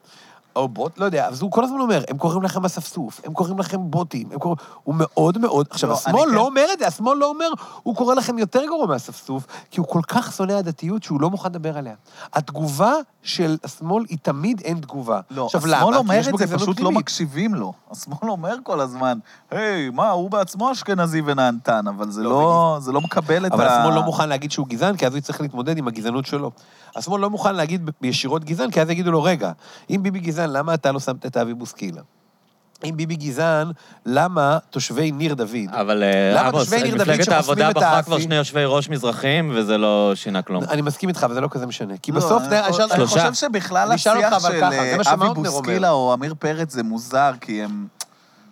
או 0.58 0.68
בוט, 0.68 0.98
לא 0.98 1.04
יודע, 1.04 1.26
אז 1.26 1.42
הוא 1.42 1.50
כל 1.50 1.64
הזמן 1.64 1.80
אומר, 1.80 2.04
הם 2.08 2.18
קוראים 2.18 2.42
לכם 2.42 2.64
אספסוף, 2.64 3.20
הם 3.24 3.32
קוראים 3.32 3.58
לכם 3.58 3.78
בוטים, 3.80 4.28
הם 4.32 4.38
קוראים... 4.38 4.56
הוא 4.84 4.94
מאוד 4.98 5.38
מאוד... 5.38 5.66
עכשיו, 5.70 5.90
לא, 5.90 5.94
השמאל 5.94 6.28
לא 6.28 6.40
כן- 6.40 6.46
אומר 6.46 6.66
את 6.72 6.78
זה, 6.78 6.86
השמאל 6.86 7.18
לא 7.18 7.26
אומר, 7.26 7.48
הוא 7.82 7.96
קורא 7.96 8.14
לכם 8.14 8.38
יותר 8.38 8.64
גרוע 8.66 8.86
מאספסוף, 8.86 9.46
כי 9.70 9.80
הוא 9.80 9.86
כל 9.88 10.00
כך 10.08 10.32
שונא 10.32 10.52
הדתיות 10.52 11.02
שהוא 11.02 11.20
לא 11.20 11.30
מוכן 11.30 11.48
לדבר 11.48 11.78
עליה. 11.78 11.94
התגובה 12.32 12.92
של 13.22 13.56
השמאל 13.64 14.04
היא 14.08 14.18
תמיד 14.22 14.60
אין 14.64 14.80
תגובה. 14.80 15.20
לא, 15.30 15.46
עכשיו? 15.46 15.60
השמאל 15.60 15.96
אומר 15.96 16.20
את 16.28 16.38
זה, 16.38 16.58
פשוט 16.58 16.80
לא. 16.80 16.92
מקשיבים 16.92 17.54
לו. 17.54 17.72
השמאל 17.90 18.30
אומר 18.30 18.56
כל 18.62 18.80
הזמן, 18.80 19.18
היי, 19.50 19.90
מה, 19.90 20.10
הוא 20.10 20.30
בעצמו 20.30 20.72
אשכנזי 20.72 21.22
ונהנתן, 21.26 21.88
אבל 21.88 22.10
זה 22.10 22.22
לא, 22.22 22.30
לא, 22.30 22.76
זה 22.80 22.92
לא 22.92 23.00
מקבל 23.00 23.46
את 23.46 23.52
ה... 23.52 23.54
אבל 23.54 23.66
השמאל 23.66 23.94
לא 23.94 24.02
מוכן 24.02 24.28
להגיד 24.28 24.52
שהוא 24.52 24.66
גזען, 24.66 24.96
כי 24.96 25.06
אז 25.06 25.12
הוא 25.12 25.18
יצטרך 25.18 25.40
להתמודד 25.40 25.78
עם 25.78 25.88
הגזענות 25.88 26.26
שלו. 26.26 26.50
השמאל 26.96 27.20
לא 27.20 27.30
מוכן 27.30 27.54
להגיד 27.54 27.90
ישירות 28.02 28.44
גזען, 28.44 28.70
כי 28.70 28.82
אז 28.82 28.90
יגידו 28.90 29.10
לו, 29.10 29.22
רגע, 29.22 29.52
אם 29.90 30.00
ביבי 30.02 30.20
גזען, 30.20 30.47
למה 30.48 30.74
אתה 30.74 30.92
לא 30.92 31.00
שמת 31.00 31.26
את 31.26 31.36
אבי 31.36 31.54
בוסקילה? 31.54 32.00
אם 32.84 32.96
ביבי 32.96 33.16
גזען, 33.16 33.70
למה 34.06 34.58
תושבי 34.70 35.12
ניר 35.12 35.34
דוד? 35.34 35.50
אבל 35.70 36.02
אה, 36.02 36.48
עמוס, 36.48 36.72
מפלגת 36.72 37.28
העבודה 37.28 37.70
בחרה? 37.70 38.02
כבר 38.02 38.18
שני 38.18 38.34
יושבי 38.34 38.60
ראש 38.66 38.88
מזרחים, 38.88 39.52
וזה 39.54 39.78
לא 39.78 40.12
שינה 40.14 40.42
כלום. 40.42 40.64
אני 40.64 40.82
מסכים 40.82 41.08
איתך, 41.08 41.24
אבל 41.24 41.34
זה 41.34 41.40
לא 41.40 41.48
כזה 41.50 41.66
משנה. 41.66 41.94
כי 42.02 42.12
לא, 42.12 42.16
בסוף, 42.18 42.42
אני 42.92 43.06
חושב- 43.06 43.32
שבכלל 43.34 43.92
השיח 43.92 44.14
של 44.38 44.62
אה, 44.62 45.12
אבי 45.12 45.26
בוסקילה. 45.34 45.90
או 45.90 46.12
עמיר 46.12 46.34
פרץ 46.38 46.72
זה 46.72 46.82
מוזר, 46.82 47.32
כי 47.40 47.62
הם... 47.62 47.86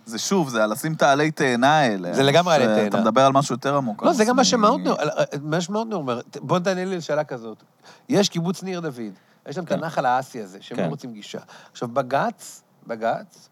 זה 0.07 0.19
שוב, 0.19 0.49
זה 0.49 0.65
על 0.65 0.73
לשים 0.73 0.93
את 0.93 1.03
העלי 1.03 1.31
תאנה 1.31 1.79
האלה. 1.79 2.15
זה 2.15 2.23
לגמרי 2.23 2.55
עלי 2.55 2.65
תאנה. 2.91 3.03
מדבר 3.03 3.21
על 3.21 3.33
משהו 3.33 3.55
יותר 3.55 3.77
עמוק. 3.77 4.03
לא, 4.03 4.13
זה 4.13 4.25
גם 4.25 4.37
מה 4.37 4.43
אני- 4.43 4.49
שמאוטנר, 4.49 4.95
מה 5.43 5.61
שמאוטנר 5.61 5.97
אומר. 5.97 6.21
בוא 6.41 6.59
תענה 6.59 6.85
לי 6.85 6.97
לשאלה 6.97 7.25
כזאת. 7.25 7.63
יש 8.09 8.29
קיבוץ 8.29 8.63
ניר 8.63 8.81
דוד, 8.81 9.01
יש 9.49 9.57
להם 9.57 9.65
את 9.65 9.69
כן. 9.69 9.79
הנחל 9.79 10.07
האסי 10.07 10.41
הזה, 10.41 10.59
שהם 10.61 10.77
כן. 10.77 10.85
לא 10.85 10.89
רוצים 10.89 11.13
גישה. 11.13 11.39
עכשיו, 11.73 11.89
בג"ץ, 11.89 12.63
בג"ץ, 12.87 13.49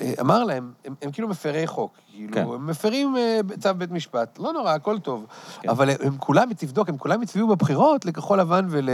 אה, 0.00 0.12
אמר 0.20 0.44
להם, 0.44 0.72
הם, 0.84 0.94
הם 1.02 1.10
כאילו 1.10 1.28
מפרי 1.28 1.66
חוק. 1.66 1.98
כאילו, 2.10 2.32
כן. 2.32 2.40
הם 2.42 2.66
מפרים 2.66 3.16
אה, 3.16 3.40
צו 3.60 3.74
בית 3.74 3.90
משפט. 3.90 4.38
לא 4.38 4.52
נורא, 4.52 4.72
הכל 4.72 4.98
טוב. 4.98 5.26
כן. 5.60 5.68
אבל 5.68 5.90
הם, 5.90 5.96
הם 6.00 6.18
כולם, 6.18 6.52
תבדוק, 6.52 6.88
הם 6.88 6.98
כולם 6.98 7.22
הצביעו 7.22 7.48
בבחירות 7.48 8.04
לכחול 8.04 8.40
לבן 8.40 8.66
ול, 8.68 8.88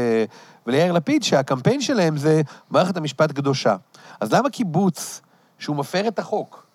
וליאיר 0.66 0.93
לפיד, 0.93 1.22
שהקמפיין 1.22 1.81
שלהם 1.81 2.16
זה 2.16 2.43
מערכת 2.70 2.97
המשפט 2.97 3.33
קדושה. 3.33 3.76
אז 4.20 4.33
למה 4.33 4.51
קיבוץ, 4.51 5.20
שהוא 5.59 5.76
מפר 5.76 6.09
את 6.09 6.18
החוק, 6.18 6.66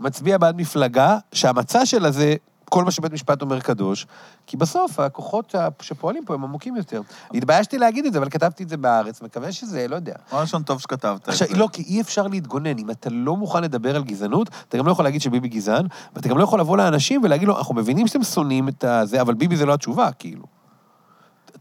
מצביע 0.00 0.38
בעד 0.38 0.56
מפלגה 0.56 1.18
שהמצע 1.32 1.86
שלה 1.86 2.10
זה 2.10 2.34
כל 2.72 2.84
מה 2.84 2.90
שבית 2.90 3.12
משפט 3.12 3.42
אומר 3.42 3.60
קדוש, 3.60 4.06
כי 4.46 4.56
בסוף 4.56 5.00
הכוחות 5.00 5.54
שפועלים 5.82 6.24
פה 6.24 6.34
הם 6.34 6.44
עמוקים 6.44 6.76
יותר. 6.76 7.00
התביישתי 7.34 7.78
להגיד 7.78 8.06
את 8.06 8.12
זה, 8.12 8.18
אבל 8.18 8.30
כתבתי 8.30 8.62
את 8.62 8.68
זה 8.68 8.76
בהארץ, 8.76 9.22
מקווה 9.22 9.52
שזה, 9.52 9.88
לא 9.88 9.96
יודע. 9.96 10.14
דבר 10.28 10.40
ראשון, 10.40 10.62
טוב 10.62 10.80
שכתבת 10.80 11.28
עכשיו, 11.28 11.48
זה. 11.48 11.56
לא, 11.56 11.68
כי 11.72 11.82
אי 11.82 12.00
אפשר 12.00 12.26
להתגונן. 12.26 12.78
אם 12.78 12.90
אתה 12.90 13.10
לא 13.10 13.36
מוכן 13.36 13.62
לדבר 13.62 13.96
על 13.96 14.04
גזענות, 14.04 14.50
אתה 14.68 14.78
גם 14.78 14.86
לא 14.86 14.92
יכול 14.92 15.04
להגיד 15.04 15.20
שביבי 15.20 15.48
גזען, 15.48 15.86
ואתה 16.14 16.28
גם 16.28 16.38
לא 16.38 16.44
יכול 16.44 16.60
לבוא 16.60 16.76
לאנשים 16.76 17.20
ולהגיד 17.24 17.48
לו, 17.48 17.58
אנחנו 17.58 17.74
מבינים 17.74 18.06
שאתם 18.06 18.22
שונאים 18.22 18.68
את 18.68 18.84
הזה, 18.84 19.20
אבל 19.20 19.34
ביבי 19.34 19.56
זה 19.56 19.66
לא 19.66 19.74
התשובה, 19.74 20.12
כאילו. 20.18 20.61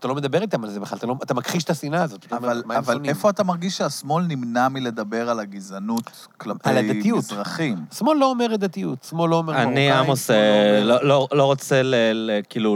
אתה 0.01 0.07
לא 0.07 0.15
מדבר 0.15 0.41
איתם 0.41 0.63
על 0.63 0.69
זה 0.69 0.79
בכלל, 0.79 0.97
אתה, 0.97 1.07
לא, 1.07 1.15
אתה 1.23 1.33
מכחיש 1.33 1.63
את 1.63 1.69
השנאה 1.69 2.03
הזאת. 2.03 2.25
אתה 2.25 2.35
אומר, 2.35 2.51
אבל, 2.51 2.63
אבל? 2.77 2.99
איפה 3.05 3.29
אתה 3.29 3.43
מרגיש 3.43 3.77
שהשמאל 3.77 4.23
נמנע 4.23 4.69
מלדבר 4.69 5.29
על 5.29 5.39
הגזענות 5.39 6.27
כלפי 6.37 6.69
על 6.69 6.77
הדתיות. 6.77 7.17
מזרחים? 7.17 7.75
שמאל 7.97 8.17
לא 8.17 8.25
אומר 8.25 8.55
דתיות, 8.55 9.05
שמאל 9.09 9.29
לא 9.29 9.35
אומר. 9.35 9.55
אני, 9.61 9.91
עמוס, 9.91 10.27
שמאל 10.27 10.37
אה, 10.37 10.79
אומר- 10.81 10.83
לא- 11.03 11.07
לא 11.07 11.27
לא 11.31 11.43
רוצה 11.43 11.81
ל- 11.83 11.95
ל- 12.13 12.41
כאילו... 12.49 12.75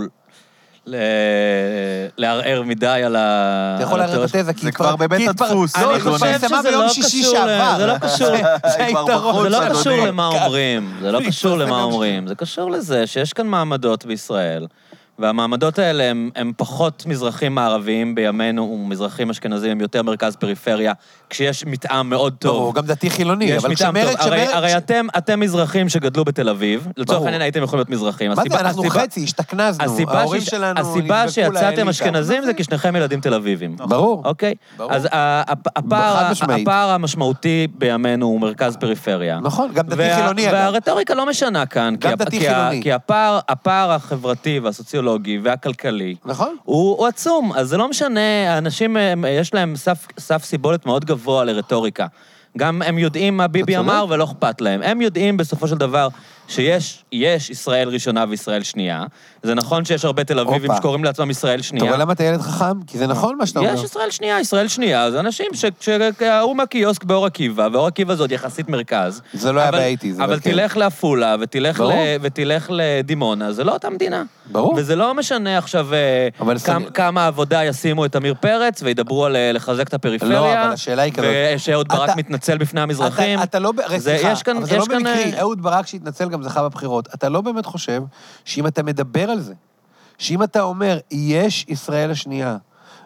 ל- 0.88 0.96
לערער 2.18 2.64
מדי 2.64 2.88
על 2.88 3.16
ה... 3.16 3.74
אתה 3.76 3.84
יכול 3.84 4.02
על 4.02 4.08
לערער 4.10 4.26
את 4.26 4.36
התזה, 4.36 4.54
כי 4.54 4.62
זה 4.66 4.72
כבר 4.72 4.96
בבית 4.96 5.30
הדפוס, 5.30 5.78
לא, 5.78 5.94
אני 5.96 6.02
חושב 6.02 6.40
שזה 6.48 6.72
לא 6.72 6.86
קשור 6.90 7.04
ל- 7.04 7.24
שעבר. 7.32 7.74
זה 7.78 7.86
לא 7.86 7.98
קשור- 7.98 8.28
זה 9.44 9.50
לא. 9.50 9.70
קשור 9.70 9.94
למה. 10.08 10.28
אומרים, 10.28 10.94
זה 11.02 11.12
לא 11.12 11.20
קשור 11.28 11.52
התפרסם 11.54 11.68
למה 11.72 11.84
אומרים, 11.84 12.28
זה 12.28 12.36
קשור 12.36 12.72
לזה 12.72 13.08
שיש 13.08 13.34
כאן 13.34 13.48
מעמדות 13.48 14.06
בישראל, 14.06 14.68
והמעמדות 15.20 15.80
האלה 15.80 16.04
הם, 16.04 16.30
הם 16.36 16.52
פחות 16.58 17.04
מזרחים 17.08 17.56
מערביים 17.56 18.16
בימינו, 18.16 18.64
ומזרחים 18.64 19.30
אשכנזים 19.30 19.72
הם 19.72 19.82
יותר 19.82 20.04
מרכז 20.04 20.36
פריפריה, 20.36 20.94
כשיש 21.30 21.66
מתאם 21.66 22.10
מאוד 22.10 22.34
טוב. 22.40 22.58
ברור, 22.58 22.74
גם 22.76 22.86
דתי 22.86 23.10
חילוני, 23.10 23.58
אבל 23.58 23.76
כשמרד... 23.76 23.94
טוב. 24.06 24.16
הרי, 24.20 24.42
כשמרד- 24.46 24.56
הרי 24.56 24.78
אתם, 24.78 25.06
אתם 25.18 25.40
מזרחים 25.40 25.90
שגדלו 25.90 26.26
בתל 26.26 26.50
אביב, 26.50 26.88
לצורך. 26.98 27.22
העניין 27.24 27.42
הייתם 27.42 27.64
יכולים 27.64 27.80
להיות 27.80 27.90
מזרחים. 27.90 28.30
מה 28.30 28.36
זה, 28.36 28.42
הסיבה- 28.42 28.60
אנחנו 28.60 28.82
הסיבה- 28.86 29.00
חצי, 29.04 29.24
השתכנזנו. 29.24 29.84
הסיבה, 29.86 30.20
ההורים 30.20 30.42
ש... 30.42 30.46
שלנו 30.50 30.80
הסיבה 30.80 31.30
שיצאתם. 31.30 31.90
אשכנזים 31.90 32.46
זה 32.46 32.54
כי 32.54 32.64
שניכם 32.64 32.96
ילדים 32.96 33.22
תל 33.22 33.34
אביבים. 33.34 33.76
ברור. 33.78 34.22
אוקיי? 34.26 34.54
ברור. 34.78 34.94
אז 34.94 35.06
ה- 35.12 35.52
הפ- 35.52 35.68
הפער. 35.76 36.32
הפער 36.62 36.90
המשמעותי 36.90 37.68
בימינו 37.78 38.26
הוא 38.26 38.42
מרכז 38.42 38.78
פריפריה. 38.78 39.40
נכון, 39.40 39.72
גם 39.74 39.88
דתי 39.88 40.16
חילוני, 40.16 40.46
אגב. 40.50 40.54
והרטוריקה 40.54 41.14
לא 41.16 41.26
משנה 41.30 41.66
כאן. 41.66 41.96
כי, 42.82 42.92
הפער 43.50 43.92
החברתי 43.92 44.60
והסוציולוגי 44.60 45.05
והכלכלי 45.44 46.16
נכון. 46.26 46.56
הוא, 46.64 46.98
הוא 46.98 47.08
עצום, 47.08 47.52
אז 47.56 47.68
זה 47.70 47.78
לא 47.78 47.88
משנה, 47.90 48.20
האנשים, 48.54 48.98
הם- 48.98 49.26
יש 49.30 49.54
להם 49.54 49.76
סף, 49.76 50.08
סף 50.20 50.44
סיבולת 50.44 50.86
מאוד 50.86 51.06
גבוה 51.06 51.44
לרטוריקה. 51.44 52.08
גם 52.58 52.82
הם 52.82 52.98
יודעים 53.00 53.38
מה 53.38 53.48
ביבי 53.48 53.74
אתה 53.74 53.82
צודק. 53.82 53.94
אמר 53.94 54.06
ולא 54.10 54.24
אכפת 54.24 54.62
להם. 54.62 54.82
הם 54.84 55.02
יודעים 55.02 55.38
בסופו 55.38 55.68
של 55.68 55.76
דבר 55.78 56.08
שיש 56.48 57.04
יש 57.12 57.50
ישראל 57.50 57.90
ראשונה 57.90 58.26
וישראל 58.30 58.64
שנייה. 58.64 59.04
זה 59.44 59.56
נכון 59.56 59.86
שיש 59.86 60.06
הרבה 60.06 60.24
תל 60.24 60.40
אביבים 60.40 60.62
הופה. 60.72 60.78
שקוראים 60.82 61.04
לעצמם 61.04 61.30
ישראל 61.30 61.60
אתה 61.60 61.68
שנייה. 61.68 61.86
רואה 61.86 61.98
למה 61.98 62.14
אתה 62.14 62.24
ילד 62.24 62.42
חכם? 62.42 62.84
כי 62.88 62.98
זה 62.98 63.08
נכון 63.08 63.38
מה 63.38 63.46
שאתה 63.46 63.60
אומר. 63.60 63.74
יש 63.74 63.84
ישראל 63.84 64.12
שנייה, 64.12 64.40
ישראל 64.40 64.68
שנייה, 64.68 65.12
זה 65.12 65.20
אנשים 65.20 65.46
שההוא 65.80 66.56
מהקיוסק 66.56 67.04
באור 67.04 67.26
עקיבא, 67.26 67.68
ואור 67.74 67.88
עקיבא 67.88 68.16
עוד 68.20 68.32
יחסית 68.32 68.70
מרכז. 68.70 69.22
זה 69.34 69.52
לא 69.52 69.60
היה 69.62 69.72
באייטיז, 69.72 70.20
אבל 70.20 70.40
כן. 70.40 70.52
תלך 70.52 70.78
לעפולה 70.78 71.36
ותלך, 71.40 71.78
ברור. 71.78 71.92
ל, 71.94 71.96
ותלך 72.22 72.70
לדימונה, 72.74 73.52
זה 73.54 73.64
לא 73.64 73.74
אותה 73.74 73.90
מדינה. 73.90 74.24
ברור. 74.52 74.74
וזה 74.78 74.96
לא 74.96 75.14
משנה 75.14 75.58
עכשיו 75.58 75.88
אה, 75.94 76.28
כמה, 76.94 77.28
עבודה 77.28 77.64
ישימו 77.64 78.06
את 78.06 78.16
עמיר 78.16 78.34
פרץ 78.40 78.82
וידברו 78.84 79.26
על 79.26 79.36
אה, 79.36 79.52
לחזק 79.52 79.88
את 79.88 79.94
הפריפריה. 79.94 80.32
לא, 80.40 80.54
אבל 80.54 80.72
השאלה 80.74 81.02
היא 81.02 81.14
כזאת. 81.14 81.26
ושאהוד 81.56 81.88
ברק 81.88 82.10
אתה- 82.10 82.18
מתנצל 82.18 82.58
בפני 82.58 82.82
המזרחים. 82.82 83.36
אתה, 83.40 83.44
אתה 83.44 83.60
לא... 83.60 83.72
סליחה, 84.00 84.32
אבל 84.52 84.66
זה 84.66 84.78
לא 84.78 84.86
במקרי. 84.86 85.34
אה, 85.34 85.40
אהוד 85.40 85.62
ברק 85.62 85.88
שהתנצל 85.88 86.30
גם 86.36 86.44
זכה 86.44 86.64
בבחירות. 86.64 87.08
אתה 87.14 87.30
לא 87.30 87.42
באמת 87.42 87.66
חושב 87.66 88.04
שאם 88.46 88.68
אתה 88.68 88.84
מדבר 88.84 89.30
על 89.30 89.40
זה, 89.40 89.54
שאם 90.18 90.44
אתה 90.44 90.62
אומר, 90.62 91.00
יש 91.12 91.66
ישראל 91.68 92.12
השנייה, 92.12 92.58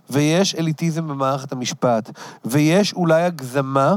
ויש 0.09 0.55
אליטיזם 0.55 1.07
במערכת 1.07 1.51
המשפט, 1.51 2.09
ויש 2.45 2.93
אולי 2.93 3.23
הגזמה 3.23 3.95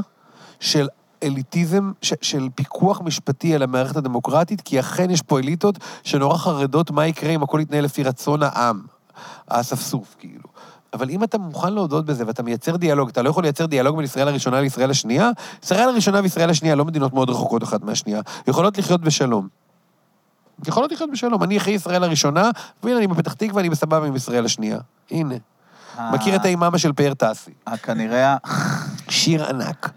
של 0.59 0.87
אליטיזם, 1.23 1.91
ש, 2.01 2.13
של 2.21 2.47
פיקוח 2.55 3.01
משפטי 3.01 3.55
על 3.55 3.63
המערכת 3.63 3.97
הדמוקרטית, 3.97 4.61
כי 4.61 4.79
אכן 4.79 5.09
יש 5.09 5.21
פה 5.21 5.39
אליטות 5.39 5.75
שנורא 6.03 6.37
חרדות 6.37 6.91
מה 6.91 7.07
יקרה 7.07 7.31
אם 7.31 7.43
הכל 7.43 7.59
יתנהל 7.61 7.83
לפי 7.83 8.03
רצון 8.03 8.43
העם, 8.43 8.81
האספסוף, 9.47 10.15
כאילו. 10.19 10.52
אבל 10.93 11.09
אם 11.09 11.23
אתה 11.23 11.37
מוכן 11.37 11.73
להודות 11.73 12.05
בזה 12.05 12.23
ואתה 12.27 12.43
מייצר 12.43 12.75
דיאלוג, 12.75 13.09
אתה 13.09 13.21
לא 13.21 13.29
יכול 13.29 13.43
לייצר 13.43 13.65
דיאלוג 13.65 13.95
בין 13.95 14.05
ישראל 14.05 14.27
הראשונה 14.27 14.61
לישראל 14.61 14.91
השנייה, 14.91 15.29
ישראל 15.63 15.89
הראשונה 15.89 16.19
וישראל 16.23 16.49
השנייה 16.49 16.75
לא 16.75 16.85
מדינות 16.85 17.13
מאוד 17.13 17.29
רחוקות 17.29 17.63
אחת 17.63 17.83
מהשנייה, 17.83 18.21
יכולות 18.47 18.77
לחיות 18.77 19.01
בשלום. 19.01 19.47
יכולות 20.67 20.91
לחיות 20.91 21.11
בשלום. 21.11 21.43
אני 21.43 21.57
אחי 21.57 21.71
ישראל 21.71 22.03
הראשונה, 22.03 22.49
והנה, 22.83 22.97
אני 22.97 23.07
בפתח 23.07 23.33
תקווה, 23.33 23.61
אני 23.61 23.69
בסבבה 23.69 24.07
עם 24.07 24.15
ישראל 24.15 24.45
השנייה. 24.45 24.77
הנה. 25.11 25.35
מכיר 25.99 26.35
את 26.35 26.45
האימאמה 26.45 26.77
של 26.77 26.93
פאר 26.93 27.13
טאסי. 27.13 27.51
אה, 27.67 27.77
כנראה... 27.77 28.37
שיר 29.09 29.49
ענק. 29.49 29.89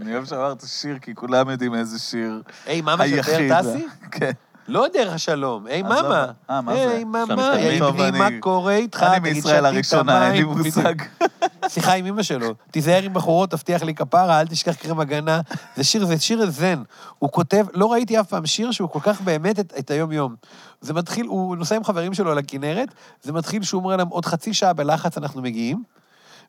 אני 0.00 0.14
אוהב 0.14 0.24
שאמרת 0.24 0.62
שיר, 0.66 0.98
כי 0.98 1.14
כולם 1.14 1.50
יודעים 1.50 1.74
איזה 1.74 1.98
שיר 1.98 2.42
היי, 2.66 2.80
מאמה 2.80 3.08
של 3.08 3.14
היחיד. 3.14 3.52
פאר 3.52 3.62
טסי? 3.62 3.86
כן. 4.10 4.30
לא 4.68 4.86
דרך 4.92 5.12
השלום, 5.12 5.66
היי 5.66 5.82
מאמה. 5.82 6.26
אה, 6.50 6.60
מה 6.60 6.74
זה? 6.74 6.90
היי 6.90 7.04
מתקדמים. 7.04 7.38
היי 7.38 7.80
בני, 7.80 8.18
מה 8.18 8.28
קורה 8.40 8.74
איתך? 8.74 9.02
אני 9.02 9.32
מישראל 9.32 9.66
הראשונה, 9.66 10.26
אין 10.26 10.36
לי? 10.36 10.44
מושג. 10.44 10.94
שיחה 11.68 11.92
עם 11.92 12.06
אמא 12.06 12.22
שלו. 12.22 12.54
תיזהר 12.70 13.02
עם 13.02 13.14
בחורות, 13.14 13.50
תבטיח 13.50 13.82
לי 13.82 13.94
כפרה, 13.94 14.40
אל 14.40 14.46
תשכח 14.46 14.74
קרם 14.74 15.00
הגנה. 15.00 15.40
זה 15.76 15.84
שיר, 15.84 16.06
זה 16.06 16.18
שיר 16.18 16.50
זן. 16.50 16.82
הוא 17.18 17.30
כותב, 17.30 17.66
לא 17.72 17.92
ראיתי 17.92 18.20
אף 18.20 18.28
פעם 18.28 18.46
שיר 18.46 18.70
שהוא 18.70 18.88
כל 18.88 19.00
כך 19.02 19.20
באמת 19.20 19.60
את, 19.60 19.72
את 19.78 19.90
היום-יום. 19.90 20.34
זה 20.80 20.94
מתחיל, 20.94 21.26
הוא 21.26 21.56
נוסע 21.56 21.76
עם 21.76 21.84
חברים 21.84 22.14
שלו 22.14 22.30
על 22.32 22.38
הכנרת, 22.38 22.88
זה 23.22 23.32
מתחיל 23.32 23.62
שהוא 23.62 23.82
אומר 23.82 23.96
להם, 23.96 24.08
עוד 24.08 24.26
חצי 24.26 24.54
שעה 24.54 24.72
בלחץ 24.72 25.18
אנחנו 25.18 25.42
מגיעים. 25.42 25.82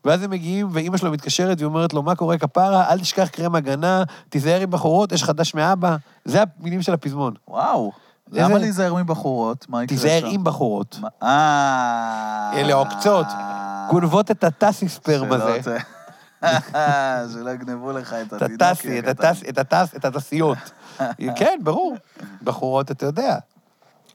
ואז 0.05 0.23
הם 0.23 0.29
מגיעים, 0.29 0.69
ואימא 0.71 0.97
שלו 0.97 1.11
מתקשרת 1.11 1.57
והיא 1.57 1.65
אומרת 1.65 1.93
לו, 1.93 2.03
מה 2.03 2.15
קורה 2.15 2.37
כפרה? 2.37 2.89
אל 2.89 2.99
תשכח 2.99 3.27
קרם 3.27 3.55
הגנה, 3.55 4.03
תיזהר 4.29 4.61
עם 4.61 4.71
בחורות, 4.71 5.11
יש 5.11 5.23
חדש 5.23 5.55
מאבא. 5.55 5.95
זה 6.25 6.43
המילים 6.59 6.81
של 6.81 6.93
הפזמון. 6.93 7.33
וואו. 7.47 7.91
למה 8.31 8.57
להיזהר 8.57 8.93
מבחורות? 8.93 9.65
מה 9.69 9.83
יקרה 9.83 9.97
שם? 9.97 10.03
תיזהר 10.03 10.25
עם 10.25 10.43
בחורות. 10.43 10.99
אה... 11.23 12.51
אלה 12.53 12.73
עוקצות. 12.73 13.25
גונבות 13.89 14.31
את 14.31 14.43
הטסי 14.43 14.89
ספרם 14.89 15.27
שלא 15.27 15.49
הזה. 15.49 15.77
שלא 17.33 17.49
יגנבו 17.49 17.91
לך 17.91 18.13
את 18.13 18.33
את 18.33 18.41
התינוק. 18.41 18.61
הטסי, 18.61 18.99
את 18.99 19.07
הטס, 19.07 19.43
את 19.49 19.57
הטס, 19.57 19.95
את 19.95 20.05
התסיות. 20.05 20.57
כן, 21.37 21.59
ברור. 21.63 21.95
בחורות, 22.43 22.91
אתה 22.91 23.05
יודע. 23.05 23.37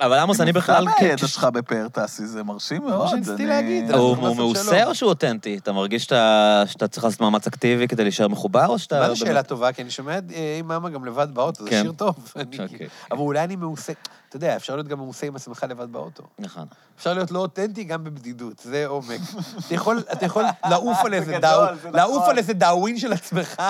אבל 0.00 0.18
עמוס, 0.18 0.40
אני 0.40 0.52
בכלל... 0.52 0.84
כמה 0.84 1.06
הידע 1.06 1.16
כש- 1.26 1.32
שלך 1.32 1.44
בפאר 1.44 1.88
טסי? 1.88 2.26
זה 2.26 2.42
מרשים 2.42 2.82
מאוד. 2.86 3.08
שניסיתי 3.08 3.32
אני- 3.42 3.46
להגיד. 3.46 3.90
הוא 3.90 4.16
מעושה. 4.36 4.84
או 4.86 4.94
שהוא 4.94 5.08
אותנטי? 5.08 5.58
אתה 5.58 5.72
מרגיש 5.72 6.02
שאתה 6.04 6.88
צריך 6.90 7.04
לעשות 7.04 7.20
מאמץ 7.20 7.46
אקטיבי 7.46 7.88
כדי 7.88 8.02
להישאר 8.02 8.28
מחובר, 8.28 8.66
או 8.66 8.78
שאתה... 8.78 8.94
מה 9.00 9.04
באמת- 9.06 9.16
שאלה 9.16 9.42
טובה? 9.42 9.72
כי 9.72 9.82
אני 9.82 9.90
שומע 9.90 10.18
את 10.18 10.24
אה, 10.34 10.56
עם 10.58 10.68
מאמה 10.68 10.90
גם 10.90 11.04
לבד 11.04 11.28
באוטו, 11.34 11.64
זה 11.64 11.70
כן. 11.70 11.82
שיר 11.82 11.92
טוב. 11.92 12.14
אני- 12.36 12.58
אוקיי. 12.58 12.86
אבל 13.10 13.20
אולי 13.20 13.44
אני 13.44 13.56
מעושה... 13.56 13.92
אתה 14.28 14.36
יודע, 14.36 14.56
אפשר 14.56 14.76
להיות 14.76 14.88
גם 14.88 14.98
מעושה 14.98 15.26
עם 15.26 15.36
עצמך 15.36 15.66
לבד 15.68 15.92
באוטו. 15.92 16.22
נכון. 16.38 16.66
אפשר 16.98 17.14
להיות 17.14 17.30
לא 17.30 17.38
אותנטי 17.38 17.84
גם 17.84 18.04
בבדידות, 18.04 18.58
זה 18.64 18.86
עומק. 18.86 19.20
אתה 19.66 19.74
יכול, 19.74 20.02
אתה 20.12 20.26
יכול 20.26 20.44
לעוף 20.70 20.98
על 21.04 21.14
איזה 21.14 21.38
דאו, 21.38 21.60
לעוף 21.92 22.16
נכון. 22.16 22.30
על 22.30 22.38
איזה 22.38 22.52
דאווין 22.52 22.98
של 22.98 23.12
עצמך. 23.12 23.62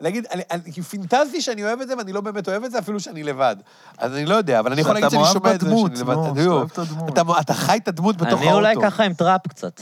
להגיד, 0.00 0.26
כי 0.72 0.82
פינטזתי 0.82 1.40
שאני 1.40 1.64
אוהב 1.64 1.80
את 1.80 1.88
זה, 1.88 1.96
ואני 1.96 2.12
לא 2.12 2.20
באמת 2.20 2.48
אוהב 2.48 2.64
את 2.64 2.70
זה, 2.70 2.78
אפילו 2.78 3.00
שאני 3.00 3.22
לבד. 3.22 3.56
אז 3.98 4.12
אני 4.12 4.26
לא 4.26 4.34
יודע, 4.34 4.60
אבל 4.60 4.72
אני 4.72 4.80
יכול 4.80 4.94
להגיד 4.94 5.10
שאני 5.10 5.24
שומע 5.32 5.54
את 5.54 5.60
זה 5.60 5.66
שאני 5.70 6.00
לבד. 6.00 6.14
נו, 6.14 6.22
אתה- 6.32 6.40
שאתה 6.40 6.50
אוהב 6.50 6.70
את 6.72 6.78
הדמות. 6.78 7.08
אתה- 7.18 7.40
אתה 7.40 7.54
חי 7.54 7.76
את 7.82 7.88
הדמות 7.88 8.16
בתוך 8.16 8.28
האוטו. 8.32 8.44
אני 8.48 8.52
אולי 8.52 8.74
ככה 8.82 9.04
עם 9.04 9.14
טראפ 9.14 9.46
קצת. 9.48 9.80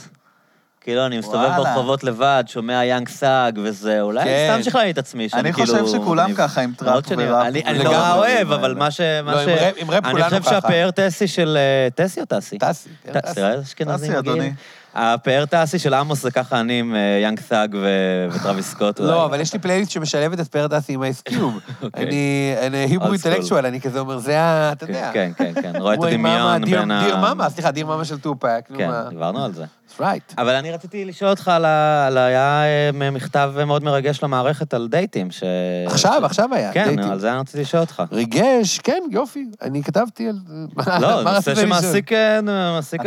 כאילו, 0.85 1.05
אני 1.05 1.17
מסתובב 1.17 1.35
וואלה. 1.37 1.57
ברחובות 1.57 2.03
לבד, 2.03 2.43
שומע 2.47 2.85
יאנג 2.85 3.09
סאג 3.09 3.59
וזה, 3.63 4.01
אולי 4.01 4.23
כן. 4.23 4.49
סתם 4.53 4.63
שכנעתי 4.63 4.91
את 4.91 4.97
עצמי, 4.97 5.29
שאני 5.29 5.41
אני 5.41 5.53
כאילו... 5.53 5.67
חושב 5.85 5.97
שכולם 6.01 6.25
אני- 6.25 6.35
ככה 6.35 6.61
עם 6.61 6.71
טראפ 6.77 7.03
וראפ. 7.17 7.45
אני 7.45 7.63
אני. 7.65 7.83
נורא 7.83 8.13
אוהב, 8.13 8.51
אבל. 8.51 8.73
מה 8.73 8.91
ש... 8.91 9.01
מה 9.23 9.31
לא, 9.35 9.39
עם 9.39 9.49
ש- 9.49 9.61
ראפ- 9.61 9.81
עם 9.81 9.91
ראפ 9.91 10.03
אני 10.05 10.11
כולנו 10.13 10.29
חושב 10.29 10.41
ככה. 10.41 10.49
שהפאר 10.49 10.89
טסי 10.91 11.27
של... 11.27 11.57
אה, 11.57 12.05
טסי 12.05 12.21
או 12.21 12.25
טסי? 12.25 12.57
טסי, 12.57 12.89
כן, 13.03 13.19
טסי, 13.19 13.33
תראה 13.35 13.51
איזה 13.51 13.63
אשכנזים 13.63 14.13
מגיעים. 14.17 14.53
הפאר 14.97 15.43
טסי 15.45 15.79
של 15.79 15.93
עמוס 15.93 16.21
זה 16.21 16.31
ככה 16.31 16.59
אני 16.59 16.79
עם 16.79 16.95
אה, 16.95 16.99
יאנג 17.23 17.39
סאג 17.39 17.75
ו- 17.81 18.27
וטרוויס 18.31 18.71
סקוט. 18.71 18.99
לא, 18.99 19.25
אבל 19.25 19.39
יש 19.41 19.53
לי 19.53 19.59
פלייליסט 19.59 19.91
שמשלבת 19.91 20.39
את 20.39 20.47
פאר 20.47 20.67
דסי 20.67 20.93
עם 20.93 21.03
אייסקיוב. 21.03 21.59
אני 21.95 22.53
אני 22.61 22.77
היברו. 22.77 23.11
אינטלקטואל, 23.11 23.65
אני 23.65 23.81
כזה 23.81 23.99
אומר, 23.99 24.17
זה 24.17 24.39
ה... 24.41 24.71
אתה 24.71 24.83
יודע. 24.83 25.09
כן, 25.13 25.31
כן, 25.37 25.53
כן, 25.61 25.71
רואה 25.81 25.93
את 25.93 26.03
הדמיון 26.03 26.65
בין 26.65 26.91
ה... 26.91 27.03
דיר 27.05 27.17
מאמה, 27.17 27.49
סליחה, 27.49 27.71
דיר 27.71 27.85
מאמה 27.85 28.05
של 28.05 28.19
טופק. 28.19 28.61
כן. 28.77 28.91
דיברנו 29.09 29.45
על 29.45 29.53
זה. 29.53 29.63
Right. 29.99 30.33
אבל 30.37 30.49
אני 30.55 30.71
רציתי 30.71 31.05
לשאול 31.05 31.29
אותך 31.29 31.47
על 31.47 31.65
ה... 31.65 32.05
על- 32.07 32.17
היה 32.17 32.63
אה, 32.65 33.11
מכתב 33.11 33.53
מאוד 33.65 33.83
מרגש 33.83 34.23
למערכת 34.23 34.73
על 34.73 34.87
דייטים, 34.91 35.31
ש... 35.31 35.43
עכשיו, 35.87 36.19
ש- 36.21 36.25
עכשיו 36.25 36.49
היה, 36.53 36.73
כן, 36.73 36.85
דייטים. 36.85 37.11
על 37.11 37.19
זה 37.19 37.31
אני 37.31 37.39
רציתי 37.39 37.61
לשאול 37.61 37.81
אותך. 37.81 38.03
ריגש, 38.11 38.79
כן, 38.79 39.03
יופי. 39.11 39.45
אני 39.61 39.83
כתבתי 39.83 40.29
על... 40.29 40.35
לא, 41.01 41.23
מה 41.23 41.33
נושא? 41.35 41.55
שמעסיק 41.55 42.11
אה, 42.11 42.39
אתה 42.39 42.51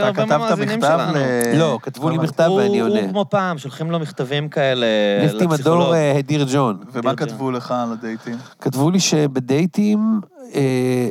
הרבה 0.07 0.13
כתבת 0.13 0.29
מהמאזינים 0.29 0.79
מכתב 0.79 0.99
שלנו. 0.99 1.19
ל... 1.19 1.59
לא, 1.59 1.79
כתבו 1.83 2.11
לי 2.11 2.17
אבל- 2.17 2.25
מכתב 2.25 2.51
ואני 2.51 2.81
עונה. 2.81 3.01
הוא 3.01 3.09
כמו 3.11 3.25
פעם, 3.31 3.59
שולחים 3.59 3.91
לו 3.91 3.99
מכתבים 3.99 4.49
כאלה 4.49 4.87
ליפטי 5.23 5.37
מדור 5.37 5.55
לפסיכולוג. 5.55 5.93
אה, 5.95 6.19
הדיר 6.19 6.47
ג'ון. 6.53 6.79
ומה 6.93 7.15
כתבו 7.17 7.51
לך 7.51 7.71
על 7.73 7.93
הדייטים? 7.93 8.37
כתבו 8.61 8.91
לי 8.91 9.01
שבדייטים, 9.01 10.21
אה, 10.55 11.09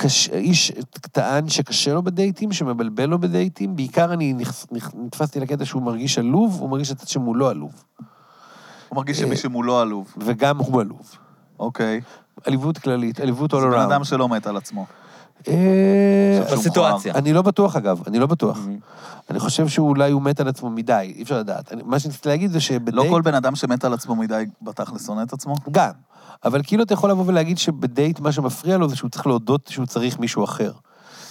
קש- 0.00 0.28
איש 0.32 0.72
טען 1.12 1.48
שקשה 1.48 1.94
לו 1.94 2.02
בדייטים, 2.02 2.52
שמבלבל 2.52 3.06
לו 3.06 3.18
בדייטים. 3.18 3.76
בעיקר 3.76 4.12
אני 4.12 4.34
נכ- 4.40 4.66
נכ- 4.76 4.92
נתפסתי 4.94 5.40
לקטע 5.40 5.64
שהוא 5.64 5.82
מרגיש 5.82 6.18
עלוב, 6.18 6.56
הוא 6.60 6.70
מרגיש 6.70 6.90
הצד 6.90 7.08
שמולו 7.08 7.48
עלוב. 7.48 7.84
הוא 8.88 8.96
מרגיש 8.96 9.20
אה, 9.20 9.26
שמישהו 9.26 9.50
מולו 9.50 9.78
עלוב. 9.80 10.14
וגם 10.16 10.58
הוא 10.58 10.80
עלוב. 10.80 11.10
אוקיי. 11.58 12.00
עליבות 12.46 12.78
כללית, 12.78 13.20
עליבות 13.20 13.54
all 13.54 13.60
זה 13.60 13.66
בן 13.66 13.80
אדם 13.80 14.00
around. 14.00 14.04
שלא 14.04 14.28
מת 14.28 14.46
על 14.46 14.56
עצמו. 14.56 14.86
אה, 15.48 16.40
בסיטואציה. 16.52 17.14
אני 17.14 17.32
לא 17.32 17.42
בטוח, 17.42 17.76
אגב, 17.76 18.02
אני 18.06 18.18
לא 18.18 18.26
בטוח. 18.26 18.58
אני 19.30 19.38
חושב 19.38 19.68
שאולי 19.68 20.10
הוא 20.10 20.22
מת 20.22 20.40
על 20.40 20.48
עצמו 20.48 20.70
מדי, 20.70 21.12
אי 21.16 21.22
אפשר 21.22 21.38
לדעת. 21.38 21.72
מה 21.84 21.98
שניסיתי 21.98 22.28
להגיד 22.28 22.50
זה 22.50 22.60
שבדייט... 22.60 22.94
לא 22.94 23.04
כל 23.10 23.22
בן 23.22 23.34
אדם 23.34 23.56
שמת 23.56 23.84
על 23.84 23.92
עצמו 23.94 24.16
מדי 24.16 24.44
בתכלס 24.62 25.06
שונא 25.06 25.22
את 25.22 25.32
עצמו? 25.32 25.54
גם. 25.70 25.90
אבל 26.44 26.60
כאילו 26.64 26.82
אתה 26.82 26.94
יכול 26.94 27.10
לבוא 27.10 27.24
ולהגיד 27.26 27.58
שבדייט 27.58 28.20
מה 28.20 28.32
שמפריע 28.32 28.76
לו 28.76 28.88
זה 28.88 28.96
שהוא 28.96 29.10
צריך 29.10 29.26
להודות 29.26 29.66
שהוא 29.70 29.86
צריך 29.86 30.18
מישהו 30.18 30.44
אחר. 30.44 30.72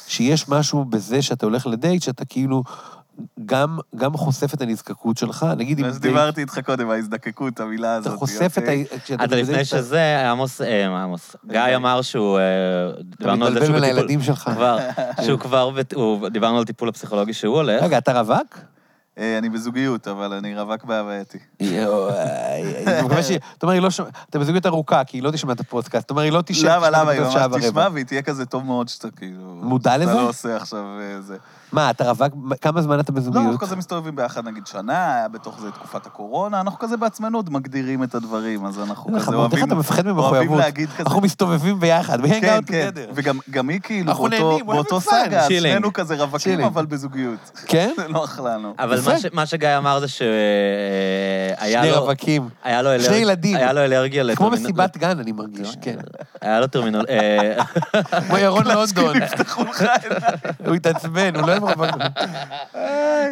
שיש 0.07 0.49
משהו 0.49 0.85
בזה 0.85 1.21
שאתה 1.21 1.45
הולך 1.45 1.67
לדייט, 1.67 2.01
שאתה 2.01 2.25
כאילו 2.25 2.63
גם, 3.45 3.77
גם 3.95 4.13
חושף 4.17 4.53
את 4.53 4.61
הנזקקות 4.61 5.17
שלך, 5.17 5.45
נגיד 5.57 5.79
אם 5.79 5.85
אז 5.85 5.99
דיברתי 5.99 6.41
איתך 6.41 6.59
קודם, 6.65 6.89
ההזדקקות, 6.89 7.59
המילה 7.59 7.93
הזאת. 7.93 8.07
אתה 8.07 8.17
חושף 8.17 8.57
את? 8.57 8.63
ה... 8.67 9.23
אתה 9.23 9.35
לפני 9.35 9.65
שזה, 9.65 10.31
עמוס, 10.31 10.61
אה, 10.61 11.03
עמוס, 11.03 11.35
גיא 11.47 11.75
אמר 11.75 12.01
שהוא, 12.01 12.39
אה, 12.39 12.89
אתה 12.89 13.01
דיברנו 13.19 13.45
על 13.45 13.53
זה 13.53 13.59
מתבלבל 13.59 13.79
שהוא 13.79 13.79
בין 13.79 13.89
בטיפול, 13.89 13.97
הילדים 13.97 14.21
שלך. 14.21 14.49
כבר, 14.53 14.77
שהוא 15.25 15.39
כבר, 15.39 15.71
דיברנו 16.31 16.57
על 16.57 16.65
טיפול 16.65 16.89
הפסיכולוגי 16.89 17.33
שהוא 17.33 17.55
הולך. 17.55 17.83
רגע, 17.83 17.97
אתה 17.97 18.21
רווק? 18.21 18.57
אה, 19.17 19.37
אני 19.37 19.49
בזוגיות, 19.49 20.07
אבל 20.07 20.33
אני 20.33 20.59
רווק 20.59 20.83
בהווייתי. 20.83 21.37
יואי, 21.59 22.13
אני 22.87 23.01
מקווה. 23.05 23.21
אתה 23.57 23.65
אומר, 23.65 23.73
היא 23.73 23.81
לא 23.81 23.89
שומעת, 23.89 24.13
אתה 24.29 24.39
בזוגיות 24.39 24.65
ארוכה, 24.65 25.03
כי 25.03 25.17
היא 25.17 25.23
לא 25.23 25.31
תשמע 25.31 25.53
את 25.53 25.59
הפודקאסט. 25.59 26.05
אתה 26.05 26.13
אומר, 26.13 26.23
היא 26.23 26.31
לא 26.31 26.37
למה, 26.37 26.43
תשמע 26.45 26.77
למה? 26.89 27.13
את 27.13 27.17
היא 27.17 27.21
ממש 27.21 27.65
תשמע. 27.65 27.87
והיא 27.93 28.05
תהיה 28.05 28.21
כזה 28.21 28.45
טוב 28.45 28.65
מאוד 28.65 28.87
שאתה 28.87 29.11
כאילו... 29.11 29.59
מודע 29.63 29.97
לזה? 29.97 30.11
אתה 30.11 30.21
לא 30.21 30.29
עושה 30.29 30.55
עכשיו 30.55 30.83
אה, 30.99 31.21
זה. 31.21 31.37
מה, 31.71 31.89
אתה 31.89 32.09
רווק? 32.09 32.33
כמה 32.61 32.81
זמן 32.81 32.99
אתה 32.99 33.11
לא, 33.11 33.17
בזוגיות? 33.17 33.45
אנחנו 33.45 33.59
כזה 33.59 33.75
מסתובבים 33.75 34.15
ביחד 34.15 34.47
נגיד 34.47 34.67
שנה, 34.67 35.15
היה 35.15 35.27
בתוך 35.27 35.59
זה 35.59 35.71
תקופת 35.71 36.05
הקורונה, 36.05 36.61
אנחנו 36.61 36.79
כזה 36.79 36.97
בעצמנו 36.97 37.37
עוד 37.37 37.49
מגדירים 37.49 38.03
את 38.03 38.15
הדברים, 38.15 38.65
אז 38.65 38.79
אנחנו 38.79 39.15
איך 39.15 39.25
כזה 39.25 39.35
אוהבים... 39.35 39.65
אתה 39.65 39.75
מפחד 39.75 40.07
ממחויבות. 40.07 40.61
אנחנו 40.99 41.21
מסתובבים 41.21 41.79
ביחד, 41.79 42.21
כן, 42.21 42.59
כן. 42.67 42.89
וגם 43.13 43.39
גם 43.49 43.69
היא 43.69 43.79
כאילו 43.83 44.11
אנחנו 44.11 44.27
באותו-. 44.65 44.99
סאגה. 45.09 45.43
שנינו 45.49 45.93
כזה 45.93 46.15
רווקים. 46.15 46.61
אבל 46.61 46.85
בזוגיות. 46.85 47.51
כן? 47.65 47.93
זה 47.97 48.07
נוח 48.07 48.39
לנו. 48.39 48.73
אבל 48.79 49.01
יפה. 49.11 49.13
מה 49.13 49.19
ש- 49.19 49.33
מה 49.33 49.45
שגיא 49.45 49.77
אמר 49.77 49.99
זה 49.99 50.07
שהיה 50.07 51.81
שני 51.81 51.91
לו... 51.91 51.99
רווקים. 52.01 52.49
היה 52.63 52.81
לו 52.81 52.89
אלרגיה... 52.91 53.07
שני 53.09 53.17
ילדים. 53.17 53.55
היה 53.55 53.73
לו 53.73 53.81
אלרגיה 53.83 54.25
זה 54.25 54.35
כמו 54.35 54.49
מסיבת 54.49 54.97
גן, 54.97 55.19
אני 55.19 55.31
מרגיש, 55.31 55.75
כן. 55.81 55.95
היה 56.41 56.59
לו 56.59 56.67
טרמינול... 56.67 57.05
אה, 57.09 57.63
כמו 58.27 58.37
ירון 58.37 58.67
לונדון. 58.67 59.15
הוא 60.65 60.75
התעצבן, 60.75 61.35
הוא 61.35 61.47
לא 61.47 61.53
עם 61.53 61.63
רווק. 61.63 61.89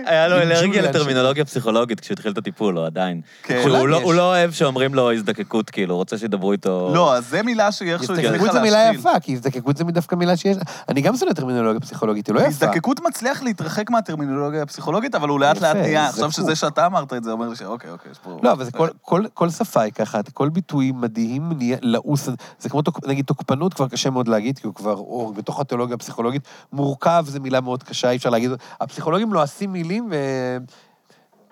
היה 0.05 0.27
לו 0.27 0.37
אלרגיה 0.37 0.81
לטרמינולוגיה 0.81 1.45
פסיכולוגית 1.45 1.99
כשהוא 1.99 2.13
התחיל 2.13 2.31
את 2.31 2.37
הטיפול, 2.37 2.77
או 2.79 2.85
עדיין. 2.85 3.21
כן. 3.43 3.61
לא-. 3.65 3.97
הוא 4.01 4.13
לא 4.13 4.21
אוהב 4.21 4.51
שאומרים 4.51 4.93
לו 4.93 5.11
הזדקקות, 5.11 5.69
כאילו, 5.69 5.93
הוא 5.93 5.97
רוצה 5.99 6.17
שידברו 6.17 6.51
איתו... 6.51 6.91
לא, 6.95 7.15
אז 7.15 7.27
זה 7.29 7.43
מילה 7.43 7.71
שהיא 7.71 7.93
איכשהו 7.93 8.13
הצליחה 8.13 8.29
הזדקקות 8.29 8.53
להשחיל. 8.53 8.71
זה 8.71 8.77
מילה 8.77 8.91
יפה, 8.99 9.19
כי 9.19 9.33
הזדקקות 9.33 9.77
זה 9.77 9.83
דווקא 9.83 10.15
מילה 10.15 10.37
שיש... 10.37 10.57
אני 10.89 11.01
גם 11.01 11.15
שונא 11.17 11.33
טרמינולוגיה 11.33 11.79
פסיכולוגית, 11.79 12.27
היא 12.27 12.35
לא 12.35 12.39
יפה. 12.39 12.47
הזדקקות 12.47 12.99
מצליח 13.07 13.43
להתרחק 13.43 13.89
מהטרמינולוגיה 13.89 14.61
הפסיכולוגית, 14.61 15.15
אבל 15.15 15.29
הוא 15.29 15.39
לאט 15.39 15.61
לאט 15.67 15.75
נהיה. 15.75 16.07
עכשיו. 16.09 16.31
שזה 16.31 16.55
שאתה 16.55 16.85
אמרת 16.85 17.13
את 17.13 17.23
זה, 17.23 17.31
אומר 17.31 17.49
לי 17.49 17.55
שאוקיי, 17.55 17.91
אוקיי, 17.91 18.11
יש 18.11 18.17
פה... 18.19 18.39
לא, 18.43 18.51
אבל 18.51 18.65
זה 18.65 18.71
כל, 18.71 18.87
כל, 19.01 19.23
כל 19.33 19.49
שפה 19.49 19.81
היא 19.81 19.93
ככה, 19.93 20.19
כל 20.33 20.49
ביטוי 20.49 20.91
מדהים 20.91 21.51
נהיה 21.57 21.77
לעוס, 21.81 22.29
זה 22.59 22.69
כמו, 22.69 22.81
נגיד, 23.05 23.25
תוקפנות 23.25 23.73
כבר 23.73 23.87
קשה 23.87 24.09
מאוד 24.09 24.27
להגיד, 24.27 24.59
כי 24.59 24.67
הוא 24.67 24.75
כבר, 24.75 24.95
או 24.95 25.33
בתוך 25.35 25.59
התיאולוגיה 25.59 25.95
הפסיכולוגית, 25.95 26.41
מורכב 26.73 27.25
זה 27.27 27.39
מילה 27.39 27.61
מאוד 27.61 27.83
קשה, 27.83 28.09
אי 28.09 28.15
אפשר 28.15 28.29
להגיד, 28.29 28.51
הפסיכולוגים 28.81 29.33
לועסים 29.33 29.71
מילים, 29.71 30.07
ו... 30.11 30.15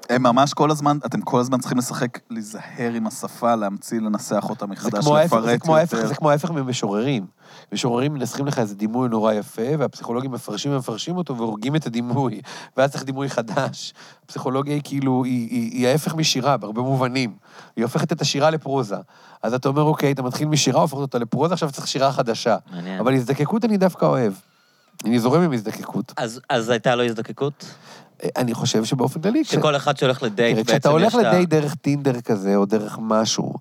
הם 0.10 0.24
ממש 0.24 0.54
כל 0.54 0.72
הזמן, 0.72 0.98
אתם 1.06 1.22
כל 1.22 1.40
הזמן 1.40 1.60
צריכים 1.60 1.78
לשחק, 1.78 2.20
להיזהר 2.30 2.92
עם 2.94 3.08
השפה, 3.08 3.56
להמציא, 3.56 4.00
לנסח 4.00 4.50
אותה 4.50 4.66
מחדש, 4.66 5.08
לפרט 5.08 5.68
יותר. 5.68 6.08
זה 6.08 6.16
כמו 6.16 6.30
ההפך 6.30 6.52
ממשוררים. 6.52 7.26
משוררים 7.74 8.14
מנסחים 8.14 8.46
לך 8.46 8.60
איזה 8.60 8.76
דימוי 8.76 9.10
נורא 9.10 9.34
יפה, 9.34 9.62
והפסיכולוגים 9.80 10.32
מפרשים 10.32 10.72
ומפרשים 10.72 11.18
אותו 11.18 11.38
והורגים 11.38 11.76
את 11.76 11.86
הדימוי, 11.86 12.42
ואז 12.78 12.92
צריך 12.92 13.04
דימוי 13.04 13.30
חדש. 13.30 13.94
הפסיכולוגיה 14.26 14.74
היא 14.74 14.82
כאילו, 14.84 15.24
היא, 15.24 15.50
היא, 15.50 15.72
היא 15.72 15.88
ההפך 15.88 16.16
משירה 16.16 16.58
בהרבה 16.58 16.82
מובנים. 16.82 17.36
היא 17.76 17.84
הופכת 17.84 18.12
את 18.12 18.22
השירה 18.22 18.50
לפרוזה. 18.50 18.98
אז 19.44 19.54
אתה 19.54 19.70
אומר, 19.70 19.82
אוקיי, 19.82 20.12
אתה 20.12 20.22
מתחיל 20.22 20.48
משירה, 20.48 20.82
הופכת 20.82 20.98
אותה 20.98 21.20
לפרוזה, 21.20 21.54
עכשיו 21.54 21.72
צריך 21.72 21.88
שירה 21.88 22.12
חדשה. 22.12 22.58
מעניין. 22.72 23.00
אבל 23.00 23.14
הזדקקות 23.14 23.66
אני 23.66 23.78
דווקא 23.78 24.06
אוהב. 24.06 24.34
אני 25.06 25.20
זורם 25.20 25.42
עם 25.42 25.54
הזדקקות. 25.54 26.14
אז 26.18 26.42
אז 26.50 26.70
הייתה 26.70 26.96
לו 26.96 27.04
הזדקקות? 27.04 27.66
אני 28.36 28.54
חושב 28.54 28.84
שבאופן 28.84 29.22
כללי... 29.22 29.44
שכל 29.44 29.76
אחד 29.76 29.98
שהולך 29.98 30.24
לדייט 30.24 30.58
בעצם 30.58 30.70
כשאתה 30.70 30.90
הולך 30.90 31.08
יש 31.08 31.16
את 31.16 31.20
ה- 31.20 31.30
לדייט 31.30 31.50
דרך 31.50 31.76
טינדר 31.76 32.22
כזה, 32.22 32.56
או 32.56 32.66
דרך 32.66 32.98
משהו, 33.02 33.54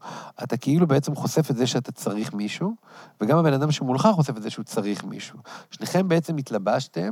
אתה 0.42 0.56
כאילו 0.56 0.86
בעצם 0.86 1.14
חושף 1.14 1.50
את 1.50 1.56
זה 1.56 1.66
שאתה 1.66 1.92
צריך 1.92 2.34
מישהו, 2.34 2.74
וגם 3.20 3.38
הבן 3.38 3.52
אדם 3.52 3.70
שמולך 3.70 4.08
חושף 4.12 4.36
את 4.36 4.42
זה 4.42 4.50
שהוא 4.50 4.64
צריך 4.64 5.04
מישהו. 5.04 5.38
שניכם 5.70 6.08
בעצם 6.08 6.36
התלבשתם, 6.36 7.10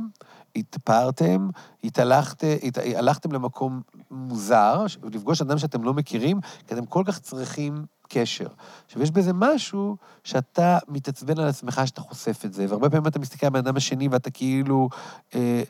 התפארתם, 0.55 1.49
התהלכת, 1.83 2.43
הת, 2.63 2.77
הלכתם 2.95 3.31
למקום 3.31 3.81
מוזר, 4.11 4.85
לפגוש 5.13 5.41
אדם 5.41 5.57
שאתם 5.57 5.83
לא 5.83 5.93
מכירים, 5.93 6.41
כי 6.67 6.73
אתם 6.73 6.85
כל 6.85 7.03
כך 7.05 7.19
צריכים 7.19 7.85
קשר. 8.09 8.47
עכשיו, 8.85 9.01
יש 9.01 9.11
בזה 9.11 9.33
משהו 9.33 9.97
שאתה 10.23 10.77
מתעצבן 10.87 11.39
על 11.39 11.47
עצמך 11.47 11.81
שאתה 11.85 12.01
חושף 12.01 12.45
את 12.45 12.53
זה, 12.53 12.65
והרבה 12.69 12.89
פעמים 12.89 13.07
אתה 13.07 13.19
מסתכל 13.19 13.45
על 13.45 13.47
הבן 13.47 13.59
אדם 13.59 13.77
השני 13.77 14.07
ואתה 14.07 14.29
כאילו... 14.29 14.89
אה, 15.35 15.63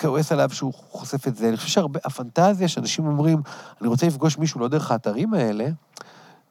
כועס 0.00 0.32
עליו 0.32 0.50
שהוא 0.50 0.74
חושף 0.74 1.28
את 1.28 1.36
זה. 1.36 1.48
אני 1.48 1.56
חושב 1.56 1.68
שהפנטזיה 1.68 2.68
שאנשים 2.68 3.06
אומרים, 3.06 3.42
אני 3.80 3.88
רוצה 3.88 4.06
לפגוש 4.06 4.38
מישהו 4.38 4.60
לא 4.60 4.68
דרך 4.68 4.90
האתרים 4.90 5.34
האלה, 5.34 5.68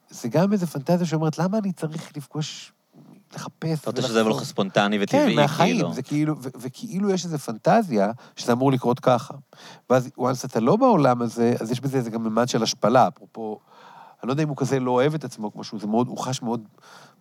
זה 0.10 0.28
גם 0.28 0.54
איזו 0.54 0.68
פנטזיה 0.68 1.08
שאומרת, 1.08 1.38
למה 1.38 1.58
אני 1.58 1.74
צריך 1.74 2.18
לפגוש, 2.18 2.72
לחפש 3.36 3.80
אתה 3.80 3.90
רוצה 3.90 4.02
שזה 4.02 4.20
יבוא 4.20 4.32
לך 4.32 4.44
ספונטני 4.44 4.98
כן, 4.98 5.04
וטבעי, 5.04 5.36
מהחיים, 5.36 5.76
כאילו. 5.76 5.94
זה 5.94 6.02
כאילו, 6.02 6.36
וכאילו 6.42 7.10
יש 7.10 7.26
איזו 7.26 7.38
פנטזיה 7.38 8.12
שזה 8.36 8.52
אמור 8.52 8.72
לקרות 8.72 9.00
ככה. 9.00 9.34
ואז, 9.90 10.10
once 10.20 10.46
אתה 10.46 10.60
לא 10.60 10.76
בעולם 10.76 11.22
הזה, 11.22 11.56
אז 11.60 11.72
יש 11.72 11.82
בזה 11.82 11.98
איזה 11.98 12.10
גם 12.10 12.24
ממד 12.24 12.50
של 12.50 12.64
השפלה. 12.64 13.08
אפרופו, 13.08 13.60
אני 14.24 14.28
לא 14.28 14.34
יודע 14.34 14.44
אם 14.44 14.50
הוא 14.50 14.58
כזה 14.58 14.80
לא 14.80 14.92
אוהב 14.92 15.14
את 15.14 15.24
עצמו 15.24 15.54
כמו 15.54 15.64
שהוא, 15.64 15.80
זה 15.80 15.88
מאוד, 15.88 16.08
הוא 16.08 16.18
חש 16.18 16.42
מאוד 16.42 16.62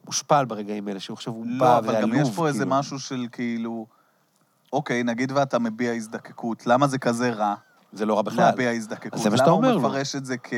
מושפל 0.07 0.45
ברגעים 0.45 0.89
האלה, 0.89 1.01
שהוא 1.01 1.15
עכשיו 1.15 1.33
הוא 1.33 1.47
בא 1.59 1.67
לא, 1.67 1.79
אבל 1.79 1.95
ועלוב. 1.95 2.11
גם 2.11 2.23
יש 2.23 2.31
פה 2.31 2.49
איזה 2.49 2.59
כאילו. 2.59 2.77
משהו 2.77 2.99
של 2.99 3.27
כאילו... 3.33 3.87
אוקיי, 4.73 5.03
נגיד 5.03 5.33
ואתה 5.35 5.59
מביע 5.59 5.93
הזדקקות, 5.93 6.67
למה 6.67 6.87
זה 6.87 6.99
כזה 6.99 7.31
רע? 7.31 7.55
זה 7.93 8.07
לא 8.07 8.15
רע 8.17 8.23
בכלל. 8.23 8.45
להביע 8.45 8.71
הזדקקות. 8.71 9.21
זה 9.21 9.31
מה 9.31 9.37
שאתה 9.37 9.51
אומר. 9.51 9.69
למה 9.73 9.81
הוא 9.83 9.91
מפרש 9.91 10.17
את 10.17 10.27
זה 10.27 10.37
כ... 10.43 10.53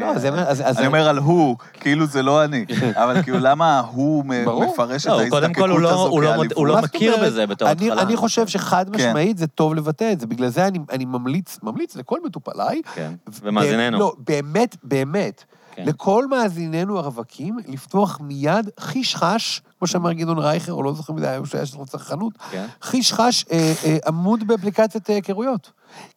לא, 0.00 0.18
זה 0.18 0.30
מה- 0.30 0.42
אז- 0.42 0.62
אז- 0.64 0.78
אני 0.78 0.86
אומר 0.86 1.08
על 1.08 1.18
הוא, 1.18 1.56
כאילו 1.72 2.06
זה 2.06 2.22
לא 2.22 2.44
אני. 2.44 2.64
אבל 3.02 3.22
כאילו, 3.22 3.38
למה 3.40 3.80
הוא. 3.80 4.24
מפרש 4.24 5.06
את 5.06 5.10
לא, 5.10 5.20
ההזדקקות 5.20 5.68
לא- 5.68 5.90
הזו 5.90 6.20
לא? 6.20 6.34
מוד- 6.36 6.52
הוא 6.54 6.66
לא 6.66 6.74
זאת 6.74 6.84
מכיר? 6.84 7.16
בזה 7.24 7.46
בתור 7.46 7.68
אני, 7.70 7.86
התחלה. 7.90 8.02
אני 8.02 8.16
חושב 8.16 8.46
שחד 8.46 8.96
כן. 8.96 9.08
משמעית 9.08 9.38
זה 9.38 9.46
טוב 9.46 9.74
לבטא 9.74 10.12
את 10.12 10.20
זה. 10.20 10.26
בגלל 10.26 10.48
זה 10.48 10.66
אני, 10.66 10.78
אני 10.90 11.04
ממליץ, 11.04 11.58
ממליץ 11.62 11.96
לכל 11.96 12.18
מטופליי. 12.24 12.82
כן, 12.94 13.12
ומאזיננו. 13.42 13.98
לא, 13.98 14.12
באמת, 14.28 14.76
באמת. 14.84 15.44
כן. 15.74 15.84
לכל 15.86 16.26
מאזיננו 16.26 16.98
הרווקים, 16.98 17.58
לפתוח 17.68 18.20
מיד 18.20 18.70
חיש 18.80 19.16
חש, 19.16 19.62
כמו 19.78 19.88
שאמר 19.88 20.12
גדעון 20.12 20.38
רייכר, 20.38 20.72
או 20.72 20.82
לא 20.82 20.92
זוכר 20.92 21.12
מדי, 21.12 21.28
היום 21.28 21.46
שהיה 21.46 21.66
שרוצה 21.66 21.98
חנות, 21.98 22.32
כן. 22.50 22.66
חיש 22.82 23.12
חש 23.12 23.44
אה, 23.52 23.72
אה, 23.84 23.96
עמוד 24.06 24.46
באפליקציית 24.46 25.10
אה, 25.10 25.14
היכרויות. 25.14 25.70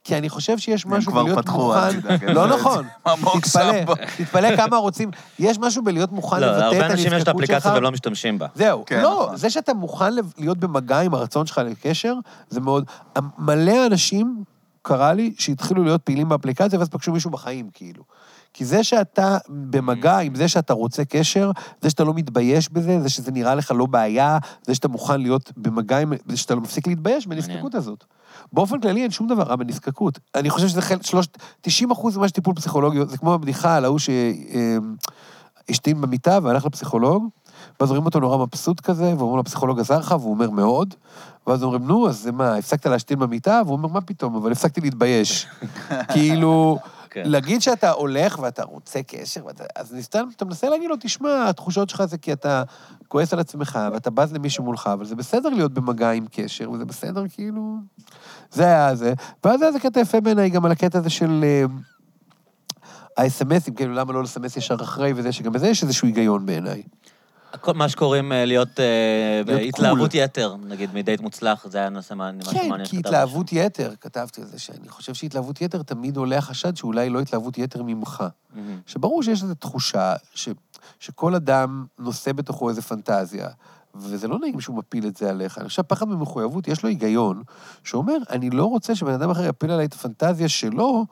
כי 0.03 0.17
אני 0.17 0.29
חושב 0.29 0.57
שיש 0.57 0.85
הם 0.85 0.93
משהו 0.93 1.11
כבר 1.11 1.23
בלהיות 1.23 1.39
פתחו, 1.39 1.57
מוכן... 1.57 1.79
אל 1.79 2.01
תדאג, 2.01 2.23
לא 2.23 2.47
נכון. 2.47 2.85
עמוק 3.07 3.45
תתפלא, 3.45 3.73
שם. 3.73 3.93
תתפלא 4.17 4.55
כמה 4.55 4.77
רוצים. 4.77 5.11
יש 5.39 5.59
משהו 5.59 5.83
בלהיות 5.83 6.11
מוכן 6.11 6.39
לא, 6.39 6.47
לבטא 6.47 6.67
את 6.67 6.71
הנזקקות 6.73 6.87
שלך. 6.87 6.91
אנשים 6.91 7.13
יש 7.13 7.23
את 7.23 7.27
האפליקציה 7.27 7.73
והם 7.73 7.83
לא 7.83 7.91
משתמשים 7.91 8.39
בה. 8.39 8.47
זהו. 8.55 8.83
כן, 8.85 9.01
לא, 9.01 9.21
נכון. 9.23 9.37
זה 9.37 9.49
שאתה 9.49 9.73
מוכן 9.73 10.13
להיות 10.37 10.57
במגע 10.57 10.99
עם 10.99 11.13
הרצון 11.13 11.45
שלך 11.45 11.61
לקשר, 11.65 12.13
זה 12.49 12.59
מאוד... 12.59 12.85
מלא 13.37 13.85
אנשים, 13.87 14.43
קרה 14.81 15.13
לי, 15.13 15.33
שהתחילו 15.37 15.83
להיות 15.83 16.01
פעילים 16.01 16.29
באפליקציה, 16.29 16.79
ואז 16.79 16.89
פגשו 16.89 17.11
מישהו 17.11 17.31
בחיים, 17.31 17.69
כאילו. 17.73 18.03
כי 18.55 18.65
זה 18.65 18.83
שאתה 18.83 19.37
במגע 19.49 20.17
עם 20.17 20.35
זה 20.35 20.47
שאתה 20.47 20.73
רוצה 20.73 21.05
קשר, 21.05 21.51
זה 21.81 21.89
שאתה 21.89 22.03
לא 22.03 22.13
מתבייש 22.13 22.69
בזה, 22.69 23.01
זה 23.01 23.09
שזה 23.09 23.31
נראה 23.31 23.55
לך 23.55 23.71
לא 23.75 23.85
בעיה, 23.85 24.37
זה 24.63 24.75
שאתה 24.75 24.87
מוכן 24.87 25.21
להיות 25.21 25.51
במגע 25.57 25.97
עם... 25.97 26.13
זה 26.25 26.37
שאתה 26.37 26.55
לא 26.55 26.61
מפסיק 26.61 26.87
להתבייש 26.87 27.27
בנזקקות 27.27 27.75
הזאת. 27.75 28.03
באופן 28.53 28.79
כללי 28.79 29.03
אין 29.03 29.11
שום 29.11 29.27
דבר 29.27 29.43
רע 29.43 29.55
בנזקקות. 29.55 30.19
אני 30.35 30.49
חושב 30.49 30.67
שזה 30.67 30.81
חלק, 30.81 31.03
שלושת... 31.03 31.37
90 31.61 31.91
אחוז 31.91 32.17
ממה 32.17 32.27
שטיפול 32.27 32.55
פסיכולוגי, 32.55 32.99
זה 33.07 33.17
כמו 33.17 33.33
הבדיחה 33.33 33.75
על 33.75 33.85
ההוא 33.85 33.99
שהשתין 35.69 36.01
במיטה 36.01 36.39
והלך 36.43 36.65
לפסיכולוג, 36.65 37.27
ואז 37.79 37.89
רואים 37.89 38.05
אותו 38.05 38.19
נורא 38.19 38.37
מבסוט 38.37 38.79
כזה, 38.79 39.13
ואומרים 39.17 39.35
לו, 39.35 39.39
הפסיכולוג 39.39 39.79
עזר 39.79 39.99
לך? 39.99 40.15
והוא 40.19 40.33
אומר, 40.33 40.49
מאוד. 40.49 40.93
ואז 41.47 41.63
אומרים, 41.63 41.87
נו, 41.87 42.09
אז 42.09 42.29
מה, 42.33 42.55
הפסקת 42.55 42.85
להשתין 42.85 43.19
במיטה? 43.19 43.61
והוא 43.65 43.77
אומר, 43.77 43.87
מה 43.87 44.01
פתאום, 44.01 44.35
אבל 44.35 44.51
הפסקתי 44.51 44.81
להתבייש. 44.81 45.47
כאילו, 46.13 46.77
כן. 47.15 47.23
להגיד 47.25 47.61
שאתה 47.61 47.91
הולך 47.91 48.39
ואתה 48.39 48.63
רוצה 48.63 49.03
קשר, 49.03 49.45
ואתה, 49.45 49.63
אז 49.75 49.95
סתם, 50.01 50.27
אתה 50.35 50.45
מנסה 50.45 50.69
להגיד 50.69 50.89
לו, 50.89 50.95
תשמע, 50.99 51.49
התחושות 51.49 51.89
שלך 51.89 52.05
זה 52.05 52.17
כי 52.17 52.33
אתה 52.33 52.63
כועס 53.07 53.33
על 53.33 53.39
עצמך, 53.39 53.79
ואתה 53.93 54.09
בז 54.09 54.33
למישהו 54.33 54.63
מולך, 54.63 54.87
אבל 54.93 55.05
זה 55.05 55.15
בסדר 55.15 55.49
להיות 55.49 55.73
במגע 55.73 56.11
עם 56.11 56.25
קשר, 56.31 56.71
וזה 56.71 56.85
בסדר, 56.85 57.23
כאילו... 57.33 57.77
זה 58.51 58.63
היה 58.63 58.95
זה. 58.95 59.13
ואז 59.43 59.61
היה 59.61 59.71
זה 59.71 59.79
קטע 59.79 59.99
יפה 59.99 60.21
בעיניי 60.21 60.49
גם 60.49 60.65
על 60.65 60.71
הקטע 60.71 60.99
הזה 60.99 61.09
של... 61.09 61.43
אה, 61.43 61.63
ה-SMSים, 63.17 63.73
כאילו, 63.75 63.93
למה 63.93 64.13
לא 64.13 64.23
לסמס 64.23 64.57
ישר 64.57 64.75
אחרי 64.75 65.13
וזה, 65.15 65.31
שגם 65.31 65.53
בזה 65.53 65.67
יש 65.67 65.83
איזשהו 65.83 66.07
היגיון 66.07 66.45
בעיניי. 66.45 66.83
הכל- 67.53 67.73
מה 67.73 67.89
שקוראים 67.89 68.31
אה, 68.31 68.45
להיות 68.45 68.79
אה, 68.79 69.41
בהתלהבות. 69.45 70.13
יתר, 70.13 70.55
נגיד 70.67 70.89
מדייט 70.93 71.21
מוצלח, 71.21 71.65
זה 71.69 71.77
היה 71.77 71.89
נושא 71.89 72.13
מעניין, 72.13 72.43
כן, 72.51 72.85
כי 72.85 72.97
התלהבות 72.99 73.53
יתר, 73.53 73.91
כתבתי 74.01 74.41
על 74.41 74.47
זה, 74.47 74.59
שאני 74.59 74.89
חושב 74.89 75.13
שהתלהבות 75.13 75.61
יתר 75.61 75.81
תמיד 75.83 76.17
עולה 76.17 76.37
החשד 76.37 76.75
שאולי 76.77 77.09
לא 77.09 77.19
התלהבות 77.19 77.57
יתר 77.57 77.83
ממך. 77.83 78.17
שם. 78.17 78.59
מהמם. 78.59 78.79
שברור 78.85 79.23
שיש 79.23 79.43
איזו 79.43 79.53
תחושה 79.55 80.13
ש, 80.33 80.49
שכל 80.99 81.35
אדם 81.35 81.85
נושא 81.99 82.31
בתוכו 82.31 82.69
איזו 82.69 82.81
פנטזיה, 82.81 83.47
וזה 83.95 84.27
לא 84.27 84.39
נעים 84.39 84.61
שהוא 84.61 84.77
מפיל 84.77 85.07
את 85.07 85.17
זה 85.17 85.29
עליך. 85.29 85.57
אני 85.57 85.67
חושב, 85.67 85.81
פחד 85.81 86.07
ממחויבות, 86.07 86.67
יש 86.67 86.83
לו 86.83 86.89
היגיון, 86.89 87.43
שאומר, 87.83 88.17
אני 88.29 88.49
לא 88.49 88.65
רוצה 88.65 88.95
שבן 88.95 89.13
אדם 89.13 89.29
אחר 89.29 89.45
יפיל 89.45 89.71
עליי 89.71 89.85
את 89.85 89.93
הפנטזיה 89.93 90.49
שלו 90.49 91.05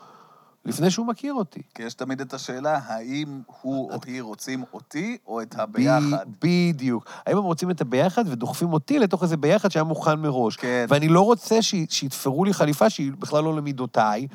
לפני 0.65 0.91
שהוא 0.91 1.05
מכיר 1.05 1.33
אותי. 1.33 1.61
כי 1.75 1.83
יש 1.83 1.93
תמיד 1.93 2.21
את 2.21 2.33
השאלה, 2.33 2.79
האם 2.85 3.41
הוא 3.61 3.91
או 3.91 3.99
היא 4.05 4.21
רוצים 4.21 4.63
אותי 4.73 5.17
או 5.27 5.41
את 5.41 5.55
הביחד? 5.59 6.25
בדיוק. 6.41 7.05
האם 7.25 7.37
הם 7.37 7.43
רוצים 7.43 7.71
את 7.71 7.81
הביחד 7.81 8.23
ודוחפים 8.27 8.73
אותי 8.73 8.99
לתוך 8.99 9.23
איזה 9.23 9.37
ביחד 9.37 9.71
שהיה 9.71 9.83
מוכן 9.83 10.19
מראש. 10.19 10.55
כן. 10.55 10.85
ואני 10.89 11.07
לא 11.07 11.21
רוצה. 11.21 11.55
שיתפרו 11.89 12.45
לי 12.45 12.53
חליפה 12.53 12.89
שהיא 12.89 13.11
בכלל 13.19 13.43
לא 13.43 13.55
למידותיי. 13.55 14.27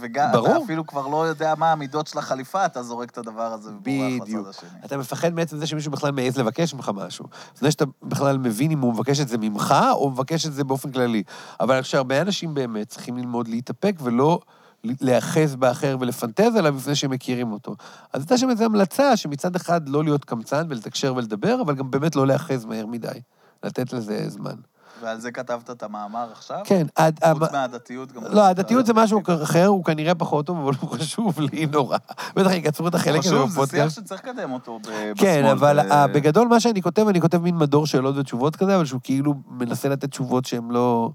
וגם, 0.00 0.32
ברור. 0.32 0.48
אתה 0.48 0.64
אפילו 0.64 0.86
כבר 0.86 1.06
לא 1.06 1.26
יודע 1.26 1.54
מה 1.54 1.72
המידות 1.72 2.06
של 2.06 2.18
החליפה, 2.18 2.66
אתה 2.66 2.82
זורק 2.82 3.10
את 3.10 3.18
הדבר 3.18 3.52
הזה 3.52 3.70
ובורח 3.70 4.22
בדיוק. 4.22 4.48
לצד 4.48 4.48
השני. 4.48 4.78
אתה 4.84 4.96
מפחד 4.96 5.34
מעצם 5.34 5.58
זה 5.58 5.66
שמישהו 5.66 5.92
בכלל 5.92 6.10
מעז 6.12 6.38
לבקש 6.38 6.74
ממך 6.74 6.90
משהו. 6.94 7.24
זה 7.54 7.70
שאתה 7.70 7.84
בכלל 8.02 8.38
מבין 8.38 8.70
אם 8.70 8.80
הוא 8.80 8.92
מבקש 8.92 9.20
את 9.20 9.28
זה 9.28 9.38
ממך, 9.38 9.74
או 9.92 10.10
מבקש 10.10 10.46
את 10.46 10.52
זה 10.52 10.64
באופן 10.64 10.92
כללי. 10.92 11.22
אבל 11.60 11.74
אני 11.74 11.82
חושב 11.82 11.92
שהרבה 11.92 12.20
אנשים 12.20 12.54
באמת 12.54 12.88
צריכים 12.88 13.16
ללמוד 13.16 13.48
להתאפק 13.48 13.96
ולא 14.02 14.40
להיאחז 14.84 15.56
באחר 15.56 15.96
ולפנטז 16.00 16.56
עליו 16.56 16.76
לפני 16.76 16.94
שהם 16.94 17.10
מכירים 17.10 17.52
אותו. 17.52 17.76
אז 18.12 18.20
הייתה 18.20 18.38
שם 18.38 18.50
איזו 18.50 18.64
המלצה 18.64 19.16
שמצד 19.16 19.56
אחד 19.56 19.88
לא 19.88 20.04
להיות 20.04 20.24
קמצן 20.24 20.66
ולתקשר 20.68 21.14
ולדבר, 21.16 21.62
אבל 21.62 21.74
גם 21.74 21.90
באמת 21.90 22.16
לא 22.16 22.26
להיאחז 22.26 22.64
מהר 22.64 22.86
מדי. 22.86 23.20
לתת 23.62 23.92
לזה 23.92 24.28
זמן. 24.28 24.54
ועל 25.00 25.20
זה 25.20 25.30
כתבת 25.30 25.70
את 25.70 25.82
המאמר 25.82 26.28
עכשיו? 26.32 26.58
כן, 26.64 26.86
עד... 26.96 27.20
חוץ 27.38 27.52
מהדתיות 27.52 28.12
גם... 28.12 28.22
לא, 28.24 28.46
הדתיות 28.46 28.86
זה 28.86 28.94
משהו 28.94 29.22
אחר, 29.42 29.66
הוא 29.66 29.84
כנראה 29.84 30.14
פחות 30.14 30.46
טוב, 30.46 30.58
אבל 30.58 30.72
הוא 30.80 30.90
חשוב 30.90 31.40
לי 31.40 31.66
נורא. 31.66 31.98
בטח 32.36 32.50
יקצרו 32.50 32.88
את 32.88 32.94
החלק 32.94 33.18
הזה 33.18 33.28
חשוב, 33.28 33.50
זה 33.50 33.54
שיח 33.54 33.62
בפודקאסט. 33.62 33.96
שצריך 33.96 34.24
לקדם 34.24 34.52
אותו 34.52 34.78
ב- 34.78 34.82
בשמאל. 34.82 35.14
כן, 35.16 35.44
אבל 35.44 35.78
ו- 35.78 35.92
אה, 35.92 36.06
בגדול 36.06 36.48
מה 36.48 36.60
שאני 36.60 36.82
כותב, 36.82 37.08
אני 37.08 37.20
כותב 37.20 37.38
מין 37.38 37.56
מדור 37.56 37.86
שאלות 37.86 38.16
ותשובות 38.16 38.56
כזה, 38.56 38.76
אבל 38.76 38.84
שהוא 38.84 39.00
כאילו 39.04 39.34
מנסה 39.48 39.88
לתת 39.88 40.10
תשובות 40.10 40.44
שהן 40.44 40.70
לא... 40.70 41.10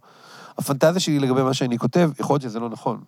הפנטזיה 0.57 0.99
שלי 0.99 1.19
לגבי 1.19 1.43
מה 1.43 1.53
שאני 1.53 1.77
כותב, 1.77 2.09
יכול 2.19 2.33
להיות 2.33 2.41
שזה 2.41 2.59
לא 2.59 2.69
נכון. 2.69 3.01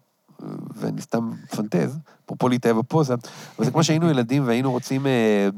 ואני 0.75 1.01
סתם 1.01 1.31
מפנטז, 1.43 1.97
אפרופו 2.25 2.49
להתאהב 2.49 2.77
בפוזה, 2.77 3.13
אבל 3.57 3.65
זה 3.65 3.71
כמו 3.71 3.83
שהיינו 3.83 4.09
ילדים 4.09 4.47
והיינו 4.47 4.71
רוצים... 4.71 5.07
אה, 5.07 5.49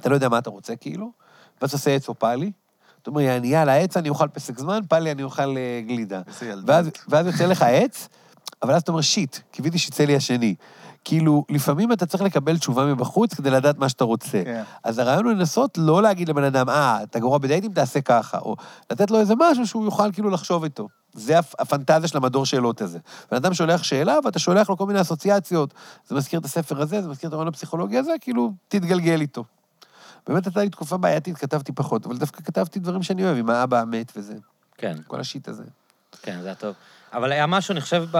אתה 0.00 0.08
לא 0.08 0.14
יודע 0.14 0.28
מה 0.28 0.38
אתה 0.38 0.50
רוצה, 0.50 0.76
כאילו, 0.76 1.12
ואז 1.60 1.70
אתה 1.70 1.76
עושה 1.76 1.94
עץ 1.94 2.08
או 2.08 2.14
פאלי, 2.14 2.52
אתה 3.02 3.10
אומר, 3.10 3.20
יאללה, 3.20 3.76
עץ 3.76 3.96
אני 3.96 4.08
אוכל 4.08 4.28
פסק 4.28 4.58
זמן, 4.58 4.80
פאלי 4.88 5.12
אני 5.12 5.22
אוכל 5.22 5.56
אה, 5.56 5.80
גלידה. 5.86 6.22
ואז 7.08 7.26
יוצא 7.26 7.46
לך 7.46 7.62
עץ, 7.62 8.08
אבל 8.62 8.74
אז 8.74 8.82
אתה 8.82 8.92
אומר, 8.92 9.02
שיט, 9.02 9.38
קיוויתי 9.50 9.78
שיצא 9.78 10.04
לי 10.04 10.16
השני. 10.16 10.54
כאילו, 11.04 11.44
לפעמים 11.48 11.92
אתה 11.92 12.06
צריך 12.06 12.22
לקבל 12.22 12.58
תשובה 12.58 12.86
מבחוץ 12.86 13.34
כדי 13.34 13.50
לדעת 13.50 13.78
מה 13.78 13.88
שאתה 13.88 14.04
רוצה. 14.04 14.42
כן. 14.44 14.62
אז 14.84 14.98
הרעיון 14.98 15.24
הוא 15.24 15.32
לנסות 15.32 15.78
לא 15.78 16.02
להגיד 16.02 16.28
לבן 16.28 16.44
אדם, 16.44 16.68
אה, 16.68 17.02
אתה 17.02 17.18
גרוע 17.18 17.38
בדייטים, 17.38 17.72
תעשה 17.72 18.00
ככה, 18.00 18.38
או 18.38 18.56
לתת 18.90 19.10
לו 19.10 19.20
איזה 19.20 19.34
משהו 19.38 19.66
שהוא 19.66 19.84
יוכל 19.84 20.12
כאילו 20.12 20.30
לחשוב 20.30 20.64
איתו. 20.64 20.88
זה 21.12 21.38
הפ- 21.38 21.54
הפנטזיה 21.60 22.08
של 22.08 22.16
המדור 22.16 22.46
שאלות 22.46 22.80
הזה. 22.80 22.98
בן 23.30 23.36
אדם 23.36 23.54
שולח 23.54 23.82
שאלה, 23.82 24.16
ואתה 24.24 24.38
שולח 24.38 24.70
לו 24.70 24.76
כל 24.76 24.86
מיני 24.86 25.00
אסוציאציות. 25.00 25.74
זה 26.08 26.14
מזכיר 26.14 26.40
את 26.40 26.44
הספר 26.44 26.80
הזה, 26.82 27.02
זה 27.02 27.08
מזכיר 27.08 27.28
את 27.28 27.32
הרעיון 27.32 27.48
הפסיכולוגי 27.48 27.98
הזה, 27.98 28.12
כאילו, 28.20 28.52
תתגלגל 28.68 29.20
איתו. 29.20 29.44
באמת 30.28 30.46
הייתה 30.46 30.60
לי 30.60 30.70
תקופה 30.70 30.96
בעייתית, 30.96 31.36
כתבתי 31.38 31.72
פחות, 31.72 32.06
אבל 32.06 32.16
דווקא 32.16 32.42
כתבתי 32.42 32.78
דברים 32.78 33.02
שאני 33.02 33.24
אוהב, 33.24 33.36
עם 33.38 33.50
האבא 33.50 33.80
המת 33.80 34.12
וזה, 34.16 34.34
כן, 34.78 34.96
כל 35.06 35.20
השיט 35.20 35.48
הזה. 35.48 35.64
כן, 36.22 36.38
זה 36.40 36.46
היה 36.46 36.54
טוב. 36.54 36.74
אבל 37.12 37.32
היה 37.32 37.46
משהו, 37.46 37.72
אני 37.72 37.80
חושב, 37.80 38.04
ב... 38.12 38.16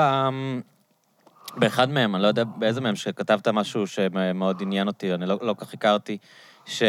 באחד 1.57 1.91
מהם, 1.91 2.15
אני 2.15 2.23
לא 2.23 2.29
יודע 2.29 2.45
באיזה 2.45 2.81
מהם, 2.81 2.97
שכתבת 2.97 3.49
משהו 3.49 3.87
שמאוד 3.87 4.63
עניין 4.63 4.87
אותי, 4.87 5.15
אני 5.15 5.27
לא, 5.27 5.39
לא 5.43 5.55
כל 5.55 5.65
כך 5.65 5.75
הכרתי, 5.75 6.19
ש... 6.67 6.83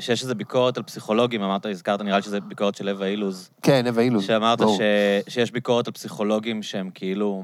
שיש 0.00 0.22
איזו 0.22 0.34
ביקורת 0.34 0.76
על 0.76 0.82
פסיכולוגים, 0.82 1.42
אמרת, 1.42 1.66
הזכרת, 1.66 2.00
נראה 2.00 2.16
לי 2.16 2.22
שזו 2.22 2.38
ביקורת 2.40 2.74
של 2.74 2.86
לבה 2.86 3.06
אילוז, 3.06 3.50
כן, 3.62 3.86
אווה 3.86 4.02
אילוז. 4.02 4.24
שאמרת. 4.24 4.58
ש... 4.58 4.80
שיש 5.28 5.50
ביקורת 5.50 5.86
על 5.86 5.92
פסיכולוגים 5.92 6.62
שהם 6.62 6.90
כאילו... 6.94 7.42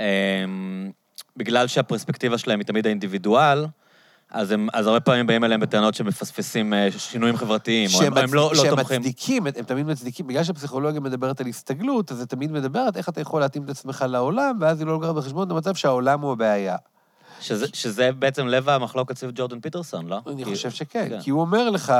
אמ... 0.00 0.90
בגלל 1.36 1.66
שהפרספקטיבה 1.66 2.38
שלהם 2.38 2.58
היא 2.58 2.66
תמיד 2.66 2.86
האינדיבידואל, 2.86 3.66
אז, 4.30 4.50
הם, 4.50 4.68
אז 4.72 4.86
הרבה 4.86 5.00
פעמים 5.00 5.26
באים 5.26 5.44
אליהם 5.44 5.60
בטענות 5.60 5.94
שמפספסים 5.94 6.74
אה, 6.74 6.88
שינויים 6.98 7.36
חברתיים, 7.36 7.90
או 7.94 7.98
הם, 7.98 8.04
שהם 8.04 8.16
הם 8.18 8.34
לא, 8.34 8.46
מצ- 8.52 8.56
לא 8.58 8.62
שהם 8.64 8.76
תומכים. 8.76 9.00
מצדיקים, 9.00 9.46
הם 9.46 9.52
תמיד 9.52 9.86
מצדיקים, 9.86 10.26
בגלל 10.26 10.44
שהפסיכולוגיה 10.44 11.00
מדברת 11.00 11.40
על 11.40 11.46
הסתגלות, 11.46 12.12
אז 12.12 12.18
זה 12.18 12.26
תמיד 12.26 12.52
מדברת 12.52 12.96
איך 12.96 13.08
אתה 13.08 13.20
יכול 13.20 13.40
להתאים 13.40 13.64
את 13.64 13.70
עצמך 13.70 14.04
לעולם, 14.08 14.56
ואז 14.60 14.78
היא 14.80 14.86
לא 14.86 14.92
לוקחת 14.92 15.14
בחשבון 15.14 15.46
את 15.46 15.52
המצב 15.52 15.74
שהעולם 15.74 16.20
הוא 16.20 16.32
הבעיה. 16.32 16.76
שזה, 17.40 17.66
שזה 17.72 18.10
בעצם 18.18 18.46
לב 18.46 18.68
המחלוקת 18.68 19.16
סביב 19.16 19.32
ג'ורדן 19.34 19.60
פיטרסון, 19.60 20.06
לא? 20.06 20.20
אני 20.26 20.44
כי- 20.44 20.50
חושב 20.54 20.70
שכן, 20.70 21.08
כן. 21.08 21.20
כי 21.20 21.30
הוא 21.30 21.40
אומר 21.40 21.70
לך, 21.70 21.94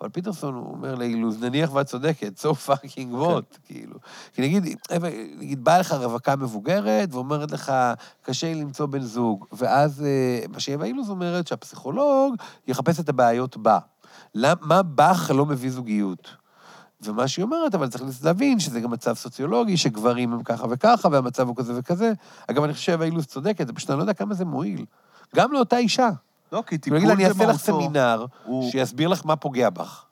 אבל 0.00 0.08
פיטרסון, 0.08 0.54
הוא 0.54 0.72
אומר 0.74 0.94
לאילוז, 0.94 1.42
נניח 1.42 1.72
ואת 1.74 1.86
צודקת, 1.86 2.40
so 2.40 2.68
fucking 2.70 3.14
what, 3.22 3.58
כאילו. 3.66 3.96
כי 4.34 4.42
נגיד, 4.42 4.76
נגיד, 5.38 5.64
באה 5.64 5.78
לך 5.78 5.92
רווקה 5.92 6.36
מבוגרת, 6.36 7.14
ואומרת 7.14 7.50
לך, 7.50 7.72
קשה 8.22 8.46
לי 8.46 8.60
למצוא 8.60 8.86
בן 8.86 9.00
זוג, 9.02 9.44
ואז 9.52 10.02
אה, 10.04 10.46
מה 10.48 10.60
שאווה 10.60 10.86
אילוז 10.86 11.10
אומרת, 11.10 11.46
שהפסיכולוג 11.46 12.34
יחפש 12.68 13.00
את 13.00 13.08
הבעיות 13.08 13.56
בה. 13.56 13.78
למ- 14.34 14.56
מה 14.60 14.82
בך 14.82 15.30
לא 15.34 15.46
מביא 15.46 15.70
זוגיות? 15.70 16.43
ומה 17.08 17.28
שהיא 17.28 17.42
אומרת, 17.42 17.74
אבל 17.74 17.88
צריך 17.88 18.04
להבין 18.24 18.60
שזה 18.60 18.80
גם 18.80 18.90
מצב 18.90 19.14
סוציולוגי, 19.14 19.76
שגברים 19.76 20.32
הם 20.32 20.42
ככה 20.42 20.66
וככה, 20.70 21.08
והמצב 21.12 21.48
הוא 21.48 21.56
כזה 21.56 21.72
וכזה. 21.76 22.12
אגב, 22.46 22.62
אני 22.64 22.72
חושב 22.72 22.84
שאווה 22.84 23.06
אילוז 23.06 23.26
צודקת, 23.26 23.66
זה 23.66 23.72
פשוט 23.72 23.90
אני 23.90 23.98
לא 23.98 24.02
יודע 24.02 24.12
כמה 24.12 24.34
זה 24.34 24.44
מועיל. 24.44 24.84
גם 25.36 25.52
לאותה 25.52 25.76
אישה. 25.78 26.10
לא, 26.52 26.62
כי 26.66 26.78
טיפול 26.78 26.98
נגיד, 26.98 27.10
אני 27.10 27.26
אעשה 27.26 27.46
לך. 27.46 27.56
סמינר, 27.56 28.26
הוא- 28.44 28.70
שיסביר 28.70 29.08
לך 29.08 29.22
מה 29.26 29.36
פוגע 29.36 29.70
בך. 29.70 30.04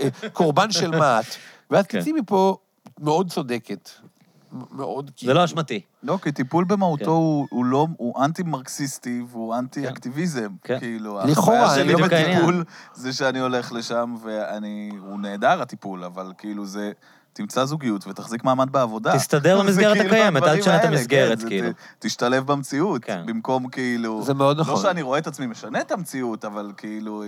אה, 0.00 0.08
קורבן 0.32 0.70
של 0.70 0.90
מה 0.98 1.20
את. 1.20 1.24
ואז 1.70 1.86
כן. 1.86 2.00
תצאי 2.00 2.12
מפה 2.12 2.56
מאוד 3.00 3.30
צודקת. 3.30 3.90
מאוד 4.52 5.10
כאילו... 5.16 5.30
זה 5.30 5.38
לא 5.38 5.44
אשמתי. 5.44 5.80
לא, 6.02 6.18
כי 6.22 6.32
טיפול 6.32 6.64
במהותו 6.64 7.04
כן. 7.04 7.10
הוא, 7.10 7.46
הוא 7.50 7.64
לא, 7.64 7.86
הוא 7.96 8.24
אנטי-מרקסיסטי 8.24 9.22
והוא 9.30 9.54
אנטי-אקטיביזם. 9.54 10.48
כן. 10.62 10.78
כאילו, 10.78 11.20
לכאורה, 11.24 11.32
החוויה 11.32 11.74
אני 11.74 11.82
שלי 11.82 11.92
לא 11.92 11.98
בדיוק 11.98 12.12
העניין. 12.12 12.36
בטיפול 12.36 12.64
זה 12.94 13.12
שאני 13.12 13.38
הולך 13.38 13.72
לשם 13.72 14.14
ואני... 14.22 14.90
הוא 15.00 15.18
נהדר, 15.18 15.62
הטיפול, 15.62 16.04
אבל 16.04 16.32
כאילו 16.38 16.66
זה... 16.66 16.92
תמצא 17.32 17.64
זוגיות 17.64 18.06
ותחזיק 18.06 18.44
מעמד 18.44 18.72
בעבודה. 18.72 19.16
תסתדר 19.16 19.56
זה 19.58 19.64
במסגרת 19.64 19.92
כאילו 19.96 20.08
הקיימת, 20.14 20.42
אל 20.42 20.48
הדברים 20.48 20.60
תשנה 20.62 20.76
את 20.76 20.84
האלה, 20.84 20.96
המסגרת, 20.96 21.38
כן, 21.38 21.42
זה- 21.42 21.48
כאילו. 21.48 21.72
ת- 21.72 21.76
תשתלב 21.98 22.46
במציאות, 22.46 23.04
כן. 23.04 23.22
במקום 23.26 23.68
כאילו... 23.68 24.22
זה 24.24 24.34
מאוד 24.34 24.56
לא 24.56 24.62
נכון. 24.62 24.82
שאני 24.82 25.02
רואה 25.02 25.18
את 25.18 25.26
עצמי 25.26 25.46
משנה 25.46 25.80
את 25.80 25.92
המציאות, 25.92 26.44
אבל 26.44 26.72
כאילו... 26.76 27.24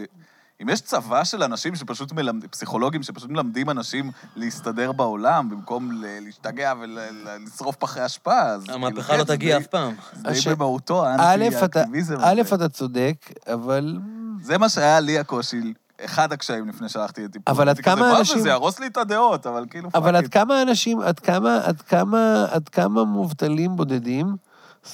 אם 0.62 0.68
יש 0.68 0.80
צבא 0.80 1.24
של 1.24 1.42
אנשים 1.42 1.76
שפשוט 1.76 2.12
מלמדים, 2.12 2.48
פסיכולוגים 2.50 3.02
שפשוט 3.02 3.30
מלמדים 3.30 3.70
אנשים 3.70 4.10
להסתדר 4.36 4.92
בעולם, 4.92 5.50
במקום 5.50 5.92
ל- 5.92 6.18
להשתגע 6.24 6.72
ולשרוף 6.80 7.76
פחי 7.76 8.06
אשפה, 8.06 8.40
אז... 8.40 8.62
כאילו, 8.64 8.74
המהפכה 8.76 9.12
כן, 9.12 9.18
לא 9.18 9.24
תגיע 9.24 9.56
אף 9.56 9.66
פעם. 9.66 9.94
זה 10.32 10.54
במהותו 10.56 11.04
א', 11.06 11.08
אתה, 11.14 11.22
האנטי-אקטיביזם. 11.22 12.16
א'. 12.20 12.42
אתה 12.54 12.68
צודק, 12.68 13.14
אבל... 13.52 13.98
זה 14.42 14.58
מה 14.58 14.68
שהיה 14.68 15.00
לי 15.00 15.18
הקושי, 15.18 15.72
אחד 16.04 16.32
הקשיים 16.32 16.68
לפני 16.68 16.88
שהלכתי 16.88 17.24
לטיפול. 17.24 17.54
אבל 17.54 17.68
עד 17.68 17.78
כמה 17.78 18.00
"מה 18.00 18.18
אנשים- 18.18 18.38
זה, 18.40 18.48
יהרוס 18.48 18.80
לי 18.80 18.86
את 18.86 18.96
הדעות, 18.96 19.46
אבל 19.46 19.64
כאילו... 19.70 19.88
אבל 19.94 20.16
עד 20.16 20.24
it." 20.24 20.28
כמה 20.28 20.62
אנשים, 20.62 21.00
עד 21.00 21.20
כמה, 21.20 21.56
עד 21.64 21.80
כמה, 21.82 22.46
עד 22.50 22.68
כמה 22.68 23.04
מובטלים 23.04 23.76
בודדים 23.76 24.36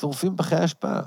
שורפים 0.01 0.37
פחי 0.37 0.57
השפעה? 0.57 1.01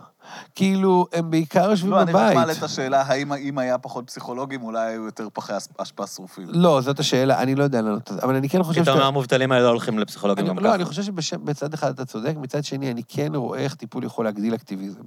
כאילו, 0.56 1.08
הם 1.14 1.32
בעיקר 1.32 1.70
יושבים 1.70 1.92
לא, 1.92 2.02
אני 2.02 2.12
רק 2.12 2.16
בבית. 2.16 2.36
מעלה 2.36 2.54
את 2.54 2.64
השאלה, 2.64 3.02
האם 3.02 3.34
אם 3.34 3.58
היה 3.58 3.78
פחות 3.78 4.08
פסיכולוגים, 4.08 4.64
אולי 4.64 4.92
היו 4.92 5.06
יותר 5.06 5.28
פחי 5.34 5.54
אשפה 5.78 6.08
שרופים. 6.08 6.48
לא, 6.50 6.82
זאת 6.82 7.00
השאלה, 7.00 7.42
אני 7.42 7.56
לא 7.56 7.64
יודע 7.64 7.82
לענות 7.82 8.10
על 8.10 8.16
זה, 8.16 8.24
אבל 8.24 8.36
אני 8.36 8.50
כן 8.50 8.64
חושב 8.64 8.82
אתה 8.82 8.92
אומר, 8.92 9.06
המובטלים 9.06 9.52
האלה 9.52 9.64
לא 9.64 9.70
הולכים 9.70 10.00
לפסיכולוגים 10.00 10.46
אני, 10.46 10.54
גם 10.54 10.60
לא, 10.60 10.68
ככה. 10.68 10.76
אני 10.76 10.86
חושב 10.86 11.22
שבצד 11.22 11.74
אחד 11.74 11.90
אתה 11.90 12.06
צודק, 12.06 12.34
מצד 12.38 12.64
שני, 12.64 12.92
אני 12.92 13.02
כן 13.08 13.36
רואה 13.36 13.60
איך 13.60 13.76
טיפול 13.76 14.04
יכול 14.04 14.26
להגדיל 14.26 14.56
אקטיביזם. 14.56 15.04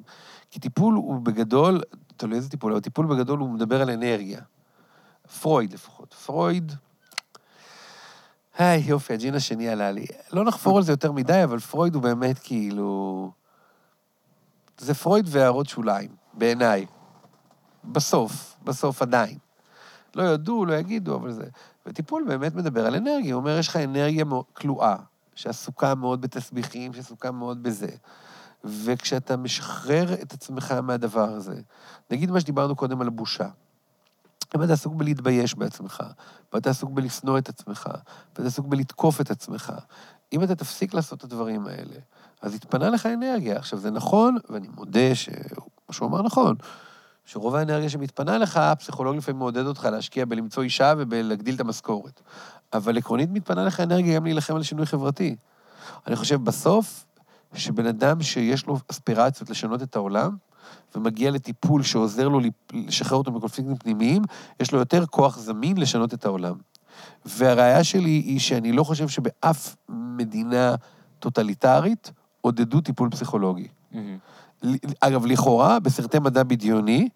כי 0.51 0.61
טיפול 0.61 0.95
הוא 0.95 1.21
בגדול, 1.21 1.81
תלוי 2.17 2.37
איזה 2.37 2.49
טיפול, 2.49 2.73
אבל 2.73 2.81
טיפול 2.81 3.07
בגדול 3.07 3.39
הוא 3.39 3.51
מדבר 3.51 3.83
על 3.83 3.91
אנרגיה. 3.91 4.41
פרויד 5.41 5.73
לפחות. 5.73 6.15
פרויד... 6.15 6.73
היי, 8.59 8.83
יופי, 8.87 9.15
הג'ין 9.15 9.35
השני 9.35 9.69
עלה 9.69 9.91
לי. 9.91 10.07
לא 10.33 10.45
נחפור 10.45 10.77
על 10.77 10.83
זה 10.83 10.93
יותר 10.93 11.13
מדי, 11.13 11.45
אבל 11.45 11.59
פרויד 11.59 11.95
הוא 11.95 12.03
באמת 12.03 12.39
כאילו... 12.39 13.31
זה 14.81 14.95
פרויד 14.95 15.27
והערות 15.29 15.67
שוליים, 15.67 16.11
בעיניי. 16.35 16.87
בסוף, 17.85 18.57
בסוף 18.65 19.03
עדיין. 19.03 19.39
לא 20.15 20.23
יודו, 20.23 20.65
לא 20.65 20.75
יגידו, 20.75 21.17
אבל 21.17 21.33
זה... 21.33 21.45
וטיפול 21.87 22.25
באמת 22.29 22.55
מדבר 22.55 22.87
על 22.87 22.95
אנרגיה. 22.95 23.35
הוא 23.35 23.41
אומר, 23.41 23.59
יש 23.59 23.69
לך 23.69 23.77
אנרגיה 23.77 24.25
כלואה, 24.53 24.97
שעסוקה 25.35 25.95
מאוד 25.95 26.21
בתסביכים, 26.21 26.93
שעסוקה 26.93 27.31
מאוד 27.31 27.63
בזה. 27.63 27.91
וכשאתה 28.65 29.37
משחרר 29.37 30.13
את 30.13 30.33
עצמך 30.33 30.73
מהדבר 30.73 31.29
הזה, 31.29 31.61
נגיד 32.11 32.31
מה 32.31 32.41
שדיברנו 32.41 32.77
קודם 32.77 33.01
על 33.01 33.09
בושה. 33.09 33.49
אם 34.57 34.63
אתה 34.63 34.73
עסוק 34.73 34.95
בלהתבייש 34.95 35.55
בעצמך, 35.55 36.03
ואתה 36.53 36.71
עסוק 36.71 36.91
בלשנוא 36.91 37.39
את 37.39 37.49
עצמך, 37.49 37.89
ואתה 38.37 38.49
עסוק 38.49 38.67
בלתקוף 38.67 39.21
את 39.21 39.31
עצמך, 39.31 39.73
אם 40.33 40.43
אתה 40.43 40.55
תפסיק 40.55 40.95
לעשות 40.95 41.19
את 41.19 41.25
הדברים 41.25 41.67
האלה, 41.67 41.97
אז 42.43 42.55
יתפנה 42.55 42.91
לך 42.91 43.07
אנרגיה. 43.07 43.57
עכשיו, 43.57 43.79
זה 43.79 43.91
נכון, 43.91 44.37
ואני 44.51 44.69
מודה 44.77 45.15
שמה 45.15 45.35
שהוא 45.91 46.09
אמר 46.09 46.23
נכון, 46.23 46.57
שרוב 47.25 47.55
האנרגיה 47.55 47.89
שמתפנה 47.89 48.39
לך, 48.39 48.57
הפסיכולוג 48.57 49.17
לפעמים 49.17 49.39
מעודד 49.39 49.67
אותך 49.67 49.89
להשקיע 49.93 50.25
בלמצוא 50.25 50.63
אישה 50.63 50.95
ובלהגדיל 50.99 51.55
את 51.55 51.61
המשכורת. 51.61 52.21
אבל 52.73 52.99
עקרונית 52.99 53.31
מתפנה 53.33 53.65
לך 53.65 53.81
אנרגיה 53.81 54.17
גם 54.17 54.25
להילחם 54.25 54.57
על 54.57 54.63
שינוי 54.63 54.87
חברתי. 54.87 55.37
אני 56.07 56.17
חושב 56.17 56.45
בסוף, 56.45 57.07
שבן 57.55 57.87
אדם 57.87 58.23
שיש 58.23 58.67
לו 58.67 58.79
אספירציות 58.91 59.51
לשנות 59.51 59.83
את 59.83 59.97
העולם, 59.97 60.37
ומגיע 60.95 61.31
לטיפול 61.31 61.83
שעוזר 61.83 62.29
לו 62.29 62.41
לשחרר 62.73 63.19
אותו 63.19 63.33
מקונפליקטים 63.33 63.77
פנימיים, 63.77 64.23
יש 64.61 64.73
לו 64.73 64.79
יותר 64.79 65.07
כוח 65.07 65.39
זמין 65.39 65.77
לשנות 65.79 66.15
את 66.15 66.25
העולם. 66.25 66.55
והראיה 67.25 67.85
שלי 67.85 68.11
היא 68.11 68.41
שאני 68.41 68.73
לא 68.73 68.85
חושב 68.85 69.09
שבאף 69.09 69.77
מדינה 69.89 70.75
טוטליטרית 71.19 72.13
עודדו 72.41 72.81
טיפול 72.81 73.11
פסיכולוגי. 73.11 73.69
אגב, 75.01 75.27
לכאורה, 75.27 75.81
בסרטי 75.81 76.19
מדע 76.19 76.43
בדיוני, 76.43 77.09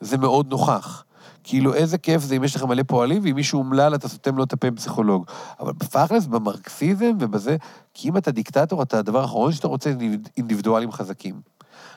זה 0.00 0.18
מאוד 0.18 0.50
נוכח. 0.50 1.04
כאילו, 1.44 1.74
איזה 1.74 1.98
כיף 1.98 2.22
זה 2.22 2.36
אם 2.36 2.44
יש 2.44 2.56
לך 2.56 2.62
מלא 2.62 2.82
פועלים, 2.86 3.22
ואם 3.24 3.34
מישהו 3.34 3.58
אומלל, 3.58 3.94
אתה 3.94 4.08
סותם 4.08 4.36
לו 4.36 4.44
את 4.44 4.52
הפה 4.52 4.66
עם 4.66 4.74
פסיכולוג. 4.74 5.26
אבל 5.60 5.72
בפאכלס, 5.72 6.26
במרקסיזם 6.26 7.12
ובזה, 7.20 7.56
כי 7.94 8.08
אם 8.08 8.16
אתה 8.16 8.30
דיקטטור, 8.30 8.82
אתה, 8.82 8.98
הדבר 8.98 9.20
האחרון 9.20 9.52
שאתה 9.52 9.68
רוצה 9.68 9.92
אינדיבידואלים 10.36 10.92
חזקים. 10.92 11.40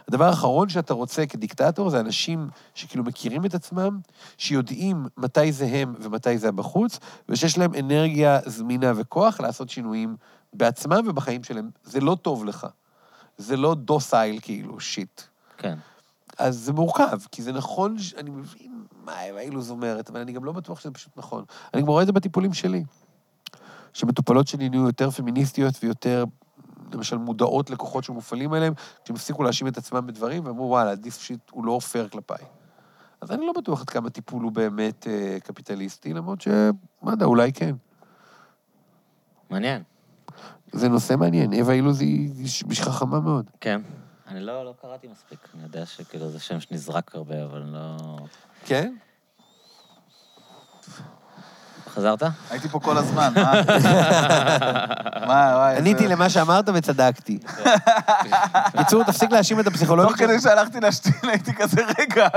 הדבר 0.07 0.25
האחרון 0.25 0.69
שאתה 0.69 0.93
רוצה 0.93 1.25
כדיקטטור 1.25 1.89
זה 1.89 1.99
אנשים 1.99 2.47
שכאילו 2.75 3.03
מכירים 3.03 3.45
את 3.45 3.53
עצמם, 3.53 3.99
שיודעים 4.37 5.05
מתי 5.17 5.51
זה 5.51 5.65
הם 5.65 5.93
ומתי 5.99 6.37
זה 6.37 6.49
הבחוץ, 6.49 6.99
ושיש 7.29 7.57
להם 7.57 7.71
אנרגיה 7.79 8.39
זמינה 8.45 8.91
וכוח 8.95 9.39
לעשות 9.39 9.69
שינויים 9.69 10.15
בעצמם 10.53 11.03
ובחיים 11.07 11.43
שלהם. 11.43 11.69
זה 11.83 11.99
לא 11.99 12.17
טוב 12.21 12.45
לך. 12.45 12.67
זה 13.37 13.57
לא 13.57 13.75
דוסייל 13.75 14.39
כאילו, 14.41 14.79
שיט. 14.79 15.21
כן. 15.57 15.77
אז 16.37 16.57
זה 16.57 16.73
מורכב, 16.73 17.19
כי 17.31 17.43
זה 17.43 17.51
נכון, 17.51 17.99
ש- 17.99 18.13
אני 18.13 18.29
מבין 18.29 18.83
מה 19.03 19.39
אילוז 19.39 19.71
אומרת, 19.71 20.09
אבל 20.09 20.19
אני 20.19 20.31
גם 20.31 20.45
לא 20.45 20.51
בטוח 20.51 20.79
שזה 20.79 20.91
פשוט 20.91 21.17
נכון. 21.17 21.43
אני 21.73 21.81
גם 21.81 21.87
רואה 21.87 22.01
את 22.01 22.07
זה 22.07 22.13
בטיפולים 22.13 22.53
שלי. 22.53 22.83
שמטופלות 23.93 24.47
שלי 24.47 24.69
נהיו 24.69 24.85
יותר 24.85 25.09
פמיניסטיות 25.11 25.73
ויותר, 25.83 26.23
למשל, 26.93 27.17
מודעות 27.17 27.69
לכוחות 27.69 28.03
שמופעלים 28.03 28.53
עליהם, 28.53 28.73
כשהם 29.03 29.15
הפסיקו 29.15 29.43
להאשים 29.43 29.67
את 29.67 29.77
עצמם 29.77 30.07
בדברים, 30.07 30.45
ואמרו, 30.45 30.65
וואלה, 30.69 30.95
דיס 30.95 31.17
שיט 31.17 31.39
הוא 31.51 31.65
לא 31.65 31.79
פייר 31.91 32.09
כלפיי. 32.09 32.45
אז 33.21 33.31
אני 33.31 33.45
לא 33.45 33.53
בטוח 33.53 33.81
עד 33.81 33.89
כמה 33.89 34.09
טיפול 34.09 34.43
הוא 34.43 34.51
באמת 34.51 35.07
אה, 35.07 35.37
קפיטליסטי, 35.43 36.13
למרות 36.13 36.41
ש... 36.41 36.47
מה 37.01 37.11
יודע, 37.11 37.25
אולי 37.25 37.53
כן. 37.53 37.75
מעניין. 39.49 39.83
זה 40.71 40.89
נושא 40.89 41.15
מעניין. 41.15 41.53
אווה 41.53 41.73
אילוז 41.73 42.01
היא 42.01 42.47
היא 42.69 42.77
חכמה 42.81 43.19
מאוד. 43.19 43.45
כן. 43.61 43.81
אני 44.27 44.39
לא, 44.39 44.65
לא 44.65 44.73
קראתי 44.81 45.07
מספיק. 45.07 45.39
אני 45.55 45.63
יודע 45.63 45.85
שכאילו 45.85 46.29
זה 46.29 46.39
שם 46.39 46.59
שנזרק 46.59 47.15
הרבה, 47.15 47.43
אבל 47.43 47.61
לא... 47.65 48.17
כן? 48.65 48.93
חזרת? 51.89 52.23
הייתי 52.49 52.67
פה 52.67 52.79
כל 52.79 52.97
הזמן, 52.97 53.33
מה? 53.35 53.53
מה, 55.27 55.51
וואי, 55.55 55.77
עניתי 55.77 56.07
למה 56.07 56.29
שאמרת 56.29 56.69
וצדקתי. 56.73 57.39
בקיצור, 58.73 59.03
תפסיק 59.03 59.31
להאשים 59.31 59.59
את 59.59 59.67
הפסיכולוגים. 59.67 60.11
תוך 60.11 60.19
כדי 60.19 60.41
שהלכתי 60.41 60.79
להשתין, 60.79 61.29
הייתי 61.29 61.53
כזה, 61.53 61.81
רגע. 61.99 62.27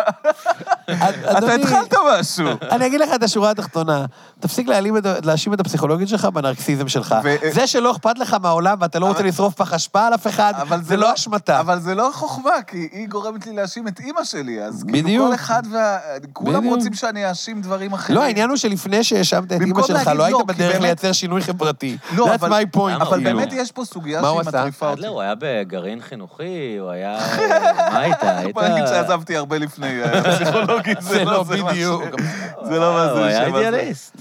אתה 1.38 1.54
התחלת 1.54 1.94
משהו. 2.20 2.46
אני 2.70 2.86
אגיד 2.86 3.00
לך 3.00 3.08
את 3.14 3.22
השורה 3.22 3.50
התחתונה. 3.50 4.04
תפסיק 4.40 4.66
להאשים 5.24 5.54
את 5.54 5.60
הפסיכולוגית 5.60 6.08
שלך 6.08 6.24
בנרקסיזם 6.24 6.88
שלך. 6.88 7.14
זה 7.52 7.66
שלא 7.66 7.90
אכפת 7.90 8.18
לך 8.18 8.36
מהעולם 8.42 8.76
ואתה 8.80 8.98
לא 8.98 9.06
רוצה 9.06 9.22
לשרוף 9.22 9.54
פח 9.54 9.72
אשפה 9.72 10.06
על 10.06 10.14
אף 10.14 10.26
אחד, 10.26 10.52
אבל 10.62 10.82
זה 10.82 10.96
לא 10.96 11.14
אשמתה. 11.14 11.60
אבל 11.60 11.80
זה 11.80 11.94
לא 11.94 12.10
חוכמה, 12.12 12.62
כי 12.66 12.88
היא 12.92 13.08
גורמת 13.08 13.46
לי 13.46 13.52
להאשים 13.52 13.88
את 13.88 14.00
אימא 14.00 14.24
שלי, 14.24 14.62
אז 14.62 14.84
כאילו. 14.92 15.26
כל 15.28 15.34
אחד 15.34 15.62
וה... 15.72 15.98
כולם. 16.32 16.64
רוצים 16.64 16.94
שאני 16.94 17.28
אאשים 17.30 17.60
דברים 17.62 17.92
אחרים. 17.92 18.18
לא, 18.18 18.24
העניין 18.24 18.48
הוא 18.48 18.56
שלפני 18.56 19.04
שהאשמת 19.04 19.52
את 19.52 19.60
אימא 19.60 19.82
שלך, 19.82 20.10
לא 20.14 20.24
היית 20.24 20.32
לא, 20.38 20.44
בדרך 20.44 20.80
לייצר 20.80 21.12
שינוי 21.12 21.40
חברתי. 21.42 21.96
לא, 22.16 22.26
That's 22.26 22.34
אבל- 22.34 22.62
my 22.62 22.76
point, 22.76 23.02
אבל 23.02 23.16
כאילו. 23.24 23.36
באמת 23.38 23.52
יש 23.52 23.72
פה 23.72 23.84
סוגיה 23.84 24.22
שהיא? 24.22 24.40
מטריפה 24.46 24.88
אותי. 24.90 25.00
אדלר, 25.00 25.08
הוא 25.10 25.20
היה 25.20 25.34
בגרעין 25.38 26.00
חינוכי, 26.00 26.76
הוא 26.80 26.90
היה... 26.90 27.18
מה 27.92 27.98
היית? 27.98 28.16
היית... 28.22 28.54
בוא 28.54 28.62
נגיד 28.62 28.86
שעזבתי 28.86 29.36
הרבה 29.36 29.58
לפני 29.58 30.00
הפסיכולוגית, 30.78 31.00
זה 31.02 31.24
לא 31.24 31.44
מה 31.44 31.72
בדיוק. 31.72 32.02
ש- 32.02 32.66
זה 32.68 32.78
לא 32.78 32.92
מה 32.94 33.04
זה 33.06 33.10
הוא 33.12 33.20
היה. 33.20 33.46
אידיאליסט. 33.46 34.16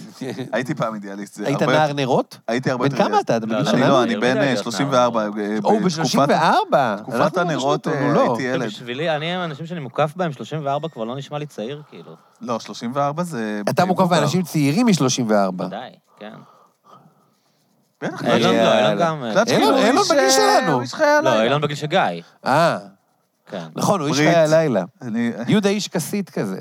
הייתי 0.53 0.75
פעם 0.75 0.93
אידיאליסט. 0.95 1.39
היית 1.45 1.61
נער 1.61 1.93
נרות? 1.93 2.37
הייתי 2.47 2.71
הרבה 2.71 2.85
בן 2.87 2.91
יותר... 2.91 3.03
כמה 3.03 3.19
אתה? 3.19 3.33
לא, 3.33 3.39
בגיל 3.39 3.57
לא, 3.61 3.69
אני? 3.71 3.81
לא, 3.81 4.03
אני 4.03 4.15
בן 4.15 4.27
יודע, 4.27 4.39
אה, 4.41 4.45
להיות 4.45 4.63
34. 4.63 5.23
נער. 5.23 5.31
אה, 5.39 5.57
או, 5.63 5.79
בתקופת- 5.79 6.29
ב-34. 6.29 6.97
תקופת 7.01 7.37
הנרות 7.37 7.87
אה, 7.87 8.13
לא. 8.13 8.21
הייתי 8.29 8.43
ילד. 8.43 8.65
בשבילי, 8.67 9.15
אני, 9.15 9.35
האנשים 9.35 9.65
שאני 9.65 9.79
מוקף 9.79 10.13
בהם, 10.15 10.31
34 10.31 10.89
כבר 10.89 11.03
לא 11.03 11.15
נשמע 11.15 11.37
לי 11.39 11.45
צעיר, 11.45 11.81
כאילו. 11.89 12.15
לא, 12.41 12.59
34 12.59 13.23
זה... 13.23 13.61
אתה 13.69 13.85
מוקף. 13.85 14.03
באנשים 14.09 14.41
צעירים 14.41 14.85
מ-34. 14.85 15.63
די, 15.69 15.75
כן. 16.19 16.31
בטח, 18.03 18.23
אילון. 18.25 18.55
לא, 18.55 18.95
גם... 18.95 19.23
אילון- 19.23 19.45
כאילו, 19.81 20.03
בגיל 20.03 20.19
אה, 20.19 20.29
שלנו. 20.31 20.81
לא, 21.23 21.41
אילון 21.43 21.61
בגיל 21.61 21.75
של 21.75 21.87
גיא. 21.87 21.99
אה, 22.45 22.77
כן. 23.51 23.67
נכון, 23.75 23.99
הוא 23.99 24.09
איש. 24.09 24.17
חיי 24.17 24.35
הלילה. 24.35 24.83
אני... 25.01 25.31
יהודה 25.47 25.69
איש 25.69 25.87
כסית 25.87 26.29
כזה. 26.29 26.59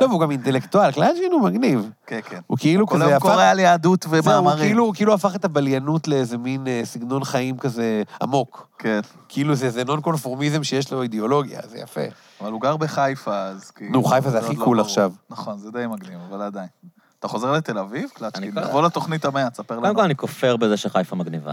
לא, 0.00 0.06
והוא 0.06 0.20
גם 0.20 0.30
אינטלקטואל, 0.30 0.92
קלאז'ין 0.92 1.32
הוא 1.32 1.42
מגניב. 1.42 1.90
כן, 2.06 2.20
כן. 2.28 2.40
הוא 2.46 2.58
כאילו 2.58 2.86
כל 2.86 2.94
כזה 2.94 3.04
היום 3.04 3.16
הפך... 3.16 3.26
קורא 3.26 3.44
על 3.44 3.58
יהדות 3.58 4.02
זהו, 4.02 4.24
ומאמרים. 4.24 4.58
כאילו, 4.58 4.84
הוא 4.84 4.94
כאילו 4.94 5.14
הפך 5.14 5.34
את 5.34 5.44
הבליינות 5.44 6.08
לאיזה 6.08 6.38
מין 6.38 6.66
אה, 6.66 6.80
סגנון 6.84 7.24
חיים 7.24 7.58
כזה 7.58 8.02
עמוק. 8.22 8.68
כן. 8.78 9.00
כאילו 9.28 9.54
זה 9.54 9.66
איזה 9.66 9.84
נון 9.84 10.00
קונפורמיזם 10.00 10.64
שיש 10.64 10.92
לו 10.92 11.02
אידיאולוגיה, 11.02 11.60
זה 11.68 11.78
יפה. 11.78 12.00
אבל 12.40 12.52
הוא 12.52 12.60
גר 12.60 12.76
בחיפה, 12.76 13.42
אז 13.42 13.70
כאילו... 13.70 13.92
נו, 13.92 14.04
חיפה 14.04 14.30
זה 14.30 14.38
הכי 14.38 14.56
לא 14.56 14.64
קול 14.64 14.76
ברור. 14.76 14.86
עכשיו. 14.86 15.12
נכון, 15.30 15.58
זה 15.58 15.70
די 15.70 15.86
מגניב, 15.86 16.18
אבל 16.28 16.42
עדיין. 16.42 16.68
אתה 17.18 17.28
חוזר 17.28 17.52
לתל 17.52 17.78
אביב, 17.78 18.08
קלצ'קין? 18.14 18.50
תבוא 18.50 18.82
לתוכנית 18.82 19.24
המאה, 19.24 19.50
תספר 19.50 19.74
לנו. 19.74 19.82
קודם 19.82 19.94
כל, 19.94 20.02
אני 20.02 20.16
כופר 20.16 20.56
בזה 20.56 20.76
שחיפה 20.76 21.16
מגניבה. 21.16 21.52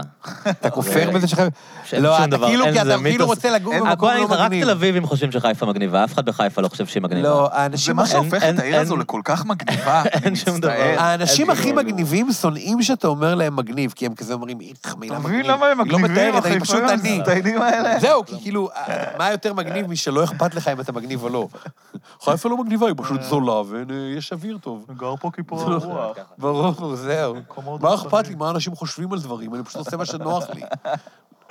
אתה 0.50 0.70
כופר 0.70 1.10
בזה 1.10 1.28
שחייב... 1.28 1.48
שאין 1.84 2.02
לא, 2.02 2.24
אתה 2.24 2.38
כאילו, 2.38 2.64
כי 2.72 2.82
אתה 2.82 2.96
כאילו. 3.02 3.26
רוצה 3.26 3.50
לגור 3.50 3.72
אין- 3.72 3.82
במקום 3.84 4.08
לא 4.08 4.24
לך, 4.24 4.30
רק 4.30 4.40
מגניב. 4.46 4.64
תל 4.64 4.70
אביבים 4.70 5.06
חושבים 5.06 5.32
שחיפה 5.32 5.66
מגניבה, 5.66 6.04
אף 6.04 6.14
אחד 6.14 6.24
בחיפה 6.26 6.60
לא 6.62 6.68
חושב 6.68 6.86
שהיא 6.86 7.02
מגניבה. 7.02 7.28
לא, 7.28 7.48
זה 7.52 7.58
האנשים 7.60 7.96
מה 7.96 8.02
הכי- 8.02 8.12
שהופך 8.12 8.42
את 8.44 8.58
העיר 8.58 8.80
הזו 8.80 8.96
לכל 8.96 9.20
כך 9.24 9.44
מגניבה, 9.46 10.02
אני 10.14 10.24
אין 10.24 10.36
שום 10.36 10.58
דבר. 10.60 10.70
מצטער. 10.72 11.00
האנשים 11.00 11.50
הכי 11.50 11.72
מגניבים 11.72 12.32
שונאים 12.32 12.82
שאתה 12.82 13.08
אומר 13.08 13.34
להם 13.34 13.56
מגניב, 13.56 13.92
כי 13.96 14.06
הם 14.06 14.14
כזה 14.14 14.34
אומרים, 14.34 14.58
איך, 14.60 14.94
מילה 14.96 15.14
אתה 15.16 15.22
מגניב. 15.22 15.36
מבין 15.40 15.50
למה 15.50 15.66
הם 15.66 15.78
לא 15.78 15.84
מגניבים, 15.98 16.12
מתארת, 16.34 16.46
אני 16.46 16.60
פשוט 16.60 16.82
אני. 16.88 17.20
זהו, 18.00 18.24
כי 18.26 18.34
כאילו, 18.42 18.68
אה, 18.76 19.04
מה 19.18 19.30
יותר 19.30 19.54
מגניב 19.54 19.86
משלא 19.86 20.24
אכפת 20.24 20.54
לך 20.54 20.68
אם 20.68 20.80
אתה 20.80 20.92
מגניב 20.92 21.22
או 21.22 21.28
לא? 21.28 21.48
חיפה 22.24 22.48
לא 22.48 22.56
מגניבה, 22.56 22.86
היא 22.86 22.94
פשוט 22.98 23.22
זולה 23.22 23.62
ויש 23.68 24.32
אוויר 24.32 24.58
טוב. 24.58 24.86
גר 24.96 25.14
פה 25.20 25.30
כיפור 25.34 25.58
לא. 25.58 25.63
הרוח. 25.72 26.16
ברור, 26.38 26.96
זהו. 26.96 27.34
מה. 27.80 27.94
אכפת 27.94 28.28
לי? 28.28 28.34
מה 28.34 28.50
אנשים 28.50 28.74
חושבים 28.76 29.12
על 29.12 29.18
דברים? 29.20 29.54
אני 29.54 29.64
פשוט 29.64 29.76
עושה 29.76 29.96
מה 29.96 30.04
שנוח 30.06 30.50
לי. 30.50 30.62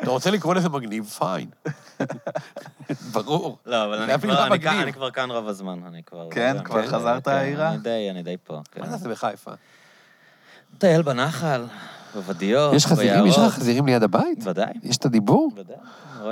אתה 0.02 0.10
רוצה 0.12 0.32
לקרוא 0.32 0.56
לזה 0.56 0.70
מגניב? 0.70 1.06
פיין. 1.06 1.50
ברור. 3.12 3.58
לא, 3.66 3.86
אבל 3.86 3.98
זה 3.98 4.04
אני 4.04 4.16
אפילו 4.16 4.34
כבר- 4.34 4.42
לא 4.48 4.54
אני 4.54 4.60
כאן- 4.62 4.70
מגניב. 4.72 4.84
אני 4.84 4.94
כבר 4.94 5.12
כאן 5.12 5.32
רוב 5.32 5.48
הזמן, 5.48 5.80
אני 5.88 6.04
כבר... 6.04 6.28
כן? 6.32 6.54
זה- 6.58 6.64
כבר 6.64 6.82
כן, 6.82 6.88
חזרת 6.88 7.26
כן, 7.26 7.32
העירה? 7.32 7.70
אני 7.70 7.78
די, 7.78 8.08
אני 8.12 8.24
די 8.24 8.36
פה, 8.44 8.62
כן. 8.72 8.82
מה 8.82 8.94
עושה 8.94 9.10
בחיפה? 9.10 9.52
מטייל 10.74 11.02
בנחל, 11.02 11.66
בוודיות, 12.16 12.74
יש 12.74 12.86
חזירים? 12.86 13.26
יש 13.26 13.38
לך. 13.38 13.54
חזירים 13.54 13.86
ליד 13.86 14.04
הבית? 14.04 14.48
ודאי, 14.48 14.74
יש 14.84 14.98
את 14.98 15.06
הדיבור? 15.06 15.52
ודאי. 15.58 15.76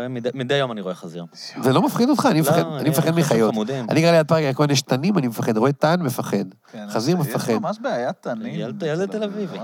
מדי- 0.10 0.30
מדי 0.34 0.54
יום 0.56 0.72
אני 0.72 0.82
רואה 0.82 0.96
חזיר. 0.96 1.26
זה 1.62 1.74
לא 1.74 1.82
מפחיד 1.82 2.10
אותך? 2.10 2.26
אני 2.32 2.42
לא, 2.42 2.46
מפחד- 2.90 3.08
אני- 3.08 3.22
מחיות. 3.22 3.54
אני 3.90 4.02
גר 4.02 4.12
ליד 4.12 4.28
פארק 4.28 4.42
ירקון, 4.44 4.70
יש 4.70 4.82
תנים, 4.82 5.18
אני 5.18 5.28
מפחד. 5.28 5.58
רואה 5.58 5.72
תן, 5.72 6.02
מפחד. 6.02 6.38
כן, 6.72 6.88
חזיר 6.90 7.18
יש 7.22 7.28
מפחד. 7.28 7.54
ממש 7.54 7.78
בעיית 7.82 8.16
תנים. 8.22 8.54
ילד- 8.56 8.84
תל 9.12 9.24
אביבי. 9.24 9.58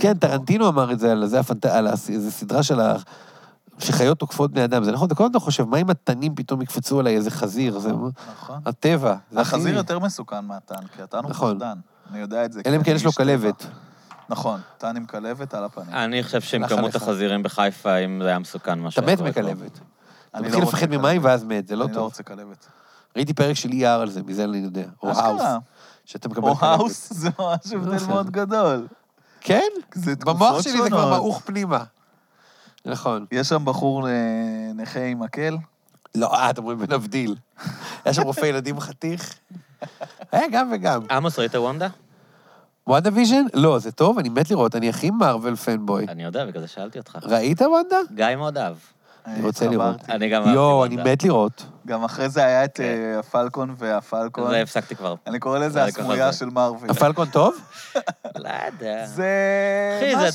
כן. 0.00 0.14
טרנטינו 0.14 0.68
אמר 0.68 0.92
את 0.92 0.98
זה 0.98 1.12
על 1.12 1.26
זה, 1.26 1.40
הפנט- 1.40 1.66
על 1.66 1.86
הס- 1.86 2.10
איזו 2.10 2.30
סדרה 2.30 2.62
של 2.62 2.80
ה... 2.80 2.96
שחיות 3.78 4.18
תוקפות 4.18 4.52
בני 4.52 4.64
אדם. 4.64 4.84
זה 4.84 4.92
נכון, 4.92 5.06
אתה 5.06 5.14
כל 5.14 5.24
הזמן 5.24 5.38
חושב, 5.40 5.64
מה 5.64 5.76
אם 5.76 5.90
התנים 5.90 6.34
פתאום 6.34 6.62
יקפצו 6.62 7.00
עליי 7.00 7.16
איזה 7.16 7.30
חזיר? 7.30 7.78
זה 7.78 7.92
נכון. 7.92 8.60
הטבע. 8.66 9.14
החזיר 9.36 9.76
יותר 9.76 9.98
מסוכן 9.98 10.44
מהתן, 10.44 10.86
כי 10.96 11.02
התן 11.02 11.18
הוא 11.18 11.30
נכון. 11.30 11.58
פחדן. 11.58 11.78
אני 12.12 12.18
יודע 12.20 12.44
את 12.44 12.52
זה. 12.52 12.60
אלא 12.66 12.76
אם 12.76 12.82
כן 12.82 12.92
יש 12.94 13.04
לו. 13.04 13.12
כלבת. 13.12 13.66
נכון, 14.30 14.60
תן 14.78 14.96
עם 14.96 15.06
כלבת 15.06 15.54
על 15.54 15.64
הפנים. 15.64 15.94
אני 15.94 16.22
חושב 16.22 16.40
שעם 16.40 16.66
כמות 16.68 16.80
עליך. 16.94 16.96
החזירים 16.96 17.42
בחיפה, 17.42 17.96
אם 17.96 18.20
זה 18.22 18.28
היה 18.28 18.38
מסוכן, 18.38 18.78
מה 18.78 18.88
אתה 18.88 18.94
שהיה 18.94 19.06
מת 19.12 19.18
קורה 19.18 19.32
פה. 19.32 19.40
מכלבת. 19.40 19.72
אתה 19.72 19.80
אני 20.38 20.46
מתחיל 20.46 20.60
לא 20.60 20.64
רוצה 20.64 20.76
לפחד 20.76 20.90
ממים 20.90 21.20
כלבת. 21.22 21.30
ואז 21.30 21.44
מת, 21.44 21.66
זה 21.68 21.76
לא 21.76 21.84
אני 21.84 21.90
לא 21.92 21.94
טוב. 21.96 22.04
רוצה 22.04 22.22
כלבת. 22.22 22.66
ראיתי 23.16 23.34
פרק 23.34 23.56
של 23.56 23.68
ER 23.68 23.84
על 23.86 24.10
זה, 24.10 24.22
מזה 24.22 24.44
אני 24.44 24.58
יודע. 24.58 24.84
או 25.02 25.12
אשכרה. 25.12 25.24
האוס. 25.26 25.42
שאתה 26.04 26.28
מקבל 26.28 26.48
או 26.48 26.54
כלבת. 26.56 26.78
האוס 26.80 27.12
זה 27.12 27.28
ממש 27.38 27.72
הבדל 27.72 28.06
מאוד 28.08 28.30
גדול. 28.30 28.86
כן? 29.40 29.68
זה 29.94 30.16
תקופות 30.16 30.36
במוח 30.36 30.62
שלי 30.62 30.72
זה 30.82 30.88
כבר 30.90 31.02
שונות. 31.02 31.16
מעוך 31.16 31.42
פנימה. 31.44 31.84
נכון. 32.84 33.26
יש 33.32 33.48
שם 33.48 33.64
בחור 33.64 34.08
אה, 34.08 34.12
נכה 34.74 35.04
עם 35.04 35.20
מקל. 35.20 35.56
לא, 36.14 36.34
אה, 36.34 36.50
אתם 36.50 36.62
אומרים 36.62 36.78
בנבדיל. 36.78 37.36
היה 38.04 38.14
שם 38.14 38.22
רופא 38.22 38.46
ילדים 38.46 38.80
חתיך. 38.80 39.34
היה 40.32 40.46
גם 40.52 40.70
וגם. 40.72 41.02
עמוס, 41.10 41.38
ראית 41.38 41.54
וונדה? 41.54 41.88
WandaVision? 42.90 43.44
לא, 43.54 43.78
זה 43.78 43.92
טוב, 43.92 44.18
אני 44.18 44.28
מת 44.28 44.50
לראות, 44.50 44.76
אני 44.76 44.88
הכי 44.88 45.10
מארוול 45.10 45.56
fanboy. 45.56 46.06
אני 46.08 46.24
יודע, 46.24 46.44
בגלל 46.46 46.62
זה 46.62 46.68
שאלתי 46.68 46.98
אותך. 46.98 47.18
ראית 47.22 47.62
וונדה? 47.62 47.96
גיא 48.14 48.36
מאוד 48.36 48.58
אהב. 48.58 48.74
אני 49.26 49.42
רוצה 49.42 49.68
לראות. 49.68 49.94
התחברתי. 49.94 50.12
אני 50.12 50.28
גם 50.28 50.42
אהבתי 50.42 50.54
יואו, 50.54 50.84
אני. 50.84 50.96
מת 50.96 51.22
לראות. 51.24 51.66
גם 51.86 52.04
אחרי 52.04 52.28
זה 52.28 52.44
היה 52.44 52.64
את 52.64 52.76
כן. 52.76 52.82
אה, 53.14 53.18
הפלקון 53.18 53.74
והפלקון. 53.78 54.50
זה 54.50 54.62
הפסקתי 54.62 54.96
כבר. 54.96 55.14
אני 55.26 55.38
קורא 55.38 55.58
לזה 55.58 55.84
הסמויה. 55.84 56.32
של 56.32 56.46
מארוול. 56.50 56.90
הפלקון 56.90 57.28
טוב? 57.28 57.54
לא 58.38 58.48
יודע. 58.66 59.06
זה... 59.06 59.28
אחי, 59.98 60.30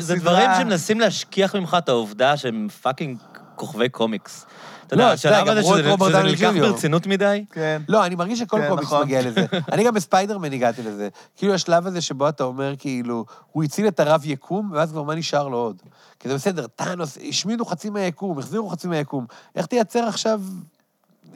זה- 0.00 0.14
דברים 0.16 0.50
שמנסים 0.58 1.00
להשכיח 1.00 1.54
ממך 1.54 1.76
את 1.78 1.88
העובדה 1.88 2.36
שהם 2.36 2.68
fucking 2.82 3.18
כוכבי 3.54 3.88
קומיקס. 3.88 4.46
אתה 4.86 4.96
לא, 4.96 5.02
יודע, 5.02 5.14
אתה 5.14 5.28
יודע, 5.28 5.60
השלב 5.60 6.02
הזה 6.02 6.10
שזה 6.10 6.22
נלקח 6.22 6.40
ג'וניור. 6.42 6.68
ברצינות 6.68 7.06
מדי, 7.06 7.44
כן. 7.50 7.82
לא, 7.88 8.06
אני 8.06 8.14
מרגיש 8.14 8.38
שכל 8.38 8.60
כן, 8.60 8.68
קומיקס 8.68 8.86
נכון. 8.86 9.02
מגיע 9.02 9.22
לזה. 9.22 9.46
אני 9.72 9.84
גם 9.84 9.94
בספיידרמן 9.94 10.52
הגעתי 10.52 10.82
לזה. 10.82 11.08
כאילו, 11.36 11.54
השלב 11.54 11.86
הזה 11.86 12.00
שבו 12.00 12.28
אתה 12.28 12.44
אומר, 12.44 12.74
כאילו, 12.78 13.24
הוא 13.52 13.64
הציל 13.64 13.88
את 13.88 14.00
הרב 14.00 14.22
יקום, 14.24 14.70
ואז 14.72 14.90
כבר 14.90 15.02
מה 15.02 15.14
נשאר 15.14 15.48
לו 15.48 15.56
עוד? 15.56 15.82
כי 16.18 16.28
זה 16.28 16.34
בסדר, 16.34 16.66
טאנוס, 16.66 17.18
השמידו 17.28 17.64
חצי 17.64 17.90
מהיקום, 17.90 18.38
החזירו 18.38 18.68
חצי 18.68 18.88
מהיקום. 18.88 19.26
איך 19.56 19.66
תייצר 19.66 20.04
עכשיו... 20.04 20.40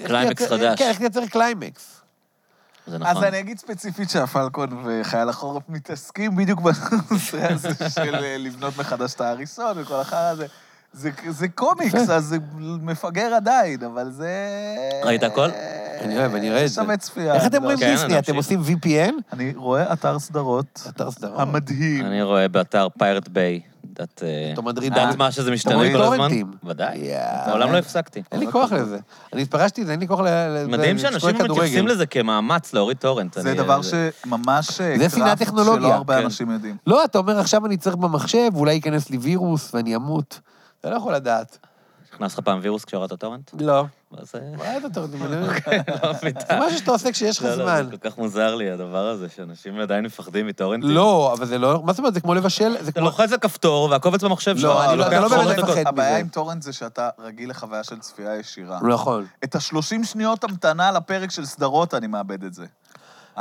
קליימקס 0.07 0.47
חדש. 0.47 0.79
כן, 0.79 0.89
איך 0.89 0.99
תייצר 0.99 1.27
קליימקס? 1.27 2.01
זה 2.87 2.97
אז 2.97 3.03
נכון. 3.03 3.25
אני 3.25 3.41
אגיד 3.41 3.59
ספציפית 3.59 4.11
שהפלקון 4.11 4.85
וחייל 4.85 5.29
החורף 5.29 5.63
מתעסקים 5.69 6.37
בדיוק 6.37 6.61
בנושא 6.61 7.53
הזה 7.53 7.91
של 7.91 8.15
אה, 8.15 8.37
לבנות 8.39 8.79
מחדש 8.79 9.15
את 9.15 9.21
ההריסות 9.21 9.77
וכל 9.81 10.01
החרא 10.01 10.29
הזה. 10.29 10.47
זה, 10.93 11.11
זה 11.29 11.49
קומיקס. 11.49 11.95
אז 12.11 12.25
זה 12.25 12.37
מפגר 12.83 13.35
עדיין, 13.35 13.83
אבל 13.85 14.11
זה... 14.11 14.31
ראית 15.05 15.23
הכל? 15.23 15.49
אני 16.01 16.19
אוהב, 16.19 16.35
אני 16.35 16.51
רואה 16.51 16.65
את 16.65 16.69
זה. 16.69 16.75
שווה 16.75 16.97
צפייה. 16.97 17.35
איך 17.35 17.47
אתם 17.47 17.63
לא, 17.63 17.65
רואים 17.65 17.79
דיסני? 17.79 18.19
אתם. 18.19 18.37
עושים 18.37 18.61
VPN? 18.67 19.13
אני 19.33 19.53
רואה 19.57 19.93
אתר 19.93 20.19
סדרות 20.19 20.83
אתר 20.89 21.11
סדרות. 21.11 21.41
המדהים. 21.41 22.07
אני 22.07 22.23
רואה 22.23 22.49
באתר 22.49 22.89
Pirate 22.99 23.29
Bay. 23.29 23.61
אה, 24.23 24.53
מדריד- 24.63 24.85
יודעת 24.93 25.17
מה 25.17 25.33
שזה 25.33 25.51
משתנה 25.51 25.93
כל 25.93 26.03
הזמן? 26.03 26.29
ודאי. 26.65 27.11
מעולם 27.47 27.73
לא 27.73 27.79
הפסקתי. 27.79 28.23
אין 28.33 28.41
לי 28.41 28.53
כוח 28.53 28.73
לזה. 28.73 28.99
אני 29.33 29.43
התפרשתי 29.43 29.83
לזה, 29.83 29.93
אין 29.93 30.01
לי 30.01 30.09
כוח 30.09 30.21
ל... 30.21 30.25
ל- 30.29 30.67
מדהים 30.67 30.99
שאנשים. 30.99 31.31
מתייחסים 31.39 31.87
לזה 31.87 32.07
כמאמץ 32.07 32.73
להוריד 32.73 32.97
טורנט. 32.97 33.35
זה 33.41 33.55
דבר 33.55 33.81
שממש 33.83 34.81
אה, 34.81 34.97
קראפט 35.17 35.39
טכנולוגיה. 35.43 35.87
שלא 35.89 35.95
הרבה 35.95 36.19
כן. 36.19 36.25
אנשים 36.25 36.51
יודעים. 36.51 36.77
לא, 36.87 37.05
אתה 37.05 37.19
אומר, 37.19 37.39
עכשיו 37.39 37.67
אני 37.67 37.77
צריך 37.77 37.97
במחשב, 37.97 38.51
ואולי 38.55 38.73
ייכנס 38.75 39.11
לי 39.11 39.17
וירוס 39.17 39.75
ואני 39.75 39.97
אמות. 39.97 40.41
אתה 40.81 40.91
לא 40.91 40.97
יכול 40.97 41.15
לדעת. 41.15 41.59
נכנס 42.15 42.35
לך 42.35 42.41
פעם 42.41 42.59
וירוס 42.63 42.85
כשהורדת 42.85 43.21
טורנט? 43.21 43.51
לא. 43.61 43.85
אז 44.19 44.33
אה, 44.35 44.57
מה 44.57 44.87
אתה 44.87 45.01
רוצה? 45.01 45.17
לא 45.29 46.13
מבין. 46.13 46.35
זה 46.49 46.59
משהו 46.67 46.79
שאתה 46.79 46.91
עושה 46.91 47.13
כשיש 47.13 47.39
לך 47.39 47.45
לא, 47.45 47.51
לא, 47.51 47.57
זמן. 47.65 47.85
זה 47.91 47.97
כל 47.97 48.11
כך 48.11 48.19
מוזר 48.19 48.55
לי, 48.55 48.71
הדבר 48.71 49.07
הזה, 49.07 49.29
שאנשים 49.29 49.81
עדיין 49.81 50.05
מפחדים 50.05 50.47
מטורנטים. 50.47 50.91
לא, 50.91 51.35
אבל 51.39 51.47
זה 51.47 51.59
לא... 51.59 51.83
מה 51.85 51.93
זאת 51.93 51.99
אומרת? 51.99 52.15
זה 52.15 52.21
כמו 52.21 52.35
לבשל... 52.35 52.77
זה 52.81 52.91
אתה. 52.91 53.01
לוחץ 53.01 53.33
על 53.33 53.39
כפתור 53.39 53.89
והקובץ 53.91 54.25
במחשב 54.25 54.57
שלך. 54.59 54.65
לא, 54.65 54.95
לא- 54.95 55.07
אתה 55.07 55.21
לא 55.21 55.29
באמת. 55.29 55.59
מפחד. 55.59 55.83
הבעיה 55.87 56.11
מזה. 56.11 56.21
עם 56.21 56.29
טורנט 56.29 56.63
זה 56.63 56.73
שאתה 56.73 57.09
רגיל 57.19 57.51
לחוויה 57.51 57.85
של 57.85 57.99
צפייה 57.99 58.37
ישירה. 58.37 58.79
נכון. 58.89 59.27
את 59.45 59.55
ה-30 59.55 60.05
שניות 60.05 60.45
המתנה 60.45 60.91
לפרק 60.93 61.31
של 61.31 61.45
סדרות, 61.45 61.95
אני 61.95 62.07
מאבד 62.07 62.45
את 62.45 62.55
זה. 62.55 62.67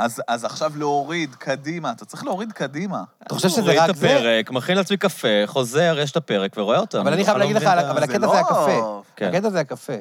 אז, 0.00 0.22
אז 0.28 0.44
עכשיו 0.44 0.72
להוריד 0.76 1.34
קדימה, 1.34 1.90
אתה 1.90 2.04
צריך 2.04 2.24
להוריד 2.24 2.52
קדימה. 2.52 3.02
אתה 3.26 3.34
חושב 3.34 3.48
שזה 3.48 3.60
מוריד 3.60 3.78
רק 3.78 3.90
את 3.90 3.96
זה? 3.96 4.06
הפרק, 4.16 4.50
מכין 4.50 4.76
לעצמי 4.76 4.96
קפה, 4.96 5.28
חוזר, 5.46 5.96
יש 6.02 6.10
את 6.10 6.16
הפרק 6.16 6.52
ורואה 6.56 6.78
אותו. 6.78 7.00
אבל 7.00 7.12
אני 7.12 7.24
חייב 7.24 7.36
לא 7.36 7.40
להגיד 7.44 7.56
לך, 7.56 7.62
את 7.62 7.68
אבל 7.68 7.98
זה 7.98 8.04
הקטע 8.04 8.18
לא- 8.18 8.32
זה 8.32 8.40
הקפה. 8.40 9.02
כן. 9.16 9.28
הקטע 9.34 9.50
זה 9.50 9.60
הקפה. 9.60 9.92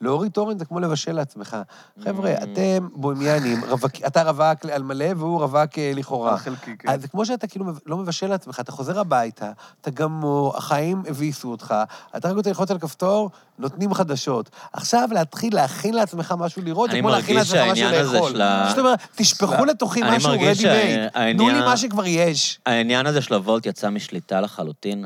להוריד 0.00 0.32
תורן 0.32 0.58
זה 0.58 0.64
כמו 0.64 0.80
לבשל 0.80 1.12
לעצמך. 1.12 1.56
חבר'ה, 2.04 2.34
Mm. 2.36 2.42
אתם 2.42 2.88
בוהמיאנים, 2.94 3.64
רווק- 3.68 4.06
אתה 4.06 4.22
רווק 4.22 4.64
על 4.72 4.82
מלא 4.82 5.06
והוא 5.16 5.40
רווק 5.42 5.78
אה, 5.78 5.92
לכאורה. 5.94 6.30
על 6.32 6.38
חלקי, 6.38 6.76
כן. 6.78 6.88
אז 6.88 7.00
זה 7.02 7.08
כמו 7.08 7.26
שאתה 7.26 7.46
כאילו 7.46 7.64
לא 7.86 7.96
מבשל 7.96 8.26
לעצמך, 8.26 8.60
אתה 8.60 8.72
חוזר 8.72 9.00
הביתה, 9.00 9.50
אתה 9.80 9.90
גמור, 9.90 10.56
החיים 10.56 11.02
הביסו 11.08 11.50
אותך, 11.50 11.74
אתה 12.16 12.28
רק 12.28 12.36
רוצה 12.36 12.50
ללחוץ 12.50 12.70
על 12.70 12.78
כפתור, 12.78 13.30
נותנים 13.58 13.94
חדשות. 13.94 14.50
עכשיו 14.72 15.08
להתחיל 15.12 15.54
להכין 15.54 15.94
לעצמך 15.94 16.34
משהו 16.38 16.62
לראות, 16.62 16.90
זה 16.90 16.96
אני 16.96 17.00
כמו 17.02 17.10
להכין 17.10 17.36
מרגיש 17.36 17.52
לעצמך 17.52 17.70
משהו 17.72 17.76
שהעניין 17.84 18.00
הזה 18.06 18.16
לאכול. 18.16 18.30
של 18.30 18.42
ה- 18.42 18.64
תשפכו 19.46 19.64
לתוכי 19.64 20.02
אני 20.02 20.16
משהו 20.16 20.30
מרגיש 20.30 20.58
made. 20.58 20.62
שהעניין- 20.62 21.36
תנו 21.36 21.48
לי 21.48 21.60
מה 21.60 21.76
שכבר 21.76 22.06
יש. 22.06 22.58
העניין 22.66 23.06
הזה 23.06 23.22
של 23.22 23.34
הוולט 23.34 23.66
יצא 23.66 23.90
משליטה 23.90 24.40
לחלוטין. 24.40 25.04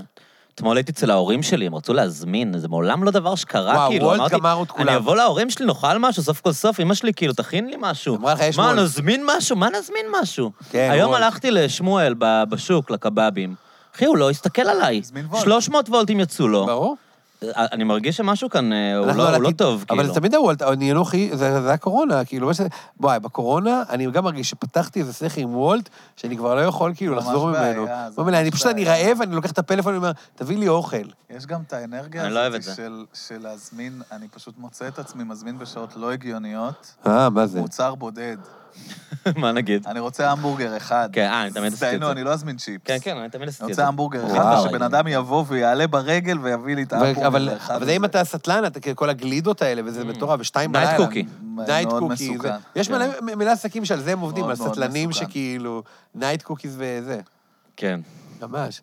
אתמול 0.55 0.77
הייתי 0.77 0.93
אצל 0.93 1.11
ההורים 1.11 1.43
שלי, 1.43 1.67
הם 1.67 1.75
רצו 1.75 1.93
להזמין, 1.95 2.59
זה 2.59 2.69
מעולם 2.69 3.05
לא 3.05 3.11
דבר 3.11 3.35
שקרה, 3.35 3.75
וואו, 3.75 3.91
כאילו, 3.91 4.05
וולט 4.07 4.21
אמרתי, 4.21 4.35
גמר 4.35 4.62
את 4.62 4.71
כולם. 4.71 4.89
אני 4.89 4.97
אבוא 4.97 5.17
להורים 5.17 5.51
שלי, 5.51 5.67
נאכל 5.67 5.99
משהו, 5.99 6.23
סוף 6.23 6.41
כל 6.41 6.53
סוף, 6.53 6.81
אמא 6.81 6.95
שלי, 6.95 7.15
כאילו, 7.15 7.33
תכין 7.33 7.67
לי 7.71 7.77
משהו. 7.81 8.17
אמרה 8.17 8.35
לך, 8.35 8.41
יש 8.41 8.57
מה, 8.59 8.65
וולט. 8.65 8.79
נזמין 8.79 9.23
משהו? 9.37 9.57
מה 9.57 9.69
נזמין 9.79 10.07
משהו? 10.23 10.51
כן, 10.71 10.89
היום 10.93 11.11
וולט. 11.11 11.23
הלכתי 11.25 11.51
לשמואל 11.51 12.15
ב- 12.19 12.43
בשוק, 12.49 12.91
לקבבים. 12.91 13.55
אחי, 13.97 14.05
הוא 14.05 14.17
לא 14.17 14.31
הסתכל 14.31 14.62
עליי. 14.62 15.01
הזמין 15.05 15.27
וולט. 15.27 15.45
300 15.45 15.89
וולטים 15.89 16.21
יצאו 16.21 16.49
לו. 16.49 16.67
ברור. 16.67 16.97
אני 17.57 17.85
מרגיש 17.85 18.17
שמשהו 18.17 18.51
כאן, 18.51 18.73
אה, 18.73 18.97
הוא 18.97 19.07
אנחנו 19.07 19.23
לא- 19.23 19.35
הוא 19.35 19.43
לא 19.43 19.51
טוב, 19.51 19.85
כאילו. 19.89 20.01
אבל 20.03 20.09
זה 20.09 20.21
תמיד 20.21 20.35
הוולט, 20.35 20.62
אני 20.62 20.93
אנוכי, 20.93 21.31
זה 21.37 21.62
זה 21.62 21.73
הקורונה, 21.73 22.25
כאילו. 22.25 22.51
בואי, 23.01 23.21
בקורונה, 23.21 23.83
אני 23.91 24.11
גם 24.11 24.25
מרגיש 24.25 24.51
שפתחתי 24.51 25.01
איזה 25.01 25.12
סכר 25.12 25.41
עם 25.41 25.57
וולט, 25.57 25.89
שאני 26.17 26.37
כבר 26.37 26.55
לא 26.55 26.61
יכול 26.61 26.93
כאילו 26.97 27.15
ממש 27.15 27.25
לחזור 27.25 27.51
בעיה, 27.53 27.73
ממנו. 27.73 27.87
הוא 28.17 28.31
לי, 28.31 28.37
אני 28.39 28.45
ממש 28.45 28.55
פשוט, 28.55 28.67
אני. 28.67 28.85
רעב, 28.85 29.23
אני 29.23 29.35
לוקח 29.35 29.51
את 29.51 29.59
הפלאפון, 29.59 29.93
אני 29.93 29.99
אומר, 29.99 30.12
תביא 30.35 30.59
לי 30.59 30.69
אוכל. 30.69 30.97
יש 31.31 31.47
גם 31.47 31.61
את 31.67 31.73
האנרגיה 31.73 32.29
לא 32.29 32.41
הזאת. 32.41 32.77
של, 32.77 33.05
של 33.15 33.43
להזמין, 33.43 34.03
אני 34.12 34.29
פשוט 34.29 34.59
מוצא 34.59 34.89
את 34.89 34.99
עצמי 34.99 35.25
מזמין 35.25 35.59
בשעות 35.59 35.97
לא 35.97 36.12
הגיוניות, 36.12 36.95
אה, 37.07 37.31
מה 37.31 37.47
זה? 37.47 37.61
מוצר 37.61 37.95
בודד. 37.95 38.37
מה 39.36 39.52
נגיד? 39.52 39.86
אני 39.86 40.01
רוצה 40.01 40.30
המבורגר 40.30 40.76
אחד. 40.76 41.09
כן, 41.12 41.28
אה, 41.32 41.42
אני 41.42 41.51
תמיד 41.51 41.72
עשיתי 41.72 41.94
את 41.97 42.01
זה. 42.01 42.10
אני 42.10 42.24
לא 42.24 42.32
אזמין 42.32 42.56
צ'יפס. 42.56 42.84
כן, 42.86 42.97
כן, 43.02 43.16
אני 43.16 43.28
תמיד 43.28 43.48
עשיתי 43.48 43.64
אני 43.64 43.70
את 43.70 43.76
זה. 43.76 43.82
רוצה 43.82 43.88
המבורגר 43.88 44.26
אחד. 44.26 44.62
ושבן 44.66 44.82
אדם 44.82 45.06
יבוא 45.06 45.44
ויעלה 45.48 45.86
ברגל 45.86 46.38
ויביא 46.38 46.76
לי 46.76 46.82
את 46.82 46.92
ההמבורגר 46.92 47.26
אבל 47.26 47.48
האחד 47.48 47.74
אבל 47.74 47.84
זה 47.84 47.92
אם. 47.92 48.05
אתה 48.05 48.24
סטלן, 48.24 48.64
אתה 48.66 48.94
כל 48.94 49.10
הגלידות 49.10 49.62
האלה, 49.62 49.82
וזה 49.84 50.05
מטורף, 50.05 50.40
ושתיים 50.40 50.72
נייט 50.72 50.88
בלילה. 50.88 51.06
קוקי. 51.06 51.24
night 51.57 51.89
cookie. 51.89 52.05
מסוכן. 52.05 52.42
זה- 52.42 52.52
יש 52.80 52.88
כן. 52.88 52.94
מלא 53.22 53.51
עסקים 53.51 53.84
שעל 53.84 54.01
זה 54.01 54.12
הם 54.12 54.18
עובדים, 54.20 54.44
על 54.44 54.56
סטלנים. 54.56 55.12
שכאילו, 55.12 55.82
night 56.15 56.43
cookies 56.43 56.74
וזה. 56.78 57.20
כן. 57.76 58.01
ממש. 58.42 58.80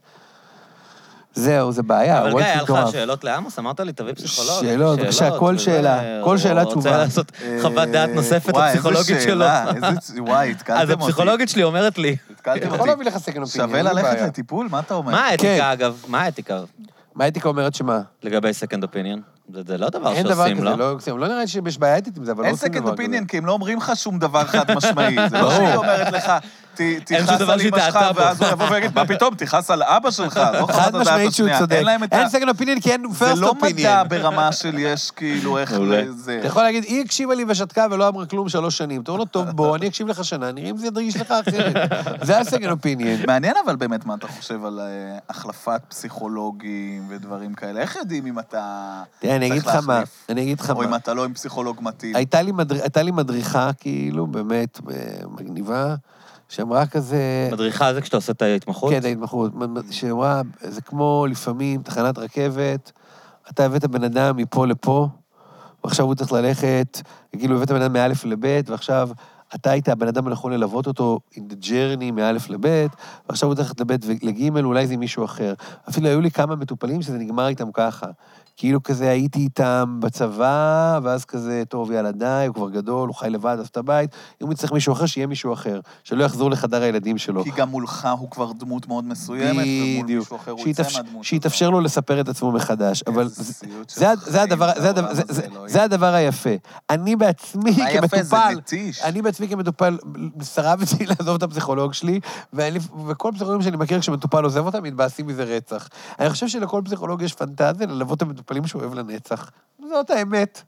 זהו, 1.37 1.71
זה 1.71 1.83
בעיה, 1.83 2.21
אבל 2.21 2.29
גיא, 2.31 2.39
היה 2.45 2.61
לך. 2.61 2.91
שאלות 2.91 3.23
לעמוס? 3.23 3.59
אמרת 3.59 3.79
לי, 3.79 3.93
תביא 3.93 4.13
פסיכולוג. 4.13 4.61
שאלות, 4.61 4.99
בבקשה, 4.99 5.29
כל 5.39 5.57
שאלה, 5.57 5.99
כל 6.23 6.29
הוא 6.29 6.37
שאלה 6.37 6.63
רוצה 6.63 6.79
תשובה. 6.79 6.97
לעשות 6.97 7.31
חוות 7.61 7.89
דעת 7.89 8.09
אה, 8.09 8.15
נוספת 8.15 8.53
וואי, 8.53 8.67
איזה 8.71 8.77
לפסיכולוגית 8.89 9.21
שלו. 9.21 9.45
וואי, 10.27 10.51
התקלתם 10.51 10.81
אז 10.81 10.91
אותי. 10.91 11.03
הפסיכולוגית 11.03 11.49
שלי 11.49 11.63
אומרת 11.63 11.97
לי, 11.97 12.15
התקלתם 12.31 12.71
אותי. 12.71 12.87
להביא 12.89 13.05
לך 13.05 13.17
second 13.17 13.41
opinion, 13.43 13.69
שווה 13.69 13.77
אין 13.77 13.85
ללכת. 13.85 14.21
לטיפול? 14.21 14.67
מה 14.71 14.79
אתה 14.79 14.93
אומר? 14.93 15.11
מה 15.11 15.17
כן. 15.17 15.23
האתיקה, 15.47 15.73
אגב? 15.73 15.95
מה 16.07 16.21
האתיקה 16.21 16.59
מה 17.15 17.23
האתיקה 17.25 17.49
אומרת 17.49 17.75
שמה? 17.75 17.99
לגבי 18.23 18.49
second 18.49 18.81
opinion? 18.83 19.19
זה 19.53 19.61
זה 19.67 19.77
לא 19.77 19.89
דבר 19.89 20.11
אין 20.13 20.23
דבר 20.25 20.35
שעושים, 20.35 20.57
כזה, 20.57 20.65
לא? 20.65 20.75
לא 20.77 20.91
עושים. 20.91 21.17
לא 21.17 21.27
נראה 21.27 21.39
לי 21.41 21.47
שיש 21.47 21.77
בעיה 21.77 21.95
איתית 21.95 22.17
עם 22.17 22.25
זה, 22.25 22.31
אבל 22.31 22.41
לא 22.41 22.45
אין 22.45 22.53
עושים 22.55 22.67
second 22.69 22.81
דבר 22.81 22.91
כזה. 22.93 23.01
opinion, 23.01 23.25
כי 23.25 23.37
הם 23.37 23.45
לא 23.45 23.51
אומרים 23.51 23.77
לך 23.77 23.91
שום 23.95 24.19
דבר 24.19 24.43
חד 24.43 24.71
משמעי. 24.75 25.15
זה 25.29 25.41
לא. 25.41 25.51
שהיא 25.51 25.75
אומרת 25.75 26.13
לך, 26.13 26.25
"ת- 26.25 26.29
אין 26.29 26.39
תכעס 27.05 27.41
על 27.41 27.61
אמא 27.61 27.79
שלך. 27.79 27.99
ואז 28.15 28.41
הוא 28.41 28.49
יבוא 28.49 28.65
ויגיד, 28.71 28.91
מה 28.95 29.05
פתאום, 29.05 29.35
תכעס 29.35 29.71
על 29.71 29.83
אבא 29.83 30.11
שלך, 30.11 30.41
לא 30.53 30.59
חוות 30.59 30.71
חד 30.71 30.95
הדעת 30.95 31.01
משמעית 31.01 31.33
שהוא 31.33 31.47
השנייה." 31.47 31.59
צודק. 31.59 31.75
אין 31.75 31.85
להם 31.85 32.03
את 32.03 32.13
ה... 32.13 32.19
אין 32.19 32.29
second 32.29 32.49
opinion 32.49 32.79
כי 32.79 32.91
אין 32.91 33.03
זה 33.11 33.19
first 33.19 33.41
לא 33.41 33.53
מדע. 33.61 34.03
ברמה 34.03 34.51
של 34.51 34.75
יש 34.79 35.11
כאילו 35.11 35.57
איך. 35.57 35.73
לזה. 35.81 36.37
אתה 36.39 36.47
יכול 36.47 36.63
להגיד, 36.63 36.83
היא 36.83 37.03
הקשיבה 37.05 37.35
לי 37.35 37.45
ושתקה 37.47 37.85
ולא 37.91 38.07
אמרה 38.07 38.25
כלום 38.25 38.49
שלוש 38.49 38.77
שנים. 38.77 39.01
אתה 39.01 39.11
אומר 39.11 39.19
לו, 39.19 39.25
טוב, 39.25 39.49
בוא, 39.49 39.75
אני 39.75 39.87
אקשיב 39.87 40.07
לך 40.07 40.23
שנה, 40.23 40.51
נראה 40.51 40.69
אם 40.69 40.77
זה 40.77 40.87
ירגיש 40.87 41.15
לך 41.15 41.31
אחרת. 41.31 41.75
זה 42.27 42.39
ה 42.39 42.44
second 42.44 42.71
opinion. 42.71 43.21
מעניין 43.27 43.53
אבל 43.65 43.75
באמת 43.75 44.05
מה 44.05 44.15
אתה 44.15 44.27
חושב 44.27 44.65
על 44.65 44.79
אה, 44.79 45.17
החלפת 45.29 45.81
פסיכולוגים 45.87 47.05
ודברים 47.09 47.53
כאלה. 47.53 47.81
איך 47.81 47.95
יודעים 47.95 48.25
אם 48.25 48.39
אתה 48.39 49.03
תראה, 49.19 49.35
אני 49.35 49.47
אגיד 49.47 49.61
צריך 49.61 49.75
לך 49.75 49.87
מה, 49.87 49.93
להחליף? 49.93 50.25
אני 50.29 50.41
אגיד 50.41 50.59
לך 50.59 50.69
או 50.69 50.83
אם 50.83 50.89
מה. 50.89 50.95
אתה 50.95 51.13
לא 51.13 51.25
עם 51.25 51.33
פסיכולוג 51.33 51.77
מתאים? 51.81 52.15
הייתה 52.15 53.01
לי 53.01 53.11
מדריכה, 53.11 53.69
כאילו, 53.79 54.27
באמת 54.27 54.79
אה, 54.91 54.95
מגניבה, 55.29 55.95
שאמרה 56.49 56.85
כזה... 56.85 57.49
מדריכה 57.51 57.93
זה 57.93 58.01
כשאתה 58.01 58.17
עושה 58.17 58.31
את 58.31 58.41
ההתמחות? 58.41 58.93
כן, 58.93 59.05
ההתמחות. 59.05 59.51
שאמרה, 59.91 60.41
זה 60.61 60.81
כמו 60.81 61.25
לפעמים 61.29 61.81
תחנת 61.81 62.17
רכבת, 62.17 62.91
אתה 63.49 63.65
הבאת 63.65 63.85
בן 63.85 64.03
אדם 64.03 64.37
מפה 64.37 64.67
לפה, 64.67 65.07
ועכשיו 65.83 66.05
הוא 66.05 66.15
צריך 66.15 66.31
ללכת, 66.31 67.01
כאילו 67.37 67.55
הבאת 67.55 67.71
בן 67.71 67.81
אדם 67.81 67.93
מא' 67.93 68.07
לב', 68.07 68.69
ועכשיו 68.69 69.09
אתה 69.55 69.71
היית 69.71 69.89
הבן 69.89 70.07
אדם 70.07 70.27
הנכון 70.27 70.53
ללוות 70.53 70.87
אותו 70.87 71.19
in 71.33 71.37
the 71.37 71.65
journey 71.65 72.11
מא' 72.11 72.31
לב', 72.31 72.87
ועכשיו 73.29 73.49
הוא 73.49 73.55
צריך 73.55 73.67
ללכת 73.67 73.79
לב' 73.79 73.97
ולג', 74.23 74.63
אולי 74.63 74.87
זה 74.87 74.97
מישהו 74.97 75.25
אחר. 75.25 75.53
אפילו 75.89 76.07
היו 76.07 76.21
לי 76.21 76.31
כמה 76.31 76.55
מטופלים 76.55 77.01
שזה 77.01 77.17
נגמר 77.17 77.47
איתם 77.47 77.71
ככה. 77.73 78.07
כאילו 78.57 78.83
כזה 78.83 79.09
הייתי 79.09 79.39
איתם 79.39 79.97
בצבא, 79.99 80.99
ואז 81.03 81.25
כזה, 81.25 81.63
טוב, 81.69 81.91
יאללה, 81.91 82.11
די, 82.11 82.43
הוא 82.47 82.55
כבר 82.55 82.69
גדול, 82.69 83.07
הוא 83.07 83.15
חי 83.15 83.29
לבד, 83.29 83.57
עזב 83.59 83.67
את 83.71 83.77
הבית. 83.77 84.09
אם 84.41 84.47
הוא 84.47 84.55
צריך 84.55 84.71
מישהו 84.73 84.93
אחר, 84.93 85.05
שיהיה 85.05 85.27
מישהו 85.27 85.53
אחר. 85.53 85.79
שלא 86.03 86.23
יחזור 86.23 86.51
לחדר 86.51 86.81
הילדים 86.81 87.17
שלו. 87.17 87.43
כי 87.43 87.51
גם 87.55 87.69
מולך 87.69 88.07
הוא 88.19 88.31
כבר 88.31 88.51
דמות 88.51 88.87
מאוד 88.87 89.03
מסוימת, 89.05 89.65
ומול. 89.97 90.15
מישהו 90.17 90.35
אחר 90.35 90.51
הוא 90.51 90.67
יצא 90.67 90.83
מהדמות 90.95 91.23
שיתאפשר 91.23 91.69
לו 91.69 91.81
לספר 91.81 92.21
את 92.21 92.29
עצמו 92.29 92.51
מחדש. 92.51 93.03
אבל 93.07 93.27
זה- 95.67 95.83
הדבר, 95.83 96.13
היפה. 96.13 96.49
אני 96.89 97.15
בעצמי 97.15 97.71
כמטופל. 97.73 98.53
אני 99.03 99.21
בעצמי 99.21 99.47
כמטופל, 99.47 99.97
סירבתי 100.41 101.05
לעזוב 101.09 101.35
את 101.35 101.43
הפסיכולוג 101.43 101.93
שלי, 101.93 102.19
וכל 103.07 103.31
פסיכולוגים 103.35 103.61
שאני 103.61 103.77
מכיר, 103.77 103.99
כשמטופל 103.99 104.43
עוזב 104.43 104.65
אותם, 104.65 104.83
מתבאסים 104.83 105.27
מזה 105.27 105.43
רצח. 105.43 105.89
אני 106.19 106.29
חושב 106.29 106.47
שלכל 106.47 106.81
פסיכולוג 106.85 107.21
יש 107.21 107.33
פנטזיה 107.33 107.87
ללוות 107.87 108.23
את 108.23 108.27
המטופלים 108.47 108.67
שהוא 108.67 108.81
אוהב 108.81 108.93
לנצח. 108.93 109.51
זאת 109.89 110.09
האמת. 110.09 110.61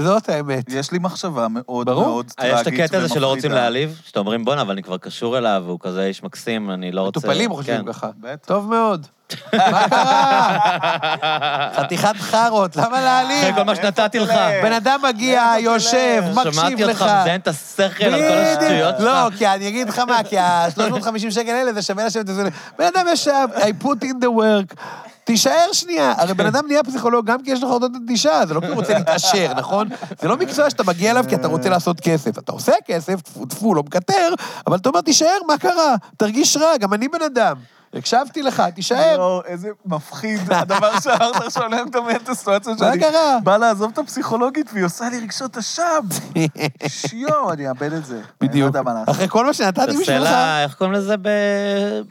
זאת 0.00 0.28
האמת. 0.28 0.64
יש 0.68 0.92
לי 0.92 0.98
מחשבה 0.98 1.46
מאוד 1.50 1.86
ברור. 1.86 2.04
מאוד 2.04 2.26
טרגית 2.30 2.52
אה, 2.52 2.58
ומפחידה. 2.58 2.76
יש 2.76 2.82
את 2.82 2.90
הקטע 2.90 2.98
הזה 2.98 3.14
שלא 3.14 3.26
רוצים 3.26 3.52
להעליב, 3.52 4.00
שאתה 4.04 4.18
אומרים, 4.18 4.44
בואנה, 4.44 4.62
אבל 4.62 4.70
אני 4.70 4.82
כבר 4.82 4.98
קשור 4.98 5.38
אליו, 5.38 5.62
והוא 5.66 5.78
כזה 5.82 6.04
איש 6.04 6.22
מקסים, 6.22 6.70
אני 6.70 6.92
לא 6.92 7.00
רוצה... 7.00 7.18
מטופלים 7.18 7.52
חושבים 7.52 7.84
כן. 7.84 7.92
ככה. 7.92 8.10
בטח. 8.20 8.46
טוב 8.46 8.68
מאוד. 8.70 9.06
מה 9.54 9.88
קרה? 9.88 10.58
חתיכת 11.76 12.16
חארות, 12.16 12.76
למה 12.76 13.00
להעליב? 13.00 13.44
אחרי 13.44 13.54
כל 13.54 13.62
מה 13.62 13.76
שנתתי 13.76 14.18
לך. 14.18 14.32
בן 14.62 14.72
אדם 14.72 15.00
מגיע, 15.08 15.52
יושב? 15.60 16.22
מקשיב 16.34 16.52
שמעתי 16.52 16.84
לך. 16.84 17.02
אותך 17.02 17.12
מזיין 17.20 17.40
את 17.40 17.48
השכל 17.48 18.04
על 18.04 18.20
כל. 18.20 18.38
השטויות 18.38 18.94
שלך. 18.98 19.06
לא, 19.06 19.28
כי 19.38 19.46
אני 19.46 19.68
אגיד 19.68 19.88
לך 19.88 19.98
מה, 19.98 20.22
כי 20.24 20.38
ה-350 20.38 21.30
שקל 21.30 21.50
האלה 21.50 21.72
זה 21.72 21.82
שווה 21.82 22.06
לשבת 22.06 22.24
וזה... 22.28 22.48
בן 22.78 22.84
אדם 22.84 23.06
ישב, 23.12 23.48
I 23.54 23.84
put 23.84 24.02
in 24.04 24.22
the 24.22 24.30
work. 24.38 24.80
תישאר 25.26 25.72
שנייה, 25.72 26.14
הרי 26.16 26.34
בן 26.34 26.46
אדם 26.46 26.66
נהיה 26.66 26.82
פסיכולוג 26.82 27.26
גם 27.26 27.42
כי 27.42 27.50
יש 27.50 27.62
לך 27.62 27.68
אוטות 27.70 27.92
נטישה, 28.02 28.46
זה 28.46 28.54
לא 28.54 28.60
כי 28.60 28.66
הוא 28.66 28.74
רוצה 28.74 28.94
להתעשר, 28.98 29.52
נכון? 29.56 29.88
זה 30.20 30.28
לא 30.28 30.36
מקצוע 30.36 30.70
שאתה 30.70 30.82
מגיע 30.84 31.10
אליו 31.10 31.24
כי 31.28 31.34
אתה 31.34 31.48
רוצה 31.48 31.68
לעשות 31.68 32.00
כסף. 32.00 32.38
אתה 32.38 32.52
עושה 32.52 32.72
כסף, 32.86 33.20
טפו 33.20 33.46
טפו, 33.46 33.74
לא 33.74 33.82
מקטר, 33.82 34.34
אבל 34.66 34.76
אתה 34.76 34.88
אומר, 34.88 35.00
תישאר, 35.00 35.38
מה 35.46 35.58
קרה? 35.58 35.94
תרגיש 36.16 36.56
רע, 36.56 36.76
גם 36.76 36.92
אני 36.94 37.08
בן 37.08 37.22
אדם. 37.22 37.56
הקשבתי 37.96 38.42
לך, 38.42 38.62
תישאר. 38.74 39.14
יואו, 39.16 39.42
איזה 39.44 39.68
מפחיד 39.86 40.52
הדבר 40.52 41.00
שאמרת 41.00 41.36
עכשיו, 41.36 41.68
לא 41.68 41.84
מדמיין 41.86 42.16
את 42.16 42.28
הסיטואציה 42.28 42.72
מה 42.72 42.78
שאני 42.78 42.98
קרה? 42.98 43.38
בא 43.44 43.56
לעזוב 43.56 43.90
את 43.92 43.98
הפסיכולוגית 43.98 44.70
והיא 44.72 44.84
עושה 44.84 45.08
לי 45.08 45.20
רגשות 45.20 45.56
אשם. 45.56 46.00
שיואו, 46.86 47.52
אני 47.52 47.68
אאבד 47.68 47.92
את 47.92 48.04
זה. 48.04 48.14
אני 48.14 48.22
לא 48.22 48.48
בדיוק. 48.48 48.76
מה. 48.76 49.04
אחרי 49.06 49.28
כל 49.28 49.46
מה 49.46 49.54
שנתתי 49.54 49.86
תעשה 49.86 49.98
בשבילך... 49.98 50.22
לה, 50.22 50.62
איך 50.62 50.74
קוראים 50.74 50.94
לזה 50.94 51.14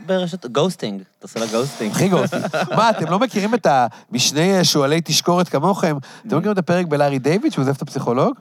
ברשת? 0.05 0.45
ghosting. 0.45 1.01
תעשה 1.19 1.39
לה 1.39 1.45
ghosting. 1.45 1.91
הכי 1.91 2.09
גוסי. 2.09 2.35
מה, 2.75 2.89
אתם 2.89 3.05
לא 3.05 3.19
מכירים 3.19 3.53
את 3.53 3.67
המשני 3.69 4.65
שועלי 4.65 5.01
תשקורת 5.03 5.49
כמוכם? 5.49 5.97
אתם 6.27 6.37
מכירים 6.37 6.53
את 6.53 6.57
הפרק 6.57 6.85
בלארי 6.85 7.19
דיוויד, 7.19 7.51
שהוא 7.51 7.63
עוזב 7.63 7.73
את 7.75 7.81
הפסיכולוג? 7.81 8.35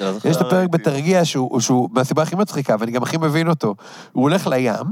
לא. 0.00 0.10
יש 0.24 0.36
את 0.36 0.40
הפרק. 0.40 0.68
בתרגיע 0.68 1.24
שהוא, 1.24 1.60
שהוא 1.60 1.88
מהסיבה 1.92 2.22
הכי 2.22 2.36
מצחיקה, 2.36 2.76
ואני 2.78 2.92
גם 2.92 3.02
הכי 3.02 3.16
מבין 3.16 3.48
אותו. 3.48 3.74
הוא 4.12 4.22
הולך 4.22 4.46
לים, 4.46 4.86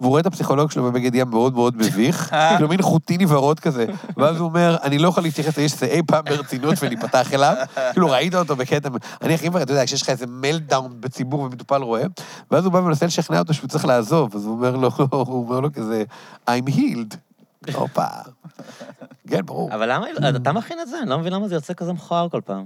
והוא 0.00 0.10
רואה 0.10 0.20
את 0.20 0.26
הפסיכולוג 0.26 0.70
שלו 0.70 0.84
בבגד 0.84 1.14
ים 1.14 1.30
מאוד 1.30 1.54
מאוד 1.54 1.76
מביך, 1.76 2.34
כאילו 2.56 2.68
מין 2.68 2.82
חוטיני 2.82 3.24
ורוד 3.28 3.60
כזה, 3.60 3.86
ואז 4.16 4.36
הוא 4.36 4.48
אומר, 4.48 4.76
אני 4.82 4.98
לא 4.98 5.08
יכול 5.08 5.22
להתייחס 5.22 5.58
לאיש 5.58 5.72
הזה 5.72 5.86
אי 5.86 6.02
פעם 6.06 6.24
ברצינות 6.24 6.74
ולהיפתח 6.80 7.34
אליו. 7.34 7.54
כאילו, 7.92 8.10
ראית 8.10 8.34
אותו 8.34 8.56
בקטע, 8.56 8.88
אני 9.22 9.34
הכי 9.34 9.48
מבין, 9.48 9.62
אתה 9.62 9.72
יודע, 9.72 9.84
כשיש 9.84 10.02
לך 10.02 10.10
איזה 10.10 10.26
meltdown 10.26 10.96
בציבור 11.00 11.40
ומטופל 11.40 11.82
רואה, 11.82 12.02
ואז 12.50 12.64
הוא 12.64 12.72
בא 12.72 12.78
ומנסה 12.78 13.06
לשכנע 13.06 13.38
אותו 13.38 13.54
שהוא 13.54 13.68
צריך 13.68 13.84
לעזוב, 13.84 14.36
אז 14.36 14.44
הוא 14.44 14.52
אומר 14.52 14.76
לו, 14.76 14.90
הוא 15.10 15.46
אומר 15.48 15.60
לו 15.60 15.72
כזה, 15.72 16.04
I'm 16.48 16.70
healed. 16.70 17.16
הופה. 17.74 18.06
כן, 19.28 19.46
ברור. 19.46 19.74
אבל 19.74 19.92
למה, 19.92 20.06
אתה 20.36 20.52
מכין 20.52 20.80
את 20.80 20.88
זה? 20.88 20.98
אני 21.02 21.10
לא 21.10 21.18
מבין 21.18 21.32
למה 21.32 21.48
זה 21.48 21.54
יוצא 21.54 21.74
כזה 21.74 21.92
מכוער 21.92 22.28
כל 22.28 22.40
פעם. 22.44 22.64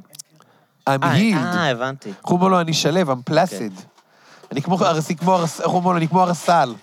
I'm 0.91 1.03
אה, 1.03 1.17
healed. 1.17 1.57
אה, 1.57 1.71
הבנתי. 1.71 2.13
הוא 2.23 2.37
אומר 2.37 2.49
לו, 2.49 2.61
אני 2.61 2.75
שלו, 2.75 3.01
I'm 3.01 3.31
placid. 3.31 3.83
אני 4.53 4.63
כמו 4.63 4.79
ארסי, 4.85 5.17
כמו 5.17 5.37
ארס... 5.37 5.61
איך 5.61 5.69
הוא 5.69 5.77
אומר 5.77 5.91
לו? 5.91 5.97
אני 5.97 6.09
כמו 6.09 6.23
ארסל. 6.23 6.75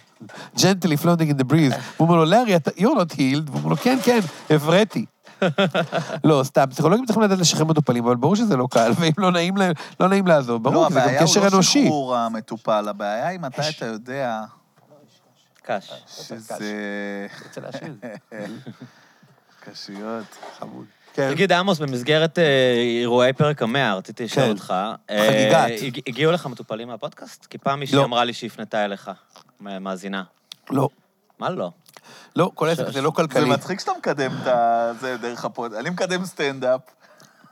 gently 0.61 0.98
floating 0.98 1.30
in 1.30 1.38
the 1.38 1.44
breeze. 1.44 1.73
הוא 1.73 2.07
אומר 2.07 2.15
לו, 2.15 2.26
לארי, 2.26 2.56
you're 2.56 2.82
not 2.82 3.14
healed. 3.14 3.49
והוא 3.52 3.57
אומר 3.57 3.69
לו, 3.69 3.78
כן, 3.78 3.98
כן, 4.03 4.19
הבראתי. 4.49 5.06
לא, 6.23 6.41
סתם, 6.44 6.65
פסיכולוגים 6.69 7.06
צריכים 7.06 7.23
לדעת 7.23 7.40
לשחרר 7.40 7.65
מטופלים, 7.65 8.06
אבל 8.06 8.15
ברור 8.15 8.36
שזה 8.36 8.57
לא 8.57 8.68
קל, 8.72 8.91
ואם 8.99 9.11
לא 9.18 9.32
נעים 9.32 9.57
להם, 9.57 9.73
לא 9.99 10.10
נעים 10.10 10.28
לעזוב, 10.28 10.64
ברור, 10.64 10.84
לא, 10.84 10.88
כי 10.88 10.94
זה 10.94 11.02
הבעיה 11.02 11.19
גם 11.19 11.26
הוא 11.26 11.32
קשר 11.32 11.41
לא 11.41 11.48
אנושי. 11.48 11.86
שחרור 11.86 12.15
המטופל, 12.15 12.88
הבעיה 12.88 13.28
היא 13.28 13.40
מתי 13.40 13.61
אתה 13.78 13.86
יודע 13.86 14.44
קש. 15.64 15.94
שזה... 16.07 17.28
קשיות. 19.64 20.26
חמוד. 20.60 20.86
כן. 21.14 21.32
תגיד, 21.34 21.52
עמוס, 21.52 21.80
במסגרת 21.80 22.40
אה, 22.40 22.74
אירועי 23.02 23.34
פרק 23.34 23.62
המאה, 23.62 23.96
רציתי 23.96 24.24
לשאול 24.24 24.46
כן. 24.46 24.52
אותך. 24.52 24.74
אה, 25.10 25.28
חגיגת. 25.28 25.82
הג- 25.88 26.02
הגיעו 26.08 26.32
לך 26.32 26.46
מטופלים 26.46 26.88
מהפודקאסט? 26.88 27.46
כי 27.46 27.58
פעם 27.58 27.80
מישהי 27.80 27.98
לא. 27.98 28.04
אמרה 28.04 28.24
לי 28.24 28.34
שהפנתה 28.34 28.86
אליך, 28.86 29.12
מאזינה. 29.60 30.24
לא, 30.70 30.90
מה 31.40 31.50
לא? 31.50 31.72
לא, 32.36 32.52
כל 32.56 32.70
עסק 32.70 32.90
זה 32.90 33.02
לא 33.02 33.10
זה 33.10 33.16
כלכלי. 33.16 33.50
מצחיק 33.50 33.80
שאתה 33.80 33.92
מקדם 33.98 34.32
את 34.48 34.48
זה 35.00 35.18
דרך 35.18 35.46
הפוד. 35.46 35.74
אני 35.74 35.90
מקדם 35.90 36.26
סטנדאפ. 36.26 36.82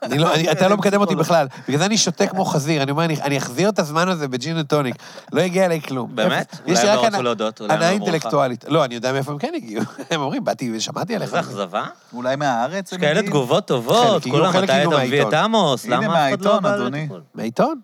אני 0.04 0.18
לא, 0.18 0.34
אני, 0.36 0.52
אתה 0.52 0.68
לא 0.68 0.78
מקדם 0.78 1.02
אותי 1.02 1.16
בכלל. 1.16 1.48
בגלל 1.68 1.80
זה 1.80 1.86
אני 1.86 1.98
שותה 1.98 2.28
כמו 2.28 2.46
חזיר. 2.46 2.84
אני 2.84 2.92
אומר, 2.92 3.06
אני, 3.06 3.22
אני 3.22 3.38
אחזיר 3.38 3.70
את 3.70 3.80
הזמן 3.80 4.10
הזה 4.10 4.28
בג'ין 4.28 4.58
וטוניק. 4.60 4.96
לא 5.34 5.42
הגיע 5.42 5.66
אליי 5.66 5.82
כלום. 5.82 6.16
באמת? 6.16 6.56
אולי 6.64 6.74
יש 6.74 6.80
הם 6.80 6.86
לא 6.86 6.92
רצו 6.92 7.06
הנאה- 7.08 7.22
להודות, 7.22 7.62
אולי 7.62 7.74
הם 7.74 7.80
הנאה 7.80 7.92
לא 7.92 7.96
אמרו 7.96 8.08
לך. 8.08 8.14
אינטלקטואלית. 8.14 8.66
לא, 8.68 8.86
אני 8.86 8.96
יודע 8.96 9.12
מאיפה 9.14 9.32
הם 9.32 9.38
כן 9.38 9.52
הגיעו. 9.56 9.84
הם 10.12 10.22
אומרים, 10.22 10.44
באתי 10.44 10.72
ושמעתי 10.76 11.16
עליך. 11.16 11.28
איזה 11.30 11.40
אכזבה? 11.40 11.86
אולי 12.14 12.36
מהארץ 12.36 12.94
כאלה? 12.94 13.22
תגובות 13.22 13.66
טובות, 13.68 14.24
כולם, 14.24 14.50
מתי 14.50 14.64
אתה 14.64 14.74
מביא 14.88 14.88
את 14.88 14.94
מהעיתון. 14.94 15.34
עמוס? 15.34 15.86
למה 15.86 15.98
אף 15.98 16.04
אחד 16.04 16.42
לא 16.46 16.52
מהעיתון, 16.52 16.64
בא 16.64 16.76
אדוני. 16.76 17.00
לטיפול? 17.00 17.22
מהעיתון? 17.36 17.80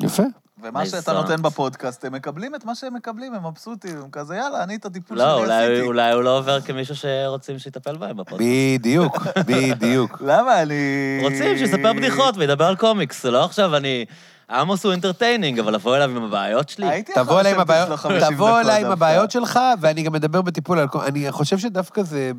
יפה. 0.00 0.22
ומה 0.62 0.86
שאתה. 0.86 1.12
נותן 1.12 1.42
בפודקאסט, 1.42 2.04
הם 2.04 2.12
מקבלים 2.12 2.54
את 2.54 2.64
מה 2.64 2.74
שהם 2.74 2.94
מקבלים, 2.94 3.34
הם 3.34 3.46
מבסוטים, 3.46 3.98
הם 4.02 4.10
כזה, 4.12 4.36
יאללה, 4.36 4.62
אני 4.62 4.76
את 4.76 4.84
הטיפול 4.84 5.18
לא, 5.18 5.44
שלי 5.44 5.54
עשיתי. 5.54 5.86
אולי 5.86 6.12
הוא 6.12 6.22
לא 6.22 6.38
עובר 6.38 6.60
כמישהו 6.60 6.96
שרוצים 6.96 7.58
שיטפל 7.58 7.96
בהם 7.96 8.16
בפודקאסט. 8.16 8.50
בדיוק, 8.78 9.16
בדיוק. 9.48 10.22
למה 10.26 10.62
אני... 10.62 11.18
רוצים 11.22 11.58
שיספר 11.58 11.92
בדיחות 11.92 12.36
וידבר 12.36 12.64
על 12.64 12.76
קומיקס, 12.76 13.24
לא 13.24 13.44
עכשיו 13.44 13.76
אני... 13.76 14.04
עמוס 14.50 14.84
הוא 14.84 14.92
entertaining, 14.92 15.58
אבל 15.58 15.74
לבוא 15.74 15.96
אליו 15.96 16.10
עם 16.10 16.22
הבעיות 16.24 16.68
שלי? 16.68 17.02
תבוא 17.14 17.40
אליי 17.40 17.52
עם 17.52 17.60
הבעיות, 17.60 17.84
אצלו 17.84 17.96
50 17.96 18.34
תבוא 18.34 18.60
אליי 18.60 18.84
עם. 18.84 18.90
הבעיות 18.90 19.30
שלך, 19.30 19.60
ואני 19.80 20.02
גם 20.02 20.12
מדבר 20.12 20.42
בטיפול 20.42 20.78
על... 20.78 20.88
אני 21.06 21.32
חושב 21.32 21.58
שדווקא 21.58 22.02
זה 22.02 22.32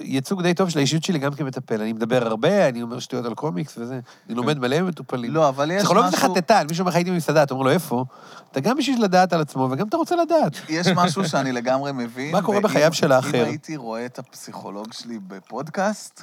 ייצוג 0.00 0.42
די 0.42 0.54
טוב 0.54 0.68
של 0.68 0.78
האישיות 0.78 1.04
שלי 1.04 1.18
גם 1.18 1.34
כמטפל. 1.34 1.80
אני 1.80 1.92
מדבר 1.92 2.26
הרבה, 2.26 2.68
אני 2.68 2.82
אומר 2.82 2.98
שטויות 2.98 3.26
על 3.26 3.34
קומיקס 3.34 3.78
וזה. 3.78 4.00
אני 4.28 4.34
לומד 4.34 4.58
מלא 4.58 4.80
ממטופלים. 4.80 5.34
לא, 5.34 5.48
אבל 5.48 5.70
יש 5.70 5.78
פסיכולוג 5.78 6.04
זה 6.04 6.16
משהו... 6.16 6.34
חטטן, 6.34 6.66
מישהו 6.68 6.82
אומר 6.82 6.90
לך, 6.90 6.96
הייתי 6.96 7.10
במסעדה, 7.10 7.42
אתה 7.42 7.54
אומר 7.54 7.64
לו, 7.64 7.70
איפה? 7.70 8.04
אתה 8.50 8.60
גם 8.60 8.76
בשביל 8.76 9.04
לדעת 9.04 9.32
על 9.32 9.40
עצמו, 9.40 9.68
וגם 9.70 9.88
אתה 9.88 9.96
רוצה 9.96 10.16
לדעת. 10.16 10.52
יש 10.68 10.86
משהו 10.86 11.28
שאני 11.28 11.52
לגמרי 11.52 11.92
מבין. 11.92 12.32
מה 12.32 12.42
קורה 12.42 12.60
בחייו 12.60 12.92
של 12.92 13.12
האחר? 13.12 13.42
אם 13.42 13.48
הייתי 13.48 13.76
רואה 13.76 14.06
את 14.06 14.18
הפסיכולוג 14.18 14.92
שלי 14.92 15.18
בפודקאסט, 15.26 16.22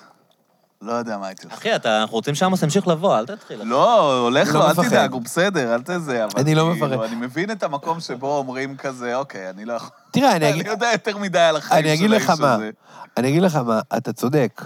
לא 0.81 0.91
יודע 0.93 1.17
מה 1.17 1.27
הייתי 1.27 1.43
עושה. 1.45 1.55
אחי, 1.57 1.75
אתה- 1.75 2.01
אנחנו 2.01 2.15
רוצים 2.15 2.35
שעמוס 2.35 2.63
ימשיך 2.63 2.87
לבוא, 2.87 3.17
אל 3.17 3.25
תתחיל. 3.25 3.63
לא, 3.63 4.19
הולך 4.21 4.47
אני 4.47 4.53
לו, 4.53 4.59
לא 4.59 4.65
אל 4.67 4.71
מפחד. 4.71 4.87
תדאג, 4.87 5.11
הוא 5.11 5.21
בסדר, 5.21 5.75
אל 5.75 5.81
תזה, 5.81 6.23
אבל 6.25 6.33
אני 6.41 6.55
לא 6.55 6.69
כאילו, 6.73 6.87
מפחד. 6.87 7.03
אני 7.03 7.15
מבין 7.15 7.51
את 7.51 7.63
המקום 7.63 7.99
שבו 7.99 8.37
אומרים 8.37 8.77
כזה, 8.77 9.15
אוקיי, 9.15 9.49
אני 9.49 9.65
לא 9.65 9.73
יכול... 9.73 9.89
תראה, 10.11 10.35
אני 10.35 10.45
אני 10.49 10.53
אגיד... 10.53 10.65
יודע 10.67 10.89
יותר 10.91 11.17
מדי 11.17 11.39
על 11.39 11.55
החיים 11.55 11.85
אני 11.85 11.93
אגיד 11.93 12.09
של 12.09 12.15
לך 12.15 12.29
האיש 12.29 12.39
מה, 12.41 12.53
הזה. 12.53 12.69
אני 13.17 13.29
אגיד 13.29 13.41
לך 13.41 13.55
מה, 13.55 13.79
אתה 13.97 14.13
צודק. 14.13 14.61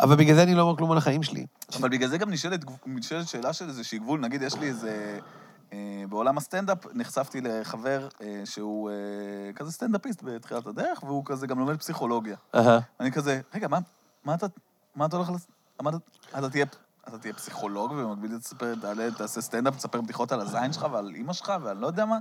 אבל 0.00 0.16
בגלל 0.16 0.34
זה 0.36 0.42
אני 0.42 0.54
לא 0.54 0.62
אומר 0.62 0.76
כלום 0.76 0.92
על 0.92 0.98
החיים 0.98 1.22
שלי. 1.22 1.46
אבל 1.80 1.88
בגלל 1.88 2.08
זה 2.08 2.18
גם 2.18 2.30
נשאלת, 2.30 2.60
נשאלת 2.86 3.28
שאלה 3.28 3.52
של 3.52 3.68
איזושהי 3.68 3.98
גבול, 3.98 4.20
נגיד, 4.20 4.42
יש 4.42 4.54
לי 4.54 4.66
איזה... 4.68 5.18
אה, 5.72 5.78
בעולם 6.08 6.38
הסטנדאפ 6.38 6.78
נחשפתי 6.94 7.40
לחבר 7.40 8.08
אה, 8.22 8.42
שהוא 8.44 8.90
אה, 8.90 8.94
כזה 9.54 9.72
סטנדאפיסט 9.72 10.22
בתחילת 10.22 10.66
הדרך, 10.66 11.02
והוא 11.02 11.22
כזה 11.26 11.46
גם 11.46 11.58
לומד 11.58 11.76
פסיכולוגיה. 11.76 12.36
אהה. 12.54 12.78
אני 13.00 13.12
כזה, 13.12 13.40
רגע, 13.54 13.68
מה, 13.68 13.78
מה 14.24 14.34
אתה, 14.34 14.46
מה 14.94 15.06
אתה 15.06 15.16
הולך 15.16 15.30
לעשות? 15.30 15.48
אתה, 16.38 16.50
תהיה, 16.50 16.64
אתה 17.08 17.18
תהיה 17.18 17.34
פסיכולוג 17.34 17.90
ובמקביל 17.92 18.38
תספר, 18.38 18.74
תעלה, 18.80 19.10
תעשה 19.10 19.40
סטנדאפ, 19.40 19.76
תספר 19.76 20.00
בדיחות 20.00 20.32
על 20.32 20.40
הזין 20.40 20.72
שלך 20.72 20.86
ועל 20.92 21.12
אימא 21.14 21.32
שלך 21.32 21.52
ואני 21.62 21.80
לא 21.80 21.86
יודע 21.86 22.04
מה. 22.04 22.18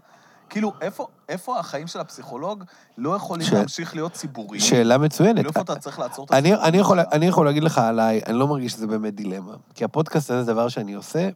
כאילו, 0.50 0.74
איפה, 0.82 1.08
איפה 1.30 1.60
החיים 1.60 1.88
של 1.88 2.00
הפסיכולוג 2.00 2.64
לא 2.98 3.16
יכולים 3.16 3.48
ש- 3.48 3.54
להמשיך 3.54 3.96
להיות 3.96 4.14
ציבוריים? 4.14 4.62
שאלה 4.64 4.98
מצוינת. 4.98 5.36
כאילו, 5.36 5.50
איפה 5.50 5.62
אתה 5.62 5.76
צריך 5.76 6.00
לעצור 6.00 6.26
את 6.26 6.32
אני, 6.32 6.54
הסיפור 6.54 6.68
אני, 6.68 6.78
יכול? 6.78 7.00
אני 7.00 7.26
יכול 7.26 7.46
להגיד 7.46 7.64
לך 7.64 7.78
עליי, 7.78 8.22
אני 8.28 8.38
לא 8.38 8.48
מרגיש 8.48 8.72
שזה 8.74 8.88
באמת 8.88 9.16
דילמה. 9.16 9.54
כי 9.76 9.84
הפודקאסט 9.84 10.32
הזה 10.32 10.44
זה 10.44 10.54
דבר 10.54 10.70
שאני 10.70 10.94
עושה, 10.94 11.30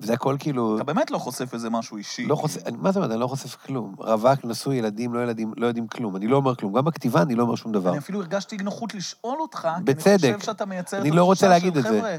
וזה 0.00 0.12
הכל 0.12 0.36
כאילו... 0.38 0.76
אתה 0.76 0.84
באמת 0.84 1.10
לא 1.10 1.18
חושף 1.18 1.54
איזה 1.54 1.70
משהו 1.70 1.96
אישי. 1.96 2.26
לא 2.26 2.34
חושף, 2.34 2.66
אני- 2.66 2.76
מה 2.80 2.90
זאת 2.90 2.96
אומרת? 2.96 3.10
אני 3.10 3.20
לא 3.20 3.26
חושף 3.26 3.56
כלום. 3.66 3.94
רווק, 3.98 4.44
נשוי, 4.44 4.76
ילדים, 4.76 5.14
לא 5.14 5.20
ילדים, 5.20 5.52
לא 5.56 5.66
יודעים 5.66 5.86
כלום. 5.86 6.16
אני 6.16 6.26
לא 6.26 6.36
אומר 6.36 6.54
כלום. 6.54 6.72
גם 6.72 6.84
בכתיבה 6.84 7.22
אני 7.22 7.34
לא 7.34 7.42
אומר 7.42 7.54
שום 7.54 7.72
דבר. 7.72 7.90
אני 7.90 7.98
אפילו 7.98 8.20
הרגשתי 8.20 8.56
נוחות 8.56 8.94
לשאול 8.94 9.38
אותך, 9.40 9.58
כי 9.60 9.68
אני 9.76 9.84
בצדק. 9.84 10.16
חושב 10.34 10.40
שאתה 10.40 10.66
מייצר 10.66 11.00
אני 11.00 11.10
את 11.10 11.14
לא 11.14 11.24
רוצה 11.24 11.46
התחושה 11.46 11.66
להגיד 11.68 11.72
של, 11.72 11.78
את 11.88 11.92
זה. 11.92 11.98
"חבר'ה, 11.98 12.16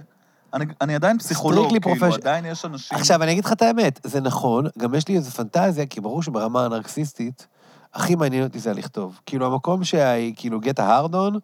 אני, 0.53 0.65
אני 0.81 0.95
עדיין 0.95 1.17
פסיכולוג, 1.19 1.69
כאילו, 1.79 1.95
profession- 2.07 2.15
עדיין 2.15 2.45
יש 2.45 2.65
אנשים... 2.65 2.97
עכשיו, 2.97 3.23
אני 3.23 3.31
אגיד 3.31 3.45
לך 3.45 3.51
את 3.53 3.61
האמת, 3.61 3.99
זה 4.03 4.21
נכון, 4.21 4.65
גם 4.77 4.95
יש 4.95 5.07
לי 5.07 5.15
איזו 5.15 5.31
פנטזיה, 5.31 5.85
כי 5.85 6.01
ברור 6.01 6.23
שברמה 6.23 6.65
הנרקסיסטית, 6.65 7.47
הכי 7.93 8.15
מעניין 8.15 8.43
אותי 8.43 8.59
זה 8.59 8.73
לכתוב. 8.73 9.19
כאילו, 9.25 9.45
המקום 9.45 9.83
שהיא, 9.83 10.33
כאילו, 10.37 10.59
get 10.59 10.77
a 10.77 10.81
hard 10.81 11.13
on, 11.13 11.37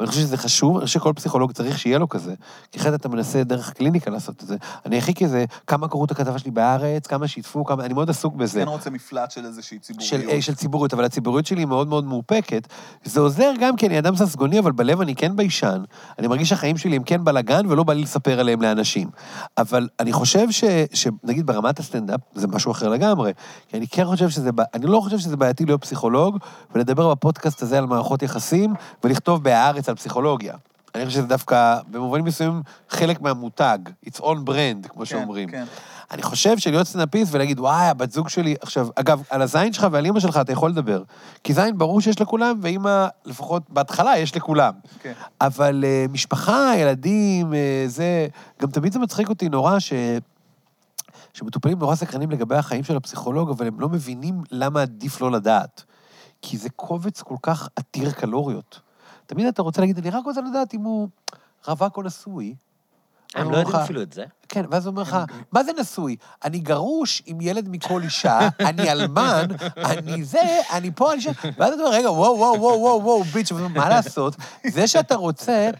ואני 0.00 0.10
חושב 0.10 0.20
שזה 0.20 0.36
חשוב, 0.36 0.76
אני 0.76 0.86
חושב 0.86 1.00
שכל 1.00 1.12
פסיכולוג 1.16 1.52
צריך 1.52 1.78
שיהיה 1.78 1.98
לו 1.98 2.08
כזה. 2.08 2.34
כי 2.72 2.78
אחרת 2.78 3.00
אתה 3.00 3.08
מנסה 3.08 3.44
דרך 3.44 3.72
קליניקה 3.72 4.10
לעשות 4.10 4.42
את 4.42 4.48
זה. 4.48 4.56
אני 4.86 4.98
הכי 4.98 5.14
כזה, 5.14 5.44
כמה 5.66 5.88
קראו 5.88 6.04
את 6.04 6.10
הכתבה 6.10 6.38
שלי 6.38 6.50
בארץ, 6.50 7.06
כמה 7.06 7.28
שיתפו, 7.28 7.64
כמה... 7.64 7.84
אני 7.84 7.94
מאוד 7.94 8.10
עסוק 8.10 8.34
בזה. 8.34 8.60
כן 8.60 8.68
רוצה 8.68 8.90
מפלט 8.90 9.30
של 9.30 9.46
איזושהי 9.46 9.78
ציבוריות. 9.78 10.10
של, 10.10 10.28
אה, 10.28 10.42
של 10.42 10.54
ציבוריות, 10.54 10.94
אבל 10.94 11.04
הציבוריות 11.04 11.46
שלי 11.46 11.60
היא 11.60 11.66
מאוד 11.66 11.88
מאוד 11.88 12.04
מאופקת. 12.04 12.68
זה 13.04 13.20
עוזר 13.20 13.52
גם 13.60 13.76
כי 13.76 13.86
אני 13.86 13.98
אדם 13.98 14.16
ססגוני, 14.16 14.58
אבל 14.58 14.72
בלב 14.72 15.00
אני 15.00 15.14
כן 15.14 15.36
ביישן. 15.36 15.82
אני 16.18 16.26
מרגיש 16.26 16.48
שהחיים 16.48 16.76
שלי 16.76 16.96
הם 16.96 17.02
כן 17.02 17.24
בלאגן, 17.24 17.66
ולא 17.68 17.82
בא 17.82 17.92
לי 17.92 18.02
לספר 18.02 18.40
עליהם 18.40 18.62
לאנשים. 18.62 19.10
אבל 19.58 19.88
אני 20.00 20.12
חושב 20.12 20.50
ש, 20.50 20.64
שנגיד 20.92 21.46
ברמת 21.46 21.78
הסטנדאפ, 21.78 22.20
זה 22.34 22.46
משהו 22.46 22.72
אחר 22.72 22.88
לגמרי. 22.88 23.32
כי 23.68 23.76
אני 23.76 23.88
כן 23.88 24.04
חושב 24.04 24.28
שזה, 24.28 24.50
אני 24.74 24.86
לא 24.86 25.00
חושב 25.00 25.18
שזה 25.18 25.36
בעייתי 25.36 25.64
להיות 25.64 25.80
פסיכולוג, 25.80 26.38
ולדבר 26.74 27.14
בפודקאסט 27.14 27.62
הזה 27.62 27.78
על 27.78 27.86
מערכות 27.86 28.22
יחסים, 28.22 28.74
ולכתוב 29.04 29.44
בהארץ 29.44 29.81
על 29.88 29.94
פסיכולוגיה. 29.94 30.54
אני 30.94 31.06
חושב 31.06 31.18
שזה 31.18 31.26
דווקא, 31.26 31.78
במובנים 31.90 32.24
מסוימים, 32.24 32.62
חלק 32.88 33.20
מהמותג. 33.20 33.78
It's 34.06 34.18
on 34.18 34.36
brand, 34.46 34.88
כמו 34.88 34.98
כן, 34.98 35.04
שאומרים. 35.04 35.48
כן. 35.48 35.64
אני 36.10 36.22
חושב 36.22 36.58
שלהיות 36.58 36.86
סטנדאפיסט 36.86 37.34
ולהגיד, 37.34 37.60
וואי, 37.60 37.86
הבת 37.86 38.12
זוג 38.12 38.28
שלי... 38.28 38.54
עכשיו, 38.60 38.88
אגב, 38.94 39.22
על 39.30 39.42
הזין 39.42 39.72
שלך 39.72 39.86
ועל 39.92 40.04
אימא 40.04 40.20
שלך 40.20 40.36
אתה 40.36 40.52
יכול 40.52 40.70
לדבר. 40.70 41.02
כי 41.44 41.54
זין 41.54 41.78
ברור 41.78 42.00
שיש 42.00 42.20
לכולם, 42.20 42.58
ואימא, 42.62 43.06
לפחות 43.24 43.62
בהתחלה, 43.68 44.18
יש 44.18 44.36
לכולם. 44.36 44.72
כן. 45.00 45.12
אבל 45.40 45.84
uh, 45.84 46.12
משפחה, 46.12 46.72
ילדים, 46.76 47.52
uh, 47.52 47.56
זה... 47.86 48.28
גם 48.60 48.70
תמיד 48.70 48.92
זה 48.92 48.98
מצחיק 48.98 49.28
אותי 49.28 49.48
נורא 49.48 49.78
ש... 49.78 49.92
שמטופלים 51.34 51.78
נורא 51.78 51.94
סקרנים 51.94 52.30
לגבי 52.30 52.56
החיים 52.56 52.84
של 52.84 52.96
הפסיכולוג, 52.96 53.50
אבל 53.50 53.66
הם 53.66 53.80
לא 53.80 53.88
מבינים 53.88 54.42
למה 54.50 54.82
עדיף 54.82 55.20
לא 55.20 55.30
לדעת. 55.30 55.84
כי 56.42 56.56
זה 56.58 56.70
קובץ 56.70 57.22
כל 57.22 57.36
כך 57.42 57.68
עתיר 57.76 58.10
קלוריות. 58.10 58.80
תמיד 59.26 59.46
אתה 59.46 59.62
רוצה 59.62 59.80
להגיד, 59.80 59.98
אני 59.98 60.10
רק 60.10 60.24
רוצה 60.24 60.40
לדעת 60.40 60.74
אם 60.74 60.80
הוא 60.80 61.08
רווק 61.68 61.96
או 61.96 62.02
נשוי. 62.02 62.54
הם 63.34 63.50
לא 63.50 63.56
יודעים 63.56 63.76
אפילו 63.76 64.02
את 64.02 64.12
זה? 64.12 64.24
כן, 64.48 64.64
ואז 64.70 64.86
הוא 64.86 64.90
אומר 64.92 65.02
לך, 65.02 65.16
מה 65.52 65.64
זה 65.64 65.70
נשוי? 65.80 66.16
אני 66.44 66.58
גרוש 66.58 67.22
עם 67.26 67.40
ילד 67.40 67.68
מכל 67.68 68.02
אישה, 68.02 68.38
אני 68.60 68.92
אלמן, 68.92 69.46
אני 69.84 70.24
זה, 70.24 70.40
אני 70.72 70.90
פה, 70.94 71.12
אני 71.12 71.20
שם. 71.20 71.30
ואז 71.58 71.72
אתה 71.74 71.82
אומר, 71.82 71.94
רגע, 71.96 72.10
וואו, 72.10 72.38
וואו, 72.38 72.60
וואו, 72.60 72.80
וואו, 72.80 73.02
וואו, 73.04 73.24
ביץ', 73.24 73.52
מה 73.52 73.88
לעשות? 73.88 74.36
זה 74.66 74.86
שאתה 74.86 75.14
רוצה, 75.14 75.70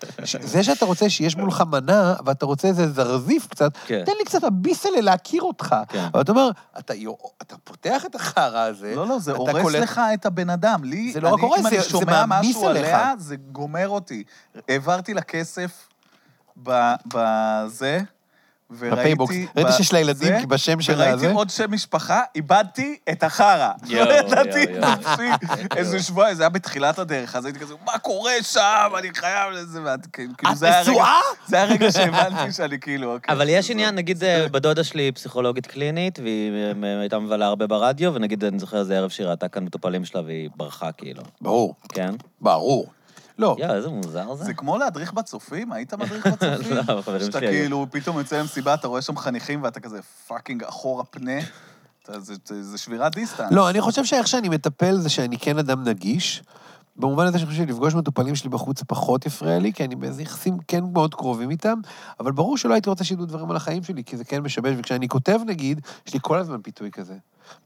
זה 0.40 0.62
שאתה 0.64 0.84
רוצה 0.84 1.10
שיש 1.10 1.36
מולך 1.36 1.62
מנה, 1.72 2.14
ואתה 2.24 2.46
רוצה 2.46 2.68
איזה 2.68 2.92
זרזיף 2.92 3.46
קצת, 3.46 3.72
כן. 3.86 4.02
תן 4.06 4.12
לי 4.18 4.24
קצת 4.24 4.44
הביסלה 4.44 5.00
להכיר 5.00 5.42
אותך. 5.42 5.74
כן. 5.88 6.06
אבל 6.12 6.20
אתה 6.20 6.32
אומר, 6.32 6.50
אתה 6.78 6.94
פותח 7.64 8.06
את 8.06 8.14
החרא 8.14 8.58
הזה, 8.60 8.94
לא, 8.96 9.06
לא, 9.06 9.18
זה 9.18 9.30
אתה 9.32 9.38
הורס 9.40 9.74
לך 9.74 10.00
את 10.14 10.26
הבן 10.26 10.50
אדם. 10.50 10.84
לי, 10.84 11.12
זה 11.12 11.20
לא 11.20 11.28
רק 11.28 11.34
אני- 11.34 11.42
הורס, 11.42 11.60
אם 11.60 11.66
אני 11.66 11.76
זה- 11.76 11.82
זה 11.82 11.90
שומע 11.90 12.26
מעמיס 12.26 12.50
משהו 12.56 12.68
עליך. 12.68 12.84
עליה, 12.84 13.12
זה 13.18 13.36
גומר 13.36 13.88
אותי. 13.88 14.24
העברתי 14.68 15.14
לה 15.14 15.20
כסף 15.22 15.88
בזה, 16.56 18.00
וראיתי... 18.78 18.96
בפייבוקס. 18.96 19.34
ראיתי 19.56 19.70
ב- 19.70 19.76
שיש 19.76 19.92
לה 19.92 19.98
ילדים, 19.98 20.28
זה, 20.28 20.38
כי 20.40 20.46
בשם 20.46 20.80
של 20.80 20.92
וראיתי 20.96 21.12
הזה... 21.12 21.32
עוד 21.32 21.50
שם 21.50 21.72
משפחה, 21.74 22.20
איבדתי 22.34 22.96
את 23.12 23.22
החרא. 23.22 23.70
יואו, 23.86 24.04
לא 24.08 24.12
ידעתי 24.12 24.48
יואו, 24.62 24.74
יואו. 24.76 24.90
נפשי. 24.92 25.46
איזה 25.76 26.02
שבועיים, 26.02 26.34
זה 26.36 26.42
היה 26.42 26.48
בתחילת 26.50 26.98
הדרך, 26.98 27.36
אז 27.36 27.44
הייתי 27.44 27.58
כזה, 27.60 27.74
מה 27.86 27.98
קורה 27.98 28.32
שם? 28.42 28.60
אני 28.98 29.08
חייב 29.14 29.50
לזה, 29.52 29.80
ואת 29.84 30.06
כאילו, 30.06 30.32
את 30.52 30.56
זה 30.56 30.66
היה 30.66 30.78
הרגע- 30.78 30.90
נשואה? 30.90 31.20
זה 31.46 31.56
היה 31.56 31.64
הרגע 31.64 31.92
שהבנתי 31.92 32.52
שאני 32.52 32.80
כאילו, 32.80 33.14
אוקיי. 33.14 33.34
אבל 33.34 33.48
יש 33.48 33.70
עניין, 33.70 33.94
נגיד, 33.94 34.24
אה, 34.24 34.48
בדודה 34.48 34.84
שלי 34.84 35.02
היא 35.02 35.12
פסיכולוגית 35.12 35.66
קלינית, 35.66 36.18
והיא 36.18 36.52
אה, 36.84 37.00
הייתה 37.00 37.18
מבלה 37.18 37.46
הרבה 37.46 37.66
ברדיו, 37.66 38.14
ונגיד, 38.14 38.44
אני 38.44 38.58
זוכר 38.58 38.78
איזה 38.80 38.96
ערב 38.96 39.10
שהיא 39.10 39.26
ראתה 39.26 39.48
כאן 39.48 39.64
מטופלים 39.64 40.04
שלה 40.04 40.20
והיא 40.20 40.50
ברחה, 40.56 40.92
כאילו. 40.92 41.22
ברור, 41.40 41.74
כן? 41.88 42.14
ברור. 42.40 42.86
לא, 43.38 43.56
יואו, 43.58 43.74
איזה 43.74 43.88
מוזר 43.88 44.34
זה. 44.34 44.44
זה 44.44 44.54
כמו 44.54 44.78
להדריך 44.78 45.12
בצופים? 45.12 45.72
היית 45.72 45.94
מדריך 45.94 46.26
בצופים? 46.32 46.76
לא, 46.76 46.80
החברים 46.80 47.20
שאתה 47.20 47.38
שלי 47.38 47.48
היו. 47.48 47.52
כאילו 47.60 47.86
פתאום 47.90 48.18
יוצא 48.18 48.38
למסיבה, 48.40 48.74
אתה 48.74 48.88
רואה 48.88 49.02
שם 49.02 49.16
חניכים 49.16 49.62
ואתה 49.62 49.80
כזה 49.80 50.00
fucking 50.28 50.64
אחורה 50.64 51.04
פנה. 51.04 51.38
אתה- 52.02 52.20
זה- 52.20 52.34
זה 52.44 52.62
זה 52.62 52.78
שבירת 52.78 53.14
distance. 53.14 53.52
לא, 53.52 53.70
אני 53.70 53.80
חושב 53.80 54.04
שאיך 54.04 54.26
שאני 54.28 54.48
מטפל 54.48 54.96
זה 54.98 55.08
שאני 55.08 55.38
כן 55.38 55.58
אדם 55.58 55.84
נגיש. 55.88 56.42
במובן 56.96 57.26
הזה 57.26 57.38
שאני 57.38 57.50
חושב 57.50 57.66
שלפגוש 57.66 57.94
מטופלים 57.94 58.34
שלי 58.34 58.50
בחוץ 58.50 58.82
פחות 58.82 59.26
הפריע 59.26 59.58
לי, 59.58 59.72
כי 59.72 59.84
אני 59.84 59.96
באיזה 59.96 60.22
יחסים 60.22 60.58
כן 60.68 60.84
מאוד 60.92 61.14
קרובים 61.14 61.50
איתם, 61.50 61.78
אבל 62.20 62.32
ברור 62.32 62.56
שלא 62.56 62.74
הייתי 62.74 62.90
רוצה 62.90 63.04
שידעו 63.04 63.26
דברים 63.26 63.50
על 63.50 63.56
החיים 63.56 63.82
שלי, 63.82 64.04
כי 64.04 64.16
זה 64.16 64.24
כן 64.24 64.40
משבש, 64.40 64.74
וכשאני 64.78 65.08
כותב 65.08 65.40
נגיד, 65.46 65.80
יש 66.06 66.14
לי 66.14 66.20
כל 66.22 66.38
הזמן 66.38 66.62
פיתוי 66.62 66.90
כזה. 66.90 67.16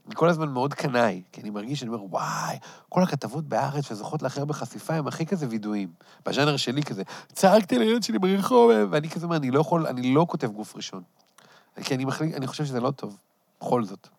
אני 0.07 0.15
כל 0.15 0.29
הזמן 0.29 0.49
מאוד 0.49 0.73
קנאי, 0.73 1.21
כי 1.31 1.41
אני 1.41 1.49
מרגיש 1.49 1.79
שאני 1.79 1.91
אומר, 1.91 2.03
וואי, 2.03 2.57
כל 2.89 3.03
הכתבות 3.03 3.43
בארץ 3.43 3.87
שזוכות 3.87 4.21
לאחר 4.21 4.45
בחשיפה 4.45 4.93
הם 4.93 5.07
הכי 5.07 5.25
כזה 5.25 5.47
וידויים. 5.49 5.89
בז'אנר 6.25 6.57
שלי 6.57 6.83
כזה, 6.83 7.03
צעקתי 7.33 7.79
לילד 7.79 8.03
שלי 8.03 8.19
ברחוב, 8.19 8.71
ואני 8.89 9.09
כזה 9.09 9.25
אומר, 9.25 9.35
אני 9.35 9.51
לא 9.51 9.59
יכול, 9.59 9.87
אני 9.87 10.13
לא 10.13 10.25
כותב 10.29 10.51
גוף 10.51 10.75
ראשון. 10.75 11.03
כי 11.83 11.95
אני 11.95 12.05
מחליט, 12.05 12.35
אני 12.35 12.47
חושב 12.47 12.65
שזה 12.65 12.79
לא 12.79 12.91
טוב, 12.91 13.17
בכל 13.61 13.83
זאת. 13.83 14.16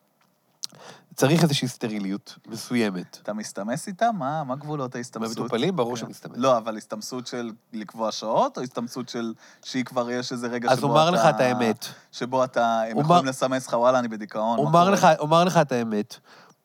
צריך 1.18 1.42
איזושהי 1.42 1.68
סטריליות 1.68 2.38
מסוימת. 2.46 3.18
אתה 3.22 3.32
מסתמס 3.32 3.86
איתם? 3.86 4.10
מה 4.18 4.44
מה 4.44 4.56
גבולות 4.56 4.94
ההסתמסות? 4.94 5.36
במטופלים 5.38 5.76
ברור 5.76 5.96
כן. 5.96 6.00
שמסתמס. 6.00 6.32
לא, 6.36 6.56
אבל 6.58 6.76
הסתמסות 6.76 7.26
של 7.26 7.50
לקבוע 7.72 8.12
שעות, 8.12 8.58
או 8.58 8.62
הסתמסות 8.62 9.08
של 9.08 9.34
שהיא 9.64 9.84
כבר 9.84 10.10
יש 10.10 10.32
איזה 10.32 10.46
רגע 10.46 10.68
שבו 10.68 10.72
אז 10.72 10.78
אתה... 10.78 10.86
אומר 10.86 11.10
לך 11.10 11.20
את 11.28 11.40
האמת. 11.40 11.86
שבו 12.12 12.44
אתה... 12.44 12.80
הם 12.82 12.92
אומר- 12.96 13.04
יכולים 13.04 13.24
לסמס 13.24 13.66
לך, 13.66 13.72
וואלה, 13.72 13.98
אני 13.98 14.08
בדיכאון. 14.08 14.58
אומר 14.58 14.70
קורה?" 14.84 14.90
לך, 14.90 15.06
אומר 15.18 15.44
לך 15.44 15.56
את 15.56 15.72
האמת. 15.72 16.16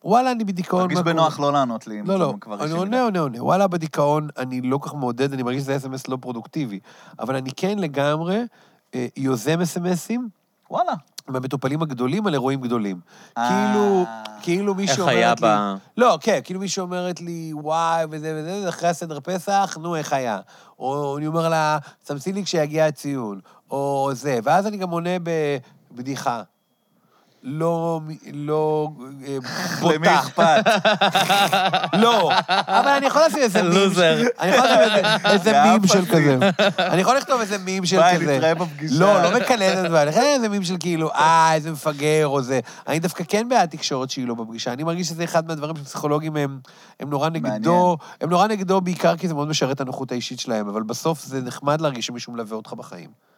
וואלה, 0.03 0.31
אני 0.31 0.43
בדיכאון. 0.43 0.81
מרגיש? 0.81 0.99
בנוח 0.99 1.39
לא 1.39 1.53
לענות 1.53 1.87
לי, 1.87 1.99
אם 1.99 2.05
לא, 2.05 2.19
לא, 2.19 2.33
כבר 2.41 2.63
אני 2.63 2.71
עונה. 2.71 3.01
עונה, 3.03 3.19
עונה. 3.19 3.43
וואלה, 3.43 3.67
בדיכאון, 3.67 4.27
אני 4.37 4.61
לא 4.61 4.77
כל 4.77 4.89
כך 4.89 4.95
מעודד, 4.95 5.33
אני 5.33 5.43
מרגיש 5.43 5.61
שזה 5.61 5.75
אס.אם.אס 5.77 6.07
לא 6.07 6.17
פרודוקטיבי. 6.21 6.79
אבל 7.19 7.35
אני 7.35 7.51
כן 7.55 7.79
לגמרי 7.79 8.41
אה, 8.95 9.07
יוזם 9.17 9.61
אס.אם.אסים 9.61 10.29
וואלה. 10.69 10.93
במטופלים 11.27 11.81
הגדולים 11.81 12.27
על 12.27 12.33
אירועים 12.33 12.61
גדולים. 12.61 12.99
אה. 13.37 13.49
כאילו, 13.49 14.05
כאילו 14.41 14.75
מישהו 14.75 15.07
איך 15.07 15.15
אומרת 15.15 15.41
לי... 15.41 15.47
היה 15.47 15.75
ב... 15.75 15.75
לא, 15.97 16.17
כן, 16.21 16.39
כאילו 16.43 16.59
מישהו 16.59 16.83
אומרת 16.83 17.21
לי, 17.21 17.51
וואי, 17.53 18.05
וזה 18.09 18.35
וזה, 18.37 18.69
אחרי 18.69 18.89
הסדר 18.89 19.19
פסח, 19.23 19.77
נו, 19.81 19.95
איך 19.95 20.13
היה? 20.13 20.39
או 20.79 21.17
אני 21.17 21.27
אומר 21.27 21.49
לה, 21.49 21.77
צמצי 22.01 22.33
לי 22.33 22.43
כשיגיע 22.43 22.85
הציון, 22.85 23.39
או 23.71 24.09
זה, 24.13 24.39
ואז 24.43 24.67
אני 24.67 24.77
גם 24.77 24.89
עונה 24.89 25.09
בבדיחה. 25.91 26.41
לא, 27.43 28.01
לא 28.33 28.89
אה, 29.27 29.37
בוטה. 29.81 29.95
למי 29.95 30.07
אכפת? 30.15 30.63
לא, 32.03 32.31
אבל 32.49 32.87
אני 32.97 33.05
יכול 33.05 33.21
לשים 33.27 33.39
איזה 33.41 33.63
מים. 33.63 33.71
לוזר. 33.71 34.21
אני 34.39 34.51
יכול 34.51 34.65
לשים 34.69 34.81
איזה- 35.05 35.29
איזה 35.29 35.43
זה 35.43 35.63
מים 35.63 35.87
של. 35.87 36.05
כזה. 36.05 36.37
אני 36.79 37.01
יכול 37.01 37.17
לכתוב 37.17 37.39
איזה 37.41 37.57
מים 37.57 37.85
של 37.85 37.97
ביי, 37.97 38.15
כזה. 38.15 38.35
נתראה 38.37 38.55
בפגישה. 38.55 38.99
לא, 38.99 39.21
לא 39.23 39.39
מקלל 39.39 39.63
את 39.73 39.85
הדבר, 39.85 40.05
לכן 40.05 40.21
איזה 40.35 40.49
מים 40.49 40.63
של 40.63 40.75
כאילו, 40.79 41.11
אה, 41.11 41.53
איזה 41.53 41.71
מפגר 41.71 42.27
או 42.27 42.41
זה. 42.41 42.59
אני 42.87 42.99
דווקא 42.99 43.23
כן 43.27 43.49
בעד 43.49 43.69
תקשורת 43.69 44.09
שהיא 44.09 44.27
לא 44.27 44.35
בפגישה. 44.35 44.73
אני 44.73 44.83
מרגיש 44.83 45.07
שזה 45.07 45.23
אחד 45.23 45.47
מהדברים 45.47 45.75
שפסיכולוגים 45.75 46.35
הם, 46.37 46.59
הם 46.99 47.09
נורא 47.09 47.29
נגדו, 47.29 47.97
הם 48.21 48.29
נורא 48.29 48.47
נגדו 48.47 48.81
בעיקר 48.81 49.17
כי 49.17 49.27
זה 49.27 49.33
מאוד 49.33 49.47
משרת 49.47 49.75
את 49.75 49.81
הנוחות 49.81 50.11
האישית 50.11 50.39
שלהם, 50.39 50.67
אבל 50.69 50.83
בסוף 50.83 51.23
זה 51.23 51.41
נחמד 51.41 51.81
להרגיש 51.81 52.05
שמישהו 52.05 52.33
מלווה 52.33 52.57
אותך 52.57 52.73
בחיים. 52.73 53.32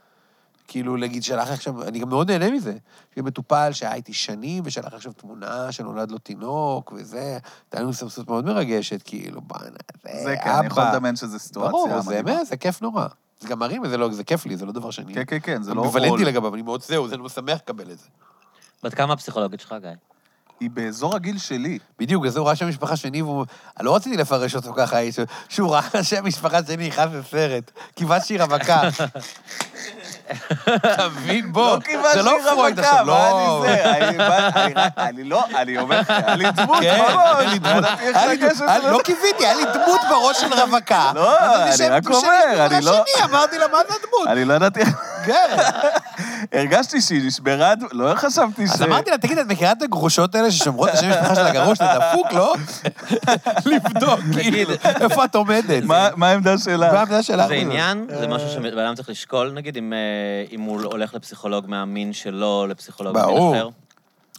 כאילו, 0.67 0.97
להגיד, 0.97 1.23
שלח 1.23 1.49
עכשיו, 1.49 1.83
אני 1.83 1.99
גם 1.99 2.09
מאוד 2.09 2.31
נהנה 2.31 2.51
מזה. 2.51 2.71
יש 2.71 3.17
לי 3.17 3.21
מטופל 3.21 3.71
שהיה 3.71 3.93
איתי 3.93 4.13
שנים, 4.13 4.63
ושלח 4.65 4.93
עכשיו 4.93 5.13
תמונה 5.13 5.71
שנולד 5.71 6.11
לו 6.11 6.17
תינוק, 6.17 6.93
וזה, 6.95 7.37
הייתה 7.63 7.79
לנו 7.79 7.93
סמסות 7.93 8.27
מאוד 8.27 8.45
מרגשת, 8.45 9.01
כאילו, 9.05 9.41
בואנה, 9.41 9.65
זה 10.03 10.23
זה 10.23 10.35
כן, 10.43 10.49
אבא. 10.49 10.59
אני 10.59 10.67
יכול 10.67 10.83
לדמיין 10.83 11.15
שזה 11.15 11.39
סיטואציה. 11.39 11.71
ברור, 11.71 12.01
זה 12.01 12.09
מדהימה. 12.09 12.39
אמת, 12.39 12.47
זה 12.47 12.57
כיף 12.57 12.81
נורא. 12.81 13.07
זה 13.39 13.47
גם 13.47 13.59
מרים, 13.59 13.81
וזה 13.81 13.97
לא, 13.97 14.11
זה 14.11 14.23
כיף 14.23 14.45
לי, 14.45 14.57
זה 14.57 14.65
לא 14.65 14.71
דבר 14.71 14.91
שאני... 14.91 15.13
כן, 15.13 15.23
כן, 15.27 15.37
כן, 15.43 15.63
זה 15.63 15.73
לא 15.73 15.81
אמביוולנטי. 15.85 16.25
לגביו, 16.25 16.53
אני 16.53 16.61
מאוד 16.61 16.81
זהו, 16.81 17.07
זה 17.07 17.17
משמח 17.17 17.57
לקבל 17.57 17.91
את 17.91 17.99
זה. 17.99 18.05
בת 18.83 18.93
כמה 18.93 19.13
הפסיכולוגית 19.13 19.59
שלך, 19.59 19.75
גיא? 19.81 19.89
היא 20.59 20.69
באזור 20.69 21.15
הגיל 21.15 21.37
שלי. 21.37 21.79
בדיוק, 21.99 22.25
אז 22.25 22.37
הוא 22.37 22.45
ראה 22.45 22.55
שם 22.55 22.69
משפחה 22.69 22.95
שני, 22.95 23.21
והוא... 23.21 23.45
אני 23.77 23.85
לא 23.85 23.95
רציתי 23.95 24.17
לפרש 24.17 24.55
אותו 24.55 24.73
ככה, 24.73 24.97
שהוא 25.49 25.75
ראה 25.75 26.03
שם 26.03 26.25
משפחה 26.25 26.65
שני 26.65 26.87
נכנס 26.87 27.09
לסרט. 27.13 27.71
כיוון 27.95 28.19
שהיא 28.21 28.41
רווקה. 28.41 28.81
אתה 30.75 31.07
מבין? 31.09 31.51
בוא, 31.51 31.77
לא 31.93 32.13
זה 32.13 32.21
לא 32.21 32.37
פרויד 32.53 32.79
עכשיו, 32.79 33.05
לא... 33.07 33.65
אני 34.97 35.23
לא, 35.23 35.43
אני 35.55 35.77
אומר 35.77 35.99
לך, 35.99 36.09
היה 36.09 36.35
לי 36.35 36.51
דמות 36.51 36.77
כן, 36.81 37.01
בראש. 37.07 37.45
לא. 38.83 38.91
לא 38.91 38.99
קיוויתי, 39.03 39.45
היה 39.45 39.55
לי 39.55 39.63
דמות 39.73 40.01
בראש 40.09 40.41
של 40.41 40.53
רווקה. 40.53 41.11
לא, 41.15 41.37
אני 41.63 41.87
רק 41.89 42.07
אומר, 42.09 42.65
אני 42.65 42.85
לא- 42.85 43.03
אמרתי 43.23 43.57
לה, 43.57 43.67
מה 43.67 43.77
זה 43.89 43.93
הדמות? 44.03 44.27
אני 44.27 44.45
לא 44.45 44.53
ידעתי, 44.53 44.79
כן. 45.25 45.57
הרגשתי 46.53 47.01
שהיא 47.01 47.27
נשברה, 47.27 47.73
לא 47.91 48.15
חשבתי 48.15 48.67
ש... 48.67 48.71
אז 48.71 48.81
אמרתי 48.83 49.09
לה, 49.11 49.17
תגיד, 49.17 49.37
את 49.37 49.47
מכירה 49.47 49.71
את 49.71 49.81
הגרושות 49.81 50.35
האלה 50.35 50.51
ששומרות 50.51 50.89
את 50.89 50.93
השם 50.93 51.09
משפחה 51.09 51.35
של 51.35 51.41
הגרוש? 51.45 51.77
זה 51.77 51.83
דפוק, 51.99 52.33
לא? 52.33 52.55
לבדוק, 53.71 54.19
כאילו, 54.33 54.71
איפה 55.01 55.25
את 55.25 55.35
עומדת? 55.35 55.83
מה 56.15 56.27
העמדה 56.29 56.57
שלה? 56.57 56.91
מה 56.93 56.99
העמדה 56.99 57.23
שלך? 57.23 57.47
זה 57.47 57.53
עניין? 57.53 58.05
זה 58.19 58.27
משהו 58.27 58.49
שבן 58.49 58.77
אדם 58.77 58.95
צריך 58.95 59.09
לשקול, 59.09 59.51
נגיד, 59.51 59.77
אם, 59.77 59.93
אה, 59.93 60.57
הוא 60.65 60.81
הולך 60.81 61.13
לפסיכולוג 61.13 61.65
מהמין 61.67 62.13
שלו, 62.13 62.67
לפסיכולוג 62.69 63.13
ברור. 63.13 63.55
אחר? 63.55 63.69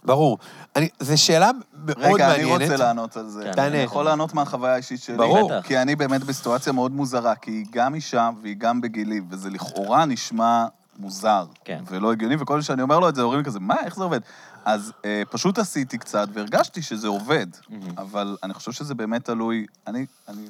ברור. 0.04 0.38
אני- 0.76 0.88
זו 1.00 1.18
שאלה 1.22 1.50
מאוד 1.86 1.98
רגע, 2.14 2.34
אני 2.34 2.44
מעניינת. 2.44 2.70
רוצה 2.72 2.84
לענות 2.84 3.16
על 3.16 3.28
זה. 3.28 3.42
כן, 3.44 3.52
תענה. 3.52 3.66
אני 3.68 3.76
יכול 3.78 4.04
לענות 4.04 4.34
מהחוויה 4.34 4.72
האישית 4.74 5.02
שלי. 5.02 5.16
ברור. 5.16 5.48
בטח. 5.52 5.66
כי 5.66 5.78
אני 5.78 5.96
באמת 5.96 6.24
בסיטואציה 6.24 6.72
מאוד 6.72 6.92
מוזרה, 6.92 7.34
כי 7.34 7.50
היא 7.50 7.64
גם 7.70 7.94
אישה 7.94 8.30
והיא 8.42 8.54
גם 8.58 8.80
בגילי, 8.80 9.20
וזה 9.30 9.50
לכאורה 9.50 10.04
נשמע 10.04 10.64
מוזר. 10.98 11.46
כן. 11.64 11.84
ולא 11.90 12.12
הגיוני, 12.12 12.36
וכל 12.38 12.62
שאני 12.62 12.82
אומר 12.82 12.98
לו 12.98 13.08
את 13.08 13.14
זה, 13.14 13.22
אומרים 13.22 13.40
לי 13.40 13.44
כזה, 13.44 13.60
מה, 13.60 13.76
איך 13.84 13.96
זה 13.96 14.04
עובד? 14.04 14.20
אז 14.64 14.92
אה, 15.04 15.22
פשוט 15.30 15.58
עשיתי 15.58 15.98
קצת, 15.98 16.28
והרגשתי 16.32 16.82
שזה 16.82 17.08
עובד. 17.08 17.46
אבל 17.98 18.36
אני 18.42 18.54
חושב 18.54 18.72
שזה 18.72 18.94
באמת 18.94 19.24
תלוי... 19.24 19.66
אני... 19.86 20.06
אני... 20.28 20.46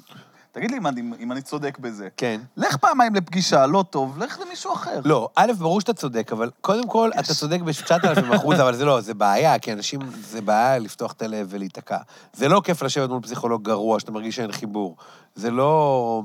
תגיד 0.52 0.70
לי 0.70 0.76
אם 0.76 0.86
אני, 0.86 1.02
אם 1.20 1.32
אני 1.32 1.42
צודק 1.42 1.78
בזה. 1.78 2.08
כן. 2.16 2.40
לך 2.56 2.76
פעמיים 2.76 3.14
לפגישה, 3.14 3.66
לא 3.66 3.84
טוב, 3.90 4.18
לך 4.18 4.40
למישהו 4.40 4.72
אחר. 4.72 5.00
לא, 5.04 5.28
א', 5.34 5.52
ברור 5.58 5.80
שאתה 5.80 5.92
צודק, 5.92 6.32
אבל 6.32 6.50
קודם 6.60 6.88
כל, 6.88 7.10
אתה 7.20 7.34
צודק 7.34 7.60
ב-9,000 7.60 8.36
אחוז, 8.36 8.60
אבל 8.60 8.76
זה 8.76 8.84
לא, 8.84 9.00
זה 9.00 9.14
בעיה, 9.14 9.58
כי 9.58 9.72
אנשים, 9.72 10.00
זה 10.20 10.40
בעיה 10.40 10.78
לפתוח 10.78 11.12
את 11.12 11.22
הלב 11.22 11.46
ולהיתקע. 11.50 11.98
זה 12.32 12.48
לא 12.48 12.60
כיף 12.64 12.82
לשבת 12.82 13.10
מול 13.10 13.22
פסיכולוג 13.22 13.62
גרוע, 13.62 14.00
שאתה 14.00 14.12
מרגיש 14.12 14.36
שאין 14.36 14.52
חיבור. 14.52 14.96
זה 15.34 15.50
לא... 15.50 16.22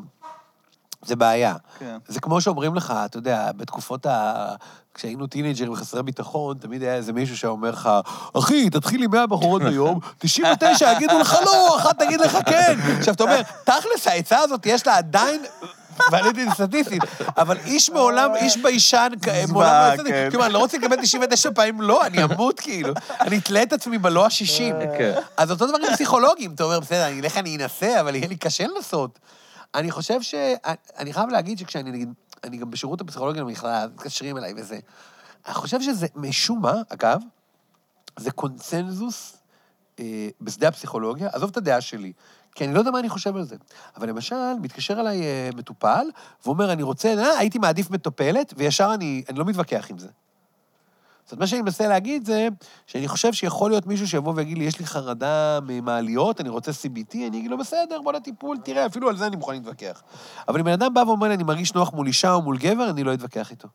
זה 1.05 1.15
בעיה. 1.15 1.55
כן. 1.79 1.97
זה 2.07 2.19
כמו 2.19 2.41
שאומרים 2.41 2.75
לך, 2.75 2.93
אתה 3.05 3.17
יודע, 3.17 3.51
בתקופות 3.57 4.05
ה... 4.05 4.55
כשהיינו 4.93 5.27
טינג'רים 5.27 5.75
חסרי 5.75 6.03
ביטחון, 6.03 6.57
תמיד 6.57 6.83
היה 6.83 6.95
איזה 6.95 7.13
מישהו 7.13 7.37
שאומר 7.37 7.71
לך, 7.71 7.89
אחי, 8.33 8.69
תתחיל 8.69 9.03
עם 9.03 9.11
100 9.11 9.27
בחורות 9.27 9.61
ביום, 9.61 9.99
99 10.19 10.91
יגידו 10.91 11.19
לך 11.19 11.35
לא, 11.45 11.77
אחת 11.77 11.99
תגיד 11.99 12.21
לך 12.21 12.37
כן. 12.45 12.79
עכשיו, 12.99 13.13
אתה 13.13 13.23
אומר, 13.23 13.41
תכלס, 13.63 14.07
העצה 14.07 14.39
הזאת, 14.39 14.65
יש 14.65 14.87
לה 14.87 14.97
עדיין... 14.97 15.41
ועליתי 16.11 16.45
סטטיסטית, 16.53 17.03
אבל 17.37 17.57
איש 17.65 17.89
מעולם, 17.89 18.35
איש 18.35 18.57
ביישן, 18.57 19.07
מעולם 19.27 19.39
לא 19.41 19.45
זוועה, 19.47 19.93
יצא 19.93 20.03
לי, 20.03 20.09
כן. 20.09 20.27
כאילו, 20.29 20.45
אני 20.45 20.53
לא 20.53 20.59
רוצה 20.59 20.77
לקבל 20.77 21.01
99 21.01 21.49
פעמים 21.55 21.81
לא, 21.81 22.05
אני 22.05 22.23
אמות 22.23 22.59
כאילו. 22.59 22.93
אני 23.21 23.37
אתלה 23.37 23.63
את 23.63 23.73
עצמי 23.73 23.97
בלא 23.97 24.25
ה-60. 24.25 24.97
כן. 24.97 25.13
אז 25.37 25.51
אותו 25.51 25.67
דבר 25.67 25.77
עם 25.87 25.93
פסיכולוגים, 25.93 26.51
אתה 26.53 26.63
אומר, 26.63 26.79
בסדר, 26.79 27.07
אני 27.07 27.19
אלך, 27.21 27.37
אני 27.37 27.57
אנסה, 27.57 27.99
אבל 27.99 28.15
יהיה 28.15 28.27
לי 28.27 28.35
קשה 28.35 28.63
לנסות. 28.67 29.19
אני 29.75 29.91
חושב 29.91 30.21
ש... 30.21 30.35
אני 30.97 31.13
חייב 31.13 31.29
להגיד 31.29 31.57
שכשאני, 31.57 31.91
נגיד, 31.91 32.13
אני 32.43 32.57
גם 32.57 32.71
בשירות 32.71 33.01
הפסיכולוגי 33.01 33.39
למכללה, 33.39 33.87
מתקשרים 33.87 34.37
אליי 34.37 34.53
וזה. 34.57 34.79
אני 35.45 35.53
חושב 35.53 35.81
שזה, 35.81 36.07
משום 36.15 36.61
מה, 36.61 36.73
אגב, 36.89 37.21
זה 38.19 38.31
קונצנזוס 38.31 39.37
אה, 39.99 40.29
בשדה 40.41 40.67
הפסיכולוגיה, 40.67 41.29
עזוב 41.33 41.49
את 41.49 41.57
הדעה 41.57 41.81
שלי, 41.81 42.13
כי 42.55 42.65
אני 42.65 42.73
לא 42.73 42.79
יודע 42.79 42.91
מה 42.91 42.99
אני 42.99 43.09
חושב 43.09 43.35
על 43.35 43.43
זה. 43.43 43.55
אבל 43.97 44.09
למשל, 44.09 44.53
מתקשר 44.61 44.99
אליי 44.99 45.21
אה, 45.21 45.49
מטופל, 45.55 46.05
ואומר, 46.45 46.73
אני 46.73 46.83
רוצה, 46.83 47.13
אה, 47.17 47.37
הייתי 47.37 47.59
מעדיף 47.59 47.91
מטופלת, 47.91 48.53
וישר 48.57 48.91
אני, 48.93 49.23
אני 49.29 49.39
לא 49.39 49.45
מתווכח 49.45 49.87
עם 49.89 49.97
זה. 49.97 50.07
זאת 51.23 51.31
אומרת, 51.31 51.39
מה 51.39 51.47
שאני 51.47 51.61
מנסה 51.61 51.87
להגיד 51.87 52.25
זה, 52.25 52.47
שאני 52.87 53.07
חושב 53.07 53.33
שיכול 53.33 53.71
להיות 53.71 53.87
מישהו 53.87 54.07
שיבוא 54.07 54.33
ויגיד 54.35 54.57
לי, 54.57 54.63
יש 54.63 54.79
לי 54.79 54.85
חרדה 54.85 55.59
ממעליות, 55.67 56.41
אני 56.41 56.49
רוצה 56.49 56.71
CBT, 56.71 57.15
אני 57.15 57.27
אגיד 57.27 57.51
לו, 57.51 57.57
בסדר, 57.57 58.01
בוא 58.01 58.13
לטיפול, 58.13 58.57
תראה, 58.57 58.85
אפילו 58.85 59.09
על 59.09 59.17
זה 59.17 59.27
אני 59.27 59.35
מוכן 59.35 59.53
להתווכח. 59.53 60.03
אבל 60.47 60.59
אם 60.59 60.65
בן 60.65 60.71
אדם 60.71 60.93
בא 60.93 60.99
ואומר 60.99 61.27
לי, 61.27 61.33
אני 61.33 61.43
מרגיש 61.43 61.73
נוח 61.73 61.93
מול 61.93 62.07
אישה 62.07 62.33
או 62.33 62.41
מול 62.41 62.57
גבר, 62.57 62.89
אני 62.89 63.03
לא 63.03 63.13
אתווכח 63.13 63.51
איתו. 63.51 63.67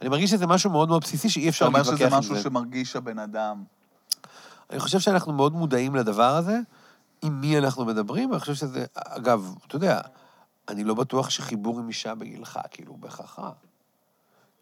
אני 0.00 0.08
מרגיש 0.08 0.30
שזה 0.30 0.46
משהו 0.46 0.70
מאוד 0.70 0.88
מאוד 0.88 1.02
בסיסי 1.02 1.28
שאי 1.28 1.42
אתה 1.42 1.48
אפשר 1.48 1.66
אומר 1.66 1.78
להתווכח 1.78 1.96
שזה 1.96 2.06
עם 2.06 2.18
משהו 2.18 2.34
זה. 2.34 2.42
שמרגיש 2.42 2.96
הבן 2.96 3.18
אדם. 3.18 3.64
אני 4.70 4.78
חושב 4.78 5.00
שאנחנו 5.00 5.32
מאוד 5.32 5.52
מודעים 5.52 5.94
לדבר 5.94 6.36
הזה, 6.36 6.58
עם 7.22 7.40
מי 7.40 7.58
אנחנו 7.58 7.84
מדברים, 7.84 8.32
אני 8.32 8.40
חושב 8.40 8.54
שזה, 8.54 8.84
אגב, 8.94 9.54
אתה 9.66 9.76
יודע, 9.76 10.00
אני 10.68 10.84
לא 10.84 10.94
בטוח 10.94 11.30
שחיבור 11.30 11.78
עם 11.78 11.88
אישה 11.88 12.14
בגילך, 12.14 12.60
כאילו, 12.70 12.92
הוא 12.92 12.98
בהכרח 12.98 13.38
רע. 13.38 13.50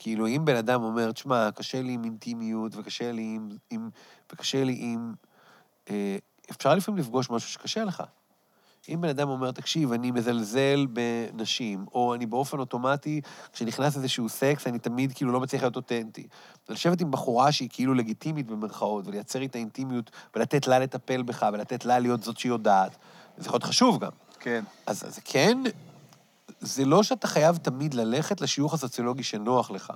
כאילו, 0.04 0.26
אם 0.26 0.44
בן 0.44 0.56
אדם 0.56 0.82
אומר, 0.82 1.12
תשמע, 1.12 1.50
קשה 1.50 1.82
לי 1.82 1.92
עם 1.92 2.04
אינטימיות, 2.04 2.76
וקשה 2.76 3.12
לי 3.12 3.22
עם... 3.22 3.48
עם 3.70 3.90
וקשה 4.32 4.64
לי 4.64 4.76
עם... 4.80 5.14
אה, 5.90 6.16
אפשר 6.50 6.74
לפעמים 6.74 7.00
לפגוש 7.00 7.30
משהו 7.30 7.48
שקשה 7.50 7.84
לך. 7.84 8.02
אם 8.88 9.00
בן 9.00 9.08
אדם 9.08 9.28
אומר, 9.28 9.50
תקשיב, 9.50 9.92
אני 9.92 10.10
מזלזל 10.10 10.86
בנשים, 10.92 11.86
או 11.94 12.14
אני 12.14 12.26
באופן 12.26 12.58
אוטומטי, 12.58 13.20
כשנכנס 13.52 13.96
איזשהו 13.96 14.28
סקס, 14.28 14.66
אני 14.66 14.78
תמיד 14.78 15.12
כאילו 15.12 15.32
לא 15.32 15.40
מצליח 15.40 15.62
להיות 15.62 15.76
אותנטי. 15.76 16.26
ולשבת 16.68 17.00
עם 17.00 17.10
בחורה 17.10 17.52
שהיא 17.52 17.68
כאילו 17.72 17.94
לגיטימית 17.94 18.46
במרכאות, 18.46 19.06
ולייצר 19.06 19.40
איתה 19.40 19.58
אינטימיות, 19.58 20.10
ולתת 20.36 20.66
לה 20.66 20.78
לטפל 20.78 21.22
בך, 21.22 21.46
ולתת 21.52 21.84
לה 21.84 21.98
להיות 21.98 22.22
זאת 22.22 22.38
שהיא 22.38 22.52
יודעת, 22.52 22.96
זה 23.36 23.46
יכול 23.46 23.54
להיות 23.54 23.64
חשוב 23.64 24.04
גם. 24.04 24.12
כן. 24.40 24.64
אז 24.86 25.04
זה 25.08 25.20
כן, 25.24 25.58
זה 26.60 26.84
לא 26.84 27.02
שאתה 27.02 27.26
חייב 27.26 27.56
תמיד 27.56 27.94
ללכת 27.94 28.40
לשיוך 28.40 28.74
הסוציולוגי 28.74 29.22
שנוח 29.22 29.70
לך, 29.70 29.92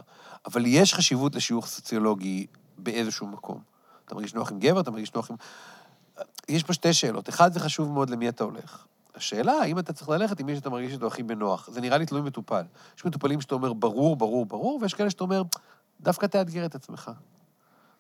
אבל 0.47 0.67
יש 0.67 0.95
חשיבות 0.95 1.35
לשיוך 1.35 1.67
סוציולוגי 1.67 2.47
באיזשהו 2.79 3.27
מקום. 3.27 3.61
אתה 4.05 4.15
מרגיש 4.15 4.35
נוח 4.35 4.51
עם 4.53 4.59
גבר, 4.59 4.81
אתה 4.81 4.91
מרגיש 4.91 5.15
נוח 5.15 5.31
עם... 5.31 5.37
יש 6.49 6.65
פה 6.65 6.73
שתי 6.73 6.93
שאלות. 6.93 7.29
אחד, 7.29 7.53
זה 7.53 7.61
חשוב 7.61 7.93
מאוד 7.93 8.11
למי 8.11 8.29
אתה 8.29 8.45
הולך. 8.45 8.85
השאלה, 9.15 9.53
האם 9.53 9.79
אתה 9.79 9.93
צריך 9.93 10.09
ללכת 10.09 10.41
עם 10.41 10.47
מי 10.47 10.57
שאתה 10.57 10.71
מרגיש 10.71 10.93
איתו 10.93 11.07
הכי 11.07 11.23
בנוח. 11.23 11.69
זה 11.71 11.81
נראה 11.81 11.99
לי 11.99 12.07
תלוי 12.07 12.23
מטופל. 12.23 12.63
יש 12.99 13.05
מטופלים 13.05 13.41
שאתה 13.41 13.55
אומר, 13.55 13.73
ברור, 13.73 14.17
ברור, 14.17 14.47
ברור, 14.47 14.79
ויש 14.83 14.95
כאלה 14.95 15.11
שאתה 15.11 15.25
אומר, 15.25 15.43
דווקא 16.01 16.27
תאתגר 16.27 16.65
את 16.65 16.75
עצמך. 16.75 17.11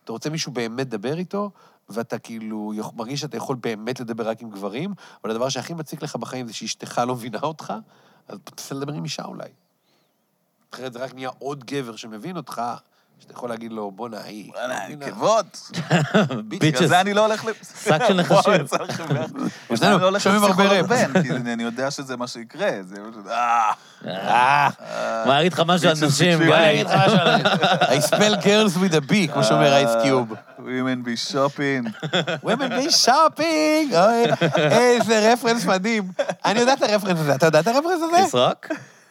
אתה 0.08 0.12
רוצה 0.12 0.30
מישהו 0.30 0.52
באמת 0.52 0.86
לדבר 0.86 1.18
איתו, 1.18 1.50
ואתה 1.88 2.18
כאילו 2.18 2.72
מרגיש 2.96 3.20
שאתה 3.20 3.36
יכול 3.36 3.56
באמת 3.60 4.00
לדבר 4.00 4.28
רק 4.28 4.42
עם 4.42 4.50
גברים, 4.50 4.94
אבל 5.22 5.30
הדבר 5.30 5.48
שהכי 5.48 5.74
מציק 5.74 6.02
לך 6.02 6.16
בחיים 6.16 6.46
זה 6.46 6.52
שאשתך 6.52 7.02
לא 7.06 7.14
מבינה 7.14 7.38
אותך, 7.42 7.74
אז 8.28 8.38
תנסה 8.44 8.74
לדבר 8.74 8.92
עם 8.92 9.04
אישה 9.04 9.24
אולי. 9.24 9.48
אחרת 10.74 10.92
זה 10.92 10.98
רק 10.98 11.14
נהיה 11.14 11.30
עוד 11.38 11.64
גבר 11.64 11.96
שמבין 11.96 12.36
אותך, 12.36 12.62
שאתה 13.20 13.32
יכול 13.32 13.48
להגיד 13.48 13.72
לו, 13.72 13.90
בואנה, 13.90 14.20
היא... 14.24 14.50
וואלה, 14.54 14.78
מבינה." 14.84 15.06
נקבות. 15.06 15.70
בגלל 16.48 16.70
ביצ'ס. 16.70 16.88
זה 16.88 17.00
אני 17.00 17.14
לא 17.14 17.26
הולך 17.26 17.44
ל... 17.44 17.48
שק 17.84 17.98
של 18.08 18.14
נחשים. 18.20 18.52
אני 19.82 20.00
לא 20.00 20.04
הולך 20.04 20.22
שומעים 20.22 20.44
הרבה 20.44 20.64
לפסיכולוג 20.64 20.92
ראפ. 20.92 21.10
בן, 21.10 21.22
כי 21.22 21.52
אני 21.52 21.62
יודע 21.62 21.90
שזה 21.90 22.16
מה 22.16 22.26
שיקרה. 22.26 22.70
זה 22.82 22.96
פשוט, 23.10 23.26
אה, 23.26 23.70
אה, 24.06 24.68
מה, 25.26 25.40
אגיד 25.40 25.52
לך 25.52 25.62
משהו 25.66 25.88
על 25.88 25.94
ביצ'ס 25.94 26.02
נשים, 26.02 26.38
גיא? 26.38 26.54
אני 26.54 26.72
אגיד 26.72 26.86
לך 26.86 26.94
משהו 27.06 27.18
I 27.98 28.06
spell 28.06 28.44
girls 28.44 28.76
with 28.76 28.94
a 28.94 29.10
B, 29.10 29.32
כמו 29.32 29.44
שאומר 29.44 29.72
אייס 29.72 29.90
קיוב. 30.02 30.32
Women 30.58 31.06
be 31.06 31.32
shopping. 31.32 32.08
Women 32.44 32.70
be 32.70 33.06
shopping! 33.06 33.94
איזה 34.56 35.32
רפרנס 35.32 35.64
מדהים. 35.64 36.04
אני 36.44 36.60
יודע 36.60 36.72
את 36.72 36.82
הרפרנס 36.82 37.18
הזה. 37.20 37.34
אתה 37.34 37.46
יודע 37.46 37.60
את 37.60 37.66
הרפרנס 37.66 38.02
הזה? 38.02 38.22
לסרוק? 38.22 38.66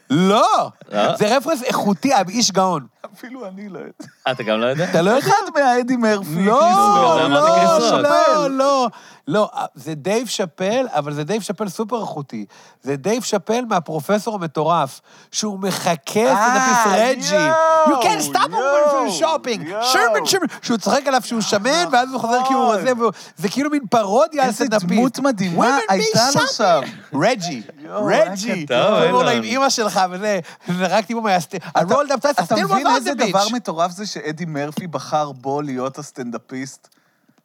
לא! 0.09 0.71
לא? 0.91 1.15
זה 1.17 1.37
רפרנס 1.37 1.63
איכותי, 1.63 2.11
איש 2.29 2.51
גאון. 2.51 2.96
אפילו 3.13 3.47
אני 3.47 3.69
לא 3.69 3.79
יודע. 3.79 3.91
אה, 4.27 4.31
אתה 4.31 4.43
גם 4.43 4.59
לא 4.59 4.65
יודע? 4.65 4.89
אתה 4.89 5.01
לא 5.01 5.09
יודע? 5.11 5.27
אחד 5.27 5.33
מהאדי 5.55 5.95
מרפי. 5.95 6.45
לא, 6.45 7.25
אמרתי 7.25 7.33
לא, 7.33 7.77
קריס 7.77 7.91
רוק. 7.91 8.01
לא, 8.01 8.49
לא. 8.49 8.87
לא, 9.27 9.49
זה 9.75 9.95
דייב 9.95 10.27
שאפל, 10.27 10.85
אבל 10.89 11.13
זה 11.13 11.23
דייב 11.23 11.41
שאפל 11.41 11.69
סופר 11.69 12.01
איכותי. 12.01 12.45
זה 12.83 12.95
דייב 12.95 13.23
שאפל 13.23 13.65
מהפרופסור 13.69 14.35
המטורף, 14.35 15.01
שהוא 15.31 15.59
מחכה 15.59 16.19
סטנדאפיסט, 16.35 16.87
רג'י. 16.91 17.49
You 17.85 18.03
can't 18.03 18.23
stop 18.31 18.47
a 18.47 18.55
woman 18.55 18.91
from 18.91 19.21
shopping. 19.21 19.61
שרמן 19.81 20.25
שרמן. 20.25 20.45
שהוא 20.61 20.77
צוחק 20.77 21.07
עליו 21.07 21.21
שהוא 21.25 21.41
שמן, 21.41 21.85
ואז 21.91 22.11
הוא 22.11 22.21
חוזר 22.21 22.39
כי 22.47 22.53
הוא 22.53 22.73
רזה, 22.73 22.91
זה 23.37 23.49
כאילו 23.49 23.69
מין 23.69 23.87
פרודיה 23.89 24.41
על 24.43 24.47
איזה 24.47 24.57
סטנדאפיסט. 24.65 24.91
דמות 24.91 25.19
מדהימה 25.19 25.77
Women 25.77 25.91
be 25.91 25.93
הייתה 25.93 26.27
לו. 26.35 26.47
שם. 26.47 26.81
רג'י, 27.21 27.61
רג'י. 28.05 28.65
הוא 28.69 28.77
אומר 29.11 29.11
לו. 29.11 29.29
עם 29.29 29.43
אימא 29.43 29.69
שלך 29.69 30.01
וזה, 30.11 30.39
זרקתי 30.77 31.13
בו 31.13 31.21
מהסט... 31.21 31.55
I 31.55 31.79
rolled 31.79 32.11
up, 32.11 32.29
אתה 32.29 32.43
still 32.55 32.67
איזה 32.97 33.11
bitch. 33.11 33.29
דבר 33.29 33.45
מטורף 33.53 33.91
זה 33.91 34.05
שאדי 34.05 34.45
מרפי 34.45 34.87
בחר 34.87 35.31
בו 35.31 35.61
להיות 35.61 35.97
הסטנדאפיסט? 35.99 36.87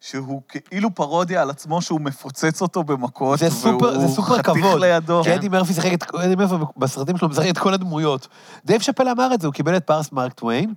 שהוא 0.01 0.43
כאילו 0.49 0.95
פרודיה 0.95 1.43
על 1.43 1.51
עצמו 1.51 1.83
שהוא 1.83 2.01
מפוצץ 2.01 2.63
אותו 2.63 2.83
במכות, 2.85 3.39
זה 3.39 3.51
סופר, 3.51 4.01
זה 4.01 4.09
סופר 4.09 4.33
והוא 4.33 4.43
כבוד. 4.43 4.57
חתיך 4.57 4.75
לידו. 4.81 5.23
כי 5.25 5.35
אדי 5.35 5.49
מרפי 5.49 5.73
שיחק 5.75 5.93
את... 5.93 6.15
אדי 6.15 6.35
מרפי 6.37 6.55
בסרטים 6.77 7.17
שלו 7.17 7.29
משחק 7.29 7.47
את 7.51 7.59
כל 7.59 7.75
הדמויות. 7.75 8.29
דייב 8.65 8.81
שאפל 8.83 9.09
אמר 9.09 9.35
את 9.35 9.41
זה, 9.41 9.47
הוא 9.47 9.55
קיבל 9.55 9.77
את 9.77 9.85
פרס 9.85 10.13
מרק 10.13 10.33
טוויין. 10.33 10.75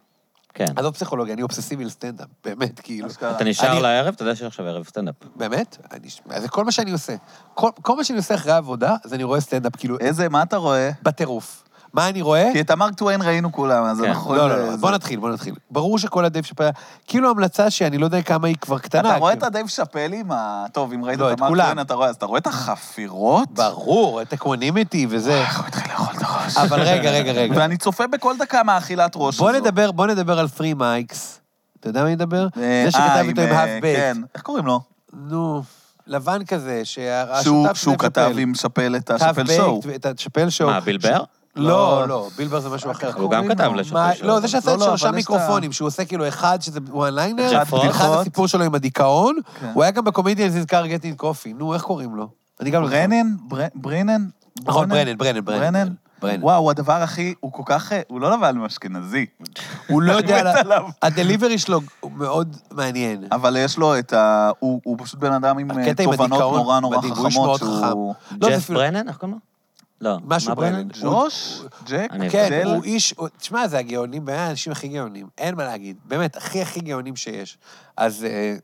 כן. 0.54 0.66
עזוב 0.76 0.94
פסיכולוגיה, 0.94 1.34
אני 1.34 1.42
אובססיבי 1.42 1.86
לסטנדאפ, 1.86 2.28
באמת, 2.44 2.80
כאילו. 2.80 3.08
אתה 3.22 3.44
נשאר 3.44 3.72
אני- 3.72 3.82
לערב? 3.82 4.14
אתה 4.14 4.24
יודע 4.24 4.36
שעכשיו 4.36 4.66
ערב 4.66 4.84
סטנדאפ. 4.88 5.16
באמת? 5.36 5.78
אני- 5.92 6.42
זה 6.42 6.48
כל 6.50 6.66
מה 6.66 6.72
שאני 6.72 6.92
עושה. 6.92 7.16
כל 7.54 7.70
כל 7.82 7.96
מה 7.96 8.04
שאני 8.04 8.18
עושה 8.18 8.36
אחרי 8.36 8.52
העבודה, 8.52 8.96
אז 9.06 9.14
אני 9.14 9.24
רואה 9.24 9.40
סטנדאפ, 9.42 9.76
כאילו, 9.76 10.00
איזה, 10.00 10.30
מה 10.30 10.44
אתה 10.44 10.58
רואה? 10.58 10.92
בטירוף. 11.04 11.64
מה 11.96 12.10
אני 12.10 12.22
רואה? 12.22 12.50
כי 12.54 12.62
את 12.62 12.70
המרק 12.72 12.94
טוויין 12.94 13.22
ראינו 13.22 13.52
כולם, 13.52 13.84
אז 13.84 14.00
כן. 14.02 14.08
אנחנו... 14.10 14.36
לא, 14.36 14.50
לא, 14.50 14.68
לא, 14.68 14.76
בוא 14.76 14.92
נתחיל, 14.92 15.20
בוא 15.20 15.30
נתחיל. 15.30 15.54
ברור 15.72 16.00
שכל 16.00 16.26
הדייב 16.26 16.46
שאפל... 16.46 16.70
כאילו 17.08 17.30
המלצה 17.30 17.70
שאני 17.70 17.98
לא 17.98 18.06
יודע 18.06 18.22
כמה 18.22 18.48
היא 18.48 18.56
כבר 18.62 18.80
קטנה. 18.80 19.10
אתה 19.10 19.18
רואה 19.18 19.34
את 19.34 19.38
כאילו. 19.38 19.48
הדייב 19.48 19.68
שאפלים? 19.68 20.32
ה- 20.32 20.66
טוב, 20.72 20.94
אם 20.94 21.06
ראית 21.06 21.20
לא, 21.20 21.28
את 21.32 21.38
את 21.38 21.42
המרק. 21.42 21.52
טוויין, 21.52 21.80
אתה 21.80 21.94
רואה, 21.94 22.08
אז 22.10 22.16
אתה 22.16 22.26
רואה 22.26 22.40
את 22.40 22.48
החפירות? 22.48 23.50
ברור, 23.52 24.22
את 24.22 24.34
אקוונימיטי 24.34 25.08
וזה. 25.10 25.44
הוא 25.58 25.66
התחיל 25.68 25.92
לאכול 25.92 26.16
את 26.18 26.22
הראש. 26.26 26.58
אבל 26.58 26.82
רגע, 26.82 27.12
רגע, 27.12 27.32
רגע. 27.32 27.54
ואני 27.58 27.78
צופה 27.78 28.08
בכל 28.08 28.34
דקה 28.40 28.64
מהאכילת 28.64 29.12
ראש 29.16 29.38
בוא. 29.38 29.52
נדבר, 29.52 29.92
בוא 29.92 30.08
נדבר 30.08 30.40
על 30.40 30.48
three 30.48 30.74
mics. 30.74 31.40
אתה 31.80 31.90
יודע 31.90 32.02
מה 32.02 32.08
אני 32.08 32.16
מדבר? 32.16 32.48
אה, 32.58 32.82
זה 32.86 32.92
שכתב 32.92 33.04
אה, 33.06 33.22
איתו 33.22 33.42
עם 33.42 33.48
אה, 33.48 33.60
Half 33.60 33.82
Baked. 33.82 33.98
כן, 33.98 34.18
איך 34.36 34.42
קוראים 34.44 34.66
לו? 34.66 34.80
נו, 35.14 35.62
לבן 36.08 36.46
כזה, 36.46 36.82
שהשותף 36.84 37.74
שהוא- 37.78 37.96
כתב 37.98 38.28
שאפל. 38.30 38.40
עם 38.40 38.56
שאפל 38.56 38.96
את 38.96 39.10
האף 39.10 39.22
השאפל 39.22 39.48
שואו. 39.48 39.82
את 39.96 40.06
השאפל 40.06 40.50
שואו. 40.50 40.70
מה, 40.70 40.80
בילבר? 40.80 41.24
לא, 41.56 42.08
לא, 42.08 42.30
בילבר 42.38 42.60
זה 42.60 42.70
משהו 42.70 42.92
אחר. 42.92 43.12
הוא 43.18 43.32
גם 43.32 43.48
כתב 43.48 43.64
לו? 43.64 43.74
לשאפל 43.74 43.94
מה- 43.96 44.16
שואו. 44.16 44.28
לא, 44.28 44.40
זה 44.40 44.48
שעשה 44.48 44.70
לא, 44.70 44.76
את 44.76 44.80
לא, 44.80 44.86
שלושה 44.86 45.12
מיקרופונים, 45.12 45.72
שהוא 45.72 45.88
עושה 45.88 46.06
כאילו 46.06 46.28
אחד 46.28 46.62
שזה 46.62 46.80
one 46.94 47.10
liner, 47.12 47.62
אחד. 47.90 48.08
הסיפור 48.20 48.48
שלו 48.48 48.64
עם 48.64 48.76
הדיכאון, 48.76 49.36
כן. 49.60 49.72
הוא 49.74 49.84
היה 49.84 49.92
גם 49.92 50.04
בקומדיאנס 50.04 50.56
נזכר 50.56 50.86
גטינג 50.88 51.16
קופי. 51.18 51.54
נו, 51.54 51.74
איך 51.74 51.82
קוראים 51.82 52.16
לו? 52.16 52.28
אני 52.62 52.70
גם 52.70 52.82
לא. 52.84 52.88
ברנן? 52.90 53.36
בר- 53.48 53.68
ברנן? 53.76 54.26
נכון, 54.66 54.90
ברנן? 54.90 55.18
ברנן, 55.18 55.46
ברנן, 55.46 55.88
ברנן. 56.22 56.44
וואו, 56.44 56.58
הוא 56.62 56.72
הדבר 56.72 56.94
הכי... 56.94 57.34
הוא 57.40 57.52
כל 57.52 57.64
כך... 57.66 57.92
אה, 57.92 58.02
הוא 58.08 58.22
לא 58.22 58.32
לבן 58.32 58.58
מאשכנזי. 58.58 59.26
הוא 59.90 60.02
לא 60.02 60.14
יודע... 60.14 60.54
ה 61.02 61.08
delivery 61.08 61.58
שלו 61.58 61.80
הוא 62.00 62.12
מאוד 62.12 62.58
מעניין. 62.72 63.24
אבל 63.32 63.58
יש 63.60 63.78
לו 63.78 64.00
את 64.00 64.14
ה... 64.14 64.50
הוא 64.60 64.98
פשוט 65.00 65.20
בן 65.20 65.32
אדם 65.34 65.58
עם 65.58 65.72
אה, 65.72 65.82
הקטע 65.82 66.04
עם 66.04 66.12
תובנות 66.12 66.32
הדיכאון 66.32 66.56
נורא 66.56 66.80
נורא 66.80 66.98
מדהים, 66.98 67.14
הוא 67.14 67.26
איש 67.26 67.34
חכמות, 67.36 67.48
מאוד 67.48 67.60
שהוא... 67.90 68.14
לא, 68.42 68.48
זה 68.50 68.56
ג'ף 68.56 68.70
ברנן? 68.70 69.08
איך 69.08 69.18
קוראים 69.18 69.34
לו? 69.36 69.55
לא. 70.02 70.18
משהו 70.26 70.50
מה 70.50 70.56
ברנן. 70.56 70.88
ג'וש? 71.02 71.62
ג'ק? 71.86 72.12
כן? 72.32 72.68
הוא 72.68 72.84
איש, 72.84 73.14
הוא- 73.18 73.28
תשמע, 73.38 73.68
זה 73.68 73.78
הגאונים, 73.78 74.26
בין 74.26 74.36
האנשים 74.36 74.72
הכי 74.72 74.88
גאונים, 74.88 75.28
אין 75.38 75.56
מה 75.56 75.64
להגיד. 75.64 75.98
באמת, 76.06 76.38
הכי 76.38 76.62
הכי 76.62 76.80
גאונים 76.80 77.16
שיש. 77.16 77.58
אז... 77.98 78.24
אה, 78.24 78.56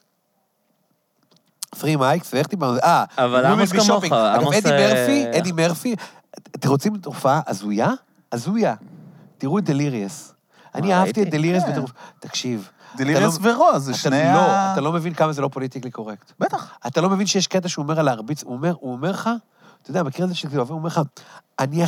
three 1.80 1.96
mics, 1.96 2.34
ואיך 2.34 2.48
דיברנו? 2.50 2.78
אה, 2.84 3.04
אבל 3.18 3.46
עמוס 3.46 3.72
כמוך, 3.72 4.04
עמוס, 4.12 4.56
אדי 4.56 4.72
אה, 4.72 4.88
מרפי, 4.94 5.40
אדי 5.40 5.52
מרפי, 5.52 5.96
אתם 6.56 6.70
רוצים 6.70 6.98
תופעה 6.98 7.42
הזויה? 7.48 7.90
הזויה. 8.32 8.76
תראו 9.38 9.58
את 9.60 9.64
Delirious. 9.64 10.34
אני 10.76 10.94
אהבתי? 10.94 11.24
את 11.24 11.30
Delirious 11.30 11.64
כן. 11.64 11.72
בטירוף. 11.72 11.92
תקשיב. 12.20 12.70
Delirious 12.96 13.40
לא- 13.42 13.52
ורוז, 13.54 13.84
זה 13.84 13.94
שני 13.94 14.24
לא, 14.34 14.40
ה... 14.40 14.74
אתה 14.74 14.82
לא 14.82 14.92
מבין 14.92 15.14
כמה 15.14 15.34
זה 15.34 15.42
לא 15.42 15.48
politically 15.48 15.92
correct. 15.92 16.32
בטח. 16.40 16.78
אתה 16.88 17.02
לא 17.02 17.10
מבין 17.10 17.28
שיש 17.28 17.48
קטע 17.48 17.70
שהוא 17.70 17.84
אומר 17.84 18.00
על 18.00 18.06
להרביץ, 18.06 18.44
הוא 18.44 18.70
אומר 18.84 19.12
לך, 19.12 19.30
אתה 19.82 19.92
יודע, 19.92 20.04
מכיר 20.04 20.26
את 20.26 20.30
זה 20.30 20.36
שזה 20.36 20.60
עובר, 20.60 20.72
הוא 20.74 20.78
אומר 20.80 20.88
לך, 20.88 21.02
אני, 21.60 21.84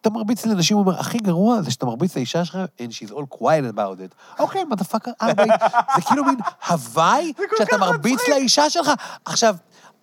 אתה 0.00 0.10
מרביץ 0.10 0.46
לאנשים, 0.46 0.76
הוא 0.76 0.86
אומר, 0.86 1.00
הכי 1.00 1.18
גרוע 1.18 1.62
זה 1.62 1.70
שאתה 1.70 1.86
מרביץ 1.86 2.16
לאישה 2.16 2.44
שלך, 2.44 2.58
and 2.78 2.90
she's 2.90 3.12
all 3.12 3.36
quiet 3.38 3.72
about 3.74 3.98
it. 4.00 4.38
אוקיי, 4.38 4.64
motherfucker. 4.64 5.48
זה 5.96 6.02
כאילו 6.02 6.24
מין 6.24 6.36
הוואי 6.68 7.32
שאתה 7.58 7.78
מרביץ 7.78 8.20
לאישה 8.28 8.70
שלך. 8.70 8.90
עכשיו, 9.24 9.56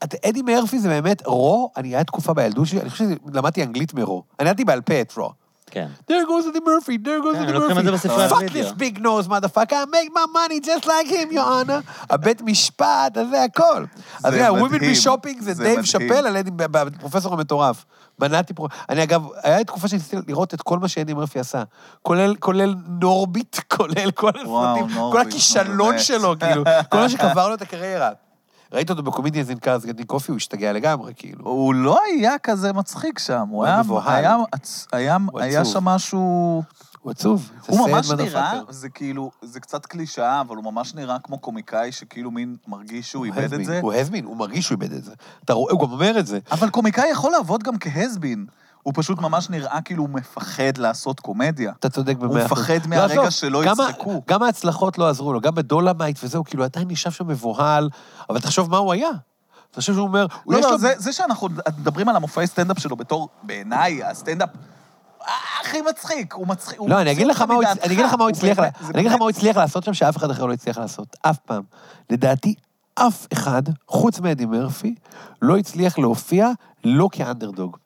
את- 0.04 0.26
אדי 0.26 0.42
מרפי 0.42 0.80
זה 0.80 0.90
באמת, 0.90 1.28
Raw, 1.28 1.72
אני, 1.78 1.88
היה 1.88 2.04
תקופה 2.04 2.34
בילדות 2.34 2.68
שלי, 2.68 2.82
אני 2.82 2.90
חושב 2.90 3.06
שלמדתי 3.34 3.64
אנגלית 3.64 3.94
מ 3.94 4.00
Raw. 4.00 4.24
אני 4.40 4.50
ידעתי 4.50 4.66
בעל 4.66 4.82
פה 4.82 5.02
את 5.02 5.14
Raw. 5.18 5.32
כן. 5.74 5.88
There 6.12 6.26
goes 6.28 6.46
Eddie 6.46 6.60
Murphy, 6.60 6.98
there 7.04 7.20
goes 7.26 7.36
כן, 7.36 7.90
את 7.90 8.00
זה 8.00 8.10
Murphy. 8.10 8.30
Fuck 8.30 8.50
this 8.54 8.72
big 8.72 9.00
nose, 9.00 9.28
motherfucker, 9.28 9.74
I 9.74 9.86
make 9.86 10.12
my 10.14 10.28
money 10.40 10.60
just 10.60 10.86
like 10.86 11.08
him, 11.08 11.32
your 11.32 11.46
honor. 11.46 11.82
הבית 12.10 12.42
משפט, 12.42 13.18
זה 13.30 13.44
הכל. 13.44 13.86
אז 14.24 14.34
זה 14.34 14.50
רגע, 14.50 14.50
Women 14.50 14.80
be 14.80 15.06
shopping 15.06 15.44
זה 15.44 15.54
דייב. 15.54 15.84
שאפל 15.84 16.28
על 16.28 16.38
אדי, 16.38 16.52
בפרופסור 16.52 17.34
המטורף. 17.34 17.86
בנאתי 18.20 18.54
פרו... 18.54 18.68
אני 18.90 19.04
אגב, 19.04 19.28
היה 19.44 19.58
לי 19.58 19.64
תקופה 19.64 19.88
שניסיתי 19.88 20.16
לראות 20.28 20.54
את 20.54 20.62
כל 20.62 20.80
מה 20.80 20.88
שאדי 20.88 21.14
מרפי 21.14 21.40
עשה. 21.40 21.64
כולל, 22.02 22.36
כולל 22.36 22.76
נורביט, 23.02 23.60
כולל 23.76 24.12
כל 24.12 24.30
הסרטים, 24.30 24.88
כל 25.12 25.22
הכישלון. 25.22 26.00
שלו, 26.00 26.36
כאילו, 26.40 26.64
כל 26.90 26.98
מה 26.98 27.10
שקבר 27.10 27.48
לו 27.48 27.54
את 27.54 27.62
הקריירה. 27.62 28.10
ראית 28.74 28.90
אותו 28.90 29.04
ב 29.04 29.09
Comedians 29.09 29.50
in 29.50 29.58
Cars 29.58 29.86
Getting 29.86 30.08
Coffee, 30.08 30.32
הוא 30.32 30.38
השתגע 30.38 30.74
לגמרי, 30.74 31.14
כאילו. 31.16 31.46
הוא 31.46 31.74
לא 31.74 32.00
היה 32.06 32.40
כזה 32.40 32.74
מצחיק 32.74 33.20
שם, 33.20 33.48
הוא 33.50 33.64
היה 33.66 33.74
היה... 33.74 33.84
מבוהל. 33.84 34.08
היה- 34.92 35.18
היה-. 35.40 35.66
שם 35.66 35.84
משהו... 35.84 36.64
הוא 37.02 37.12
עצוב. 37.12 37.52
הוא 37.68 37.90
ממש. 37.90 38.12
נראה, 38.12 38.60
זה 38.70 38.90
כאילו, 38.90 39.32
זה 39.42 39.60
קצת 39.60 39.86
קלישאה, 39.86 40.42
אבל 40.42 40.56
הוא 40.56 40.64
ממש 40.64 40.96
נראה 40.96 41.20
כמו 41.20 41.38
קומיקאי 41.40 41.92
שכאילו 41.92 42.32
מין 42.32 42.56
מרגיש 42.68 43.12
שהוא 43.12 43.26
הוא 43.26 43.36
איבד 43.36 43.54
את 43.54 43.66
זה. 43.66 43.80
הוא 43.82 43.94
הזמין, 43.94 44.26
הוא 44.26 44.38
מרגיש 44.38 44.66
שהוא 44.66 44.78
איבד 44.82 44.94
את 44.94 45.04
זה. 45.04 45.14
הוא 45.50 45.80
גם 45.80 45.92
אומר 45.92 46.20
את 46.20 46.28
זה. 46.28 46.40
אבל 46.52 46.70
קומיקאי 46.70 47.10
יכול 47.12 47.32
לעבוד 47.32 47.64
גם 47.64 47.78
כ 47.80 47.92
has-been. 47.92 48.46
הוא 48.84 48.94
פשוט 48.96 49.20
ממש 49.20 49.50
נראה 49.50 49.82
כאילו 49.82 50.04
הוא 50.04 50.10
מפחד 50.10 50.78
לעשות 50.78 51.20
קומדיה. 51.20 51.72
אתה 51.80 51.90
צודק 51.90 52.18
במאה 52.18 52.28
הוא 52.28 52.46
אחוז. 52.46 52.60
מפחד 52.60 52.74
לא, 52.74 52.90
מהרגע 52.90 53.14
עזוב, 53.14 53.30
שלא 53.30 53.64
גם 53.66 53.74
יצחקו. 53.74 54.22
גם 54.28 54.44
ההצלחות 54.44 54.98
לא 54.98 55.10
עזרו 55.10 55.34
לו, 55.34 55.42
גם 55.42 55.56
ב 55.56 55.63
Dolemite 55.63 56.20
וזהו, 56.24 56.44
כאילו 56.44 56.64
עדיין 56.64 56.88
נשאר 56.88 57.12
שם 57.12 57.28
מבוהל, 57.28 57.90
אבל 58.30 58.40
תחשוב 58.40 58.70
מה 58.70 58.78
הוא 58.78 58.94
היה. 58.94 59.10
אתה 59.72 59.82
חושב 59.82 59.94
שהוא 59.94 60.08
אומר, 60.08 60.26
הוא 60.44 60.54
לא, 60.54 60.62
לא, 60.62 60.72
לו... 60.72 60.78
זה, 60.78 60.94
זה 60.98 61.14
שאנחנו 61.14 61.50
מדברים 61.80 62.10
על 62.10 62.16
המופעי 62.16 62.48
סטנדאפ 62.48 62.80
שלו 62.80 62.96
בתור, 62.96 63.30
בעיניי, 63.44 64.04
הסטנדאפ 64.04 64.50
הכי 65.62 65.82
מצחיק, 65.82 66.34
הוא 66.34 66.48
מצחיק. 66.48 66.80
הוא 66.80 66.90
לא, 66.90 67.02
אני 67.02 67.12
אגיד 67.12 67.28
לך 67.28 67.42
מה 67.42 67.54
הוא 67.54 67.64
הוא 68.20 68.30
הצליח, 68.30 68.60
אני 68.60 69.02
אגיד 69.02 69.06
לך 69.06 69.14
מה 69.14 69.24
הוא 69.24 69.30
הצליח 69.30 69.58
לעשות 69.58 69.84
שם 69.84 69.94
שאף 69.94 70.18
אחד 70.18 70.32
אחר 70.32 70.46
לא 70.46 70.54
הצליח 70.54 70.78
לעשות, 70.78 71.16
אף 71.22 71.38
פעם. 71.38 71.64
לדעתי, 72.10 72.56
אף 72.96 73.28
אחד, 73.34 73.62
חוץ 73.88 74.20
מאדי 74.20 74.46
מרפי, 74.46 74.96
לא 75.42 75.58
הצליח 75.58 76.00
להופיע 76.00 76.50
לא 76.84 77.10
כאנדרדוג. 77.12 77.78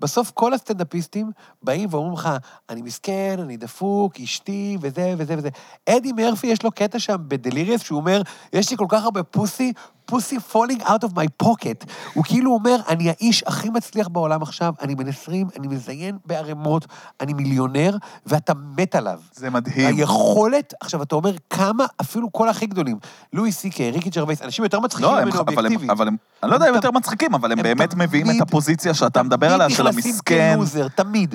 בסוף 0.00 0.30
כל 0.34 0.54
הסטנדאפיסטים 0.54 1.30
באים 1.62 1.88
ואומרים 1.90 2.14
לך, 2.14 2.28
אני 2.68 2.82
מסכן, 2.82 3.36
אני 3.38 3.56
דפוק, 3.56 4.20
אשתי, 4.20 4.78
וזה 4.80 5.14
וזה 5.18 5.34
וזה. 5.38 5.48
אדי 5.88 6.12
מרפי, 6.12 6.46
יש 6.46 6.62
לו 6.62 6.70
קטע 6.70 6.98
שם 6.98 7.16
ב 7.28 7.33
Delirious, 7.33 7.82
שהוא 7.82 8.00
אומר, 8.00 8.22
יש 8.52 8.70
לי 8.70 8.76
כל 8.76 8.86
כך 8.88 9.04
הרבה 9.04 9.22
pussy, 9.22 9.72
pussy 10.06 10.40
falling 10.40 10.82
out 10.82 11.04
of 11.04 11.08
my 11.08 11.46
pocket. 11.46 11.90
הוא 12.14 12.24
כאילו 12.24 12.52
אומר, 12.52 12.76
אני 12.88 13.08
האיש 13.08 13.44
הכי 13.46 13.70
מצליח 13.70 14.08
בעולם 14.08 14.42
עכשיו, 14.42 14.74
אני 14.80 14.94
בן 14.94 15.08
20, 15.08 15.48
אני 15.58 15.68
מזיין 15.68 16.18
בערימות, 16.26 16.86
אני 17.20 17.32
מיליונר, 17.32 17.96
ואתה 18.26 18.52
מת 18.76 18.94
עליו. 18.94 19.20
זה 19.32 19.50
מדהים. 19.50 19.96
היכולת, 19.96 20.74
עכשיו, 20.80 21.02
אתה 21.02 21.14
אומר, 21.14 21.32
כמה, 21.50 21.86
אפילו 22.00 22.32
כל 22.32 22.48
הכי 22.48 22.66
גדולים, 22.66 22.98
לואי 23.32 23.52
סי 23.52 23.70
קיי, 23.70 23.90
ריקי 23.90 24.10
ג'רווייס, 24.10 24.42
אנשים 24.42 24.64
יותר 24.64 24.80
מצחיקים 24.80 25.10
לא, 25.10 25.24
ממנו 25.24 25.30
אבל 25.30 25.40
הם, 25.40 25.56
אובייקטיבית. 25.56 25.90
אבל 25.90 26.08
הם, 26.08 26.16
אני 26.42 26.50
לא 26.50 26.56
יודע 26.56 26.68
אם 26.68 26.74
יותר 26.74 26.90
מצחיקים, 26.90 27.34
אבל 27.34 27.52
הם 27.52 27.62
באמת 27.62 27.94
מביאים 27.94 28.30
את 28.30 28.40
הפוזיציה 28.40 28.94
שאתה 28.94 29.22
מדבר 29.22 29.52
עליה, 29.52 29.70
של 29.70 29.85
תמיד 29.92 29.98
נכנסים 29.98 30.12
המסכן. 30.12 30.54
כלוזר, 30.56 30.88
תמיד. 30.88 31.34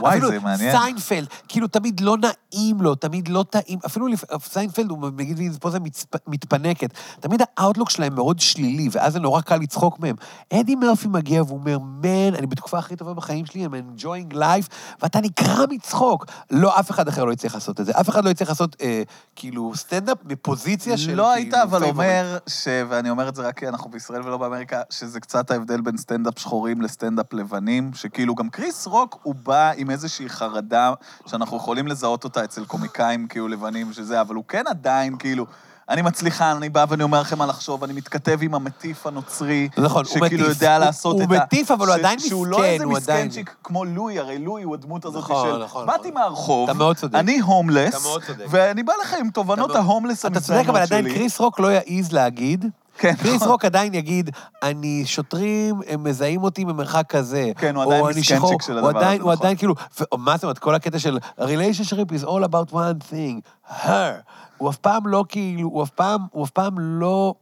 וואי, 0.00 0.12
אפילו 0.12 0.28
זה 0.28 0.40
מעניין. 0.40 0.76
סיינפלד, 0.76 1.26
כאילו 1.48 1.66
תמיד 1.66 2.00
לא 2.00 2.16
נעים 2.16 2.80
לו, 2.80 2.94
תמיד 2.94 3.28
לא 3.28 3.44
טעים, 3.50 3.78
אפילו 3.86 4.06
לפ... 4.06 4.24
סיינפלד, 4.44 4.90
הוא 4.90 4.98
מגיד 4.98 5.38
לי, 5.38 5.50
פה 5.60 5.70
זה 5.70 5.80
מצפ... 5.80 6.28
מתפנקת. 6.28 6.90
תמיד 7.20 7.42
ה 7.56 7.60
outlook 7.60 7.90
שלהם 7.90 8.14
מאוד 8.14 8.40
שלילי, 8.40 8.88
ואז 8.92 9.12
זה 9.12 9.20
נורא 9.20 9.40
קל 9.40 9.56
לצחוק 9.56 10.00
מהם. 10.00 10.16
אדי 10.52 10.74
מרפי 10.74 11.08
מגיע 11.08 11.42
והוא 11.42 11.58
אומר, 11.58 11.78
man, 11.78 12.34
אני 12.34 12.46
בתקופה 12.46 12.78
הכי 12.78 12.96
טובה 12.96 13.14
בחיים 13.14 13.46
שלי, 13.46 13.66
I'm 13.66 14.00
enjoying 14.00 14.34
life, 14.34 14.68
ואתה 15.02 15.20
נקרע 15.20 15.64
מצחוק. 15.70 16.26
לא, 16.50 16.80
אף 16.80 16.90
אחד 16.90 17.08
אחר 17.08 17.24
לא 17.24 17.32
יצליח 17.32 17.54
לעשות 17.54 17.80
את 17.80 17.86
זה. 17.86 17.92
אף 18.00 18.08
אחד 18.08 18.24
לא 18.24 18.30
יצליח 18.30 18.48
לעשות, 18.48 18.76
אה, 18.80 19.02
כאילו, 19.36 19.72
סטנדאפ 19.74 20.18
מפוזיציה 20.24 20.98
של, 20.98 21.14
לא 21.14 21.32
היית 21.32 21.50
כאילו, 21.50 21.62
אבל. 21.62 21.84
אומר, 21.84 22.38
ש... 22.46 22.68
ואני 22.88 23.10
אומר 23.10 23.28
את 23.28 23.34
זה 23.34 23.42
רק 23.42 23.58
כי 23.58 23.68
אנחנו 23.68 23.90
בישראל 23.90 24.22
ולא 24.22 24.36
באמריקה, 24.36 24.82
שזה 24.90 25.20
קצת 25.20 25.50
ההבדל 25.50 25.80
בין 25.80 25.96
סטנדאפ 25.96 26.38
שחורים 26.38 26.82
לסטנדאפ 26.82 27.32
לבנים, 27.32 27.90
שכאילו 27.94 28.34
גם 28.34 28.48
קריס 28.48 28.86
רוק, 28.86 29.18
הוא 29.22 29.34
בא 29.34 29.70
עם 29.82 29.90
איזושהי 29.90 30.28
חרדה 30.28 30.92
שאנחנו 31.26 31.56
יכולים 31.56 31.86
לזהות 31.88 32.24
אותה 32.24 32.44
אצל 32.44 32.64
קומיקאים 32.64 33.26
כאילו 33.28 33.48
לבנים, 33.48 33.92
שזה, 33.92 34.20
אבל 34.20 34.34
הוא 34.34 34.44
כן 34.48 34.64
עדיין 34.68 35.16
כאילו... 35.18 35.46
אני 35.88 36.02
מצליחן, 36.02 36.54
אני 36.56 36.68
בא 36.68 36.84
ואני 36.88 37.02
אומר 37.02 37.20
לכם 37.20 37.38
מה 37.38 37.46
לחשוב, 37.46 37.84
אני 37.84 37.92
מתכתב 37.92 38.38
עם 38.42 38.54
המטיף 38.54 39.06
הנוצרי, 39.06 39.68
נכון, 39.78 40.04
הוא 40.04 40.26
שכאילו. 40.26 40.48
יודע 40.48 40.76
הוא- 40.76 40.84
לעשות 40.84 41.14
הוא 41.14 41.22
את 41.24 41.40
ה... 41.40 41.44
מטיף, 41.44 41.70
אבל 41.70 41.86
הוא 41.86 41.96
ש- 41.96 41.98
עדיין 41.98 42.18
שהוא 42.18 42.46
לא 42.46 42.58
מסכן, 42.58 42.70
איזה 42.72 42.84
הוא 42.84 42.96
עדיין- 42.96 43.26
מסכנצ'יק 43.26 43.56
כמו 43.64 43.84
לואי, 43.84 44.18
הרי 44.18 44.38
לואי 44.38 44.62
הוא 44.62 44.74
הדמות 44.74 45.04
הזאת 45.04 45.22
נכון, 45.24 45.48
של... 45.58 45.64
נכון, 45.64 45.86
באתי 45.86 45.98
נכון. 46.10 46.22
מהרחוב, 46.22 46.70
אתה 46.70 46.78
מאוד 46.78 46.96
צודק. 46.96 47.14
אני 47.14 47.38
הומלס, 47.38 47.94
אתה 47.94 48.02
מאוד 48.02 48.22
צודק. 48.24 48.44
ואני 48.50 48.82
בא 48.82 48.92
לך 49.02 49.14
עם 49.20 49.30
תובנות 49.30 49.70
אתה 49.70 49.78
מאוד- 49.78 49.86
ההומלס 49.90 50.26
אתה 50.26 50.40
צודק, 50.40 50.60
שלי. 50.62 50.70
אבל 50.70 50.80
עדיין 50.80 51.04
קריס 51.14 51.40
רוק 51.40 51.60
לא 51.60 51.68
יעז 51.72 52.12
להגיד. 52.12 52.64
כן, 52.98 53.14
קריס. 53.14 53.42
רוק 53.42 53.64
עדיין 53.64 53.94
יגיד, 53.94 54.30
אני 54.62 55.02
שוטרים, 55.06 55.80
הם 55.88 56.04
מזהים 56.04 56.42
אותי 56.42 56.64
ממרחק 56.64 57.04
כזה. 57.08 57.52
כן, 57.58 57.76
הוא 57.76 57.84
עדיין 57.94 58.22
שחור. 58.22 58.60
של 58.60 58.78
הוא 58.78 58.88
הדבר 58.88 59.00
הזה, 59.00 59.08
הוא 59.08 59.16
נכון. 59.18 59.32
עדיין 59.32 59.56
כאילו, 59.56 59.74
מה 60.18 60.34
זאת 60.36 60.44
אומרת, 60.44 60.58
כל 60.58 60.74
הקטע 60.74 60.98
של 60.98 61.18
relationship 61.38 62.12
is 62.20 62.24
all 62.24 62.44
about 62.48 62.72
one 62.72 63.10
thing, 63.10 63.70
her. 63.84 64.22
הוא 64.58 64.70
אף 64.70 64.76
פעם 64.76 65.06
לא 65.06 65.24
כאילו, 65.28 65.68
הוא 65.68 65.82
אף 65.82 65.90
פעם, 65.90 66.20
הוא 66.32 66.44
אף 66.44 66.50
פעם 66.50 66.74
לא... 66.78 67.34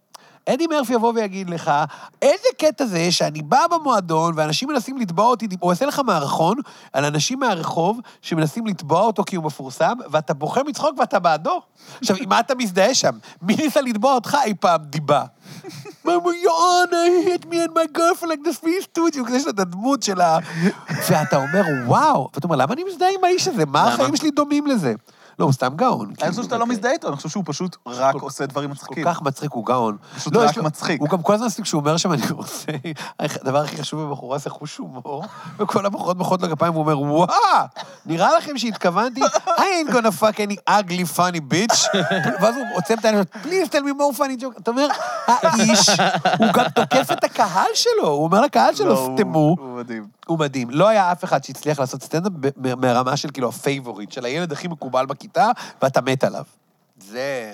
אדי 0.48 0.66
מרפי 0.66 0.92
יבוא 0.92 1.12
ויגיד 1.14 1.50
לך, 1.50 1.70
איזה 2.22 2.48
קטע 2.58 2.86
זה 2.86 3.12
שאני 3.12 3.42
בא 3.42 3.66
במועדון 3.70 4.32
ואנשים 4.36 4.68
מנסים 4.68 4.98
לתבוע 4.98 5.26
אותי, 5.26 5.48
הוא 5.60 5.72
עושה 5.72 5.86
לך 5.86 6.00
מערכון 6.06 6.56
על 6.92 7.04
אנשים 7.04 7.40
מהרחוב 7.40 8.00
שמנסים 8.22 8.66
לתבוע 8.66 9.00
אותו 9.00 9.24
כי 9.24 9.36
הוא 9.36 9.44
מפורסם, 9.44 9.92
ואתה 10.10 10.34
בוכה 10.34 10.62
מצחוק 10.62 10.98
ואתה 10.98 11.18
בעדו. 11.18 11.60
עכשיו, 12.00 12.16
עם 12.20 12.28
מה 12.28 12.40
אתה 12.40 12.54
מזדהה 12.54 12.94
שם? 12.94 13.18
מי 13.42 13.56
ניסה 13.56 13.80
לתבוע 13.80 14.14
אותך 14.14 14.36
אי 14.44 14.54
פעם 14.60 14.80
דיבה? 14.84 15.24
מה 16.04 16.12
יואנה, 16.42 17.04
hit 17.26 17.44
me 17.44 17.54
and 17.54 17.74
my 17.74 17.98
girlfriend 17.98 18.30
like 18.30 18.48
the 18.48 18.64
free 18.64 18.84
studio, 18.84 19.30
יש 19.30 19.44
לו 19.44 19.50
את 19.50 19.58
הדמות 19.58 20.02
של 20.02 20.20
ה... 20.20 20.38
ואתה 21.08 21.36
אומר, 21.36 21.62
וואו, 21.86 22.28
ואתה 22.34 22.46
אומר, 22.46 22.56
למה 22.56 22.74
אני 22.74 22.84
מזדהה 22.84 23.08
עם 23.18 23.24
האיש 23.24 23.48
הזה? 23.48 23.66
מה? 23.66 23.88
החיים 23.88 24.16
שלי 24.16 24.30
דומים 24.30 24.66
לזה? 24.66 24.94
לא, 25.40 25.44
הוא 25.44 25.52
סתם 25.52 25.76
גאון. 25.76 26.06
אני 26.06 26.16
כאילו, 26.16 26.30
חושב 26.30 26.42
שאתה 26.42 26.58
לא 26.58 26.66
מזדהה 26.66 26.92
איתו, 26.92 27.08
אני 27.08 27.16
חושב 27.16 27.28
שהוא 27.28 27.44
פשוט 27.46 27.76
רק 27.86 28.14
עושה 28.14 28.46
דברים 28.46 28.68
כל 28.68 28.74
מצחיקים. 28.74 29.04
כך 29.04 29.22
מצחיק, 29.22 29.52
הוא 29.52 29.66
גאון. 29.66 29.96
פשוט 30.16 30.34
לא, 30.34 30.44
רק 30.44 30.58
מצחיק. 30.58 31.00
הוא 31.00 31.08
גם 31.08 31.22
כל 31.22 31.34
הזמן 31.34 31.46
עושה, 31.46 31.62
כשהוא 31.62 31.80
אומר 31.80 31.96
שם, 31.96 32.12
אני 32.14 32.22
רוצה... 32.30 32.72
הדבר 33.18 33.64
הכי 33.64 33.76
חשוב 33.76 34.02
בבחורה 34.02 34.38
זה 34.38 34.50
חוש 34.50 34.76
הומור, 34.76 35.24
וכל 35.58 35.86
הבחורות 35.86 36.16
מוחאות 36.16 36.42
לו 36.42 36.56
כפיים, 36.56 36.72
והוא 36.72 36.82
אומר, 36.82 37.00
וואו, 37.00 37.30
נראה 38.06 38.36
לכם 38.38 38.58
שהתכוונתי? 38.58 39.20
I 39.46 39.60
ain't 39.60 39.92
gonna 39.92 40.22
fuck 40.22 40.36
any 40.36 40.56
ugly 40.70 41.16
funny 41.16 41.40
bitch. 41.52 41.96
ואז 42.40 42.56
הוא 42.56 42.64
עוצם 42.74 42.94
את 42.98 43.04
העיניים, 43.04 43.24
please 43.42 43.68
tell 43.68 43.82
me 43.82 44.00
more 44.00 44.18
funny 44.18 44.42
joke. 44.42 44.60
אתה 44.60 44.70
אומר, 44.70 44.86
האיש, 45.26 45.88
הוא 46.38 46.52
גם 46.54 46.64
תוקף 46.74 47.12
את 47.12 47.24
הקהל 47.40 47.70
שלו, 47.74 48.08
הוא 48.08 48.24
אומר 48.24 48.40
לקהל 48.40 48.70
לא, 48.70 48.76
שלו, 48.76 48.98
הוא- 48.98 49.16
סתמו. 49.18 49.56
הוא 49.58 49.76
מדהים. 49.76 50.08
הוא 50.26 50.38
מדהים. 50.38 50.70
לא 50.70 50.88
היה 50.88 51.12
אף 51.12 51.24
אחד 51.24 51.44
שהצליח 51.44 51.80
לעשות 51.80 52.02
סטנדאפ 52.02 52.32
מהרמה 52.56 53.16
של 53.16 53.30
כאילו 53.30 53.48
הפייבוריט, 53.48 54.12
של 54.12 54.24
הילד 54.24 54.52
הכי 54.52 54.68
מקובל 54.68 55.06
בכיתה, 55.06 55.50
ואתה 55.82 56.00
מת 56.00 56.24
עליו. 56.24 56.44
זה... 56.98 57.52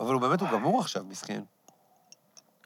אבל 0.00 0.14
הוא 0.14 0.20
באמת, 0.20 0.40
הוא 0.40 0.48
גמור 0.52 0.80
עכשיו, 0.80 1.04
מסכן. 1.08 1.40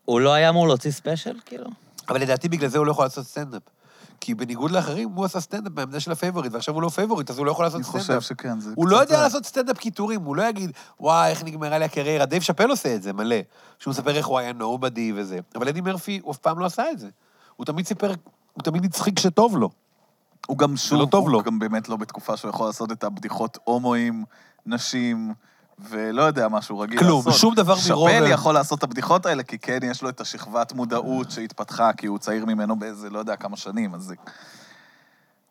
הוא 0.05 0.21
לא 0.21 0.33
היה 0.33 0.49
אמור 0.49 0.69
להוציא 0.69 0.91
ספיישל, 0.91 1.39
כאילו? 1.45 1.67
אבל 2.09 2.21
לדעתי 2.21 2.49
בגלל 2.49 2.69
זה 2.69 2.79
הוא 2.79 2.87
לא 2.87 2.91
יכול 2.93 3.05
לעשות 3.05 3.27
סטנדאפ. 3.27 3.63
כי 4.25 4.35
בניגוד 4.35 4.71
לאחרים, 4.71 5.09
הוא 5.09 5.25
עשה 5.25 5.41
סטנדאפ 5.41 5.73
בעמדה 5.73 6.01
של 6.01 6.13
הפייבוריט, 6.13 6.53
ועכשיו 6.53 6.75
הוא 6.75 6.83
לא 6.83 6.89
פייבוריט, 6.89 7.31
אז 7.31 7.39
הוא 7.39 7.47
לא 7.47 7.51
יכול 7.51 7.65
לעשות 7.65 7.77
אני 7.77 7.85
סטנדאפ. 7.85 8.07
חושב 8.07 8.21
שכן, 8.21 8.61
זה 8.61 8.71
הוא 8.77 8.89
לא 8.89 8.97
יודע. 8.97 9.23
לעשות 9.23 9.47
סטנדאפ 9.47 9.79
קיטורים, 9.79 10.23
הוא 10.23 10.37
לא 10.37 10.43
יגיד, 10.43 10.71
וואי, 11.01 11.31
איך 11.31 11.45
נגמרה 11.45 11.79
לי 11.79 11.85
הקריירה. 11.85 12.27
דייב 12.27 12.43
שאפל 12.43 12.71
עושה 12.71 12.95
את 12.95 13.03
זה, 13.03 13.13
מלא. 13.13 13.37
שהוא 13.79 13.93
מספר 13.93 14.17
איך 14.17 14.27
הוא 14.27 14.39
היה 14.39 14.53
nobody 14.53 15.13
וזה. 15.17 15.39
אבל 15.55 15.69
אדי 15.69 15.81
מרפי, 15.81 16.21
הוא 16.23 16.33
אף 16.33 16.39
פעם 16.39 16.59
לא 16.59 16.65
עשה 16.67 16.91
את 16.91 16.99
זה. 16.99 17.09
הוא 17.57 17.67
תמיד 17.67 17.87
סיפר, 17.87 18.13
הוא 18.53 18.63
תמיד 18.63 18.85
הצחיק 18.85 19.17
כשטוב 19.17 19.57
לו. 19.57 19.71
הוא 20.47 20.59
גם 20.59 20.77
שוב, 20.77 21.01
לא 21.01 21.07
טוב 21.07 21.25
הוא 21.25 21.33
לו. 21.33 21.43
גם 21.43 21.59
באמת 21.59 21.89
לא 21.89 21.97
בתקופה 21.97 22.37
שהוא 22.37 22.49
יכול 22.49 22.67
לעשות 22.67 22.93
את 22.93 23.05
הבדיחות 23.05 23.59
הומואים, 23.65 24.25
נשים, 24.67 25.35
ולא 25.91 26.23
יודע 26.23 26.49
מה 26.49 26.63
שהוא 26.63 26.83
רגיל 26.83 26.99
כלום, 26.99 27.23
לעשות. 27.27 27.41
שום 27.41 27.55
דבר 27.55 27.75
מרוב- 27.91 28.11
שאפל 28.11 28.27
יכול 28.31 28.55
לעשות 28.55 28.79
את 28.79 28.85
הבדיחות 28.85 29.27
האלה, 29.27 29.43
כי 29.43 29.59
כן, 29.59 29.79
יש 29.83 30.03
לו 30.03 30.09
את 30.09 30.21
השכבת 30.21 30.73
מודעות 30.73 31.31
שהתפתחה, 31.31 31.93
כי 31.93 32.07
הוא 32.07 32.19
צעיר 32.19 32.45
ממנו 32.47 32.77
באיזה, 32.79 33.11
לא 33.11 33.19
יודע, 33.19 33.37
כמה 33.37 33.57
שנים, 33.57 33.95
אז 33.95 34.03
זה... 34.03 34.15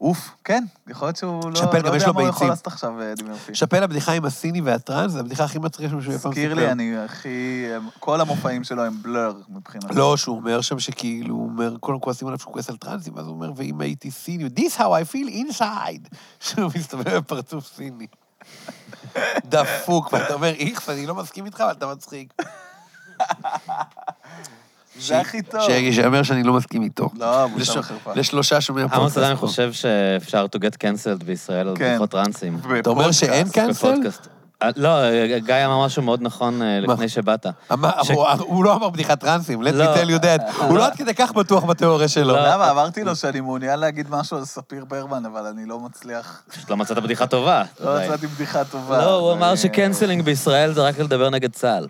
אוף, 0.01 0.29
כן, 0.43 0.63
יכול 0.87 1.07
להיות 1.07 1.15
שהוא 1.17 1.49
לא, 1.49 1.55
שאפל, 1.55 1.77
לא 1.77 1.89
גם 1.89 1.95
יש 1.95 2.01
יודע 2.01 2.07
לו 2.07 2.13
מה 2.13 2.19
הוא 2.21 2.29
יכול 2.29 2.35
ביצים. 2.39 2.49
לעשות 2.49 2.67
עכשיו, 2.67 3.01
אה, 3.01 3.11
אדי 3.11 3.23
מרפי. 3.23 3.55
שאפל 3.55 3.83
הבדיחה 3.83 4.11
עם 4.11 4.25
הסיני 4.25 4.61
והטראנס, 4.61 5.11
זה 5.11 5.19
הבדיחה 5.19 5.43
הכי 5.43 5.59
מצחיקה 5.59 5.89
שהוא 5.89 6.01
אי 6.13 6.17
פעם 6.19 6.31
הזכיר 6.31 6.53
לי, 6.53 6.71
אני 6.71 6.97
הכי... 6.97 7.65
כל 7.99 8.21
המופעים 8.21 8.63
שלו 8.63 8.83
הם 8.85 8.93
בלר 9.01 9.33
מבחינתי. 9.49 9.95
לא, 9.95 10.17
שהוא 10.17 10.35
אומר 10.37 10.61
שם 10.61 10.79
שכאילו, 10.79 11.35
הוא 11.35 11.43
אומר, 11.49 11.77
קודם 11.77 11.99
כל 11.99 12.03
כועסים 12.03 12.27
עליו 12.27 12.39
שהוא 12.39 12.53
כועס 12.53 12.69
על 12.69 12.77
טרנסים, 12.77 13.17
אז 13.17 13.25
הוא 13.27 13.35
אומר, 13.35 13.51
ואם 13.55 13.81
הייתי 13.81 14.11
סיני, 14.11 14.45
This 14.59 14.77
how 14.77 14.81
I 14.81 15.13
feel 15.13 15.51
inside, 15.51 16.15
שהוא 16.45 16.71
מסתובב 16.77 17.17
בפרצוף 17.17 17.67
סיני. 17.75 18.07
דפוק, 19.45 20.13
ואתה 20.13 20.33
אומר, 20.33 20.53
איכס, 20.59 20.89
אני 20.89 21.05
לא 21.05 21.15
מסכים 21.15 21.45
איתך, 21.45 21.61
אבל 21.61 21.71
אתה 21.71 21.87
מצחיק. 21.87 22.33
זה 24.99 25.19
הכי 25.19 25.41
טוב. 25.41 25.61
שיאמר 25.61 26.23
שאני 26.23 26.43
לא 26.43 26.53
מסכים 26.53 26.81
איתו. 26.81 27.09
לא, 27.15 27.47
בושה 27.47 27.79
וחרפה. 27.79 28.13
לשלושה 28.15 28.61
שומעי 28.61 28.83
עמוס 28.83 28.93
הפודקאסט. 28.93 29.17
עדיין 29.17 29.35
פה. 29.35 29.47
חושב 29.47 29.73
שאפשר 29.73 30.45
to 30.55 30.59
get 30.59 30.73
cancelled 30.73 31.23
בישראל 31.25 31.67
על 31.67 31.77
כן. 31.77 31.89
בדיחות 31.89 32.09
טרנסים. 32.09 32.59
אתה 32.79 32.89
אומר 32.89 33.11
שאין 33.11 33.47
בפודקאסט. 33.69 34.27
אה, 34.63 34.69
לא, 34.75 34.89
גיא 35.37 35.65
אמר 35.65 35.85
משהו 35.85 36.01
מאוד 36.03 36.19
נכון 36.21 36.61
אה? 36.61 36.79
לפני 36.79 37.09
שבאת. 37.09 37.45
הוא- 38.39 38.63
לא 38.65 38.73
אמר 38.75 38.89
בדיחת 38.89 39.19
טרנסים, 39.19 39.61
let 39.61 39.69
me 39.69 39.71
לא. 39.71 39.95
tell 39.95 40.07
you 40.07 40.23
that. 40.23 40.51
הוא 40.67 40.77
לא 40.77 40.85
עד 40.85 40.95
כדי 40.95 41.13
כך 41.13 41.31
בטוח 41.33 41.63
בתיאוריה 41.63 42.07
שלו. 42.07 42.33
לא. 42.33 42.47
למה? 42.47 42.71
אמרתי 42.71 43.03
לו 43.03 43.15
שאני 43.15 43.41
מעוניין 43.41 43.79
להגיד 43.79 44.07
משהו 44.09 44.37
על 44.37 44.45
ספיר 44.45 44.85
ברמן, 44.85 45.25
אבל 45.25 45.45
אני 45.45 45.65
לא 45.65 45.79
מצליח. 45.79 46.41
פשוט 46.51 46.69
לא 46.69 46.77
מצאת 46.77 46.97
בדיחה 46.97 47.27
טובה. 47.27 47.63
לא 47.79 47.95
מצאתי 47.99 48.27
בדיחה 48.27 48.63
טובה. 48.63 48.97
לא, 48.97 49.15
הוא 49.15 49.33
אמר 49.33 49.55
שקנסלינג 49.55 50.21
בישראל 50.23 50.73
זה 50.73 50.81
רק 50.81 50.99
לדבר 50.99 51.29
נגד 51.29 51.51
צה"ל. 51.53 51.87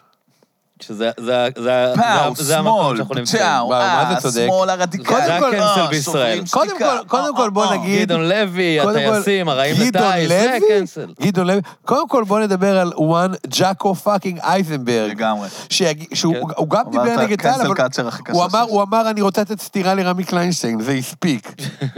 שזה 0.82 1.12
זה- 1.20 1.48
זה- 1.58 1.94
פאו, 1.96 2.36
זה- 2.36 2.44
זה 2.44 2.58
המקום 2.58 2.82
שמאל, 2.84 2.98
שאנחנו 2.98 3.16
נמצאים. 3.16 3.42
פצ'או, 3.44 3.70
מה 3.70 4.06
זה 4.10 4.16
אה, 4.16 4.22
צודק? 4.22 4.42
השמאל 4.50 4.70
הרדיקלי. 4.70 5.16
זה 5.26 5.38
כל- 5.40 5.48
הקנסל 5.56 5.64
אה, 5.82 5.88
בישראל. 5.88 6.42
קודם. 6.52 6.78
כל- 6.80 7.08
קודם 7.08 7.36
כל 7.36 7.50
בוא 7.50 7.66
אה, 7.66 7.72
אה, 7.72 7.78
נגיד- 7.78 8.02
גדעון 8.08 8.30
לוי, 8.30 8.78
קודם 8.84 9.00
כל, 9.00 9.06
הטייסים, 9.06 9.50
הרעים 9.50 9.76
לטייס, 9.80 10.28
זה 10.30 10.48
לוי? 10.60 10.68
cancel. 10.80 11.14
גדעון 11.22 11.48
לוי. 11.48 11.62
קודם 11.86 12.08
כל 12.08 12.24
בוא 12.24 12.40
נדבר 12.40 12.78
על 12.80 12.92
one 12.98 13.32
ג'אקו 13.48 13.96
fucking 13.96 14.40
אייזנברג. 14.40 15.12
לגמרי. 15.12 15.48
שיג- 15.70 16.08
שהוא 16.14 16.34
כן. 16.34 16.40
הוא 16.58 16.70
גם 16.70 16.84
דיבר 16.92 17.04
נגד 17.24 17.42
צה"ל, 17.42 17.50
ה 17.52 17.59
cancel 17.59 18.02
אבל 18.02 18.32
הוא 18.32 18.44
אמר. 18.46 18.62
הוא 18.62 18.84
אמר, 18.84 19.10
אני 19.10 19.22
רוצה 19.22 19.42
לתת 19.42 19.62
סטירה 19.62 19.94
לרמי 19.94 20.24
קליינשטיין, 20.24 20.82
זה 20.82 20.92
הספיק. 20.92 21.54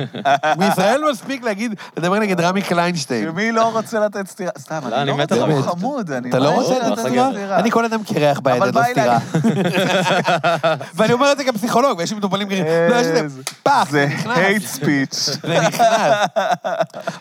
בישראל 0.60 1.02
מספיק 1.12 1.44
להגיד, 1.44 1.74
לדבר 1.98 2.20
נגד 2.20 2.42
רמי 2.42 2.62
קליינשטיין. 2.62 3.30
שמי 3.32 3.52
לא 3.52 3.70
רוצה 3.70 4.00
לתת 4.00 4.28
סטירה? 4.28 4.52
סתם, 4.60 4.80
לא, 4.90 4.96
אני 4.96 5.10
לא 5.10 5.18
מת 5.18 5.32
רוצה. 5.32 5.46
הוא 5.46 5.62
חמוד. 5.62 6.12
אתה 6.30 6.40
לא 6.40 6.52
ממש 6.56 6.66
רוצה 6.66 6.90
לתת 6.90 7.00
סטירה? 7.00 7.30
אני 7.60 7.72
כל 7.72 7.86
אדם 7.86 8.04
קרח 8.04 8.40
ביד, 8.40 8.64
אבל 8.74 8.82
לא 8.82 8.92
סטירה. 8.92 9.18
ואני 10.96 11.14
אומר 11.14 11.32
את 11.32 11.38
זה 11.38 11.44
כפסיכולוג, 11.44 11.98
ויש 11.98 12.12
לי 12.12 12.18
מטופלים 12.18 12.48
גרים. 12.48 12.66
לא, 12.90 12.96
יש 12.96 13.08
לזה 13.08 13.42
פח, 13.64 13.88
זה 13.92 14.08
זה 14.10 14.14
נכנס. 14.16 14.36
hate 14.38 14.80
speech. 14.80 15.16
זה 15.48 15.60
נכנס. 15.60 15.86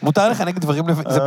מותר 0.02 0.28
לך 0.28 0.40
נגד 0.40 0.58
דברים, 0.60 0.84
זה 0.94 1.18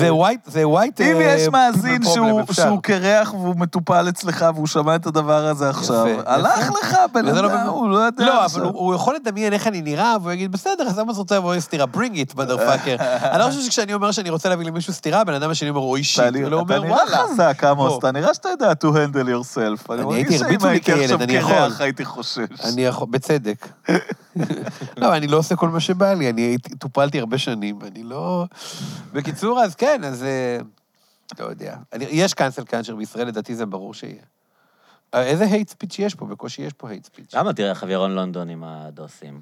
זה 0.00 0.14
ווייט, 0.14 0.40
זה 0.46 0.68
ווייט... 0.68 1.00
אם 1.00 1.16
אה, 1.16 1.22
יש 1.22 1.48
מאזין 1.48 2.02
שהוא- 2.04 2.82
קרח 2.82 3.34
והוא 3.34 3.56
מטופל 3.56 4.06
אצלך 4.08 4.44
והוא 4.54 4.66
שמע 4.66 4.94
את 4.96 5.06
הדבר 5.06 5.46
הזה 5.46 5.70
עכשיו. 5.70 6.06
הלך 6.26 6.70
לך, 6.82 6.96
בן 7.14 7.24
לא 7.24 7.30
אדם, 7.30 7.48
באמת- 7.48 7.66
הוא 7.66 7.88
לא 7.90 7.98
יודע 7.98 8.24
לא, 8.24 8.44
אבל. 8.44 8.62
הוא 8.62 8.94
יכול 8.94 9.14
לדמיין 9.14 9.52
איך 9.52 9.66
אני 9.66 9.82
נראה, 9.82 10.16
והוא 10.22 10.32
יגיד, 10.32 10.52
בסדר, 10.52 10.84
אז 10.86 10.98
למה 10.98 11.12
אתה 11.12 11.18
רוצה 11.18 11.36
לבוא 11.36 11.60
סטירה? 11.60 11.86
bring 11.94 11.98
it, 12.30 12.36
motherfucker. 12.36 13.02
אני 13.32 13.38
לא 13.38 13.44
חושב 13.44 13.60
שכשאני 13.60 13.94
אומר 13.94 14.10
שאני 14.12 14.30
רוצה 14.30 14.48
להביא 14.48 14.66
למישהו 14.66 14.92
סטירה, 14.92 15.24
בן 15.24 15.34
אדם 15.34 15.50
השני 15.50 15.68
אומר, 15.70 15.80
אוי 15.80 16.04
שיט. 16.04 16.20
אתה 16.24 16.30
נראה- 16.30 16.52
הוא 16.58 16.66
אתה 16.66 16.76
אומר, 16.76 16.86
נראה 16.88 16.96
וואלה. 17.04 17.18
חזק, 17.32 17.64
עמוס, 17.64 17.90
בוא. 17.92 17.98
אתה 17.98 18.12
נראה 18.12 18.34
שאתה 18.34 18.48
יודע 18.48 18.72
to 18.84 18.86
handle 18.86 19.28
yourself. 19.28 19.73
אני 19.90 20.02
אני 20.02 20.04
מרגיש 20.04 20.28
הייתי, 20.28 20.38
שאם 20.38 20.44
הרביצו 20.44 20.66
לי 20.66 20.72
הייתי 20.72 20.84
כילד, 20.84 21.02
עכשיו 21.02 21.22
אני 21.22 21.38
קרח. 21.38 21.80
הייתי 21.80 22.04
חושש. 22.04 22.60
אני 22.64 22.84
יכול, 22.84 23.08
בצדק. 23.10 23.68
לא, 24.96 25.16
אני 25.16 25.26
לא 25.26 25.36
עושה 25.36 25.56
כל 25.56 25.68
מה 25.68 25.80
שבא 25.80 26.12
לי, 26.12 26.30
אני 26.30 26.56
טופלתי 26.78 27.18
הרבה 27.20 27.38
שנים, 27.38 27.78
אני 27.82 28.02
לא... 28.02 28.46
בקיצור, 29.12 29.60
אז 29.60 29.74
כן, 29.74 30.04
אז... 30.04 30.22
אה, 30.22 30.58
לא 31.38 31.44
יודע. 31.44 31.76
יש 31.94 32.34
cancel 32.34 32.64
culture 32.64 32.96
בישראל, 32.96 33.26
לדעתי 33.26 33.54
זה 33.54 33.66
ברור 33.66 33.94
שיהיה. 33.94 34.22
אה, 35.14 35.22
איזה 35.22 35.44
hate 35.44 35.68
speech 35.68 35.98
יש 35.98 36.14
פה? 36.14 36.26
בקושי 36.26 36.62
יש 36.62 36.72
פה 36.72 36.88
hate 36.88 37.04
speech. 37.04 37.34
למה 37.34 37.52
תראה 37.52 37.70
איך 37.70 37.82
לונדון 38.14 38.48
עם 38.48 38.64
הדוסים? 38.64 39.40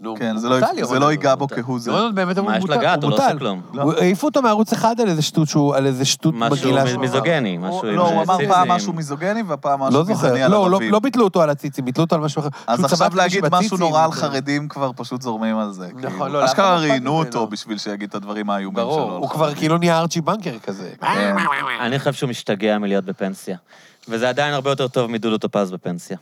נו, 0.00 0.14
כן, 0.18 0.36
זה 0.36 0.48
לא- 0.48 0.56
זה 0.82 0.98
לא 0.98 1.10
ייגע 1.10 1.34
בו. 1.34 1.48
כהוא 1.48 1.78
זה. 1.80 1.90
ירון 1.90 2.00
לונדון 2.02 2.14
באמת 2.14 2.38
מה 2.38 2.56
הוא 2.56 2.58
יש 2.58 2.70
לגעת? 2.70 3.02
הוא 3.02 3.10
לא. 3.10 3.16
עושה 3.16 3.38
כלום. 3.38 3.62
הוא- 3.72 3.92
העיפו 3.94 4.26
אותו 4.26 4.42
מערוץ 4.42 4.72
אחד 4.72 5.00
על 5.00 5.08
איזה 5.08 5.22
שטות 5.22 5.48
שהוא, 5.48 5.74
על 5.74 5.86
איזה 5.86 6.04
שטות 6.04 6.34
משהו 6.36 6.56
מגעילה. 6.56 6.84
מ- 6.84 6.86
שהוא 6.86 6.94
אמר. 6.94 7.00
מיזוגני, 7.00 7.56
הוא- 7.56 7.68
משהו 7.68 7.88
עם 7.88 7.94
לא, 7.96 8.08
הוא 8.08 8.22
אמר. 8.22 8.36
פעם 8.48 8.68
משהו 8.70 8.92
מיזוגני 8.92 9.42
והפעם 9.42 9.80
משהו 9.80 9.98
לא 9.98 10.04
זוכר, 10.04 10.26
גזעני 10.26 10.42
על 10.42 10.50
לא, 10.50 10.70
לא, 10.70 10.76
ערבים. 10.76 10.92
לא 10.92 10.98
ביטלו 10.98 11.24
אותו 11.24 11.42
על 11.42 11.50
הציצים, 11.50 11.84
ביטלו 11.84 12.04
אותו 12.04 12.14
על 12.16 12.20
משהו 12.20 12.40
אחר. 12.40 12.48
אז 12.66 12.76
שהוא 12.78 12.84
עכשיו 12.84 12.98
צבט 12.98 13.06
מישהו 13.06 13.16
להגיד 13.18 13.44
משהו 13.46 13.58
בציצים, 13.58 13.78
נורא 13.78 14.04
על. 14.04 14.12
חרדים, 14.12 14.68
כבר 14.68 14.90
פשוט 14.96 15.22
זורמים 15.22 15.58
על 15.58 15.72
זה. 15.72 15.86
נכון, 15.86 16.00
כאילו. 16.02 16.18
לא, 16.28 16.40
לאף 16.40 16.44
אחד 16.44 16.44
אשכרה 16.44 16.70
לא 16.70 16.76
אכפת 16.76 16.88
ראיינו 16.90 17.10
ממנו. 17.12 17.24
אותו 17.24 17.46
בשביל 17.46 17.78
שיגיד 17.78 18.08
את 18.08 18.14
הדברים 18.14 18.50
האיומים 18.50 18.76
שלו. 18.78 18.86
ברור, 18.86 19.10
על 19.12 19.16
הוא 19.16 19.28
כבר 19.30 19.44
חרדים. 19.44 19.58
כאילו 19.58 19.78
נהיה 19.78 19.98
ארצ'י 19.98 20.20
בנקר 20.20 20.58
כזה. 20.58 20.90
כן. 21.00 21.36
אני 21.80 21.98
חושב 21.98 22.12
שהוא 22.12 22.30
משתגע 22.30 22.78
מלהיות 22.78 23.04
בפנסיה. 23.04 23.56
וזה 24.08 24.28
עדיין 24.28 24.54
הרבה 24.54 24.70
יותר 24.70 24.88
טוב 24.88 25.10
מדודו 25.10 25.38
טופז 25.38 25.70
בפנסיה. 25.72 26.16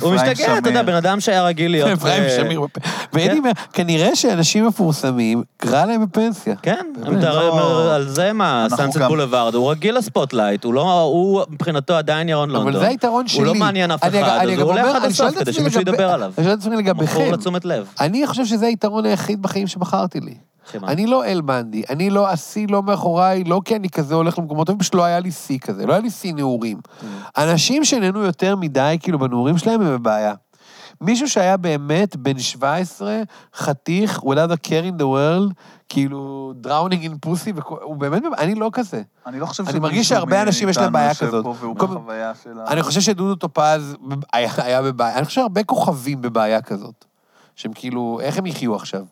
הוא 0.00 0.14
משתגע, 0.14 0.58
אתה 0.58 0.68
יודע, 0.68 0.82
בן 0.82 0.94
אדם 0.94 1.20
שהיה 1.20 1.42
רגיל 1.44 1.70
להיות... 1.70 1.90
אפרים 1.90 2.22
אה, 2.22 2.30
שמיר. 2.36 2.60
בפ- 2.60 2.80
ואני 3.12 3.38
אומר, 3.38 3.50
כנראה 3.72 4.16
שאנשים 4.16 4.66
מפורסמים, 4.66 5.42
קרא 5.56 5.84
להם 5.84 6.06
בפנסיה. 6.06 6.54
כן. 6.62 6.86
אתה- 7.02 7.32
לא. 7.32 7.94
על 7.94 8.08
זה 8.08 8.32
מה, 8.32 8.66
Sunset 8.76 8.98
Boulevard, 8.98 9.54
הוא 9.54 9.70
רגיל 9.70 9.96
ל 9.98 10.04
spotlight, 10.04 10.64
הוא 10.64 10.74
לא, 10.74 11.46
מבחינתו 11.50 11.94
עדיין 11.96 12.28
ירון 12.28 12.50
לונדון. 12.50 12.72
אבל 12.74 12.80
זה 12.84 12.88
היתרון 12.88 13.28
שלי. 13.28 13.38
הוא 13.38 13.46
לא 13.46 13.54
מעניין 13.54 13.90
אף 13.90 14.02
אחד, 14.02 14.14
אז 14.14 14.58
הוא 14.60 14.72
הולך 14.72 14.94
עד 14.96 15.04
הסוף 15.04 15.38
כדי 15.38 15.52
שמישהו 15.52 15.80
ידבר 15.80 16.10
עליו. 16.10 16.32
אני 16.38 16.44
שואל 16.44 16.54
את 16.54 16.60
עצמי 16.60 16.76
לגביכם. 16.76 17.30
אני 18.00 18.26
חושב 18.26 18.44
שזה 18.46 18.66
היתרון 18.66 19.04
היחיד 19.04 19.42
בחיים 19.42 19.66
שבחרתי 19.66 20.20
לי. 20.20 20.34
שמה? 20.72 20.88
אני 20.88 21.06
לא 21.06 21.24
אל 21.24 21.40
בנדי, 21.40 21.82
אני 21.90 22.10
לא 22.10 22.28
השיא 22.28 22.66
לא 22.70 22.82
מאחוריי, 22.82 23.44
לא 23.44 23.60
כי 23.64 23.76
אני 23.76 23.90
כזה 23.90 24.14
הולך 24.14 24.38
למקומות, 24.38 24.70
פשוט 24.78 24.94
לא 24.94 25.04
היה 25.04 25.20
לי 25.20 25.30
שיא 25.30 25.58
כזה, 25.58 25.86
לא 25.86 25.92
היה 25.92 26.02
לי 26.02 26.10
שיא 26.10 26.34
נעורים. 26.34 26.78
אנשים 27.36 27.84
שנהנו 27.84 28.22
יותר 28.22 28.56
מדי, 28.56 28.96
כאילו, 29.00 29.18
בנעורים 29.18 29.58
שלהם, 29.58 29.80
הם 29.80 29.98
בבעיה. 29.98 30.34
מישהו 31.00 31.28
שהיה 31.28 31.56
באמת 31.56 32.16
בן 32.16 32.38
17, 32.38 33.22
חתיך, 33.54 34.18
without 34.18 34.52
a 34.52 34.66
care 34.66 34.92
in 34.92 35.00
the 35.00 35.04
world, 35.04 35.52
כאילו, 35.88 36.52
drowning 36.64 37.04
in 37.04 37.26
pussy, 37.26 37.62
הוא 37.82 37.96
באמת. 37.96 38.22
אני 38.38 38.54
לא 38.54 38.70
כזה. 38.72 39.02
אני 39.26 39.40
לא 39.40 39.46
חושב 39.46 39.62
אני 39.62 39.72
שמישהו 39.72 39.82
מרגיש 39.82 40.08
שהרבה 40.08 40.42
אנשים 40.42 40.68
יש 40.68 40.76
להם 40.76 40.92
בעיה 40.92 41.14
כזאת. 41.14 41.44
אני 42.68 42.82
חושב 42.82 43.00
שדודו 43.00 43.34
טופז 43.34 43.96
היה, 44.32 44.50
היה 44.56 44.82
בבעיה, 44.82 45.16
אני 45.16 45.24
חושב 45.24 45.34
שהרבה 45.34 45.64
כוכבים 45.64 46.22
בבעיה 46.22 46.62
כזאת. 46.62 47.04
שהם 47.56 47.72
כאילו, 47.74 48.18
איך 48.22 48.38
הם 48.38 48.46
יחיו 48.46 48.74
עכשיו? 48.74 49.04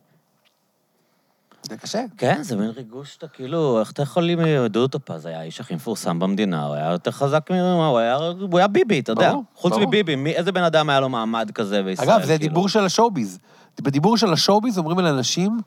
זה 1.68 1.76
קשה. 1.76 2.04
כן, 2.16 2.42
זה 2.42 2.56
מין 2.56 2.70
ריגוש 2.70 3.12
שאתה 3.12 3.28
כאילו, 3.28 3.80
איך 3.80 3.92
אתה 3.92 4.02
יכול... 4.02 4.24
ל- 4.24 4.66
דודו 4.68 4.88
טופז 4.98 5.26
היה 5.26 5.40
האיש 5.40 5.60
הכי 5.60 5.74
מפורסם 5.74 6.18
במדינה, 6.18 6.64
הוא 6.64 6.74
היה 6.74 6.90
יותר 6.92 7.10
חזק 7.10 7.50
ממנו, 7.50 7.86
הוא 7.88 7.98
היה, 7.98 8.16
הוא 8.16 8.58
היה 8.58 8.68
ביבי, 8.68 9.00
אתה 9.00 9.12
יודע. 9.12 9.30
ברור, 9.30 9.44
חוץ 9.54 9.72
ברור. 9.72 9.86
מביבי, 9.86 10.16
מי, 10.16 10.32
איזה 10.32 10.52
בן 10.52 10.62
אדם 10.62 10.90
היה 10.90 11.00
לו 11.00 11.08
מעמד 11.08 11.50
כזה 11.54 11.82
בישראל? 11.82 12.10
אגב, 12.10 12.20
זה 12.22 12.38
כאילו? 12.38 12.48
דיבור 12.48 12.68
של 12.68 12.84
ה 12.84 12.90
show 12.90 13.14
biz. 13.14 13.38
בדיבור 13.82 14.16
של 14.16 14.32
ה 14.32 14.38
show 14.38 14.61
biz 14.61 14.78
אומרים 14.78 14.98
על 14.98 15.06
אנשים 15.06 15.60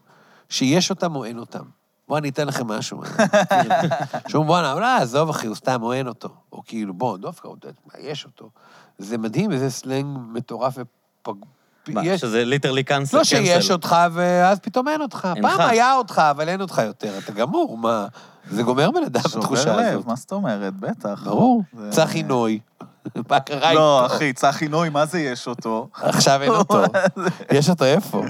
שיש 0.49 0.89
אותם 0.89 1.15
או 1.15 1.25
אין 1.25 1.39
אותם. 1.39 1.63
בוא, 2.07 2.17
אני 2.17 2.29
אתן 2.29 2.47
לכם 2.47 2.67
משהו. 2.67 3.01
שאומרים, 4.27 4.47
בואנה, 4.47 4.75
לא, 4.75 4.95
עזוב, 4.97 5.29
אחי, 5.29 5.47
הוא 5.47 5.55
סתם, 5.55 5.83
או 5.83 5.93
אין 5.93 6.07
אותו. 6.07 6.29
או 6.51 6.61
כאילו, 6.65 6.93
בוא, 6.93 7.17
דווקא, 7.17 7.47
יש 7.99 8.25
אותו. 8.25 8.49
זה 8.97 9.17
מדהים, 9.17 9.51
איזה 9.51 9.69
סלנג 9.69 10.17
מטורף 10.33 10.77
ופג... 10.77 11.33
מה, 11.87 12.05
יש- 12.05 12.21
שזה 12.21 12.45
literally 12.45 12.83
cancel, 12.83 13.17
לא 13.17 13.23
שיש 13.23 13.71
אותך, 13.71 13.95
ואז 14.11 14.59
פתאום 14.59 14.87
אין 14.87 15.01
אותך. 15.01 15.27
אינך. 15.35 15.47
פעם 15.57 15.69
היה 15.69 15.93
אותך, 15.95 16.21
אבל 16.31 16.49
אין 16.49 16.61
אותך 16.61 16.81
יותר. 16.85 17.17
אתה 17.17 17.31
גמור, 17.31 17.77
מה? 17.77 18.07
זה 18.51 18.63
גומר 18.63 18.91
בן 18.91 19.03
אדם, 19.03 19.21
התחושה 19.37 19.61
שובר 19.63 19.79
הזאת. 19.79 19.93
לב, 19.93 20.07
מה 20.07 20.15
זאת 20.15 20.31
אומרת? 20.31 20.73
בטח. 20.73 21.21
ברור. 21.25 21.63
זה- 21.77 21.89
צחי 21.91 22.23
נוי. 22.23 22.59
מה 23.29 23.39
קרה 23.39 23.73
לא, 23.73 24.03
איתו? 24.03 24.15
אחי, 24.15 24.33
צחי 24.33 24.67
נוי, 24.67 24.89
מה 24.89 25.05
זה 25.05 25.19
יש 25.19 25.47
אותו? 25.47 25.89
עכשיו 25.93 26.41
אין 26.41 26.51
אותו. 26.51 26.83
יש 27.57 27.69
אותו 27.69 27.85
איפה? 27.85 28.23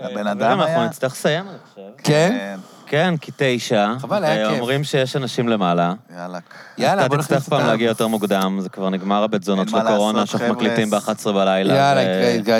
הבן 0.00 0.26
אה, 0.26 0.32
אדם 0.32 0.60
אנחנו 0.60 0.64
היה... 0.64 0.86
נצטרך 0.86 1.12
לסיים, 1.12 1.48
אני 1.48 1.56
חושב. 1.70 1.82
כן? 2.04 2.58
כן, 2.94 3.14
כי 3.20 3.32
תשע. 3.36 3.94
חבל, 3.98 4.24
היה 4.24 4.48
כיף. 4.48 4.58
אומרים 4.60 4.84
שיש 4.84 5.16
אנשים 5.16 5.48
למעלה. 5.48 5.92
יאללה. 6.16 6.38
יאללה, 6.78 6.96
בוא 6.96 7.06
אתה 7.06 7.16
נכניס 7.16 7.26
תצטרך 7.26 7.48
פעם 7.48 7.60
אותם. 7.60 7.70
להגיע 7.70 7.88
יותר 7.88 8.06
מוקדם, 8.06 8.58
זה 8.60 8.68
כבר 8.68 8.90
נגמר 8.90 9.22
הבית 9.22 9.42
זונות 9.44 9.68
של 9.68 9.76
הקורונה, 9.76 10.26
שאנחנו. 10.26 10.54
מקליטים 10.54 10.90
ב-11 10.90 11.32
בלילה. 11.32 11.74
יאללה, 11.74 12.00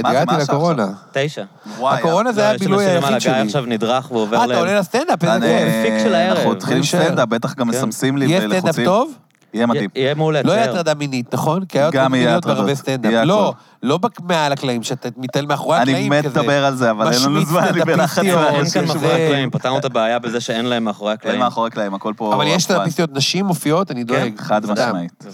השעה 0.06 0.38
לקורונה. 0.38 0.86
תשע. 1.12 1.44
הקורונה 1.82 2.32
זה 2.32 2.40
לא, 2.40 2.46
היה 2.46 2.54
הבילוי 2.54 2.84
אנשים 2.84 2.96
למעלה, 2.96 3.14
היחיד 3.14 3.32
גיא 3.32 3.38
שלי. 3.38 3.46
עכשיו 3.46 3.64
נדרך 3.66 4.10
ועובר 4.12 4.36
אה, 4.36 4.46
ל... 4.46 4.50
אתה 4.52 4.60
עולה 4.60 4.78
לסטנדאפ? 4.78 5.24
איזה 5.24 5.58
כיף. 5.58 5.92
פיק 5.92 6.04
של 6.04 6.14
הערב. 6.14 6.36
אנחנו 6.36 6.50
מתחילים 6.50 6.78
להישאר. 6.78 7.04
סטנדאפ, 7.04 7.28
בטח 7.28 7.54
גם 7.54 7.70
כן. 7.70 7.76
מסמסים 7.76 8.16
לי 8.16 8.26
יהיה 8.26 8.40
סטנדאפ 8.40 8.64
ולחוצים. 8.64 8.84
טוב? 8.84 9.14
יהיה 9.54 9.66
מדהים. 9.66 9.90
יהיה 9.94 10.14
מעולה, 10.14 10.42
לא 10.42 10.52
יהיה. 10.52 10.64
הטרדה 10.64 10.94
מינית, 10.94 11.34
נכון? 11.34 11.64
כי 11.64 11.78
היה 11.78 11.90
גם 11.90 12.14
יהיה 12.14 12.40
בהרבה 12.40 12.52
הטרדות. 12.52 12.76
סטנדאפ. 12.76 13.12
לא. 13.26 13.54
לא 13.82 13.98
בק- 13.98 14.20
מעל 14.20 14.52
הקלעים, 14.52 14.82
שאתה 14.82 15.08
מתעל 15.16 15.46
מאחורי 15.46 15.76
אני 15.76 15.82
הקלעים 15.92 16.12
מת 16.12 16.24
כזה. 16.24 16.40
לדבר 16.40 16.64
על 16.64 16.76
זה, 16.76 16.90
אבל 16.90 17.12
אין 17.12 17.22
לנו 17.22 17.44
זמן, 17.44 17.60
אני 17.64 17.80
בלחץ. 17.84 18.18
אין 18.24 18.34
כאן 18.72 18.84
מאחורי 18.86 19.26
הקלעים, 19.26 19.50
פתרנו 19.50 19.78
את 19.78 19.84
הבעיה 19.84 20.18
בזה 20.18 20.40
שאין 20.40 20.64
להם 20.66 20.84
מאחורי 20.84 21.10
אין 21.10 21.18
הקלעים. 21.20 21.40
מאחורי 21.40 21.66
הקלעים, 21.68 21.94
הכל 21.94 22.12
פה... 22.16 22.34
אבל 22.34 22.46
יש. 22.46 22.62
סטנדאפיסטיות 22.64 23.10
נשים 23.12 23.46
מופיעות, 23.46 23.90
אני 23.90 24.04
דואג. 24.04 24.32
חד 24.38 24.64
סתם. 24.64 24.72
משמעית. 24.72 25.24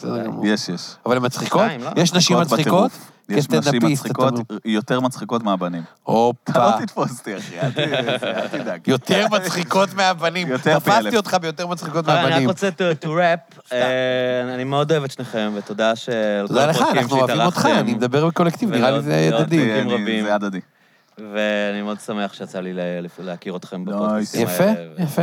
יש, 0.45 0.69
יש. 0.69 0.95
אבל 1.07 1.17
הן 1.17 1.25
מצחיקות? 1.25 1.63
לא? 1.81 2.03
יש 2.03 2.15
נשים 2.15 2.37
מצחיקות. 2.39 2.91
יש 3.31 3.49
נשים 3.49 3.79
אתה 3.79 3.87
מצחיקות. 3.87 4.35
יותר 4.65 5.01
מצחיקות 5.01 5.43
מהבנים. 5.43 5.83
אתה 5.83 6.13
הופה. 6.13 6.59
לא 6.81 6.85
תתפוס 6.87 7.19
אותי, 7.19 7.37
אחי, 7.37 7.61
אל 7.61 8.49
תדאג. 8.49 8.81
יותר 8.89 9.27
מצחיקות 9.31 9.95
מהבנים. 9.95 10.49
יותר 10.49 10.79
פי 10.81 10.91
תפסתי 10.91 11.07
אלף. 11.09 11.15
אותך 11.15 11.37
ביותר 11.41 11.67
מצחיקות 11.67 12.05
אבל 12.05 12.15
אני 12.17 12.25
רק 12.25 12.31
מהבנים. 12.31 12.49
רוצה 12.49 12.69
to 12.69 13.05
to 13.05 13.09
wrap, 13.09 13.73
אה, 13.73 14.55
אני 14.55 14.65
מאוד 14.65 14.93
אוהב 14.93 15.05
את 15.05 15.11
שניכם, 15.11 15.53
ותודה 15.55 15.93
כל 15.97 16.13
תודה 16.49 16.67
לך, 16.67 16.83
אנחנו 16.93 17.17
אוהבים 17.19 17.41
אותך. 17.41 17.67
אני 17.67 17.95
מדבר 17.95 18.27
בקולקטיב, 18.27 18.71
נראה 18.71 18.91
לי 18.91 19.03
זה 19.03 19.31
הדדי. 19.39 20.23
זה 20.23 20.35
הדדי. 20.35 20.61
ואני 21.19 21.83
מאוד 21.83 22.01
שמח 22.07 22.33
שיצא 22.33 22.61
לי 22.61 22.73
ל- 22.73 22.81
להכיר 23.19 23.57
אתכם 23.57 23.85
נייס. 23.85 23.97
בפודקאסטים 24.37 24.43
יפה. 24.43 24.65
יפה. 24.99 25.23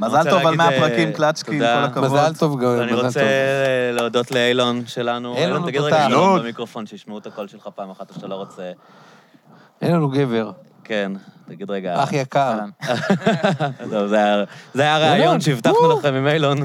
מזל 0.00 0.16
רוצה 0.18 0.30
טוב 0.30 0.38
על 0.38 0.44
להגיד, 0.44 0.56
100 0.58 0.70
אה, 0.72 0.80
פרקים, 0.80 1.12
קלצ'קין, 1.12 1.54
תודה. 1.58 1.76
כל 1.78 1.84
הכבוד. 1.84 2.04
מזל 2.20 2.34
טוב, 2.38 2.62
ואני 2.62 2.92
מזל 2.92 3.04
רוצה 3.06 3.20
טוב. 3.20 3.28
אה, 3.28 3.90
להודות 3.92 4.30
לאילון 4.30 4.82
שלנו. 4.86 5.28
אילון 5.36 5.44
אילון, 5.46 5.62
הוא 5.62 5.68
תגיד. 5.68 5.80
רגע 5.80 5.96
שלום 6.08 6.22
אילון. 6.22 6.40
במיקרופון, 6.40 6.86
שישמעו 6.86 7.18
את 7.18 7.26
הקול 7.26 7.48
שלך 7.48 7.68
פעם 7.74 7.90
אחת, 7.90 8.10
או 8.10 8.14
שאתה 8.14 8.26
לא 8.26 8.34
רוצה. 8.34 8.70
אין 9.82 9.92
לנו 9.92 10.08
גבר. 10.08 10.50
כן, 10.84 11.12
תגיד 11.48 11.70
רגע. 11.70 12.02
אח 12.02 12.12
יקר. 12.12 12.58
טוב, 13.90 14.06
זה 14.06 14.16
היה- 14.16 14.44
זה 14.74 14.82
היה 14.82 14.98
רעיון 14.98 15.40
שהבטחנו 15.40 15.98
לכם 15.98 16.14
עם 16.14 16.26
אילון. 16.26 16.58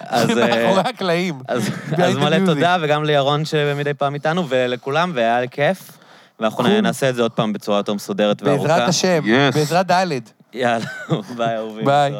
אז, 0.00 0.30
אה, 0.38 0.64
מאחורי 0.64 0.80
הקלעים. 0.90 1.38
אז 1.48 1.70
the 1.90 2.18
מלא. 2.18 2.36
תודה, 2.46 2.76
וגם 2.80 3.04
לירון 3.04 3.44
שמדי 3.44 3.94
פעם 3.94 4.14
איתנו, 4.14 4.44
ולכולם, 4.48 5.12
והיה 5.14 5.46
כיף. 5.46 5.97
ואנחנו. 6.40 6.80
נעשה 6.80 7.10
את 7.10 7.14
זה 7.14 7.22
עוד 7.22 7.32
פעם 7.32 7.52
בצורה 7.52 7.78
יותר 7.78 7.94
מסודרת 7.94 8.42
וארוכה. 8.42 8.68
בעזרת 8.68 8.88
השם. 8.88 9.22
בעזרת 9.54 9.90
ד'. 9.90 10.06
יאללה, 10.52 10.84
ביי 11.36 11.56
אהובים. 11.56 11.84
ביי. 11.84 12.12